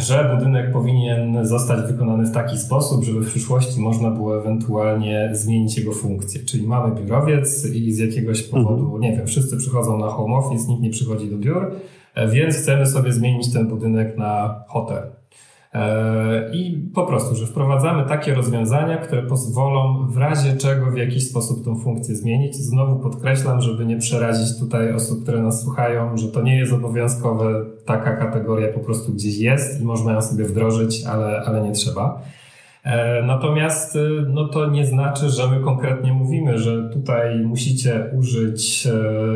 że 0.00 0.34
budynek 0.34 0.72
powinien 0.72 1.46
zostać 1.46 1.92
wykonany 1.92 2.26
w 2.26 2.32
taki 2.32 2.58
sposób, 2.58 3.04
żeby 3.04 3.20
w 3.20 3.26
przyszłości 3.26 3.80
można 3.80 4.10
było 4.10 4.38
ewentualnie 4.38 5.30
zmienić 5.32 5.78
jego 5.78 5.92
funkcję. 5.92 6.40
Czyli 6.44 6.66
mamy 6.66 6.94
biurowiec 6.94 7.66
i 7.66 7.92
z 7.92 7.98
jakiegoś 7.98 8.42
powodu, 8.42 8.84
mhm. 8.84 9.00
nie 9.00 9.16
wiem, 9.16 9.26
wszyscy 9.26 9.56
przychodzą 9.56 9.98
na 9.98 10.06
home 10.06 10.36
office, 10.36 10.68
nikt 10.68 10.82
nie 10.82 10.90
przychodzi 10.90 11.30
do 11.30 11.36
biur, 11.38 11.72
e, 12.14 12.28
więc 12.28 12.56
chcemy 12.56 12.86
sobie 12.86 13.12
zmienić 13.12 13.52
ten 13.52 13.68
budynek 13.68 14.18
na 14.18 14.64
hotel. 14.68 15.19
E, 15.74 16.50
I 16.52 16.90
po 16.94 17.06
prostu, 17.06 17.36
że 17.36 17.46
wprowadzamy 17.46 18.08
takie 18.08 18.34
rozwiązania, 18.34 18.96
które 18.96 19.22
pozwolą 19.22 20.06
w 20.08 20.16
razie 20.16 20.56
czego 20.56 20.90
w 20.90 20.96
jakiś 20.96 21.28
sposób 21.28 21.64
tą 21.64 21.78
funkcję 21.78 22.14
zmienić. 22.14 22.56
Znowu 22.56 22.96
podkreślam, 22.96 23.60
żeby 23.60 23.86
nie 23.86 23.96
przerazić 23.96 24.58
tutaj 24.58 24.94
osób, 24.94 25.22
które 25.22 25.42
nas 25.42 25.62
słuchają, 25.62 26.16
że 26.16 26.28
to 26.28 26.42
nie 26.42 26.58
jest 26.58 26.72
obowiązkowe, 26.72 27.64
taka 27.84 28.16
kategoria 28.16 28.68
po 28.68 28.80
prostu 28.80 29.12
gdzieś 29.12 29.38
jest 29.38 29.80
i 29.80 29.84
można 29.84 30.12
ją 30.12 30.22
sobie 30.22 30.44
wdrożyć, 30.44 31.04
ale, 31.06 31.42
ale 31.46 31.62
nie 31.62 31.72
trzeba. 31.72 32.22
E, 32.84 33.22
natomiast 33.22 33.96
e, 33.96 34.00
no 34.28 34.48
to 34.48 34.66
nie 34.66 34.86
znaczy, 34.86 35.28
że 35.28 35.48
my 35.48 35.60
konkretnie 35.60 36.12
mówimy, 36.12 36.58
że 36.58 36.90
tutaj 36.92 37.40
musicie 37.40 38.10
użyć, 38.18 38.88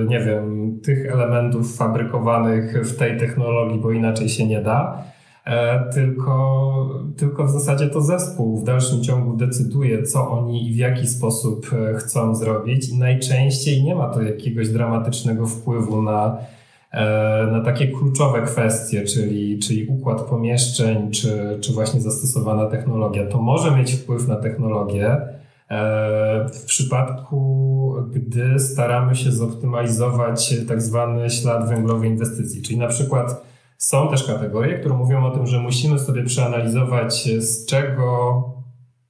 nie 0.08 0.20
wiem, 0.20 0.74
tych 0.82 1.12
elementów 1.12 1.76
fabrykowanych 1.76 2.88
w 2.88 2.96
tej 2.96 3.18
technologii, 3.18 3.80
bo 3.80 3.90
inaczej 3.90 4.28
się 4.28 4.46
nie 4.46 4.60
da. 4.60 5.13
E, 5.46 5.84
tylko, 5.92 6.74
tylko 7.16 7.44
w 7.44 7.50
zasadzie 7.50 7.86
to 7.86 8.00
zespół 8.00 8.58
w 8.58 8.64
dalszym 8.64 9.02
ciągu 9.02 9.36
decyduje, 9.36 10.02
co 10.02 10.30
oni 10.30 10.68
i 10.68 10.72
w 10.72 10.76
jaki 10.76 11.06
sposób 11.06 11.70
e, 11.72 11.94
chcą 11.94 12.34
zrobić, 12.34 12.88
i 12.88 12.98
najczęściej 12.98 13.82
nie 13.82 13.94
ma 13.94 14.08
to 14.08 14.22
jakiegoś 14.22 14.68
dramatycznego 14.68 15.46
wpływu 15.46 16.02
na, 16.02 16.38
e, 16.90 17.46
na 17.52 17.60
takie 17.60 17.88
kluczowe 17.88 18.42
kwestie, 18.42 19.04
czyli, 19.04 19.58
czyli 19.58 19.86
układ 19.86 20.20
pomieszczeń, 20.22 21.10
czy, 21.10 21.58
czy 21.60 21.72
właśnie 21.72 22.00
zastosowana 22.00 22.66
technologia. 22.66 23.26
To 23.26 23.42
może 23.42 23.76
mieć 23.76 23.92
wpływ 23.92 24.28
na 24.28 24.36
technologię. 24.36 25.16
W 26.54 26.64
przypadku, 26.64 27.94
gdy 28.12 28.58
staramy 28.58 29.16
się 29.16 29.32
zoptymalizować 29.32 30.54
tak 30.68 30.82
zwany 30.82 31.30
ślad 31.30 31.68
węglowy 31.68 32.06
inwestycji, 32.06 32.62
czyli 32.62 32.78
na 32.78 32.86
przykład 32.86 33.44
są 33.78 34.08
też 34.08 34.24
kategorie, 34.24 34.78
które 34.78 34.94
mówią 34.94 35.24
o 35.24 35.30
tym, 35.30 35.46
że 35.46 35.58
musimy 35.58 35.98
sobie 35.98 36.24
przeanalizować, 36.24 37.28
z 37.38 37.66
czego, 37.66 38.42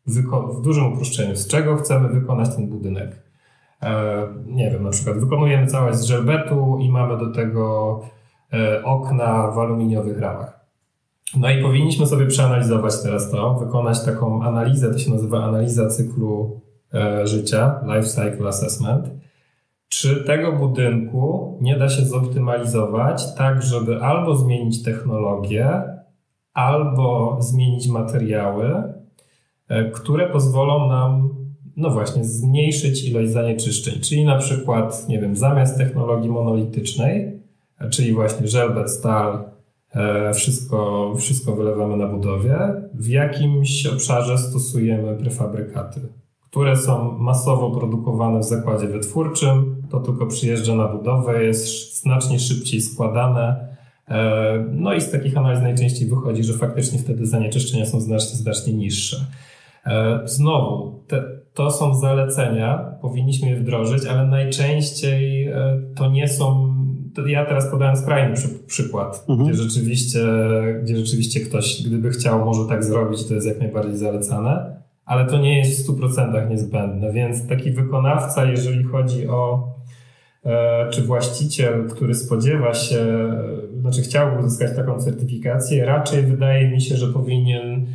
w 0.07 0.61
dużym 0.61 0.93
uproszczeniu, 0.93 1.37
z 1.37 1.47
czego 1.47 1.77
chcemy 1.77 2.09
wykonać 2.09 2.57
ten 2.57 2.69
budynek. 2.69 3.23
E, 3.83 4.27
nie 4.47 4.71
wiem, 4.71 4.83
na 4.83 4.91
przykład 4.91 5.19
wykonujemy 5.19 5.67
całość 5.67 5.99
z 5.99 6.05
żelbetu 6.05 6.79
i 6.81 6.91
mamy 6.91 7.19
do 7.19 7.31
tego 7.31 8.01
e, 8.53 8.85
okna 8.85 9.51
w 9.51 9.59
aluminiowych 9.59 10.19
ramach. 10.19 10.65
No 11.37 11.51
i 11.51 11.63
powinniśmy 11.63 12.07
sobie 12.07 12.27
przeanalizować 12.27 13.03
teraz 13.03 13.31
to, 13.31 13.55
wykonać 13.55 14.05
taką 14.05 14.43
analizę, 14.43 14.93
to 14.93 14.99
się 14.99 15.11
nazywa 15.11 15.45
analiza 15.45 15.89
cyklu 15.89 16.61
e, 16.95 17.27
życia, 17.27 17.81
Life 17.87 18.09
Cycle 18.09 18.49
Assessment 18.49 19.24
czy 19.97 20.25
tego 20.25 20.53
budynku 20.53 21.59
nie 21.61 21.79
da 21.79 21.89
się 21.89 22.05
zoptymalizować 22.05 23.35
tak, 23.35 23.63
żeby 23.63 24.01
albo 24.03 24.37
zmienić 24.37 24.83
technologię, 24.83 25.83
albo 26.55 27.37
zmienić 27.41 27.89
materiały, 27.89 28.83
e, 29.69 29.91
które 29.91 30.29
pozwolą 30.29 30.89
nam, 30.89 31.35
no 31.77 31.91
właśnie, 31.91 32.25
zmniejszyć 32.25 33.09
ilość 33.09 33.31
zanieczyszczeń. 33.31 34.01
Czyli 34.01 34.25
na 34.25 34.39
przykład, 34.39 35.09
nie 35.09 35.21
wiem, 35.21 35.37
zamiast 35.37 35.79
technologii 35.79 36.31
monolitycznej, 36.31 37.41
e, 37.81 37.91
czyli 37.91 38.13
właśnie 38.13 38.49
żelbet, 38.49 38.91
stal, 38.91 39.55
wszystko, 40.35 41.13
wszystko 41.19 41.57
wylewamy 41.57 41.97
na 41.97 42.07
budowie. 42.07 42.59
W 42.95 43.09
jakimś 43.09 43.87
obszarze 43.87 44.39
stosujemy 44.39 45.17
prefabrykaty, 45.17 46.01
które 46.55 46.77
są 46.77 47.19
masowo 47.19 47.71
produkowane 47.71 48.41
w 48.41 48.45
zakładzie 48.45 48.87
wytwórczym. 48.87 49.83
To 49.91 50.01
tylko 50.01 50.27
przyjeżdża 50.27 50.75
na 50.75 50.89
budowę, 50.89 51.45
jest 51.45 51.97
znacznie 52.03 52.39
szybciej 52.39 52.81
składane. 52.81 53.69
No 54.73 54.95
i 54.95 55.01
z 55.01 55.11
takich 55.11 55.37
analiz 55.37 55.63
najczęściej 55.63 56.09
wychodzi, 56.09 56.45
że 56.45 56.53
faktycznie 56.53 56.99
wtedy 56.99 57.27
zanieczyszczenia 57.27 57.87
są 57.87 58.01
znacznie, 58.01 58.37
znacznie 58.37 58.73
niższe. 58.73 59.17
Znowu, 60.25 61.01
te, 61.07 61.25
to 61.55 61.71
są 61.71 61.95
zalecenia, 61.95 62.97
powinniśmy 63.01 63.49
je 63.49 63.57
wdrożyć, 63.57 64.07
ale 64.07 64.27
najczęściej 64.27 65.53
to 65.95 66.11
nie 66.11 66.29
są 66.29 66.75
ja 67.27 67.45
teraz 67.45 67.71
podałem 67.71 67.97
skrajny 67.97 68.37
przy, 68.37 68.49
przykład, 68.49 69.25
mhm. 69.29 69.49
gdzie, 69.49 69.63
rzeczywiście, 69.63 70.21
gdzie 70.83 70.97
rzeczywiście 70.97 71.41
ktoś, 71.41 71.83
gdyby 71.87 72.11
chciał, 72.11 72.45
może 72.45 72.69
tak 72.69 72.85
zrobić, 72.85 73.25
to 73.25 73.35
jest 73.35 73.47
jak 73.47 73.59
najbardziej 73.59 73.97
zalecane, 73.97 74.84
ale 75.07 75.27
to 75.27 75.39
nie 75.39 75.59
jest 75.59 75.89
w 75.89 75.91
100% 75.91 76.51
niezbędne, 76.51 77.13
więc 77.13 77.49
taki 77.49 77.71
wykonawca, 77.71 78.45
jeżeli 78.45 78.85
chodzi 78.85 79.29
o 79.29 79.69
e, 80.45 80.91
czy 80.91 81.03
właściciel, 81.03 81.89
który 81.89 82.15
spodziewa 82.15 82.75
się, 82.75 83.07
znaczy 83.81 84.03
chciałby 84.03 84.39
uzyskać 84.39 84.77
taką 84.77 84.99
certyfikację, 84.99 85.85
raczej 85.85 86.23
wydaje 86.23 86.71
mi 86.71 86.81
się, 86.81 86.97
że 86.97 87.07
powinien 87.07 87.87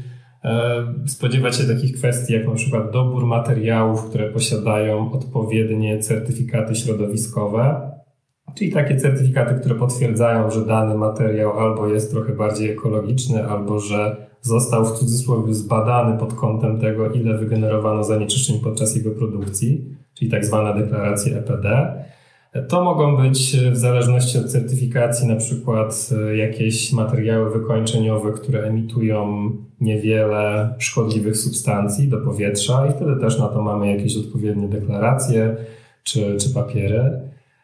e, 0.43 0.83
spodziewać 1.07 1.55
się 1.55 1.63
takich 1.63 1.95
kwestii, 1.95 2.33
jak 2.33 2.47
na 2.47 2.55
przykład 2.55 2.91
dobór 2.91 3.25
materiałów, 3.25 4.09
które 4.09 4.29
posiadają 4.29 5.11
odpowiednie 5.11 5.99
certyfikaty 5.99 6.75
środowiskowe, 6.75 7.89
Czyli 8.55 8.71
takie 8.71 8.97
certyfikaty, 8.97 9.59
które 9.59 9.75
potwierdzają, 9.75 10.51
że 10.51 10.65
dany 10.65 10.95
materiał 10.95 11.59
albo 11.59 11.87
jest 11.87 12.11
trochę 12.11 12.33
bardziej 12.33 12.71
ekologiczny, 12.71 13.47
albo 13.47 13.79
że 13.79 14.28
został 14.41 14.85
w 14.85 14.91
cudzysłowie 14.91 15.53
zbadany 15.53 16.17
pod 16.17 16.33
kątem 16.33 16.79
tego, 16.79 17.09
ile 17.09 17.37
wygenerowano 17.37 18.03
zanieczyszczeń 18.03 18.59
podczas 18.59 18.95
jego 18.95 19.11
produkcji, 19.11 19.95
czyli 20.13 20.31
tak 20.31 20.45
zwana 20.45 20.73
deklaracja 20.73 21.37
EPD. 21.37 21.95
To 22.67 22.83
mogą 22.83 23.17
być 23.17 23.57
w 23.71 23.77
zależności 23.77 24.37
od 24.37 24.45
certyfikacji 24.45 25.27
na 25.27 25.35
przykład 25.35 26.09
jakieś 26.35 26.93
materiały 26.93 27.59
wykończeniowe, 27.59 28.31
które 28.31 28.63
emitują 28.63 29.51
niewiele 29.81 30.73
szkodliwych 30.77 31.37
substancji 31.37 32.07
do 32.07 32.17
powietrza 32.17 32.87
i 32.87 32.91
wtedy 32.91 33.15
też 33.15 33.39
na 33.39 33.47
to 33.47 33.61
mamy 33.61 33.91
jakieś 33.91 34.17
odpowiednie 34.17 34.67
deklaracje 34.67 35.55
czy, 36.03 36.37
czy 36.37 36.53
papiery. 36.53 37.21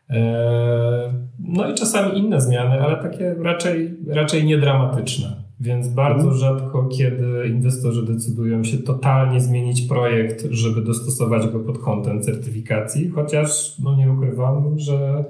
E, 0.10 1.14
no 1.40 1.70
i 1.72 1.74
czasami 1.74 2.20
inne 2.20 2.42
zmiany, 2.42 2.82
ale 2.82 2.98
takie 2.98 3.36
raczej, 3.44 3.98
raczej 4.08 4.46
niedramatyczne. 4.46 5.45
Więc 5.66 5.88
bardzo 5.88 6.32
mhm. 6.32 6.38
rzadko, 6.38 6.86
kiedy 6.86 7.48
inwestorzy 7.48 8.06
decydują 8.06 8.64
się 8.64 8.78
totalnie 8.78 9.42
zmienić 9.42 9.82
projekt, 9.82 10.48
żeby 10.52 10.82
dostosować 10.82 11.48
go 11.48 11.60
pod 11.60 11.78
kątem 11.78 12.22
certyfikacji, 12.22 13.10
chociaż 13.10 13.80
no 13.80 13.96
nie 13.96 14.12
ukrywam, 14.12 14.80
że 14.80 15.26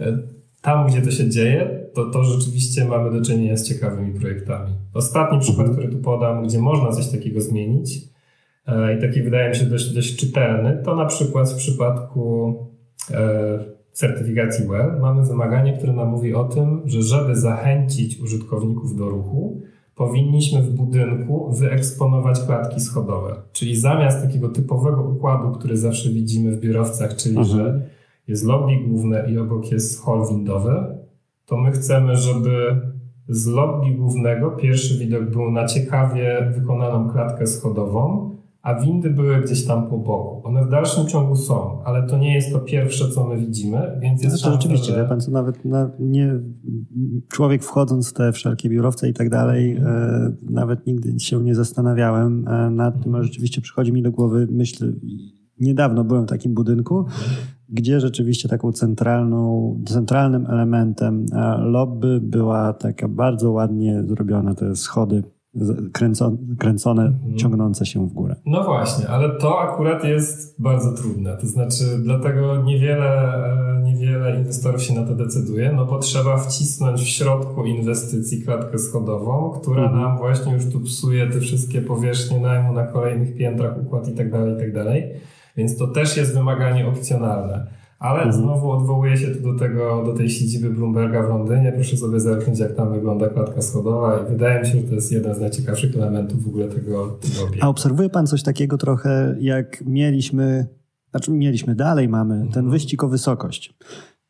e, 0.00 0.18
tam, 0.62 0.86
gdzie 0.86 1.02
to 1.02 1.10
się 1.10 1.28
dzieje, 1.28 1.86
to, 1.94 2.10
to 2.10 2.24
rzeczywiście 2.24 2.84
mamy 2.84 3.18
do 3.18 3.24
czynienia 3.24 3.56
z 3.56 3.68
ciekawymi 3.68 4.20
projektami. 4.20 4.72
Ostatni 4.94 5.40
przykład, 5.40 5.66
mhm. 5.66 5.76
który 5.76 5.96
tu 5.98 6.02
podam, 6.04 6.44
gdzie 6.46 6.58
można 6.58 6.92
coś 6.92 7.08
takiego 7.08 7.40
zmienić 7.40 7.98
e, 8.66 8.96
i 8.96 9.00
taki 9.00 9.22
wydaje 9.22 9.48
mi 9.48 9.56
się 9.56 9.64
dość, 9.64 9.94
dość 9.94 10.16
czytelny, 10.16 10.82
to 10.84 10.96
na 10.96 11.06
przykład 11.06 11.50
w 11.50 11.56
przypadku 11.56 12.56
certyfikacji 14.00 14.66
WELL 14.66 15.00
mamy 15.00 15.26
wymaganie, 15.26 15.72
które 15.72 15.92
nam 15.92 16.08
mówi 16.08 16.34
o 16.34 16.44
tym, 16.44 16.82
że 16.84 17.02
żeby 17.02 17.36
zachęcić 17.36 18.20
użytkowników 18.20 18.96
do 18.96 19.08
ruchu, 19.08 19.60
powinniśmy 19.94 20.62
w 20.62 20.70
budynku 20.70 21.52
wyeksponować 21.52 22.40
klatki 22.40 22.80
schodowe. 22.80 23.36
Czyli 23.52 23.76
zamiast 23.76 24.22
takiego 24.22 24.48
typowego 24.48 25.02
układu, 25.02 25.58
który 25.58 25.76
zawsze 25.76 26.10
widzimy 26.10 26.56
w 26.56 26.60
biurowcach, 26.60 27.16
czyli 27.16 27.36
mhm. 27.36 27.56
że 27.56 27.82
jest 28.28 28.44
lobby 28.44 28.76
główne 28.88 29.30
i 29.30 29.38
obok 29.38 29.72
jest 29.72 30.04
hall 30.04 30.28
windowy, 30.30 30.74
to 31.46 31.56
my 31.56 31.70
chcemy, 31.72 32.16
żeby 32.16 32.80
z 33.28 33.46
lobby 33.46 33.90
głównego 33.90 34.50
pierwszy 34.50 34.98
widok 34.98 35.30
był 35.30 35.50
na 35.50 35.66
ciekawie 35.66 36.52
wykonaną 36.54 37.08
klatkę 37.10 37.46
schodową, 37.46 38.30
a 38.62 38.80
windy 38.80 39.10
były 39.10 39.40
gdzieś 39.40 39.66
tam 39.66 39.88
po 39.88 39.98
boku. 39.98 40.48
One 40.48 40.64
w 40.64 40.68
dalszym 40.68 41.06
ciągu 41.06 41.36
są, 41.36 41.82
ale 41.84 42.06
to 42.06 42.18
nie 42.18 42.34
jest 42.34 42.52
to 42.52 42.58
pierwsze, 42.58 43.08
co 43.08 43.24
my 43.24 43.36
widzimy, 43.36 43.98
więc 44.00 44.22
jest 44.22 44.36
znaczy, 44.36 44.52
Rzeczywiście, 44.52 44.92
że... 44.92 45.04
pan, 45.04 45.20
co 45.20 45.30
nawet 45.30 45.64
na, 45.64 45.90
nie, 45.98 46.40
człowiek 47.28 47.64
wchodząc 47.64 48.10
w 48.10 48.12
te 48.12 48.32
wszelkie 48.32 48.68
biurowce 48.68 49.08
i 49.08 49.12
tak 49.14 49.30
dalej, 49.30 49.76
mhm. 49.76 49.96
e, 49.96 50.52
nawet 50.52 50.86
nigdy 50.86 51.20
się 51.20 51.42
nie 51.44 51.54
zastanawiałem 51.54 52.48
e, 52.48 52.70
nad 52.70 53.02
tym, 53.02 53.14
a 53.14 53.22
rzeczywiście 53.22 53.60
przychodzi 53.60 53.92
mi 53.92 54.02
do 54.02 54.12
głowy 54.12 54.48
myśl, 54.50 54.92
niedawno 55.60 56.04
byłem 56.04 56.26
w 56.26 56.28
takim 56.28 56.54
budynku, 56.54 56.98
mhm. 56.98 57.30
gdzie 57.68 58.00
rzeczywiście 58.00 58.48
taką 58.48 58.72
centralną, 58.72 59.80
centralnym 59.86 60.46
elementem 60.46 61.26
e, 61.32 61.58
lobby 61.58 62.20
była 62.22 62.72
taka 62.72 63.08
bardzo 63.08 63.50
ładnie 63.50 64.04
zrobiona, 64.06 64.54
te 64.54 64.76
schody 64.76 65.22
kręcone, 65.92 66.36
kręcone 66.58 67.02
mhm. 67.02 67.36
ciągnące 67.36 67.86
się 67.86 68.08
w 68.08 68.12
górę. 68.12 68.36
No 68.46 68.64
właśnie, 68.64 69.08
ale 69.08 69.38
to 69.38 69.60
akurat 69.60 70.04
jest 70.04 70.62
bardzo 70.62 70.92
trudne. 70.92 71.36
To 71.36 71.46
znaczy, 71.46 71.84
dlatego 72.02 72.62
niewiele, 72.62 73.34
e, 73.76 73.82
niewiele 73.82 74.36
inwestorów 74.36 74.82
się 74.82 74.94
na 74.94 75.06
to 75.06 75.14
decyduje, 75.14 75.72
no 75.72 75.86
bo 75.86 75.98
trzeba 75.98 76.38
wcisnąć 76.38 77.00
w 77.00 77.08
środku 77.08 77.64
inwestycji 77.64 78.42
klatkę 78.42 78.78
schodową, 78.78 79.50
która 79.50 79.82
mhm. 79.82 80.00
nam 80.00 80.18
właśnie 80.18 80.52
już 80.52 80.66
tu 80.66 80.80
psuje 80.80 81.26
te 81.26 81.40
wszystkie 81.40 81.82
powierzchnie 81.82 82.40
najmu 82.40 82.72
na 82.72 82.86
kolejnych 82.86 83.36
piętrach, 83.36 83.78
układ 83.82 84.08
i 84.08 84.12
tak 84.12 84.30
dalej, 84.30 84.54
i 84.54 84.58
tak 84.58 84.74
dalej. 84.74 85.12
Więc 85.56 85.78
to 85.78 85.86
też 85.86 86.16
jest 86.16 86.34
wymaganie 86.34 86.88
opcjonalne. 86.88 87.79
Ale 88.00 88.22
mhm. 88.22 88.32
znowu 88.32 88.70
odwołuję 88.70 89.16
się 89.16 89.26
tu 89.26 89.52
do, 89.52 89.58
tego, 89.58 90.02
do 90.04 90.12
tej 90.12 90.30
siedziby 90.30 90.70
Bloomberga 90.70 91.22
w 91.22 91.28
Londynie. 91.28 91.72
Proszę 91.72 91.96
sobie 91.96 92.20
zerknąć, 92.20 92.58
jak 92.58 92.74
tam 92.74 92.92
wygląda 92.92 93.28
klatka 93.28 93.62
schodowa 93.62 94.20
i 94.20 94.30
wydaje 94.30 94.60
mi 94.60 94.66
się, 94.66 94.80
że 94.80 94.88
to 94.88 94.94
jest 94.94 95.12
jeden 95.12 95.34
z 95.34 95.40
najciekawszych 95.40 95.96
elementów 95.96 96.44
w 96.44 96.48
ogóle 96.48 96.68
tego, 96.68 97.06
tego 97.06 97.42
obiektu. 97.42 97.66
A 97.66 97.68
obserwuje 97.68 98.10
pan 98.10 98.26
coś 98.26 98.42
takiego 98.42 98.78
trochę, 98.78 99.36
jak 99.40 99.82
mieliśmy, 99.86 100.66
znaczy 101.10 101.30
mieliśmy, 101.30 101.74
dalej 101.74 102.08
mamy 102.08 102.34
ten 102.34 102.46
mhm. 102.46 102.70
wyścig 102.70 103.04
o 103.04 103.08
wysokość. 103.08 103.74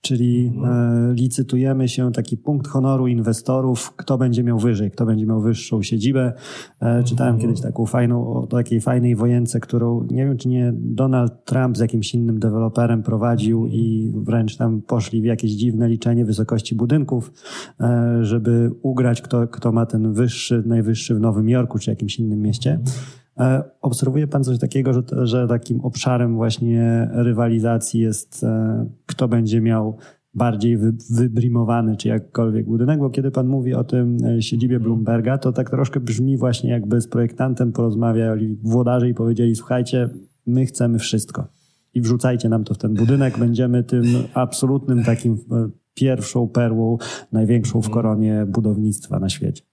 Czyli 0.01 0.53
e, 0.65 1.13
licytujemy 1.15 1.89
się 1.89 2.13
taki 2.13 2.37
punkt 2.37 2.69
honoru 2.69 3.07
inwestorów, 3.07 3.93
kto 3.97 4.19
będzie 4.19 4.45
miał 4.45 4.59
wyżej, 4.59 4.91
kto 4.91 5.07
będzie 5.07 5.27
miał 5.27 5.41
wyższą 5.41 5.83
siedzibę. 5.83 6.33
E, 6.81 7.05
czytałem 7.05 7.35
mhm. 7.35 7.49
kiedyś 7.49 7.63
taką 7.63 7.87
fajną, 7.87 8.35
o 8.35 8.47
takiej 8.47 8.81
fajnej 8.81 9.17
wojence, 9.17 9.61
którą 9.61 10.07
nie 10.11 10.25
wiem, 10.25 10.37
czy 10.37 10.49
nie 10.49 10.73
Donald 10.75 11.45
Trump 11.45 11.77
z 11.77 11.81
jakimś 11.81 12.15
innym 12.15 12.39
deweloperem 12.39 13.03
prowadził 13.03 13.67
i 13.67 14.13
wręcz 14.15 14.57
tam 14.57 14.83
poszli 14.83 15.23
w 15.23 15.25
jakieś 15.25 15.51
dziwne 15.51 15.89
liczenie 15.89 16.25
wysokości 16.25 16.75
budynków, 16.75 17.33
e, 17.81 18.19
żeby 18.25 18.71
ugrać, 18.83 19.23
kto, 19.23 19.49
kto 19.49 19.73
ma 19.73 19.87
ten 19.87 20.13
wyższy, 20.13 20.63
najwyższy 20.67 21.15
w 21.15 21.21
Nowym 21.21 21.49
Jorku 21.49 21.79
czy 21.79 21.91
jakimś 21.91 22.19
innym 22.19 22.43
mieście. 22.43 22.81
E, 23.39 23.63
obserwuje 23.81 24.27
Pan 24.27 24.45
coś 24.45 24.59
takiego, 24.59 24.93
że, 24.93 25.03
że 25.23 25.49
takim 25.49 25.81
obszarem 25.81 26.35
właśnie 26.35 27.11
rywalizacji 27.13 28.01
jest, 28.01 28.45
e, 28.45 28.87
kto 29.07 29.29
będzie 29.29 29.61
miał 29.61 29.97
bardziej 30.35 30.77
wy, 30.77 30.93
wybrimowany, 31.11 31.97
czy 31.97 32.09
jakkolwiek 32.09 32.67
budynek, 32.67 32.99
bo 32.99 33.11
kiedy 33.11 33.31
Pan 33.31 33.47
mówi 33.47 33.75
o 33.75 33.85
tym 33.85 34.17
e, 34.25 34.43
siedzibie 34.43 34.81
Bloomberga, 34.81 35.39
to 35.39 35.53
tak 35.53 35.71
troszkę 35.71 36.01
brzmi 36.01 36.37
właśnie 36.37 36.71
jakby 36.71 37.01
z 37.01 37.09
projektantem 37.09 37.73
porozmawiali 37.73 38.59
włodarze 38.63 39.09
i 39.09 39.15
powiedzieli, 39.15 39.57
słuchajcie, 39.57 40.09
my 40.47 40.67
chcemy 40.67 40.99
wszystko. 40.99 41.49
I 41.95 42.01
wrzucajcie 42.01 42.49
nam 42.49 42.65
to 42.65 42.75
w 42.75 42.79
ten 42.79 42.95
budynek, 42.95 43.39
będziemy 43.39 43.85
tym 43.85 44.05
absolutnym 44.35 45.05
takim 45.05 45.39
pierwszą 45.95 46.49
perłą, 46.49 46.99
największą 47.33 47.83
w 47.83 47.91
koronie 47.91 48.47
budownictwa 48.49 49.19
na 49.19 49.29
świecie. 49.29 49.70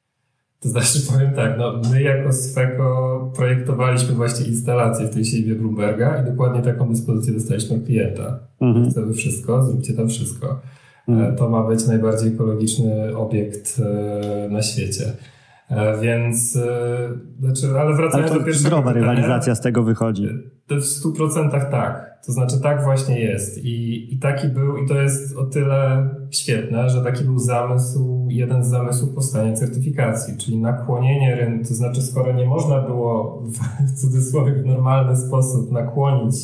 To 0.60 0.70
znaczy 0.70 1.00
powiem 1.14 1.34
tak, 1.34 1.58
no 1.58 1.82
my 1.92 2.02
jako 2.02 2.34
Sfeco 2.34 3.32
projektowaliśmy 3.36 4.16
właśnie 4.16 4.46
instalację 4.46 5.08
w 5.08 5.14
tej 5.14 5.26
siedzibie 5.26 5.56
Bloomberga 5.56 6.22
i 6.22 6.26
dokładnie 6.32 6.62
taką 6.62 6.90
dyspozycję 6.90 7.34
dostaliśmy 7.34 7.76
od 7.76 7.84
klienta. 7.86 8.40
Mhm. 8.62 8.92
Chcemy 8.92 9.14
wszystko, 9.14 9.66
zróbcie 9.66 9.94
tam 9.94 10.10
wszystko. 10.10 10.60
Mhm. 11.08 11.36
To 11.36 11.50
ma 11.50 11.64
być 11.64 11.88
najbardziej 11.88 12.34
ekologiczny 12.34 13.18
obiekt 13.18 13.80
e, 13.80 14.50
na 14.50 14.62
świecie. 14.62 15.06
E, 15.70 16.02
więc, 16.02 16.58
znaczy, 17.40 17.80
ale 17.80 17.96
wracając 17.96 18.14
ale 18.14 18.28
to 18.28 18.40
do 18.40 18.46
pierwszego 18.46 18.68
zdrowa 18.68 18.94
pytania, 18.94 19.12
rywalizacja 19.12 19.56
z 19.56 19.62
tego 19.62 19.84
wychodzi. 19.84 20.30
To 20.68 20.76
w 20.76 20.80
100% 20.80 21.72
tak. 21.72 22.17
To 22.28 22.34
znaczy 22.34 22.62
tak 22.62 22.84
właśnie 22.84 23.20
jest. 23.20 23.58
I, 23.58 24.08
I 24.14 24.20
taki 24.20 24.48
był, 24.48 24.78
i 24.78 24.88
to 24.88 25.02
jest 25.02 25.38
o 25.38 25.46
tyle 25.46 26.10
świetne, 26.32 26.90
że 26.90 27.04
taki 27.04 27.24
był 27.24 27.40
zamysł, 27.40 28.28
jeden 28.30 28.64
z 28.64 28.68
zamysłów 28.68 29.16
powstania 29.16 29.54
certyfikacji, 29.54 30.38
czyli 30.38 30.58
nakłonienie 30.58 31.36
rynku, 31.36 31.68
to 31.68 31.74
znaczy 31.74 32.02
skoro 32.02 32.34
nie 32.34 32.46
można 32.46 32.82
było 32.82 33.42
w, 33.42 33.60
w 33.92 34.02
cudzysłowie 34.02 34.54
w 34.54 34.66
normalny 34.66 35.18
sposób 35.18 35.72
nakłonić 35.72 36.36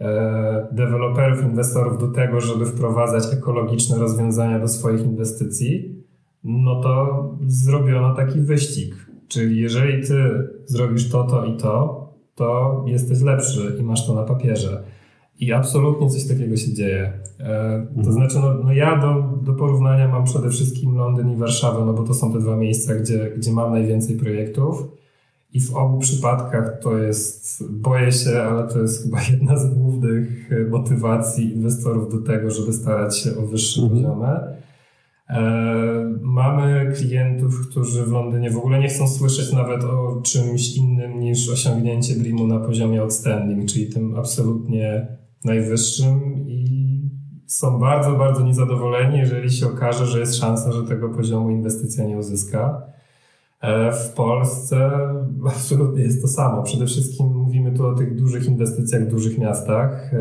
e, 0.00 0.68
deweloperów, 0.72 1.44
inwestorów 1.44 1.98
do 1.98 2.08
tego, 2.08 2.40
żeby 2.40 2.66
wprowadzać 2.66 3.32
ekologiczne 3.32 3.98
rozwiązania 3.98 4.58
do 4.58 4.68
swoich 4.68 5.04
inwestycji, 5.04 6.04
no 6.44 6.82
to 6.82 7.24
zrobiono 7.46 8.14
taki 8.14 8.40
wyścig. 8.40 8.94
Czyli 9.28 9.60
jeżeli 9.60 10.06
ty 10.06 10.48
zrobisz 10.66 11.10
to, 11.10 11.24
to 11.24 11.44
i 11.44 11.56
to, 11.56 12.08
to 12.34 12.84
jesteś 12.86 13.20
lepszy 13.20 13.76
i 13.80 13.82
masz 13.82 14.06
to 14.06 14.14
na 14.14 14.22
papierze. 14.22 14.97
I 15.40 15.52
absolutnie 15.52 16.10
coś 16.10 16.28
takiego 16.28 16.56
się 16.56 16.74
dzieje. 16.74 17.12
E, 17.40 17.86
to 17.94 17.98
mhm. 17.98 18.12
znaczy, 18.12 18.38
no, 18.38 18.54
no, 18.54 18.72
ja 18.72 18.98
do, 18.98 19.38
do 19.42 19.52
porównania 19.54 20.08
mam 20.08 20.24
przede 20.24 20.50
wszystkim 20.50 20.94
Londyn 20.94 21.30
i 21.30 21.36
Warszawę, 21.36 21.84
no 21.84 21.92
bo 21.92 22.02
to 22.02 22.14
są 22.14 22.32
te 22.32 22.38
dwa 22.38 22.56
miejsca, 22.56 22.94
gdzie, 22.94 23.30
gdzie 23.36 23.52
mam 23.52 23.72
najwięcej 23.72 24.16
projektów. 24.16 24.88
I 25.52 25.60
w 25.60 25.74
obu 25.74 25.98
przypadkach 25.98 26.78
to 26.82 26.98
jest, 26.98 27.64
boję 27.70 28.12
się, 28.12 28.42
ale 28.42 28.68
to 28.68 28.78
jest 28.78 29.04
chyba 29.04 29.18
jedna 29.32 29.56
z 29.56 29.74
głównych 29.74 30.50
motywacji 30.70 31.54
inwestorów 31.54 32.12
do 32.12 32.18
tego, 32.18 32.50
żeby 32.50 32.72
starać 32.72 33.18
się 33.18 33.36
o 33.36 33.46
wyższe 33.46 33.82
mhm. 33.82 34.02
poziomy. 34.02 34.58
E, 35.28 35.40
mamy 36.20 36.92
klientów, 36.96 37.68
którzy 37.70 38.04
w 38.04 38.12
Londynie 38.12 38.50
w 38.50 38.58
ogóle 38.58 38.78
nie 38.78 38.88
chcą 38.88 39.08
słyszeć 39.08 39.52
nawet 39.52 39.84
o 39.84 40.20
czymś 40.22 40.76
innym 40.76 41.20
niż 41.20 41.48
osiągnięcie 41.48 42.14
BRIM-u 42.14 42.46
na 42.46 42.58
poziomie 42.58 43.00
outstanding, 43.00 43.70
czyli 43.70 43.86
tym 43.86 44.16
absolutnie 44.16 45.06
najwyższym 45.44 46.44
i 46.48 46.88
są 47.46 47.78
bardzo, 47.78 48.12
bardzo 48.12 48.44
niezadowoleni, 48.44 49.18
jeżeli 49.18 49.50
się 49.50 49.66
okaże, 49.66 50.06
że 50.06 50.20
jest 50.20 50.36
szansa, 50.36 50.72
że 50.72 50.82
tego 50.82 51.08
poziomu 51.08 51.50
inwestycja 51.50 52.04
nie 52.04 52.18
uzyska. 52.18 52.82
E, 53.60 53.92
w 53.92 54.12
Polsce 54.12 54.90
absolutnie 55.54 56.02
jest 56.02 56.22
to 56.22 56.28
samo. 56.28 56.62
Przede 56.62 56.86
wszystkim 56.86 57.26
mówimy 57.26 57.72
tu 57.72 57.86
o 57.86 57.94
tych 57.94 58.16
dużych 58.16 58.46
inwestycjach 58.46 59.04
w 59.04 59.10
dużych 59.10 59.38
miastach. 59.38 60.14
E, 60.14 60.18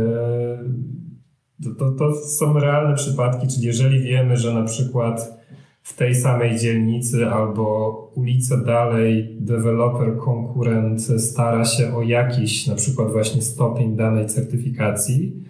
to, 1.64 1.76
to, 1.76 1.92
to 1.92 2.14
są 2.16 2.60
realne 2.60 2.96
przypadki, 2.96 3.48
czyli 3.48 3.68
jeżeli 3.68 4.00
wiemy, 4.00 4.38
że 4.38 4.54
na 4.54 4.64
przykład 4.64 5.37
w 5.88 5.94
tej 5.94 6.16
samej 6.16 6.58
dzielnicy 6.58 7.28
albo 7.28 7.92
ulicę 8.16 8.58
dalej 8.58 9.38
deweloper, 9.40 10.18
konkurent 10.18 11.02
stara 11.02 11.66
się 11.66 11.96
o 11.96 12.02
jakiś 12.02 12.68
na 12.68 12.76
przykład 12.76 13.12
właśnie 13.12 13.42
stopień 13.42 13.96
danej 13.96 14.28
certyfikacji, 14.28 15.44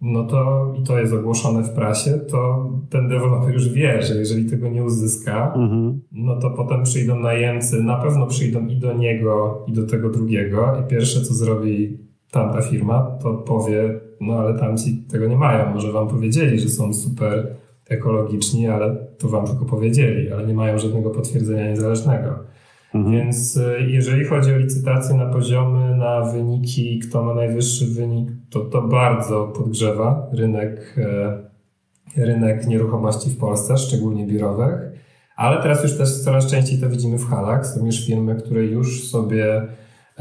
no 0.00 0.24
to 0.24 0.72
i 0.80 0.82
to 0.82 0.98
jest 0.98 1.12
ogłoszone 1.12 1.62
w 1.62 1.70
prasie, 1.70 2.18
to 2.18 2.70
ten 2.90 3.08
deweloper 3.08 3.54
już 3.54 3.68
wie, 3.68 4.02
że 4.02 4.14
jeżeli 4.14 4.50
tego 4.50 4.68
nie 4.68 4.84
uzyska, 4.84 5.54
mhm. 5.56 6.00
no 6.12 6.36
to 6.40 6.50
potem 6.50 6.82
przyjdą 6.82 7.20
najemcy, 7.20 7.82
na 7.82 7.96
pewno 7.96 8.26
przyjdą 8.26 8.66
i 8.66 8.76
do 8.76 8.92
niego, 8.92 9.64
i 9.68 9.72
do 9.72 9.86
tego 9.86 10.10
drugiego 10.10 10.76
i 10.84 10.90
pierwsze 10.90 11.22
co 11.22 11.34
zrobi 11.34 11.98
tamta 12.30 12.62
firma, 12.62 13.18
to 13.22 13.34
powie, 13.34 14.00
no 14.20 14.34
ale 14.38 14.58
tamci 14.58 14.96
tego 14.96 15.26
nie 15.26 15.36
mają, 15.36 15.74
może 15.74 15.92
wam 15.92 16.08
powiedzieli, 16.08 16.60
że 16.60 16.68
są 16.68 16.94
super 16.94 17.59
ekologiczni, 17.90 18.68
ale 18.68 18.96
to 19.18 19.28
wam 19.28 19.46
tylko 19.46 19.64
powiedzieli, 19.64 20.32
ale 20.32 20.46
nie 20.46 20.54
mają 20.54 20.78
żadnego 20.78 21.10
potwierdzenia 21.10 21.70
niezależnego. 21.70 22.38
Mhm. 22.94 23.16
Więc 23.16 23.56
e, 23.56 23.80
jeżeli 23.80 24.24
chodzi 24.24 24.52
o 24.52 24.56
licytację 24.56 25.16
na 25.16 25.26
poziomy, 25.26 25.96
na 25.96 26.20
wyniki, 26.20 26.98
kto 26.98 27.22
ma 27.22 27.34
najwyższy 27.34 27.86
wynik, 27.86 28.28
to 28.50 28.60
to 28.60 28.82
bardzo 28.82 29.52
podgrzewa 29.56 30.30
rynek, 30.32 30.96
e, 30.98 32.24
rynek 32.24 32.66
nieruchomości 32.66 33.30
w 33.30 33.38
Polsce, 33.38 33.78
szczególnie 33.78 34.26
biurowych. 34.26 34.90
Ale 35.36 35.62
teraz 35.62 35.82
już 35.82 35.98
też 35.98 36.20
coraz 36.20 36.46
częściej 36.46 36.80
to 36.80 36.88
widzimy 36.88 37.18
w 37.18 37.26
halach. 37.26 37.66
Są 37.66 37.86
już 37.86 38.06
firmy, 38.06 38.34
które 38.34 38.64
już 38.64 39.08
sobie 39.08 39.62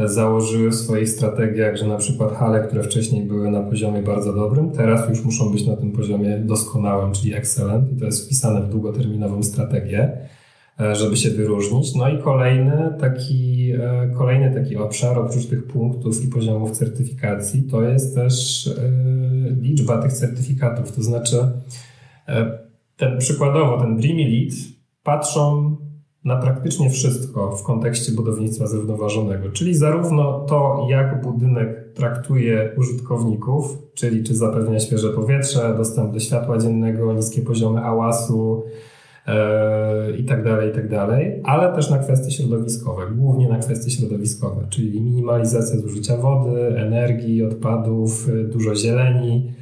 założyły 0.05 0.69
w 0.69 0.75
swoich 0.75 1.09
strategiach, 1.09 1.77
że 1.77 1.87
na 1.87 1.97
przykład 1.97 2.35
hale, 2.35 2.67
które 2.67 2.83
wcześniej 2.83 3.25
były 3.25 3.51
na 3.51 3.61
poziomie 3.61 4.01
bardzo 4.01 4.33
dobrym, 4.33 4.71
teraz 4.71 5.09
już 5.09 5.23
muszą 5.23 5.51
być 5.51 5.67
na 5.67 5.75
tym 5.75 5.91
poziomie 5.91 6.37
doskonałym, 6.37 7.11
czyli 7.11 7.33
excellent 7.33 7.91
i 7.91 7.99
to 7.99 8.05
jest 8.05 8.25
wpisane 8.25 8.61
w 8.61 8.69
długoterminową 8.69 9.43
strategię, 9.43 10.11
e, 10.79 10.95
żeby 10.95 11.17
się 11.17 11.29
wyróżnić. 11.29 11.95
No 11.95 12.09
i 12.09 12.21
kolejny 12.21 12.93
taki, 12.99 13.71
e, 13.71 14.09
kolejny 14.17 14.53
taki 14.53 14.77
obszar 14.77 15.19
oprócz 15.19 15.45
tych 15.45 15.67
punktów 15.67 16.25
i 16.25 16.27
poziomów 16.27 16.71
certyfikacji 16.71 17.63
to 17.63 17.81
jest 17.81 18.15
też 18.15 18.67
e, 18.67 18.71
liczba 19.61 20.01
tych 20.01 20.13
certyfikatów, 20.13 20.91
to 20.91 21.03
znaczy 21.03 21.37
ten 22.97 23.17
przykładowo, 23.17 23.81
ten 23.81 23.97
Dreamy 23.97 24.23
Lead 24.23 24.53
patrzą 25.03 25.75
na 26.29 26.37
praktycznie 26.37 26.89
wszystko 26.89 27.51
w 27.51 27.63
kontekście 27.63 28.11
budownictwa 28.11 28.67
zrównoważonego, 28.67 29.49
czyli 29.49 29.75
zarówno 29.75 30.39
to, 30.39 30.87
jak 30.89 31.21
budynek 31.21 31.93
traktuje 31.93 32.71
użytkowników, 32.77 33.77
czyli 33.93 34.23
czy 34.23 34.35
zapewnia 34.35 34.79
świeże 34.79 35.09
powietrze, 35.09 35.73
dostęp 35.77 36.13
do 36.13 36.19
światła 36.19 36.57
dziennego, 36.57 37.13
niskie 37.13 37.41
poziomy 37.41 37.81
ałasu 37.81 38.63
e, 39.27 40.17
i 40.17 40.23
tak 40.23 40.43
tak 40.71 40.87
ale 41.43 41.75
też 41.75 41.89
na 41.89 41.97
kwestie 41.97 42.31
środowiskowe, 42.31 43.03
głównie 43.15 43.49
na 43.49 43.59
kwestie 43.59 43.91
środowiskowe, 43.91 44.67
czyli 44.69 45.01
minimalizacja 45.01 45.79
zużycia 45.79 46.17
wody, 46.17 46.77
energii, 46.77 47.43
odpadów, 47.43 48.27
dużo 48.51 48.75
zieleni, 48.75 49.51
E, 49.53 49.58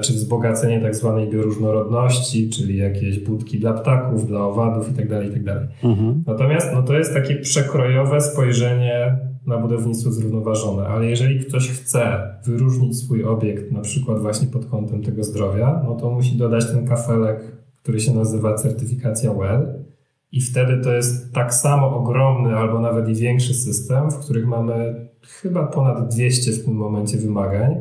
czy 0.00 0.12
wzbogacenie 0.12 0.80
tak 0.80 0.96
zwanej 0.96 1.30
bioróżnorodności, 1.30 2.50
czyli 2.50 2.76
jakieś 2.76 3.18
budki 3.18 3.58
dla 3.58 3.72
ptaków, 3.72 4.26
dla 4.26 4.40
owadów 4.40 4.88
itd. 4.88 5.16
Tak 5.16 5.26
itd. 5.26 5.54
Tak 5.54 5.84
mhm. 5.90 6.24
Natomiast 6.26 6.70
no, 6.74 6.82
to 6.82 6.98
jest 6.98 7.14
takie 7.14 7.36
przekrojowe 7.36 8.20
spojrzenie 8.20 9.18
na 9.46 9.58
budownictwo 9.58 10.10
zrównoważone, 10.10 10.86
ale 10.86 11.06
jeżeli 11.06 11.40
ktoś 11.40 11.70
chce 11.70 12.22
wyróżnić 12.44 12.98
swój 12.98 13.24
obiekt, 13.24 13.72
na 13.72 13.80
przykład 13.80 14.18
właśnie 14.18 14.48
pod 14.48 14.66
kątem 14.66 15.02
tego 15.02 15.24
zdrowia, 15.24 15.82
no 15.84 15.94
to 15.94 16.10
musi 16.10 16.36
dodać 16.36 16.66
ten 16.66 16.86
kafelek, 16.86 17.40
który 17.82 18.00
się 18.00 18.14
nazywa 18.14 18.54
certyfikacja 18.54 19.34
WELL 19.34 19.84
i 20.32 20.40
wtedy 20.40 20.80
to 20.84 20.92
jest 20.92 21.34
tak 21.34 21.54
samo 21.54 21.96
ogromny 21.96 22.56
albo 22.56 22.80
nawet 22.80 23.08
i 23.08 23.14
większy 23.14 23.54
system, 23.54 24.10
w 24.10 24.18
których 24.18 24.46
mamy 24.46 25.08
chyba 25.22 25.66
ponad 25.66 26.14
200 26.14 26.52
w 26.52 26.64
tym 26.64 26.74
momencie 26.74 27.18
wymagań, 27.18 27.76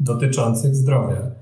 dotyczących 0.00 0.74
zdrowia. 0.74 1.40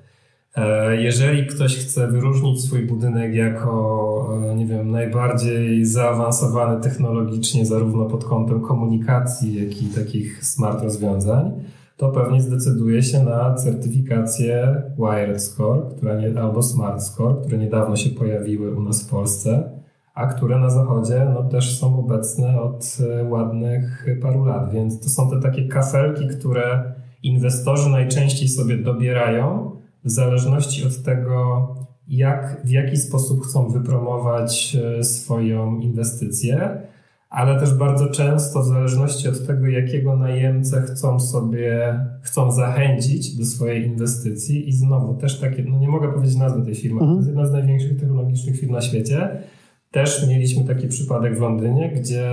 E, 0.56 0.96
jeżeli 1.02 1.46
ktoś 1.46 1.76
chce 1.76 2.08
wyróżnić 2.08 2.64
swój 2.64 2.86
budynek 2.86 3.34
jako, 3.34 4.38
e, 4.50 4.54
nie 4.54 4.66
wiem, 4.66 4.90
najbardziej 4.90 5.86
zaawansowany 5.86 6.80
technologicznie, 6.80 7.66
zarówno 7.66 8.04
pod 8.04 8.24
kątem 8.24 8.60
komunikacji, 8.60 9.68
jak 9.68 9.82
i 9.82 9.86
takich 9.86 10.44
smart 10.44 10.82
rozwiązań, 10.82 11.52
to 11.96 12.08
pewnie 12.08 12.42
zdecyduje 12.42 13.02
się 13.02 13.22
na 13.22 13.54
certyfikację 13.54 14.82
Wired 14.98 15.42
Score, 15.42 15.82
która 15.96 16.14
nie, 16.14 16.40
albo 16.40 16.62
Smart 16.62 17.02
Score, 17.02 17.36
które 17.40 17.58
niedawno 17.58 17.96
się 17.96 18.10
pojawiły 18.10 18.76
u 18.76 18.82
nas 18.82 19.02
w 19.02 19.10
Polsce, 19.10 19.70
a 20.14 20.26
które 20.26 20.58
na 20.58 20.70
zachodzie 20.70 21.26
no, 21.34 21.42
też 21.42 21.78
są 21.80 21.98
obecne 21.98 22.60
od 22.60 22.98
e, 23.20 23.24
ładnych 23.24 24.06
paru 24.22 24.44
lat. 24.44 24.72
Więc 24.72 25.00
to 25.00 25.08
są 25.08 25.30
te 25.30 25.40
takie 25.40 25.68
kafelki, 25.68 26.28
które 26.28 26.92
inwestorzy 27.22 27.90
najczęściej 27.90 28.48
sobie 28.48 28.76
dobierają 28.76 29.70
w 30.04 30.10
zależności 30.10 30.86
od 30.86 31.02
tego, 31.02 31.68
jak, 32.08 32.62
w 32.64 32.70
jaki 32.70 32.96
sposób 32.96 33.46
chcą 33.46 33.68
wypromować 33.68 34.76
e, 34.98 35.04
swoją 35.04 35.80
inwestycję, 35.80 36.82
ale 37.30 37.60
też 37.60 37.74
bardzo 37.74 38.06
często 38.06 38.62
w 38.62 38.66
zależności 38.66 39.28
od 39.28 39.46
tego, 39.46 39.66
jakiego 39.66 40.16
najemcę 40.16 40.82
chcą 40.82 41.20
sobie, 41.20 42.00
chcą 42.22 42.52
zachęcić 42.52 43.36
do 43.36 43.44
swojej 43.44 43.86
inwestycji 43.86 44.68
i 44.68 44.72
znowu 44.72 45.14
też 45.14 45.40
takie, 45.40 45.62
no 45.62 45.78
nie 45.78 45.88
mogę 45.88 46.12
powiedzieć 46.12 46.36
nazwy 46.36 46.62
tej 46.62 46.74
firmy, 46.74 47.00
mhm. 47.00 47.10
to 47.10 47.16
jest 47.16 47.28
jedna 47.28 47.46
z 47.46 47.52
największych 47.52 48.00
technologicznych 48.00 48.60
firm 48.60 48.72
na 48.72 48.80
świecie, 48.80 49.42
też 49.90 50.28
mieliśmy 50.28 50.64
taki 50.64 50.88
przypadek 50.88 51.36
w 51.36 51.40
Londynie, 51.40 51.92
gdzie 51.96 52.24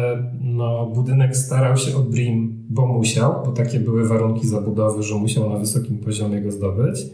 no, 0.42 0.86
budynek 0.86 1.38
starał 1.38 1.78
się 1.78 1.98
o 1.98 2.00
BRIM, 2.00 2.66
bo 2.70 2.86
musiał, 2.88 3.34
bo 3.46 3.52
takie 3.52 3.80
były 3.80 4.08
warunki 4.08 4.48
zabudowy, 4.48 5.04
że 5.04 5.16
musiał 5.16 5.50
na 5.50 5.58
wysokim 5.58 5.98
poziomie 5.98 6.42
go 6.42 6.52
zdobyć. 6.52 7.06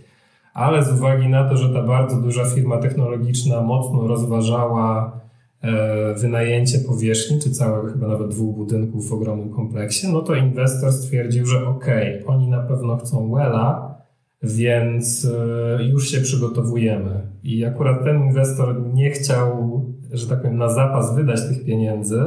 Ale 0.53 0.83
z 0.83 0.93
uwagi 0.93 1.29
na 1.29 1.49
to, 1.49 1.57
że 1.57 1.69
ta 1.73 1.83
bardzo 1.83 2.21
duża 2.21 2.45
firma 2.45 2.77
technologiczna 2.77 3.61
mocno 3.61 4.07
rozważała 4.07 5.19
e, 5.61 6.13
wynajęcie 6.13 6.79
powierzchni, 6.79 7.39
czy 7.39 7.51
całych 7.51 7.93
chyba 7.93 8.07
nawet 8.07 8.29
dwóch 8.29 8.55
budynków 8.55 9.09
w 9.09 9.13
ogromnym 9.13 9.49
kompleksie, 9.49 10.07
no 10.13 10.21
to 10.21 10.35
inwestor 10.35 10.93
stwierdził, 10.93 11.45
że 11.45 11.67
okej, 11.67 12.23
okay, 12.23 12.35
oni 12.35 12.47
na 12.47 12.59
pewno 12.59 12.97
chcą 12.97 13.31
Wella, 13.31 13.95
więc 14.43 15.25
e, 15.25 15.83
już 15.83 16.09
się 16.09 16.21
przygotowujemy. 16.21 17.21
I 17.43 17.65
akurat 17.65 18.03
ten 18.03 18.23
inwestor 18.23 18.93
nie 18.93 19.11
chciał 19.11 19.81
że 20.11 20.27
tak 20.27 20.41
powiem, 20.41 20.57
na 20.57 20.69
zapas 20.69 21.15
wydać 21.15 21.47
tych 21.47 21.65
pieniędzy, 21.65 22.21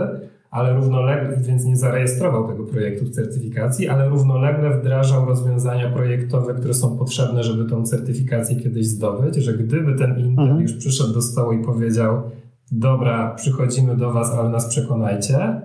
ale 0.54 0.74
równolegle, 0.74 1.36
więc 1.36 1.64
nie 1.64 1.76
zarejestrował 1.76 2.48
tego 2.48 2.64
projektu 2.64 3.04
w 3.04 3.10
certyfikacji, 3.10 3.88
ale 3.88 4.08
równolegle 4.08 4.70
wdrażał 4.70 5.24
rozwiązania 5.24 5.90
projektowe, 5.90 6.54
które 6.54 6.74
są 6.74 6.98
potrzebne, 6.98 7.44
żeby 7.44 7.70
tą 7.70 7.84
certyfikację 7.84 8.56
kiedyś 8.56 8.86
zdobyć, 8.86 9.36
że 9.36 9.54
gdyby 9.54 9.94
ten 9.94 10.18
Intel 10.18 10.44
mhm. 10.44 10.60
już 10.60 10.72
przyszedł 10.72 11.12
do 11.12 11.22
stołu 11.22 11.52
i 11.52 11.64
powiedział, 11.64 12.22
dobra, 12.72 13.34
przychodzimy 13.34 13.96
do 13.96 14.12
Was, 14.12 14.32
ale 14.32 14.48
nas 14.48 14.68
przekonajcie, 14.68 15.60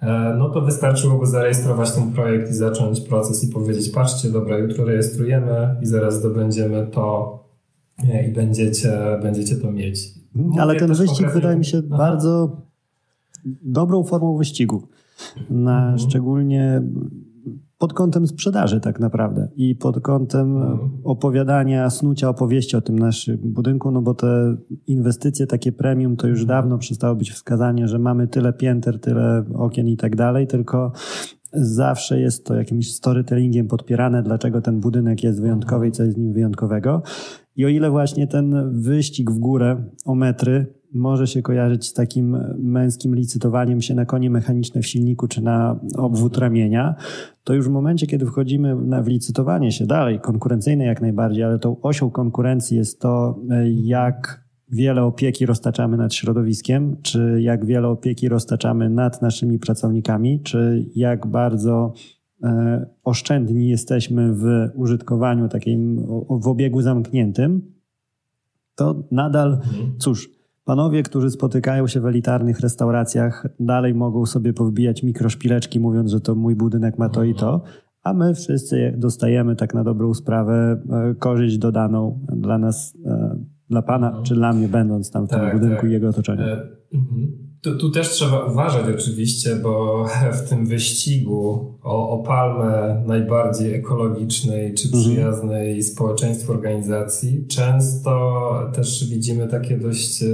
e, 0.00 0.34
no 0.38 0.48
to 0.48 0.60
wystarczyłoby 0.60 1.26
zarejestrować 1.26 1.92
ten 1.92 2.12
projekt 2.12 2.50
i 2.50 2.54
zacząć 2.54 3.00
proces 3.00 3.44
i 3.44 3.52
powiedzieć, 3.52 3.90
patrzcie, 3.90 4.28
dobra, 4.28 4.58
jutro 4.58 4.84
rejestrujemy 4.84 5.76
i 5.82 5.86
zaraz 5.86 6.14
zdobędziemy 6.14 6.86
to 6.92 7.38
i 8.28 8.32
będziecie, 8.32 8.92
będziecie 9.22 9.56
to 9.56 9.72
mieć. 9.72 10.22
Mówię 10.34 10.60
Ale 10.60 10.76
ten 10.76 10.88
wyścig 10.88 11.08
konkretnie... 11.08 11.34
wydaje 11.34 11.56
mi 11.56 11.64
się 11.64 11.82
Aha. 11.86 11.98
bardzo 11.98 12.62
dobrą 13.62 14.04
formą 14.04 14.36
wyścigu. 14.36 14.82
Na 15.50 15.78
mhm. 15.78 15.98
szczególnie 15.98 16.82
pod 17.78 17.92
kątem 17.92 18.26
sprzedaży 18.26 18.80
tak 18.80 19.00
naprawdę 19.00 19.48
i 19.56 19.74
pod 19.74 20.00
kątem 20.00 20.56
mhm. 20.56 20.90
opowiadania, 21.04 21.90
snucia 21.90 22.28
opowieści 22.28 22.76
o 22.76 22.80
tym 22.80 22.98
naszym 22.98 23.38
budynku, 23.44 23.90
no 23.90 24.02
bo 24.02 24.14
te 24.14 24.56
inwestycje 24.86 25.46
takie 25.46 25.72
premium 25.72 26.16
to 26.16 26.26
już 26.28 26.40
mhm. 26.40 26.58
dawno 26.58 26.78
przestało 26.78 27.14
być 27.14 27.30
wskazanie, 27.30 27.88
że 27.88 27.98
mamy 27.98 28.28
tyle 28.28 28.52
pięter, 28.52 29.00
tyle 29.00 29.44
okien 29.54 29.88
i 29.88 29.96
tak 29.96 30.16
dalej, 30.16 30.46
tylko 30.46 30.92
zawsze 31.52 32.20
jest 32.20 32.46
to 32.46 32.54
jakimś 32.54 32.94
storytellingiem 32.94 33.68
podpierane, 33.68 34.22
dlaczego 34.22 34.60
ten 34.60 34.80
budynek 34.80 35.22
jest 35.22 35.40
wyjątkowy 35.40 35.88
i 35.88 35.92
co 35.92 36.02
jest 36.02 36.16
z 36.16 36.18
nim 36.18 36.32
wyjątkowego. 36.32 37.02
I 37.56 37.64
o 37.64 37.68
ile 37.68 37.90
właśnie 37.90 38.26
ten 38.26 38.80
wyścig 38.82 39.30
w 39.30 39.38
górę 39.38 39.84
o 40.04 40.14
metry 40.14 40.66
może 40.94 41.26
się 41.26 41.42
kojarzyć 41.42 41.86
z 41.86 41.92
takim 41.92 42.38
męskim 42.58 43.14
licytowaniem 43.14 43.82
się 43.82 43.94
na 43.94 44.04
konie 44.04 44.30
mechaniczne 44.30 44.82
w 44.82 44.86
silniku 44.86 45.28
czy 45.28 45.42
na 45.42 45.80
obwód 45.96 46.38
ramienia, 46.38 46.94
to 47.44 47.54
już 47.54 47.68
w 47.68 47.70
momencie, 47.70 48.06
kiedy 48.06 48.26
wchodzimy 48.26 48.76
na 48.76 49.02
w 49.02 49.08
licytowanie 49.08 49.72
się 49.72 49.86
dalej, 49.86 50.20
konkurencyjne 50.20 50.84
jak 50.84 51.00
najbardziej, 51.00 51.44
ale 51.44 51.58
tą 51.58 51.80
osią 51.80 52.10
konkurencji 52.10 52.76
jest 52.76 53.00
to, 53.00 53.40
jak 53.66 54.42
wiele 54.72 55.04
opieki 55.04 55.46
roztaczamy 55.46 55.96
nad 55.96 56.14
środowiskiem, 56.14 56.96
czy 57.02 57.38
jak 57.40 57.66
wiele 57.66 57.88
opieki 57.88 58.28
roztaczamy 58.28 58.90
nad 58.90 59.22
naszymi 59.22 59.58
pracownikami, 59.58 60.40
czy 60.40 60.86
jak 60.94 61.26
bardzo 61.26 61.92
e, 61.96 62.21
oszczędni 63.04 63.68
jesteśmy 63.68 64.34
w 64.34 64.44
użytkowaniu 64.74 65.48
takim, 65.48 66.06
w 66.30 66.48
obiegu 66.48 66.82
zamkniętym, 66.82 67.62
to 68.74 69.04
nadal, 69.10 69.52
mhm. 69.52 69.98
cóż, 69.98 70.30
Panowie, 70.64 71.02
którzy 71.02 71.30
spotykają 71.30 71.86
się 71.86 72.00
w 72.00 72.06
elitarnych 72.06 72.60
restauracjach, 72.60 73.46
dalej 73.60 73.94
mogą 73.94 74.26
sobie 74.26 74.52
powbijać 74.52 75.02
mikroszpileczki, 75.02 75.80
mówiąc, 75.80 76.10
że 76.10 76.20
to 76.20 76.34
mój 76.34 76.56
budynek 76.56 76.98
ma 76.98 77.08
to 77.08 77.24
i 77.24 77.34
to, 77.34 77.62
a 78.02 78.12
my 78.12 78.34
wszyscy 78.34 78.94
dostajemy 78.98 79.56
tak 79.56 79.74
na 79.74 79.84
dobrą 79.84 80.14
sprawę 80.14 80.82
e, 80.90 81.14
korzyść 81.14 81.58
dodaną 81.58 82.26
dla 82.32 82.58
nas, 82.58 82.98
e, 83.06 83.36
dla 83.70 83.82
pana 83.82 84.10
no. 84.10 84.22
czy 84.22 84.34
dla 84.34 84.52
mnie, 84.52 84.68
będąc 84.68 85.10
tam 85.10 85.26
w 85.26 85.30
tak, 85.30 85.40
tym 85.40 85.60
budynku 85.60 85.80
tak. 85.80 85.90
i 85.90 85.92
jego 85.92 86.08
otoczeniu. 86.08 86.42
E, 86.42 86.68
mhm. 86.94 87.51
Tu, 87.62 87.78
tu, 87.78 87.90
też 87.90 88.10
trzeba 88.10 88.44
uważać 88.44 88.84
oczywiście, 88.98 89.56
bo 89.56 90.04
w 90.44 90.48
tym 90.48 90.66
wyścigu 90.66 91.74
o, 91.82 92.10
o 92.10 92.18
palmę 92.18 93.02
najbardziej 93.06 93.74
ekologicznej 93.74 94.74
czy 94.74 94.88
mhm. 94.88 95.04
przyjaznej 95.04 95.66
mhm. 95.68 95.82
społeczeństwu 95.82 96.52
organizacji 96.52 97.46
często 97.48 98.70
też 98.74 99.10
widzimy 99.10 99.48
takie 99.48 99.78
dość 99.78 100.22
e, 100.22 100.28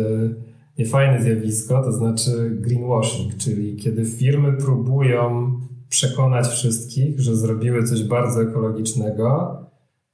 niefajne 0.78 1.22
zjawisko, 1.22 1.82
to 1.82 1.92
znaczy 1.92 2.56
greenwashing, 2.60 3.36
czyli 3.36 3.76
kiedy 3.76 4.05
firmy 4.05 4.52
próbują 4.52 5.52
przekonać 5.88 6.46
wszystkich, 6.46 7.20
że 7.20 7.36
zrobiły 7.36 7.84
coś 7.84 8.05
bardzo 8.05 8.42
ekologicznego, 8.42 9.59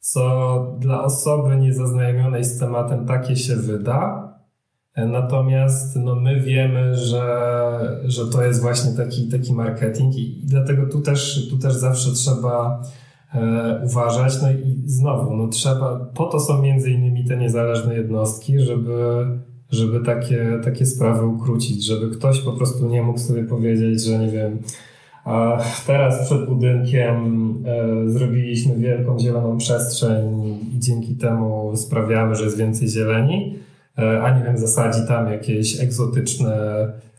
co 0.00 0.76
dla 0.80 1.04
osoby 1.04 1.56
niezaznajomionej 1.56 2.44
z 2.44 2.58
tematem 2.58 3.06
takie 3.06 3.36
się 3.36 3.56
wyda, 3.56 4.23
Natomiast 4.96 5.96
no, 5.96 6.14
my 6.14 6.40
wiemy, 6.40 6.96
że, 6.96 8.00
że 8.04 8.26
to 8.26 8.44
jest 8.44 8.62
właśnie 8.62 8.92
taki, 8.92 9.28
taki 9.28 9.52
marketing 9.52 10.16
i, 10.16 10.40
dlatego 10.44 10.86
tu 10.86 11.00
też, 11.00 11.48
tu 11.50 11.58
też 11.58 11.74
zawsze 11.74 12.12
trzeba 12.12 12.82
e, 13.34 13.80
uważać. 13.84 14.42
No 14.42 14.50
i 14.50 14.82
znowu, 14.86 15.36
no 15.36 15.48
trzeba, 15.48 16.10
po 16.14 16.26
to 16.26 16.40
są 16.40 16.62
między 16.62 16.90
innymi 16.90 17.24
te 17.24 17.36
niezależne 17.36 17.94
jednostki, 17.94 18.60
żeby, 18.60 19.26
żeby 19.70 20.00
takie, 20.00 20.60
takie 20.64 20.86
sprawy 20.86 21.26
ukrócić, 21.26 21.84
żeby 21.84 22.10
ktoś 22.10 22.40
po 22.40 22.52
prostu 22.52 22.86
nie 22.86 23.02
mógł 23.02 23.18
sobie 23.18 23.44
powiedzieć, 23.44 24.04
że 24.04 24.18
nie 24.18 24.28
wiem, 24.28 24.58
a 25.24 25.58
teraz 25.86 26.26
przed 26.26 26.46
budynkiem 26.46 27.54
e, 27.66 28.10
zrobiliśmy 28.10 28.76
wielką 28.76 29.18
zieloną 29.18 29.58
przestrzeń 29.58 30.44
i 30.74 30.78
dzięki 30.78 31.16
temu 31.16 31.76
sprawiamy, 31.76 32.34
że 32.34 32.44
jest 32.44 32.58
więcej 32.58 32.88
zieleni 32.88 33.63
a 33.96 34.38
nie 34.38 34.44
wiem, 34.44 34.58
zasadzi 34.58 35.06
tam 35.08 35.32
jakieś 35.32 35.80
egzotyczne 35.80 36.54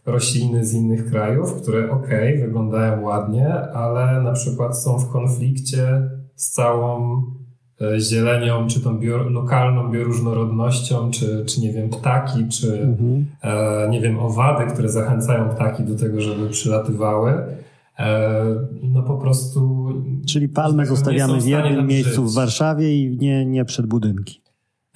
rośliny 0.06 0.66
z 0.66 0.74
innych 0.74 1.10
krajów, 1.10 1.62
które 1.62 1.92
ok, 1.92 2.08
wyglądają 2.40 3.02
ładnie, 3.02 3.54
ale 3.54 4.22
na 4.22 4.32
przykład 4.32 4.78
są 4.78 5.00
w 5.00 5.10
konflikcie 5.10 6.10
z 6.36 6.52
całą 6.52 7.22
e, 7.82 8.00
zielenią, 8.00 8.68
czy 8.68 8.82
tą 8.82 9.00
bio, 9.00 9.18
lokalną 9.18 9.92
bioróżnorodnością, 9.92 11.12
czy, 11.12 11.46
czy 11.46 11.62
nie 11.62 11.74
wiem, 11.74 11.90
ptaki, 11.90 12.48
czy 12.48 12.82
mhm. 12.82 13.26
e, 13.42 13.90
nie 13.90 14.02
wiem, 14.02 14.20
owady, 14.20 14.74
które 14.74 14.90
zachęcają 14.90 15.50
ptaki 15.50 15.84
do 15.84 15.96
tego, 15.96 16.22
żeby 16.22 16.50
przylatywały. 16.50 17.34
E, 18.00 18.46
no 18.84 19.04
po 19.04 19.18
prostu. 19.18 19.88
Czyli 20.28 20.50
palmę 20.50 20.86
zostawiamy 20.86 21.42
w 21.42 21.48
jednym 21.48 21.88
miejscu 21.88 22.24
żyć. 22.24 22.32
w 22.32 22.36
Warszawie 22.36 23.04
i 23.04 23.18
nie, 23.18 23.46
nie 23.46 23.66
przed 23.66 23.86
budynki. 23.86 24.45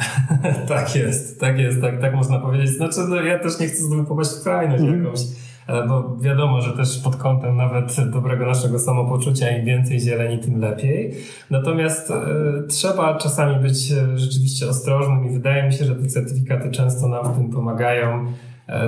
tak 0.67 0.95
jest, 0.95 1.39
tak 1.39 1.59
jest, 1.59 1.81
tak, 1.81 2.01
tak 2.01 2.15
można 2.15 2.39
powiedzieć. 2.39 2.69
Znaczy, 2.69 2.99
no, 3.09 3.15
ja 3.15 3.39
też 3.39 3.59
nie 3.59 3.67
chcę 3.67 3.84
znowu 3.84 4.03
popaść 4.03 4.30
w 4.30 4.43
krajność 4.43 4.84
mm. 4.84 5.03
jakąś, 5.03 5.19
e, 5.67 5.88
bo 5.88 6.17
wiadomo, 6.21 6.61
że 6.61 6.71
też 6.71 6.99
pod 7.03 7.15
kątem 7.15 7.57
nawet 7.57 8.09
dobrego 8.11 8.45
naszego 8.45 8.80
samopoczucia 8.80 9.57
im 9.57 9.65
więcej 9.65 9.99
zieleni, 9.99 10.39
tym 10.39 10.59
lepiej. 10.59 11.13
Natomiast 11.49 12.11
e, 12.11 12.23
trzeba 12.67 13.17
czasami 13.17 13.63
być 13.63 13.91
e, 13.91 14.17
rzeczywiście 14.17 14.67
ostrożnym 14.69 15.26
i 15.26 15.30
wydaje 15.30 15.63
mi 15.63 15.73
się, 15.73 15.85
że 15.85 15.95
te 15.95 16.07
certyfikaty 16.07 16.71
często 16.71 17.07
nam 17.07 17.34
w 17.34 17.38
tym 17.38 17.49
pomagają 17.49 18.26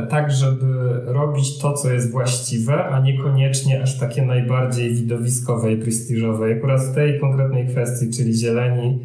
tak, 0.09 0.31
żeby 0.31 1.01
robić 1.05 1.57
to, 1.57 1.73
co 1.73 1.91
jest 1.91 2.11
właściwe, 2.11 2.85
a 2.85 2.99
niekoniecznie 2.99 3.83
aż 3.83 3.99
takie 3.99 4.21
najbardziej 4.25 4.93
widowiskowe 4.93 5.73
i 5.73 5.77
prestiżowe. 5.77 6.55
Akurat 6.57 6.81
w 6.81 6.95
tej 6.95 7.19
konkretnej 7.19 7.67
kwestii, 7.67 8.09
czyli 8.09 8.33
zieleni, 8.33 8.99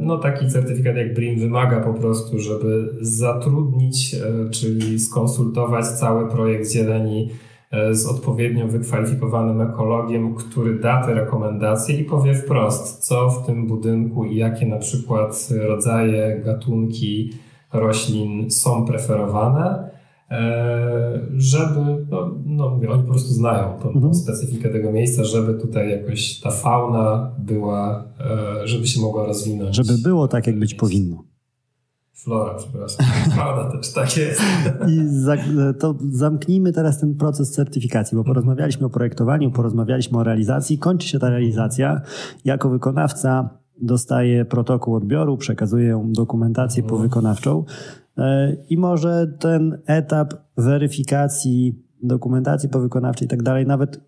no 0.00 0.18
taki 0.18 0.48
certyfikat 0.48 0.96
jak 0.96 1.14
BRIM 1.14 1.40
wymaga 1.40 1.80
po 1.80 1.94
prostu, 1.94 2.38
żeby 2.38 2.94
zatrudnić, 3.00 4.14
e, 4.14 4.50
czyli 4.50 5.00
skonsultować 5.00 5.86
cały 5.86 6.30
projekt 6.30 6.72
zieleni 6.72 7.30
e, 7.70 7.94
z 7.94 8.06
odpowiednio 8.06 8.68
wykwalifikowanym 8.68 9.60
ekologiem, 9.60 10.34
który 10.34 10.78
da 10.78 11.02
te 11.02 11.14
rekomendacje 11.14 11.96
i 11.96 12.04
powie 12.04 12.34
wprost, 12.34 12.98
co 12.98 13.30
w 13.30 13.46
tym 13.46 13.66
budynku 13.66 14.24
i 14.24 14.36
jakie 14.36 14.66
na 14.66 14.78
przykład 14.78 15.48
rodzaje, 15.68 16.42
gatunki 16.44 17.32
roślin 17.72 18.50
są 18.50 18.84
preferowane. 18.84 19.68
E, 19.68 19.93
żeby, 21.36 22.06
no, 22.10 22.30
no 22.46 22.70
mówię, 22.70 22.90
oni 22.90 23.02
po 23.02 23.08
prostu 23.08 23.32
znają 23.32 23.78
tą, 23.82 23.90
mhm. 23.90 24.14
specyfikę 24.14 24.68
tego 24.68 24.92
miejsca, 24.92 25.24
żeby 25.24 25.54
tutaj 25.54 25.90
jakoś 25.90 26.40
ta 26.40 26.50
fauna 26.50 27.30
była, 27.38 28.04
e, 28.60 28.68
żeby 28.68 28.86
się 28.86 29.00
mogła 29.00 29.26
rozwinąć. 29.26 29.76
Żeby 29.76 29.98
było 29.98 30.28
tak, 30.28 30.46
jak 30.46 30.58
być 30.58 30.74
powinno. 30.74 31.24
Flora, 32.12 32.54
przepraszam. 32.54 33.06
Fauna 33.36 33.70
też 33.70 33.92
tak 33.92 34.16
jest. 34.16 34.40
I 34.88 35.08
za, 35.08 35.36
to 35.78 35.94
zamknijmy 36.10 36.72
teraz 36.72 37.00
ten 37.00 37.14
proces 37.14 37.52
certyfikacji, 37.52 38.16
bo 38.16 38.20
mhm. 38.20 38.34
porozmawialiśmy 38.34 38.86
o 38.86 38.90
projektowaniu, 38.90 39.50
porozmawialiśmy 39.50 40.18
o 40.18 40.24
realizacji. 40.24 40.78
Kończy 40.78 41.08
się 41.08 41.18
ta 41.18 41.30
realizacja. 41.30 42.00
Jako 42.44 42.70
wykonawca 42.70 43.48
dostaje 43.80 44.44
protokół 44.44 44.94
odbioru, 44.94 45.36
przekazuje 45.36 45.88
ją 45.88 46.12
dokumentację 46.12 46.82
mhm. 46.82 46.98
powykonawczą. 46.98 47.64
E, 48.18 48.56
I 48.70 48.78
może 48.78 49.26
ten 49.38 49.78
etap 49.86 50.34
weryfikacji 50.56 51.84
dokumentacji 52.02 52.68
powykonawczej 52.68 53.26
i 53.26 53.28
tak 53.28 53.42
dalej, 53.42 53.66
nawet 53.66 54.00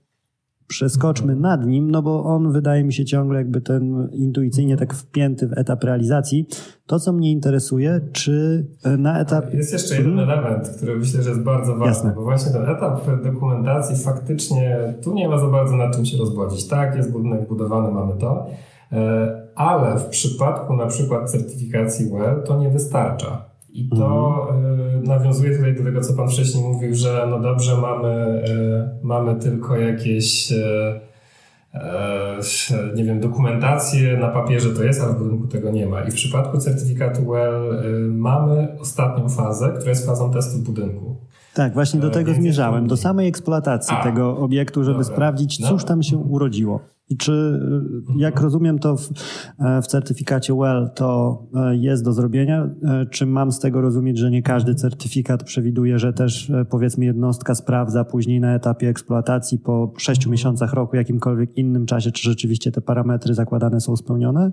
przeskoczmy 0.67 1.37
nad 1.37 1.67
nim, 1.67 1.91
no 1.91 2.03
bo 2.03 2.25
on 2.25 2.53
wydaje 2.53 2.85
mi 2.85 2.93
się 2.93 3.05
ciągle 3.05 3.39
jakby 3.39 3.61
ten 3.61 4.09
intuicyjnie 4.13 4.77
tak 4.77 4.95
wpięty 4.95 5.49
w 5.49 5.59
etap 5.59 5.85
realizacji. 5.85 6.47
To, 6.87 7.01
co 7.01 7.13
mnie 7.13 7.33
interesuje, 7.33 8.01
czy 8.13 8.67
na 8.99 9.21
etap... 9.21 9.55
Jest 9.55 9.73
jeszcze 9.73 9.95
jeden 9.95 10.17
hmm. 10.17 10.31
element, 10.31 10.69
który 10.69 10.97
myślę, 10.97 11.23
że 11.23 11.31
jest 11.31 11.43
bardzo 11.43 11.73
ważny, 11.73 11.87
Jasne. 11.87 12.13
bo 12.17 12.23
właśnie 12.23 12.53
ten 12.53 12.63
etap 12.63 13.01
dokumentacji 13.25 13.97
faktycznie 14.05 14.95
tu 15.03 15.15
nie 15.15 15.29
ma 15.29 15.39
za 15.39 15.47
bardzo 15.47 15.77
nad 15.77 15.97
czym 15.97 16.05
się 16.05 16.19
rozwodzić. 16.19 16.69
Tak, 16.69 16.97
jest 16.97 17.13
budynek 17.13 17.49
budowany, 17.49 17.91
mamy 17.91 18.13
to, 18.17 18.47
e, 18.93 19.47
ale 19.55 19.99
w 19.99 20.05
przypadku 20.05 20.77
na 20.77 20.87
przykład 20.87 21.31
certyfikacji 21.31 22.11
WELL 22.11 22.43
to 22.43 22.59
nie 22.59 22.71
wystarcza. 22.71 23.56
I 23.77 23.89
to 23.89 24.49
mhm. 24.51 25.05
Y, 25.05 25.09
nawiązuje 25.09 25.57
tutaj 25.57 25.75
do 25.75 25.85
tego, 25.85 26.01
co 26.01 26.15
Pan 26.15 26.29
wcześniej 26.29 26.65
mówił, 26.65 26.95
że 26.95 27.27
no 27.31 27.41
dobrze, 27.41 27.77
mamy, 27.77 28.45
y, 28.49 29.07
mamy 29.07 29.35
tylko 29.35 29.77
jakieś 29.77 30.53
y, 30.53 31.01
nie 32.95 33.05
wiem, 33.05 33.21
dokumentację 33.21 34.17
na 34.17 34.29
papierze 34.29 34.71
to 34.71 34.85
jest, 34.85 35.01
ale 35.01 35.13
w 35.13 35.19
budynku 35.19 35.47
tego 35.47 35.71
nie 35.71 35.87
ma. 35.87 36.01
I 36.01 36.11
w 36.11 36.15
przypadku 36.15 36.59
certyfikatu 36.59 37.27
WELL 37.27 37.83
mamy 38.13 38.69
ostatnią 38.81 39.29
fazę, 39.29 39.73
która 39.77 39.91
jest 39.91 40.07
fazą 40.07 40.31
testu 40.31 40.59
budynku. 40.59 41.17
Tak, 41.55 41.75
właśnie 41.75 42.01
do 42.01 42.11
tego 42.11 42.35
zmierzałem, 42.35 42.87
do 42.87 42.97
samej 42.97 43.29
eksploatacji 43.29 43.97
A, 44.01 44.03
tego 44.03 44.37
obiektu, 44.37 44.85
żeby 44.85 44.99
dobra. 44.99 45.15
sprawdzić, 45.15 45.69
cóż 45.69 45.85
tam 45.85 46.03
się 46.03 46.17
urodziło. 46.17 46.81
I 47.09 47.17
czy, 47.17 47.61
jak 48.17 48.41
rozumiem, 48.41 48.79
to 48.79 48.97
w, 48.97 49.09
w, 49.83 49.87
certyfikacie 49.87 50.55
WELL 50.55 50.91
to 50.95 51.43
jest 51.73 52.05
do 52.05 52.13
zrobienia? 52.13 52.71
Czy 53.11 53.27
mam 53.27 53.53
z 53.53 53.61
tego 53.61 53.81
rozumieć, 53.81 54.19
że 54.19 54.31
nie 54.31 54.43
każdy 54.43 54.75
certyfikat 54.75 55.45
przewiduje, 55.45 55.99
że 55.99 56.13
też 56.13 56.53
powiedzmy 56.71 57.05
jednostka 57.05 57.55
sprawdza 57.55 58.05
później 58.05 58.41
na 58.41 58.55
etapie 58.55 58.89
eksploatacji 58.89 59.59
po 59.59 59.93
sześciu 59.99 60.31
miesiącach 60.31 60.73
roku, 60.73 60.97
jakimkolwiek 60.97 61.57
innym 61.57 61.87
czasie, 61.87 62.13
czy 62.13 62.23
rzeczywiście 62.23 62.73
te 62.73 62.81
parametry 62.81 63.35
zakładane 63.35 63.81
są 63.81 63.97
spełnione? 63.97 64.53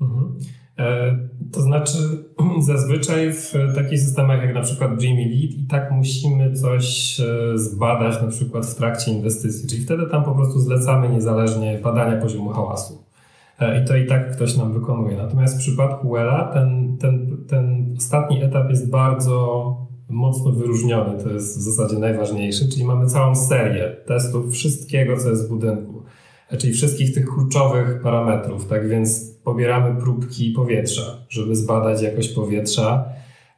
Mhm. 0.00 0.38
E, 0.78 1.18
to 1.52 1.60
znaczy, 1.60 1.98
zazwyczaj 2.60 3.32
w 3.32 3.52
takich 3.74 4.00
systemach 4.00 4.42
jak 4.42 4.54
na 4.54 4.60
przykład 4.60 4.96
Dreamy 4.96 5.24
Lead 5.24 5.52
i 5.52 5.66
tak 5.70 5.90
musimy 5.90 6.52
coś 6.52 7.20
e, 7.20 7.58
zbadać 7.58 8.22
na 8.22 8.28
przykład 8.28 8.66
w 8.66 8.74
trakcie 8.74 9.12
inwestycji, 9.12 9.68
czyli 9.68 9.82
wtedy 9.82 10.06
tam 10.06 10.24
po 10.24 10.34
prostu 10.34 10.60
zlecamy 10.60 11.08
niezależnie 11.08 11.78
badania 11.82 12.20
poziomu 12.20 12.50
hałasu. 12.50 13.04
E, 13.60 13.82
I 13.82 13.84
to 13.84 13.96
i 13.96 14.06
tak 14.06 14.32
ktoś 14.36 14.56
nam 14.56 14.72
wykonuje. 14.72 15.16
Natomiast 15.16 15.56
w 15.56 15.58
przypadku 15.58 16.10
Wella 16.10 16.50
ten, 16.52 16.96
ten, 17.00 17.36
ten 17.48 17.94
ostatni 17.98 18.42
etap 18.42 18.70
jest 18.70 18.90
bardzo 18.90 19.76
mocno 20.08 20.52
wyróżniony. 20.52 21.24
To 21.24 21.30
jest 21.30 21.58
w 21.58 21.60
zasadzie 21.60 21.98
najważniejszy, 21.98 22.68
czyli 22.68 22.84
mamy 22.84 23.06
całą 23.06 23.34
serię 23.34 23.96
testów 24.06 24.52
wszystkiego, 24.52 25.16
co 25.16 25.30
jest 25.30 25.46
w 25.46 25.48
budynku 25.48 26.02
czyli 26.58 26.72
wszystkich 26.72 27.14
tych 27.14 27.26
kluczowych 27.26 28.02
parametrów. 28.02 28.66
Tak 28.66 28.88
więc 28.88 29.30
pobieramy 29.44 30.00
próbki 30.00 30.50
powietrza, 30.50 31.02
żeby 31.28 31.56
zbadać 31.56 32.02
jakość 32.02 32.28
powietrza. 32.28 33.04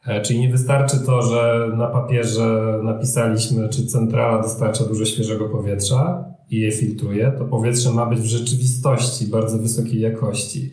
E, 0.07 0.23
czyli 0.23 0.41
nie 0.41 0.49
wystarczy 0.49 1.01
to, 1.07 1.23
że 1.23 1.71
na 1.77 1.87
papierze 1.87 2.81
napisaliśmy, 2.83 3.69
czy 3.69 3.87
centrala 3.87 4.43
dostarcza 4.43 4.85
dużo 4.85 5.05
świeżego 5.05 5.49
powietrza 5.49 6.25
i 6.51 6.61
je 6.61 6.73
filtruje. 6.73 7.33
To 7.39 7.45
powietrze 7.45 7.91
ma 7.91 8.07
być 8.07 8.21
w 8.21 8.25
rzeczywistości 8.25 9.27
bardzo 9.27 9.59
wysokiej 9.59 10.01
jakości. 10.01 10.71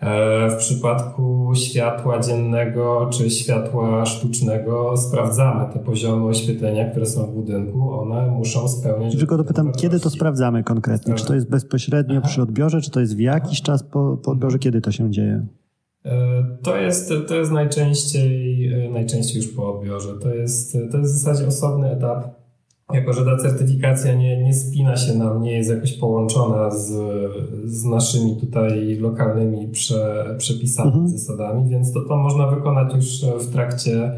E, 0.00 0.50
w 0.50 0.56
przypadku 0.56 1.52
światła 1.54 2.20
dziennego 2.20 3.10
czy 3.12 3.30
światła 3.30 4.06
sztucznego 4.06 4.96
sprawdzamy 4.96 5.72
te 5.72 5.78
poziomy 5.78 6.26
oświetlenia, 6.26 6.90
które 6.90 7.06
są 7.06 7.26
w 7.26 7.34
budynku. 7.34 7.92
One 7.92 8.26
muszą 8.26 8.68
spełniać. 8.68 9.16
Tylko 9.16 9.36
dopytam, 9.36 9.72
kiedy 9.72 10.00
to 10.00 10.10
sprawdzamy 10.10 10.64
konkretnie? 10.64 11.14
Czy 11.14 11.26
to 11.26 11.34
jest 11.34 11.50
bezpośrednio 11.50 12.18
Aha. 12.18 12.28
przy 12.28 12.42
odbiorze, 12.42 12.80
czy 12.80 12.90
to 12.90 13.00
jest 13.00 13.16
w 13.16 13.20
jakiś 13.20 13.62
czas 13.62 13.82
po, 13.82 14.16
po 14.16 14.30
odbiorze? 14.30 14.58
Kiedy 14.58 14.80
to 14.80 14.92
się 14.92 15.10
dzieje? 15.10 15.46
E, 16.04 16.44
to 16.62 16.76
jest, 16.76 17.12
to 17.28 17.34
jest 17.34 17.52
najczęściej, 17.52 18.66
e, 18.72 18.90
najczęściej 18.90 19.42
już 19.42 19.52
po 19.52 19.74
odbiorze. 19.74 20.14
To 20.22 20.34
jest, 20.34 20.78
to 20.90 20.98
jest 20.98 21.14
w 21.14 21.18
zasadzie 21.18 21.46
osobny 21.46 21.90
etap 21.90 22.24
jako 22.92 23.12
że 23.12 23.24
ta 23.24 23.36
certyfikacja 23.36 24.14
nie, 24.14 24.42
nie 24.42 24.54
spina 24.54 24.96
się 24.96 25.14
nam, 25.14 25.42
nie 25.42 25.52
jest 25.52 25.70
jakoś 25.70 25.92
połączona 25.92 26.70
z, 26.70 26.92
z 27.64 27.84
naszymi 27.84 28.36
tutaj 28.36 28.96
lokalnymi 29.00 29.68
prze, 29.68 30.34
przepisami, 30.38 30.88
mhm. 30.88 31.08
zasadami, 31.08 31.70
więc 31.70 31.92
to, 31.92 32.00
to 32.00 32.16
można 32.16 32.46
wykonać 32.46 32.94
już 32.94 33.24
w 33.24 33.52
trakcie 33.52 34.12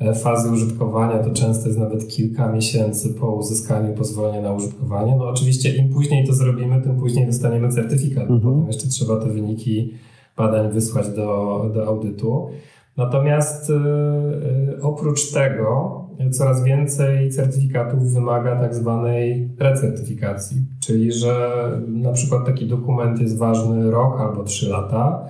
e, 0.00 0.14
fazy 0.14 0.50
użytkowania. 0.50 1.18
To 1.18 1.30
często 1.30 1.66
jest 1.66 1.78
nawet 1.78 2.08
kilka 2.08 2.52
miesięcy 2.52 3.14
po 3.14 3.30
uzyskaniu 3.30 3.94
pozwolenia 3.94 4.40
na 4.40 4.52
użytkowanie. 4.52 5.16
No 5.16 5.28
oczywiście 5.28 5.76
im 5.76 5.88
później 5.88 6.26
to 6.26 6.32
zrobimy, 6.32 6.82
tym 6.82 6.96
później 6.96 7.26
dostaniemy 7.26 7.68
certyfikat. 7.68 8.30
Mhm. 8.30 8.40
Potem 8.40 8.66
jeszcze 8.66 8.88
trzeba 8.88 9.16
te 9.16 9.28
wyniki 9.28 9.94
badań 10.36 10.72
wysłać 10.72 11.08
do, 11.08 11.70
do 11.74 11.86
audytu. 11.86 12.48
Natomiast 12.96 13.68
yy, 13.68 14.82
oprócz 14.82 15.32
tego 15.32 16.05
coraz 16.30 16.64
więcej 16.64 17.30
certyfikatów 17.30 18.12
wymaga 18.12 18.56
tak 18.56 18.74
zwanej 18.74 19.50
recertyfikacji, 19.58 20.56
czyli 20.80 21.12
że 21.12 21.50
na 21.88 22.12
przykład 22.12 22.46
taki 22.46 22.66
dokument 22.66 23.20
jest 23.20 23.38
ważny 23.38 23.90
rok 23.90 24.20
albo 24.20 24.44
trzy 24.44 24.68
lata. 24.68 25.24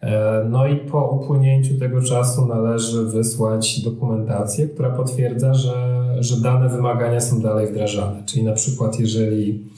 E, 0.00 0.44
no 0.50 0.66
i 0.66 0.76
po 0.76 1.10
upłynięciu 1.10 1.78
tego 1.78 2.02
czasu 2.02 2.46
należy 2.46 3.04
wysłać 3.04 3.80
dokumentację, 3.80 4.68
która 4.68 4.90
potwierdza, 4.90 5.54
że, 5.54 6.06
że 6.18 6.40
dane 6.40 6.68
wymagania 6.68 7.20
są 7.20 7.40
dalej 7.40 7.66
wdrażane. 7.66 8.22
Czyli 8.26 8.44
na 8.44 8.52
przykład 8.52 9.00
jeżeli 9.00 9.70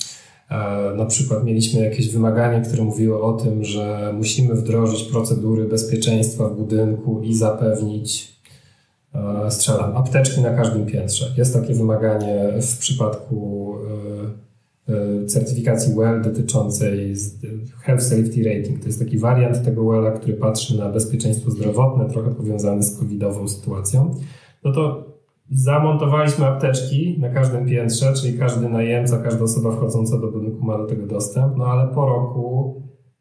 e, 0.51 0.95
na 0.97 1.07
przykład 1.07 1.45
mieliśmy 1.45 1.81
jakieś 1.81 2.13
wymaganie, 2.13 2.61
które 2.61 2.85
mówiło 2.85 3.23
o 3.23 3.33
tym, 3.33 3.65
że 3.65 4.13
musimy 4.19 4.55
wdrożyć 4.55 5.03
procedury 5.03 5.65
bezpieczeństwa 5.65 6.49
w 6.49 6.57
budynku 6.57 7.21
i 7.23 7.35
zapewnić 7.35 8.34
strzelam, 9.49 9.97
apteczki 9.97 10.41
na 10.41 10.51
każdym 10.51 10.87
piętrze. 10.87 11.27
Jest 11.37 11.55
takie 11.55 11.75
wymaganie 11.75 12.53
w 12.63 12.79
przypadku 12.79 13.75
e, 14.89 14.95
e, 15.23 15.27
certyfikacji 15.27 15.95
WELL 15.95 16.23
dotyczącej 16.23 17.15
Health 17.83 18.03
Safety 18.03 18.43
Rating. 18.45 18.81
To 18.81 18.87
jest 18.87 18.99
taki 18.99 19.19
wariant 19.19 19.65
tego 19.65 19.85
WELL-a, 19.85 20.11
który 20.11 20.35
patrzy 20.35 20.79
na 20.79 20.89
bezpieczeństwo 20.89 21.51
zdrowotne, 21.51 22.09
trochę 22.09 22.31
powiązany 22.31 22.83
z 22.83 22.99
covidową 22.99 23.49
sytuacją. 23.49 24.15
No 24.65 24.73
to 24.73 25.05
zamontowaliśmy 25.51 26.47
apteczki 26.47 27.19
na 27.21 27.29
każdym 27.29 27.67
piętrze, 27.67 28.13
czyli 28.15 28.39
każdy 28.39 28.69
najemca, 28.69 29.19
każda 29.19 29.45
osoba 29.45 29.73
wchodząca 29.73 30.19
do 30.19 30.29
budynku 30.29 30.65
ma 30.65 30.79
do 30.79 30.87
tego 30.87 31.07
dostęp, 31.07 31.57
no 31.57 31.67
ale 31.67 31.95
po 31.95 32.07
roku 32.07 32.75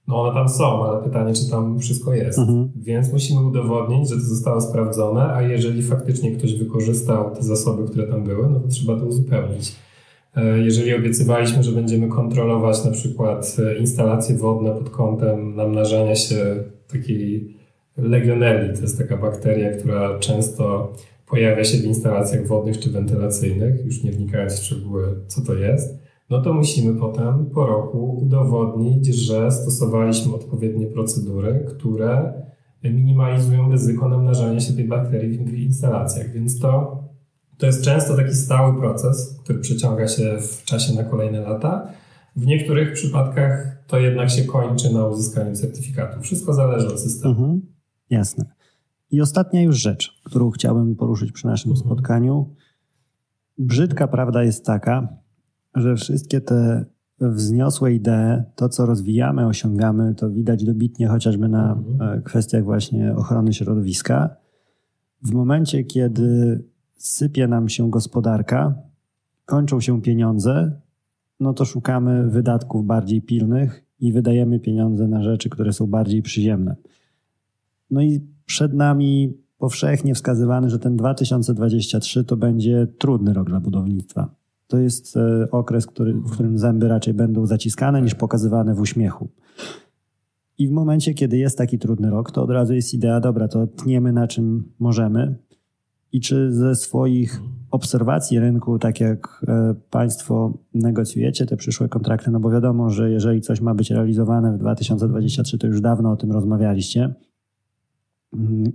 no 0.08 0.22
one 0.22 0.34
tam 0.34 0.50
są, 0.50 0.86
ale 0.86 1.04
pytanie, 1.04 1.34
czy 1.34 1.50
tam 1.50 1.80
wszystko 1.80 2.14
jest. 2.14 2.40
Mhm. 2.40 2.72
Więc 2.76 3.14
musimy 3.14 3.42
udowodnić, 3.42 4.10
że 4.10 4.16
to 4.16 4.22
zostało 4.22 4.62
sprawdzone, 4.62 5.34
a 5.34 5.42
jeżeli 5.42 5.84
faktycznie 5.84 6.32
ktoś 6.32 6.56
wykorzystał 6.56 7.36
te 7.36 7.44
zasoby, 7.44 7.88
które 7.88 8.08
tam 8.08 8.24
były, 8.24 8.50
no 8.50 8.60
to 8.60 8.68
trzeba 8.68 9.00
to 9.00 9.06
uzupełnić. 9.06 9.76
E, 10.36 10.60
jeżeli 10.60 10.96
obiecywaliśmy, 10.96 11.64
że 11.64 11.72
będziemy 11.72 12.08
kontrolować 12.08 12.86
na 12.86 12.92
przykład 12.92 13.58
e, 13.60 13.78
instalacje 13.78 14.36
wodne 14.36 14.72
pod 14.72 14.90
kątem 14.90 15.56
namnażania 15.56 16.16
się 16.16 16.64
takiej 16.92 17.56
legionelli, 17.98 18.76
to 18.76 18.82
jest 18.82 18.98
taka 18.98 19.18
bakteria, 19.18 19.78
która 19.78 20.20
często 20.20 20.94
pojawia 21.28 21.64
się 21.64 21.78
w 21.78 21.86
instalacjach 21.86 22.48
wodnych 22.48 22.80
czy 22.80 22.90
wentylacyjnych, 22.90 23.86
już 23.86 24.04
nie 24.04 24.12
wnikając 24.12 24.60
w 24.60 24.64
szczegóły, 24.64 25.16
co 25.28 25.42
to 25.42 25.54
jest, 25.54 26.03
no 26.34 26.42
to 26.42 26.54
musimy 26.54 27.00
potem 27.00 27.46
po 27.46 27.66
roku 27.66 28.18
udowodnić, 28.22 29.08
że 29.08 29.52
stosowaliśmy 29.52 30.36
odpowiednie 30.36 30.88
procedury, 30.88 31.66
które 31.70 32.34
minimalizują 32.84 33.72
ryzyko 33.72 34.10
namnażania 34.10 34.60
się 34.60 34.74
tej 34.74 34.88
bakterii 34.88 35.38
w 35.38 35.58
instalacjach. 35.58 36.32
Więc 36.32 36.60
to, 36.60 37.04
to 37.58 37.66
jest 37.66 37.84
często 37.84 38.16
taki 38.16 38.34
stały 38.34 38.80
proces, 38.80 39.40
który 39.44 39.60
przeciąga 39.60 40.08
się 40.08 40.38
w 40.40 40.64
czasie 40.64 40.96
na 40.96 41.04
kolejne 41.04 41.40
lata. 41.40 41.88
W 42.36 42.46
niektórych 42.46 42.94
przypadkach 42.94 43.84
to 43.88 44.00
jednak 44.00 44.30
się 44.30 44.44
kończy 44.44 44.94
na 44.94 45.08
uzyskaniu 45.08 45.56
certyfikatu. 45.56 46.22
Wszystko 46.22 46.54
zależy 46.54 46.88
od 46.88 47.00
systemu. 47.00 47.34
Mhm, 47.34 47.62
jasne. 48.10 48.46
I 49.12 49.22
ostatnia 49.22 49.62
już 49.62 49.78
rzecz, 49.78 50.22
którą 50.24 50.52
chciałbym 50.52 50.96
poruszyć 50.96 51.32
przy 51.32 51.48
naszym 51.48 51.72
mhm. 51.72 51.88
spotkaniu. 51.88 52.56
Brzydka 53.58 54.08
prawda 54.08 54.44
jest 54.44 54.66
taka, 54.66 55.23
że 55.76 55.96
wszystkie 55.96 56.42
te 56.42 56.86
wzniosłe 57.22 57.94
idee, 57.94 58.44
to 58.56 58.70
co 58.70 58.86
rozwijamy, 58.86 59.48
osiągamy, 59.48 60.16
to 60.16 60.30
widać 60.30 60.64
dobitnie 60.64 61.08
chociażby 61.08 61.50
na 61.50 61.74
mhm. 61.74 62.18
e, 62.18 62.22
kwestiach 62.22 62.64
właśnie 62.64 63.16
ochrony 63.16 63.54
środowiska. 63.54 64.36
W 65.22 65.32
momencie, 65.32 65.84
kiedy 65.84 66.64
sypie 66.98 67.48
nam 67.48 67.70
się 67.70 67.90
gospodarka, 67.90 68.76
kończą 69.46 69.80
się 69.80 70.02
pieniądze, 70.02 70.72
no 71.40 71.54
to 71.54 71.66
szukamy 71.66 72.30
wydatków 72.30 72.86
bardziej 72.86 73.22
pilnych 73.22 73.84
i 74.00 74.12
wydajemy 74.12 74.60
pieniądze 74.60 75.08
na 75.08 75.24
rzeczy, 75.24 75.50
które 75.50 75.74
są 75.74 75.88
bardziej 75.88 76.22
przyziemne. 76.22 76.76
No 77.92 78.02
i 78.02 78.22
przed 78.46 78.74
nami 78.74 79.38
powszechnie 79.58 80.16
wskazywany, 80.16 80.70
że 80.70 80.80
ten 80.80 80.98
2023 80.98 82.24
to 82.24 82.38
będzie 82.38 82.88
trudny 82.98 83.34
rok 83.34 83.50
dla 83.50 83.60
budownictwa 83.60 84.43
to 84.74 84.80
jest 84.80 85.18
e, 85.18 85.52
okres, 85.52 85.88
który, 85.88 86.14
w 86.14 86.32
którym 86.32 86.58
zęby 86.58 86.88
raczej 86.88 87.14
będą 87.14 87.46
zaciskane 87.46 88.02
niż 88.02 88.16
pokazywane 88.16 88.76
w 88.76 88.80
uśmiechu. 88.80 89.30
I 90.58 90.68
w 90.68 90.72
momencie, 90.72 91.14
kiedy 91.14 91.38
jest 91.38 91.58
taki 91.58 91.80
trudny 91.80 92.10
rok, 92.10 92.32
to 92.32 92.44
od 92.44 92.50
razu 92.50 92.74
jest 92.74 92.94
idea, 92.94 93.20
dobra, 93.20 93.48
to 93.48 93.68
tniemy 93.68 94.14
na 94.14 94.28
czym 94.28 94.72
możemy. 94.80 95.36
I 96.12 96.22
czy 96.22 96.54
ze 96.54 96.76
swoich 96.76 97.42
obserwacji 97.72 98.40
rynku, 98.40 98.80
tak 98.80 99.00
jak 99.00 99.46
e, 99.48 99.76
Państwo 99.90 100.58
negocjujecie 100.74 101.46
te 101.46 101.58
przyszłe 101.58 101.90
kontrakty, 101.90 102.32
no 102.32 102.40
bo 102.40 102.50
wiadomo, 102.50 102.90
że 102.90 103.12
jeżeli 103.12 103.42
coś 103.42 103.62
ma 103.62 103.76
być 103.76 103.92
realizowane 103.92 104.54
w 104.54 104.58
2023, 104.58 105.58
to 105.58 105.68
już 105.68 105.82
dawno 105.82 106.12
o 106.12 106.16
tym 106.16 106.32
rozmawialiście. 106.32 107.14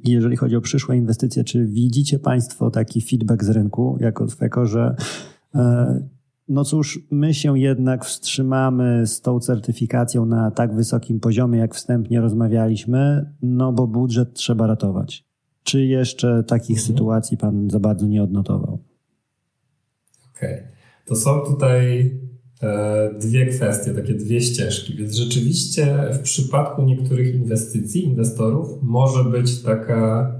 I 0.04 0.10
jeżeli 0.10 0.36
chodzi 0.36 0.56
o 0.56 0.60
przyszłe 0.60 0.96
inwestycje, 0.96 1.44
czy 1.44 1.66
widzicie 1.66 2.18
Państwo 2.18 2.70
taki 2.70 3.00
feedback 3.00 3.44
z 3.44 3.48
rynku 3.48 3.98
jako 4.00 4.28
Sfeko, 4.28 4.66
że 4.66 4.96
no 6.48 6.64
cóż, 6.64 7.00
my 7.10 7.34
się 7.34 7.58
jednak 7.58 8.04
wstrzymamy 8.04 9.06
z 9.06 9.20
tą 9.20 9.40
certyfikacją 9.40 10.26
na 10.26 10.50
tak 10.50 10.74
wysokim 10.74 11.20
poziomie, 11.20 11.58
jak 11.58 11.74
wstępnie 11.74 12.20
rozmawialiśmy, 12.20 13.32
no 13.42 13.72
bo 13.72 13.86
budżet 13.86 14.34
trzeba 14.34 14.66
ratować. 14.66 15.28
Czy 15.62 15.86
jeszcze 15.86 16.44
takich 16.44 16.78
mhm. 16.78 16.86
sytuacji 16.86 17.36
Pan 17.36 17.70
za 17.70 17.80
bardzo 17.80 18.06
nie 18.06 18.22
odnotował? 18.22 18.78
Okej. 20.36 20.54
Okay. 20.54 20.68
To 21.04 21.16
są 21.16 21.40
tutaj 21.40 22.10
e, 22.62 23.14
dwie 23.20 23.46
kwestie, 23.46 23.90
takie 23.90 24.14
dwie 24.14 24.40
ścieżki. 24.40 24.96
Więc 24.96 25.14
rzeczywiście 25.14 25.96
w 26.12 26.18
przypadku 26.18 26.82
niektórych 26.82 27.34
inwestycji, 27.34 28.04
inwestorów 28.04 28.82
może 28.82 29.24
być 29.24 29.62
taka, 29.62 30.32
e, 30.34 30.37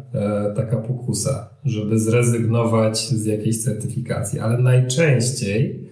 taka 0.57 0.77
pokusa, 0.77 1.51
żeby 1.65 1.99
zrezygnować 1.99 3.09
z 3.09 3.27
jakiejś 3.27 3.65
certyfikacji, 3.65 4.41
ale 4.41 4.59
najczęściej 4.59 5.89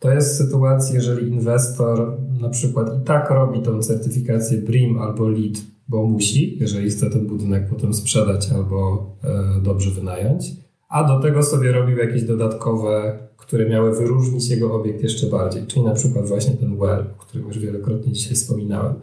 to 0.00 0.12
jest 0.12 0.36
sytuacja, 0.36 0.94
jeżeli 0.94 1.28
inwestor 1.28 2.16
na 2.40 2.48
przykład 2.48 3.00
i 3.02 3.04
tak 3.04 3.30
robi 3.30 3.62
tą 3.62 3.82
certyfikację 3.82 4.58
BRIM 4.58 4.98
albo 4.98 5.28
LEED, 5.28 5.58
bo 5.88 6.06
musi, 6.06 6.58
jeżeli 6.60 6.90
chce 6.90 7.10
ten 7.10 7.26
budynek 7.26 7.68
potem 7.68 7.94
sprzedać 7.94 8.50
albo 8.52 9.10
e, 9.24 9.60
dobrze 9.62 9.90
wynająć, 9.90 10.44
a 10.88 11.04
do 11.04 11.20
tego 11.20 11.42
sobie 11.42 11.72
robił 11.72 11.98
jakieś 11.98 12.22
dodatkowe, 12.22 13.18
które 13.36 13.68
miały 13.68 13.96
wyróżnić 13.96 14.48
jego 14.48 14.74
obiekt 14.74 15.02
jeszcze 15.02 15.26
bardziej, 15.26 15.66
czyli 15.66 15.84
na 15.84 15.94
przykład 15.94 16.26
właśnie 16.26 16.52
ten 16.52 16.78
well, 16.78 17.04
o 17.18 17.22
którym 17.22 17.46
już 17.46 17.58
wielokrotnie 17.58 18.12
dzisiaj 18.12 18.34
wspominałem. 18.34 18.94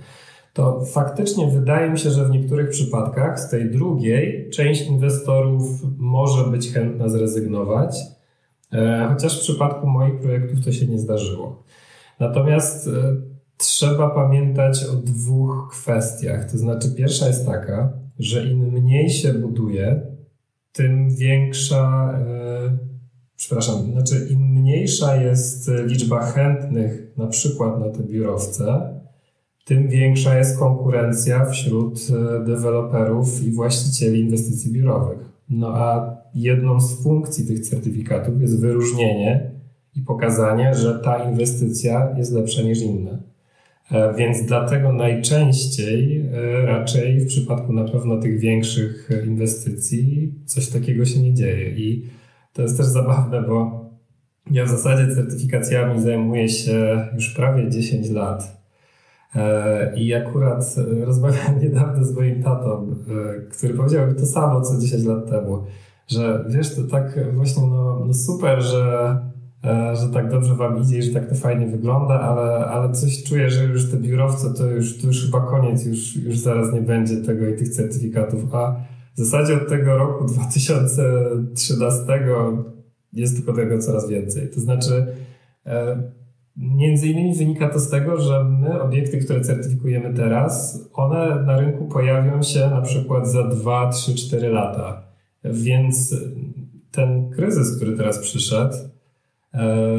To 0.58 0.86
faktycznie 0.86 1.48
wydaje 1.48 1.90
mi 1.90 2.00
się, 2.00 2.12
że 2.12 2.26
w 2.26 2.30
niektórych 2.30 2.70
przypadkach 2.70 3.40
z 3.40 3.50
tej 3.50 3.72
drugiej 3.72 4.50
część 4.50 4.88
inwestorów 4.88 5.64
może 5.98 6.52
być 6.52 6.74
chętna 6.74 7.10
zrezygnować, 7.10 8.00
e, 8.74 9.08
chociaż 9.14 9.40
w 9.40 9.42
przypadku 9.42 9.88
moich 9.88 10.20
projektów 10.20 10.66
to 10.66 10.72
się 10.72 10.88
nie 10.88 11.00
zdarzyło. 11.00 11.64
Natomiast 12.20 12.88
e, 12.88 12.92
trzeba 13.58 14.10
pamiętać 14.10 14.86
o 14.86 14.94
dwóch 14.94 15.70
kwestiach. 15.72 16.52
To 16.52 16.58
znaczy, 16.58 16.96
pierwsza 16.98 17.28
jest 17.28 17.46
taka, 17.46 17.94
że 18.20 18.48
im 18.48 18.60
mniej 18.60 19.10
się 19.10 19.34
buduje, 19.34 20.02
tym 20.72 21.16
większa, 21.16 22.14
e, 22.20 22.78
przepraszam, 23.36 23.92
znaczy 23.92 24.28
im 24.30 24.40
mniejsza 24.40 25.16
jest 25.16 25.72
liczba 25.86 26.26
chętnych 26.26 27.18
na 27.18 27.28
przykład 27.28 27.80
na 27.80 27.90
te 27.90 28.04
biurowce, 28.04 28.97
tym 29.68 29.88
większa 29.88 30.38
jest 30.38 30.60
konkurencja 30.60 31.46
wśród 31.46 32.00
e, 32.10 32.46
deweloperów 32.46 33.44
i 33.44 33.52
właścicieli 33.52 34.20
inwestycji 34.20 34.72
biurowych. 34.72 35.20
No 35.50 35.68
a 35.76 36.18
jedną 36.36 36.80
z 36.82 37.04
funkcji 37.04 37.48
tych 37.48 37.60
certyfikatów 37.60 38.42
jest 38.42 38.62
wyróżnienie 38.62 39.52
i 39.96 40.02
pokazanie, 40.02 40.76
że 40.76 41.00
ta 41.00 41.30
inwestycja 41.30 42.14
jest 42.18 42.34
lepsza 42.34 42.62
niż 42.62 42.82
inne. 42.82 43.18
E, 43.92 44.14
więc 44.14 44.46
dlatego 44.46 44.94
najczęściej, 44.94 46.26
e, 46.34 46.66
raczej 46.66 47.20
w 47.20 47.28
przypadku 47.28 47.74
na 47.74 47.84
pewno 47.84 48.18
tych 48.18 48.40
większych 48.40 49.10
inwestycji, 49.28 50.34
coś 50.46 50.70
takiego 50.70 51.06
się 51.06 51.20
nie 51.20 51.34
dzieje. 51.34 51.70
I 51.70 52.06
to 52.54 52.62
jest 52.62 52.78
też 52.78 52.86
zabawne, 52.86 53.42
bo 53.42 53.86
ja 54.52 54.66
w 54.66 54.70
zasadzie 54.70 55.16
certyfikacjami 55.16 56.02
zajmuję 56.02 56.50
się 56.50 57.08
już 57.16 57.30
prawie 57.30 57.70
10 57.70 58.10
lat. 58.10 58.57
E, 59.36 60.00
I 60.00 60.14
akurat 60.14 60.76
rozmawiałem 61.06 61.60
niedawno 61.64 62.06
z 62.06 62.16
moim 62.16 62.44
tatą, 62.44 62.96
który 63.52 63.74
powiedział 63.74 64.08
mi 64.08 64.16
to 64.16 64.26
samo 64.26 64.62
co 64.62 64.78
10 64.78 65.06
lat 65.06 65.30
temu, 65.30 65.64
że 66.08 66.46
wiesz, 66.50 66.76
to 66.76 66.84
tak 66.84 67.20
właśnie 67.34 67.64
no, 67.68 68.06
no 68.06 68.14
super, 68.14 68.62
że 68.62 69.18
E, 69.64 69.96
że 69.96 70.10
tak 70.10 70.32
dobrze 70.32 70.56
wam 70.56 70.82
idzie 70.82 71.04
że 71.04 71.12
tak 71.12 71.30
to 71.30 71.36
fajnie 71.36 71.68
wygląda, 71.68 72.20
ale, 72.20 72.66
ale 72.66 72.94
coś 72.94 73.24
czuję, 73.24 73.50
że 73.50 73.64
już 73.64 73.92
te 73.92 73.98
biurowce 73.98 74.54
to 74.54 74.66
już, 74.66 74.98
to 74.98 75.08
już 75.08 75.26
chyba 75.26 75.42
koniec, 75.42 75.86
już, 75.86 76.16
już 76.16 76.38
zaraz 76.38 76.74
nie 76.74 76.82
będzie 76.82 77.18
tego 77.18 77.48
i 77.48 77.56
tych 77.56 77.70
certyfikatów. 77.70 78.56
A 78.56 78.76
w 79.16 79.18
zasadzie 79.18 79.54
od 79.56 79.70
tego 79.70 79.98
roku 79.98 80.26
2013 80.34 82.04
jest 83.14 83.36
tylko 83.38 83.54
tego 83.54 83.80
coraz 83.80 84.10
więcej. 84.10 84.50
To 84.50 84.60
znaczy, 84.60 85.08
e, 85.66 86.12
między 86.58 87.08
innymi 87.08 87.36
wynika 87.36 87.70
to 87.70 87.80
z 87.80 87.90
tego, 87.90 88.22
że 88.22 88.44
my 88.44 88.82
obiekty, 88.82 89.18
które 89.18 89.42
certyfikujemy 89.42 90.14
teraz, 90.14 90.84
one 90.94 91.44
na 91.44 91.60
rynku 91.60 91.86
pojawią 91.86 92.42
się 92.42 92.70
na 92.70 92.82
przykład 92.82 93.28
za 93.28 93.48
2, 93.48 93.90
3, 93.90 94.16
4 94.16 94.50
lata. 94.50 95.04
Więc 95.44 96.16
ten 96.92 97.30
kryzys, 97.30 97.76
który 97.76 97.98
teraz 97.98 98.20
przyszedł, 98.20 98.76
E, 99.54 99.98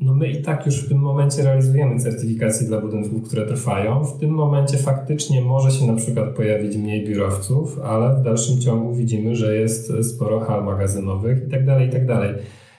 no 0.00 0.14
my 0.14 0.30
i 0.30 0.42
tak 0.42 0.66
już 0.66 0.84
w 0.84 0.88
tym 0.88 0.98
momencie 0.98 1.42
realizujemy 1.42 2.00
certyfikacje 2.00 2.66
dla 2.66 2.80
budynków, 2.80 3.22
które 3.22 3.46
trwają. 3.46 4.04
W 4.04 4.18
tym 4.18 4.30
momencie 4.30 4.78
faktycznie 4.78 5.42
może 5.42 5.70
się 5.70 5.86
na 5.86 5.94
przykład 5.94 6.28
pojawić 6.28 6.76
mniej 6.76 7.06
biurowców, 7.06 7.80
ale 7.84 8.16
w 8.16 8.22
dalszym 8.22 8.60
ciągu 8.60 8.94
widzimy, 8.94 9.36
że 9.36 9.56
jest 9.56 9.92
sporo 10.02 10.40
hal 10.40 10.64
magazynowych 10.64 11.46
i 11.46 11.50
tak 11.50 11.66
dalej, 11.66 11.88
i 11.88 11.90
tak. 11.90 12.02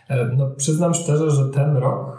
E, 0.09 0.31
no, 0.37 0.49
przyznam 0.49 0.93
szczerze, 0.93 1.31
że 1.31 1.49
ten 1.49 1.77
rok 1.77 2.12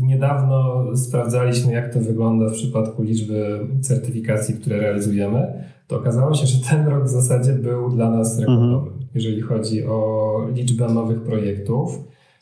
niedawno 0.00 0.86
sprawdzaliśmy, 0.96 1.72
jak 1.72 1.94
to 1.94 2.00
wygląda 2.00 2.48
w 2.48 2.52
przypadku 2.52 3.02
liczby 3.02 3.60
certyfikacji, 3.80 4.54
które 4.54 4.78
realizujemy. 4.78 5.64
To 5.86 5.96
okazało 5.96 6.34
się, 6.34 6.46
że 6.46 6.70
ten 6.70 6.88
rok 6.88 7.04
w 7.04 7.08
zasadzie 7.08 7.52
był 7.52 7.90
dla 7.90 8.10
nas 8.10 8.38
rekordowy, 8.38 8.88
mhm. 8.88 9.06
jeżeli 9.14 9.40
chodzi 9.40 9.86
o 9.86 10.36
liczbę 10.54 10.88
nowych 10.88 11.22
projektów 11.22 11.98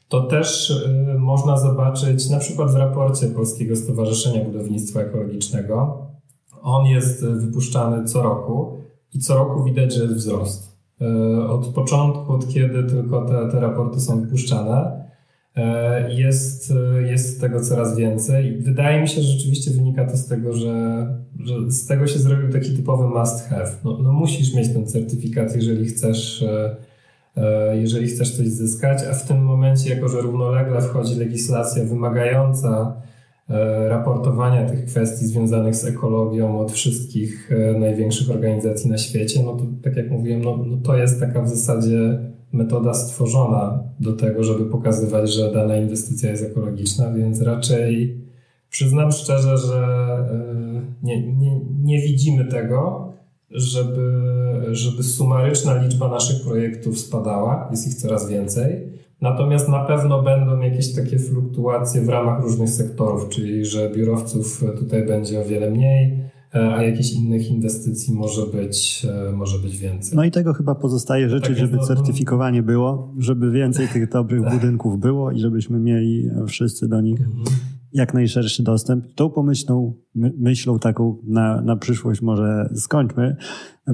to 0.09 0.21
też 0.21 0.71
y, 0.71 1.19
można 1.19 1.59
zobaczyć 1.59 2.31
na 2.31 2.39
przykład 2.39 2.73
w 2.73 2.77
raporcie 2.77 3.27
Polskiego 3.27 3.77
Stowarzyszenia 3.77 4.45
Budownictwa 4.45 5.01
Ekologicznego. 5.01 6.07
On 6.63 6.87
jest 6.87 7.27
wypuszczany 7.27 8.05
co 8.05 8.23
roku 8.23 8.79
i 9.15 9.19
co 9.19 9.35
roku 9.35 9.65
widać, 9.65 9.95
że 9.95 10.03
jest 10.03 10.15
wzrost. 10.15 10.79
Y, 11.03 11.49
od 11.49 11.67
początku, 11.67 12.33
od 12.33 12.49
kiedy 12.49 12.85
tylko 12.85 13.25
te, 13.25 13.49
te 13.51 13.61
raporty 13.61 14.01
są 14.01 14.21
wypuszczane, 14.21 15.04
jest, 16.09 16.73
jest 17.05 17.41
tego 17.41 17.61
coraz 17.61 17.97
więcej. 17.97 18.59
Wydaje 18.59 19.03
mi 19.03 19.09
się, 19.09 19.23
że 19.23 19.29
rzeczywiście 19.29 19.71
wynika 19.71 20.05
to 20.05 20.17
z 20.17 20.27
tego, 20.27 20.53
że, 20.53 21.07
że 21.45 21.71
z 21.71 21.87
tego 21.87 22.07
się 22.07 22.19
zrobił 22.19 22.53
taki 22.53 22.77
typowy 22.77 23.19
must 23.19 23.49
have. 23.49 23.71
No, 23.85 23.99
no 24.03 24.13
musisz 24.13 24.55
mieć 24.55 24.73
ten 24.73 24.87
certyfikat, 24.87 25.57
jeżeli 25.57 25.87
chcesz 25.87 26.45
E, 27.37 27.77
jeżeli 27.77 28.07
chcesz 28.07 28.37
coś 28.37 28.47
zyskać, 28.47 28.99
a 29.11 29.15
w 29.15 29.27
tym 29.27 29.45
momencie, 29.45 29.95
jako 29.95 30.09
że 30.09 30.21
równolegle 30.21 30.81
wchodzi 30.83 31.19
legislacja 31.19 31.85
wymagająca 31.85 32.97
e, 33.51 33.89
raportowania 33.89 34.69
tych 34.69 34.85
kwestii 34.85 35.27
związanych 35.27 35.75
z 35.75 35.85
ekologią 35.85 36.59
od 36.59 36.73
wszystkich 36.73 37.53
e, 37.53 37.79
największych 37.79 38.31
organizacji 38.31 38.91
na 38.91 38.99
świecie, 38.99 39.43
no 39.45 39.57
to 39.57 39.65
tak 39.83 39.97
jak 39.97 40.11
mówiłem, 40.11 40.43
no, 40.43 40.57
no 40.57 40.77
to 40.77 40.97
jest 40.97 41.21
taka 41.21 41.43
w 41.43 41.49
zasadzie 41.49 42.19
metoda 42.55 42.95
stworzona 42.95 43.83
do 44.01 44.13
tego, 44.13 44.45
żeby 44.45 44.65
pokazywać, 44.65 45.33
że 45.33 45.53
dana 45.53 45.77
inwestycja 45.77 46.31
jest 46.31 46.45
ekologiczna, 46.45 47.13
więc 47.13 47.41
raczej 47.41 48.21
przyznam 48.71 49.13
szczerze, 49.13 49.59
że 49.59 49.85
nie, 51.03 51.33
nie, 51.33 51.61
nie 51.83 52.03
widzimy 52.03 52.45
tego, 52.45 53.13
żeby, 53.51 54.13
żeby 54.71 55.03
sumaryczna 55.03 55.83
liczba 55.83 56.09
naszych 56.09 56.45
projektów 56.45 56.99
spadała, 56.99 57.69
jest 57.71 57.89
ich 57.89 57.95
coraz 57.95 58.29
więcej. 58.29 58.95
Natomiast 59.21 59.69
na 59.69 59.85
pewno 59.85 60.23
będą 60.23 60.61
jakieś 60.61 60.95
takie 60.95 61.19
fluktuacje 61.19 62.01
w 62.01 62.09
ramach 62.09 62.43
różnych 62.43 62.71
sektorów, 62.71 63.29
czyli 63.29 63.65
że 63.65 63.91
biurowców 63.91 64.65
tutaj 64.79 65.07
będzie 65.07 65.41
o 65.41 65.45
wiele 65.45 65.71
mniej, 65.71 66.25
a 66.55 66.83
jakichś 66.83 67.13
innych 67.13 67.51
inwestycji 67.51 68.15
może 68.15 68.47
być, 68.47 69.07
może 69.37 69.59
być 69.59 69.79
więcej. 69.79 70.17
No 70.17 70.25
i 70.25 70.31
tego 70.31 70.53
chyba 70.53 70.75
pozostaje 70.75 71.31
życzyć, 71.31 71.49
tak 71.49 71.59
żeby 71.59 71.77
no, 71.77 71.83
certyfikowanie 71.83 72.63
było, 72.63 73.15
żeby 73.19 73.51
więcej 73.51 73.89
tych 73.89 74.11
dobrych 74.11 74.43
tak. 74.43 74.55
budynków 74.55 75.01
było 75.01 75.31
i 75.31 75.39
żebyśmy 75.41 75.79
mieli 75.79 76.31
wszyscy 76.47 76.89
do 76.89 77.01
nich 77.01 77.21
mhm 77.21 77.47
jak 77.95 78.15
najszerszy 78.15 78.63
dostęp. 78.63 79.15
Tą 79.15 79.31
pomyślną 79.31 79.95
myślą 80.15 80.79
taką 80.79 81.19
na, 81.27 81.61
na 81.61 81.77
przyszłość 81.77 82.23
może 82.23 82.69
skończmy. 82.75 83.37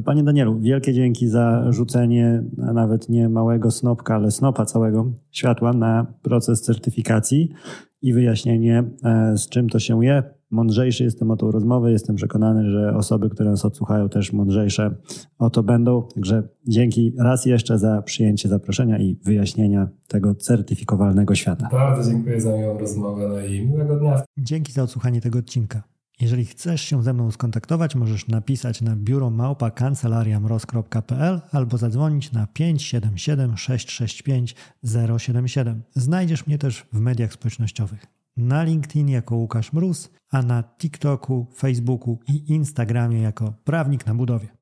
Panie 0.04 0.24
Danielu, 0.24 0.60
wielkie 0.60 0.94
dzięki 0.94 1.28
za 1.28 1.72
rzucenie 1.72 2.44
nawet 2.56 3.08
nie 3.08 3.28
małego 3.28 3.70
snopka, 3.70 4.14
ale 4.14 4.30
snopa 4.30 4.64
całego 4.64 5.12
światła 5.30 5.72
na 5.72 6.06
proces 6.22 6.62
certyfikacji 6.62 7.52
i 8.02 8.12
wyjaśnienie, 8.12 8.84
e, 9.04 9.36
z 9.36 9.48
czym 9.48 9.68
to 9.68 9.78
się 9.78 10.04
je. 10.04 10.39
Mądrzejszy 10.50 11.04
jestem 11.04 11.30
o 11.30 11.36
tą 11.36 11.50
rozmowę. 11.50 11.92
Jestem 11.92 12.16
przekonany, 12.16 12.70
że 12.70 12.94
osoby, 12.96 13.30
które 13.30 13.50
nas 13.50 13.64
odsłuchają, 13.64 14.08
też 14.08 14.32
mądrzejsze 14.32 14.94
o 15.38 15.50
to 15.50 15.62
będą. 15.62 16.08
Także 16.14 16.48
dzięki 16.68 17.12
raz 17.18 17.46
jeszcze 17.46 17.78
za 17.78 18.02
przyjęcie 18.02 18.48
zaproszenia 18.48 18.98
i 18.98 19.18
wyjaśnienia 19.24 19.88
tego 20.08 20.34
certyfikowalnego 20.34 21.34
świata. 21.34 21.68
Bardzo 21.72 22.10
dziękuję 22.10 22.40
za 22.40 22.56
miłą 22.56 22.78
rozmowę 22.78 23.28
no 23.28 23.40
i 23.40 23.66
miłego 23.66 23.96
dnia. 23.96 24.22
Dzięki 24.38 24.72
za 24.72 24.82
odsłuchanie 24.82 25.20
tego 25.20 25.38
odcinka. 25.38 25.82
Jeżeli 26.20 26.44
chcesz 26.44 26.80
się 26.80 27.02
ze 27.02 27.12
mną 27.12 27.30
skontaktować, 27.30 27.94
możesz 27.94 28.28
napisać 28.28 28.82
na 28.82 28.96
biuro 28.96 29.30
małpa 29.30 29.70
kancelariamroz.pl 29.70 31.40
albo 31.52 31.78
zadzwonić 31.78 32.32
na 32.32 32.46
577 32.46 33.56
665 33.56 34.56
077. 35.18 35.82
Znajdziesz 35.94 36.46
mnie 36.46 36.58
też 36.58 36.86
w 36.92 37.00
mediach 37.00 37.32
społecznościowych. 37.32 38.19
Na 38.36 38.62
LinkedIn 38.62 39.08
jako 39.08 39.36
Łukasz 39.36 39.72
Mróz, 39.72 40.10
a 40.30 40.42
na 40.42 40.62
TikToku, 40.62 41.46
Facebooku 41.54 42.18
i 42.28 42.52
Instagramie 42.54 43.20
jako 43.22 43.54
Prawnik 43.64 44.06
na 44.06 44.14
Budowie. 44.14 44.48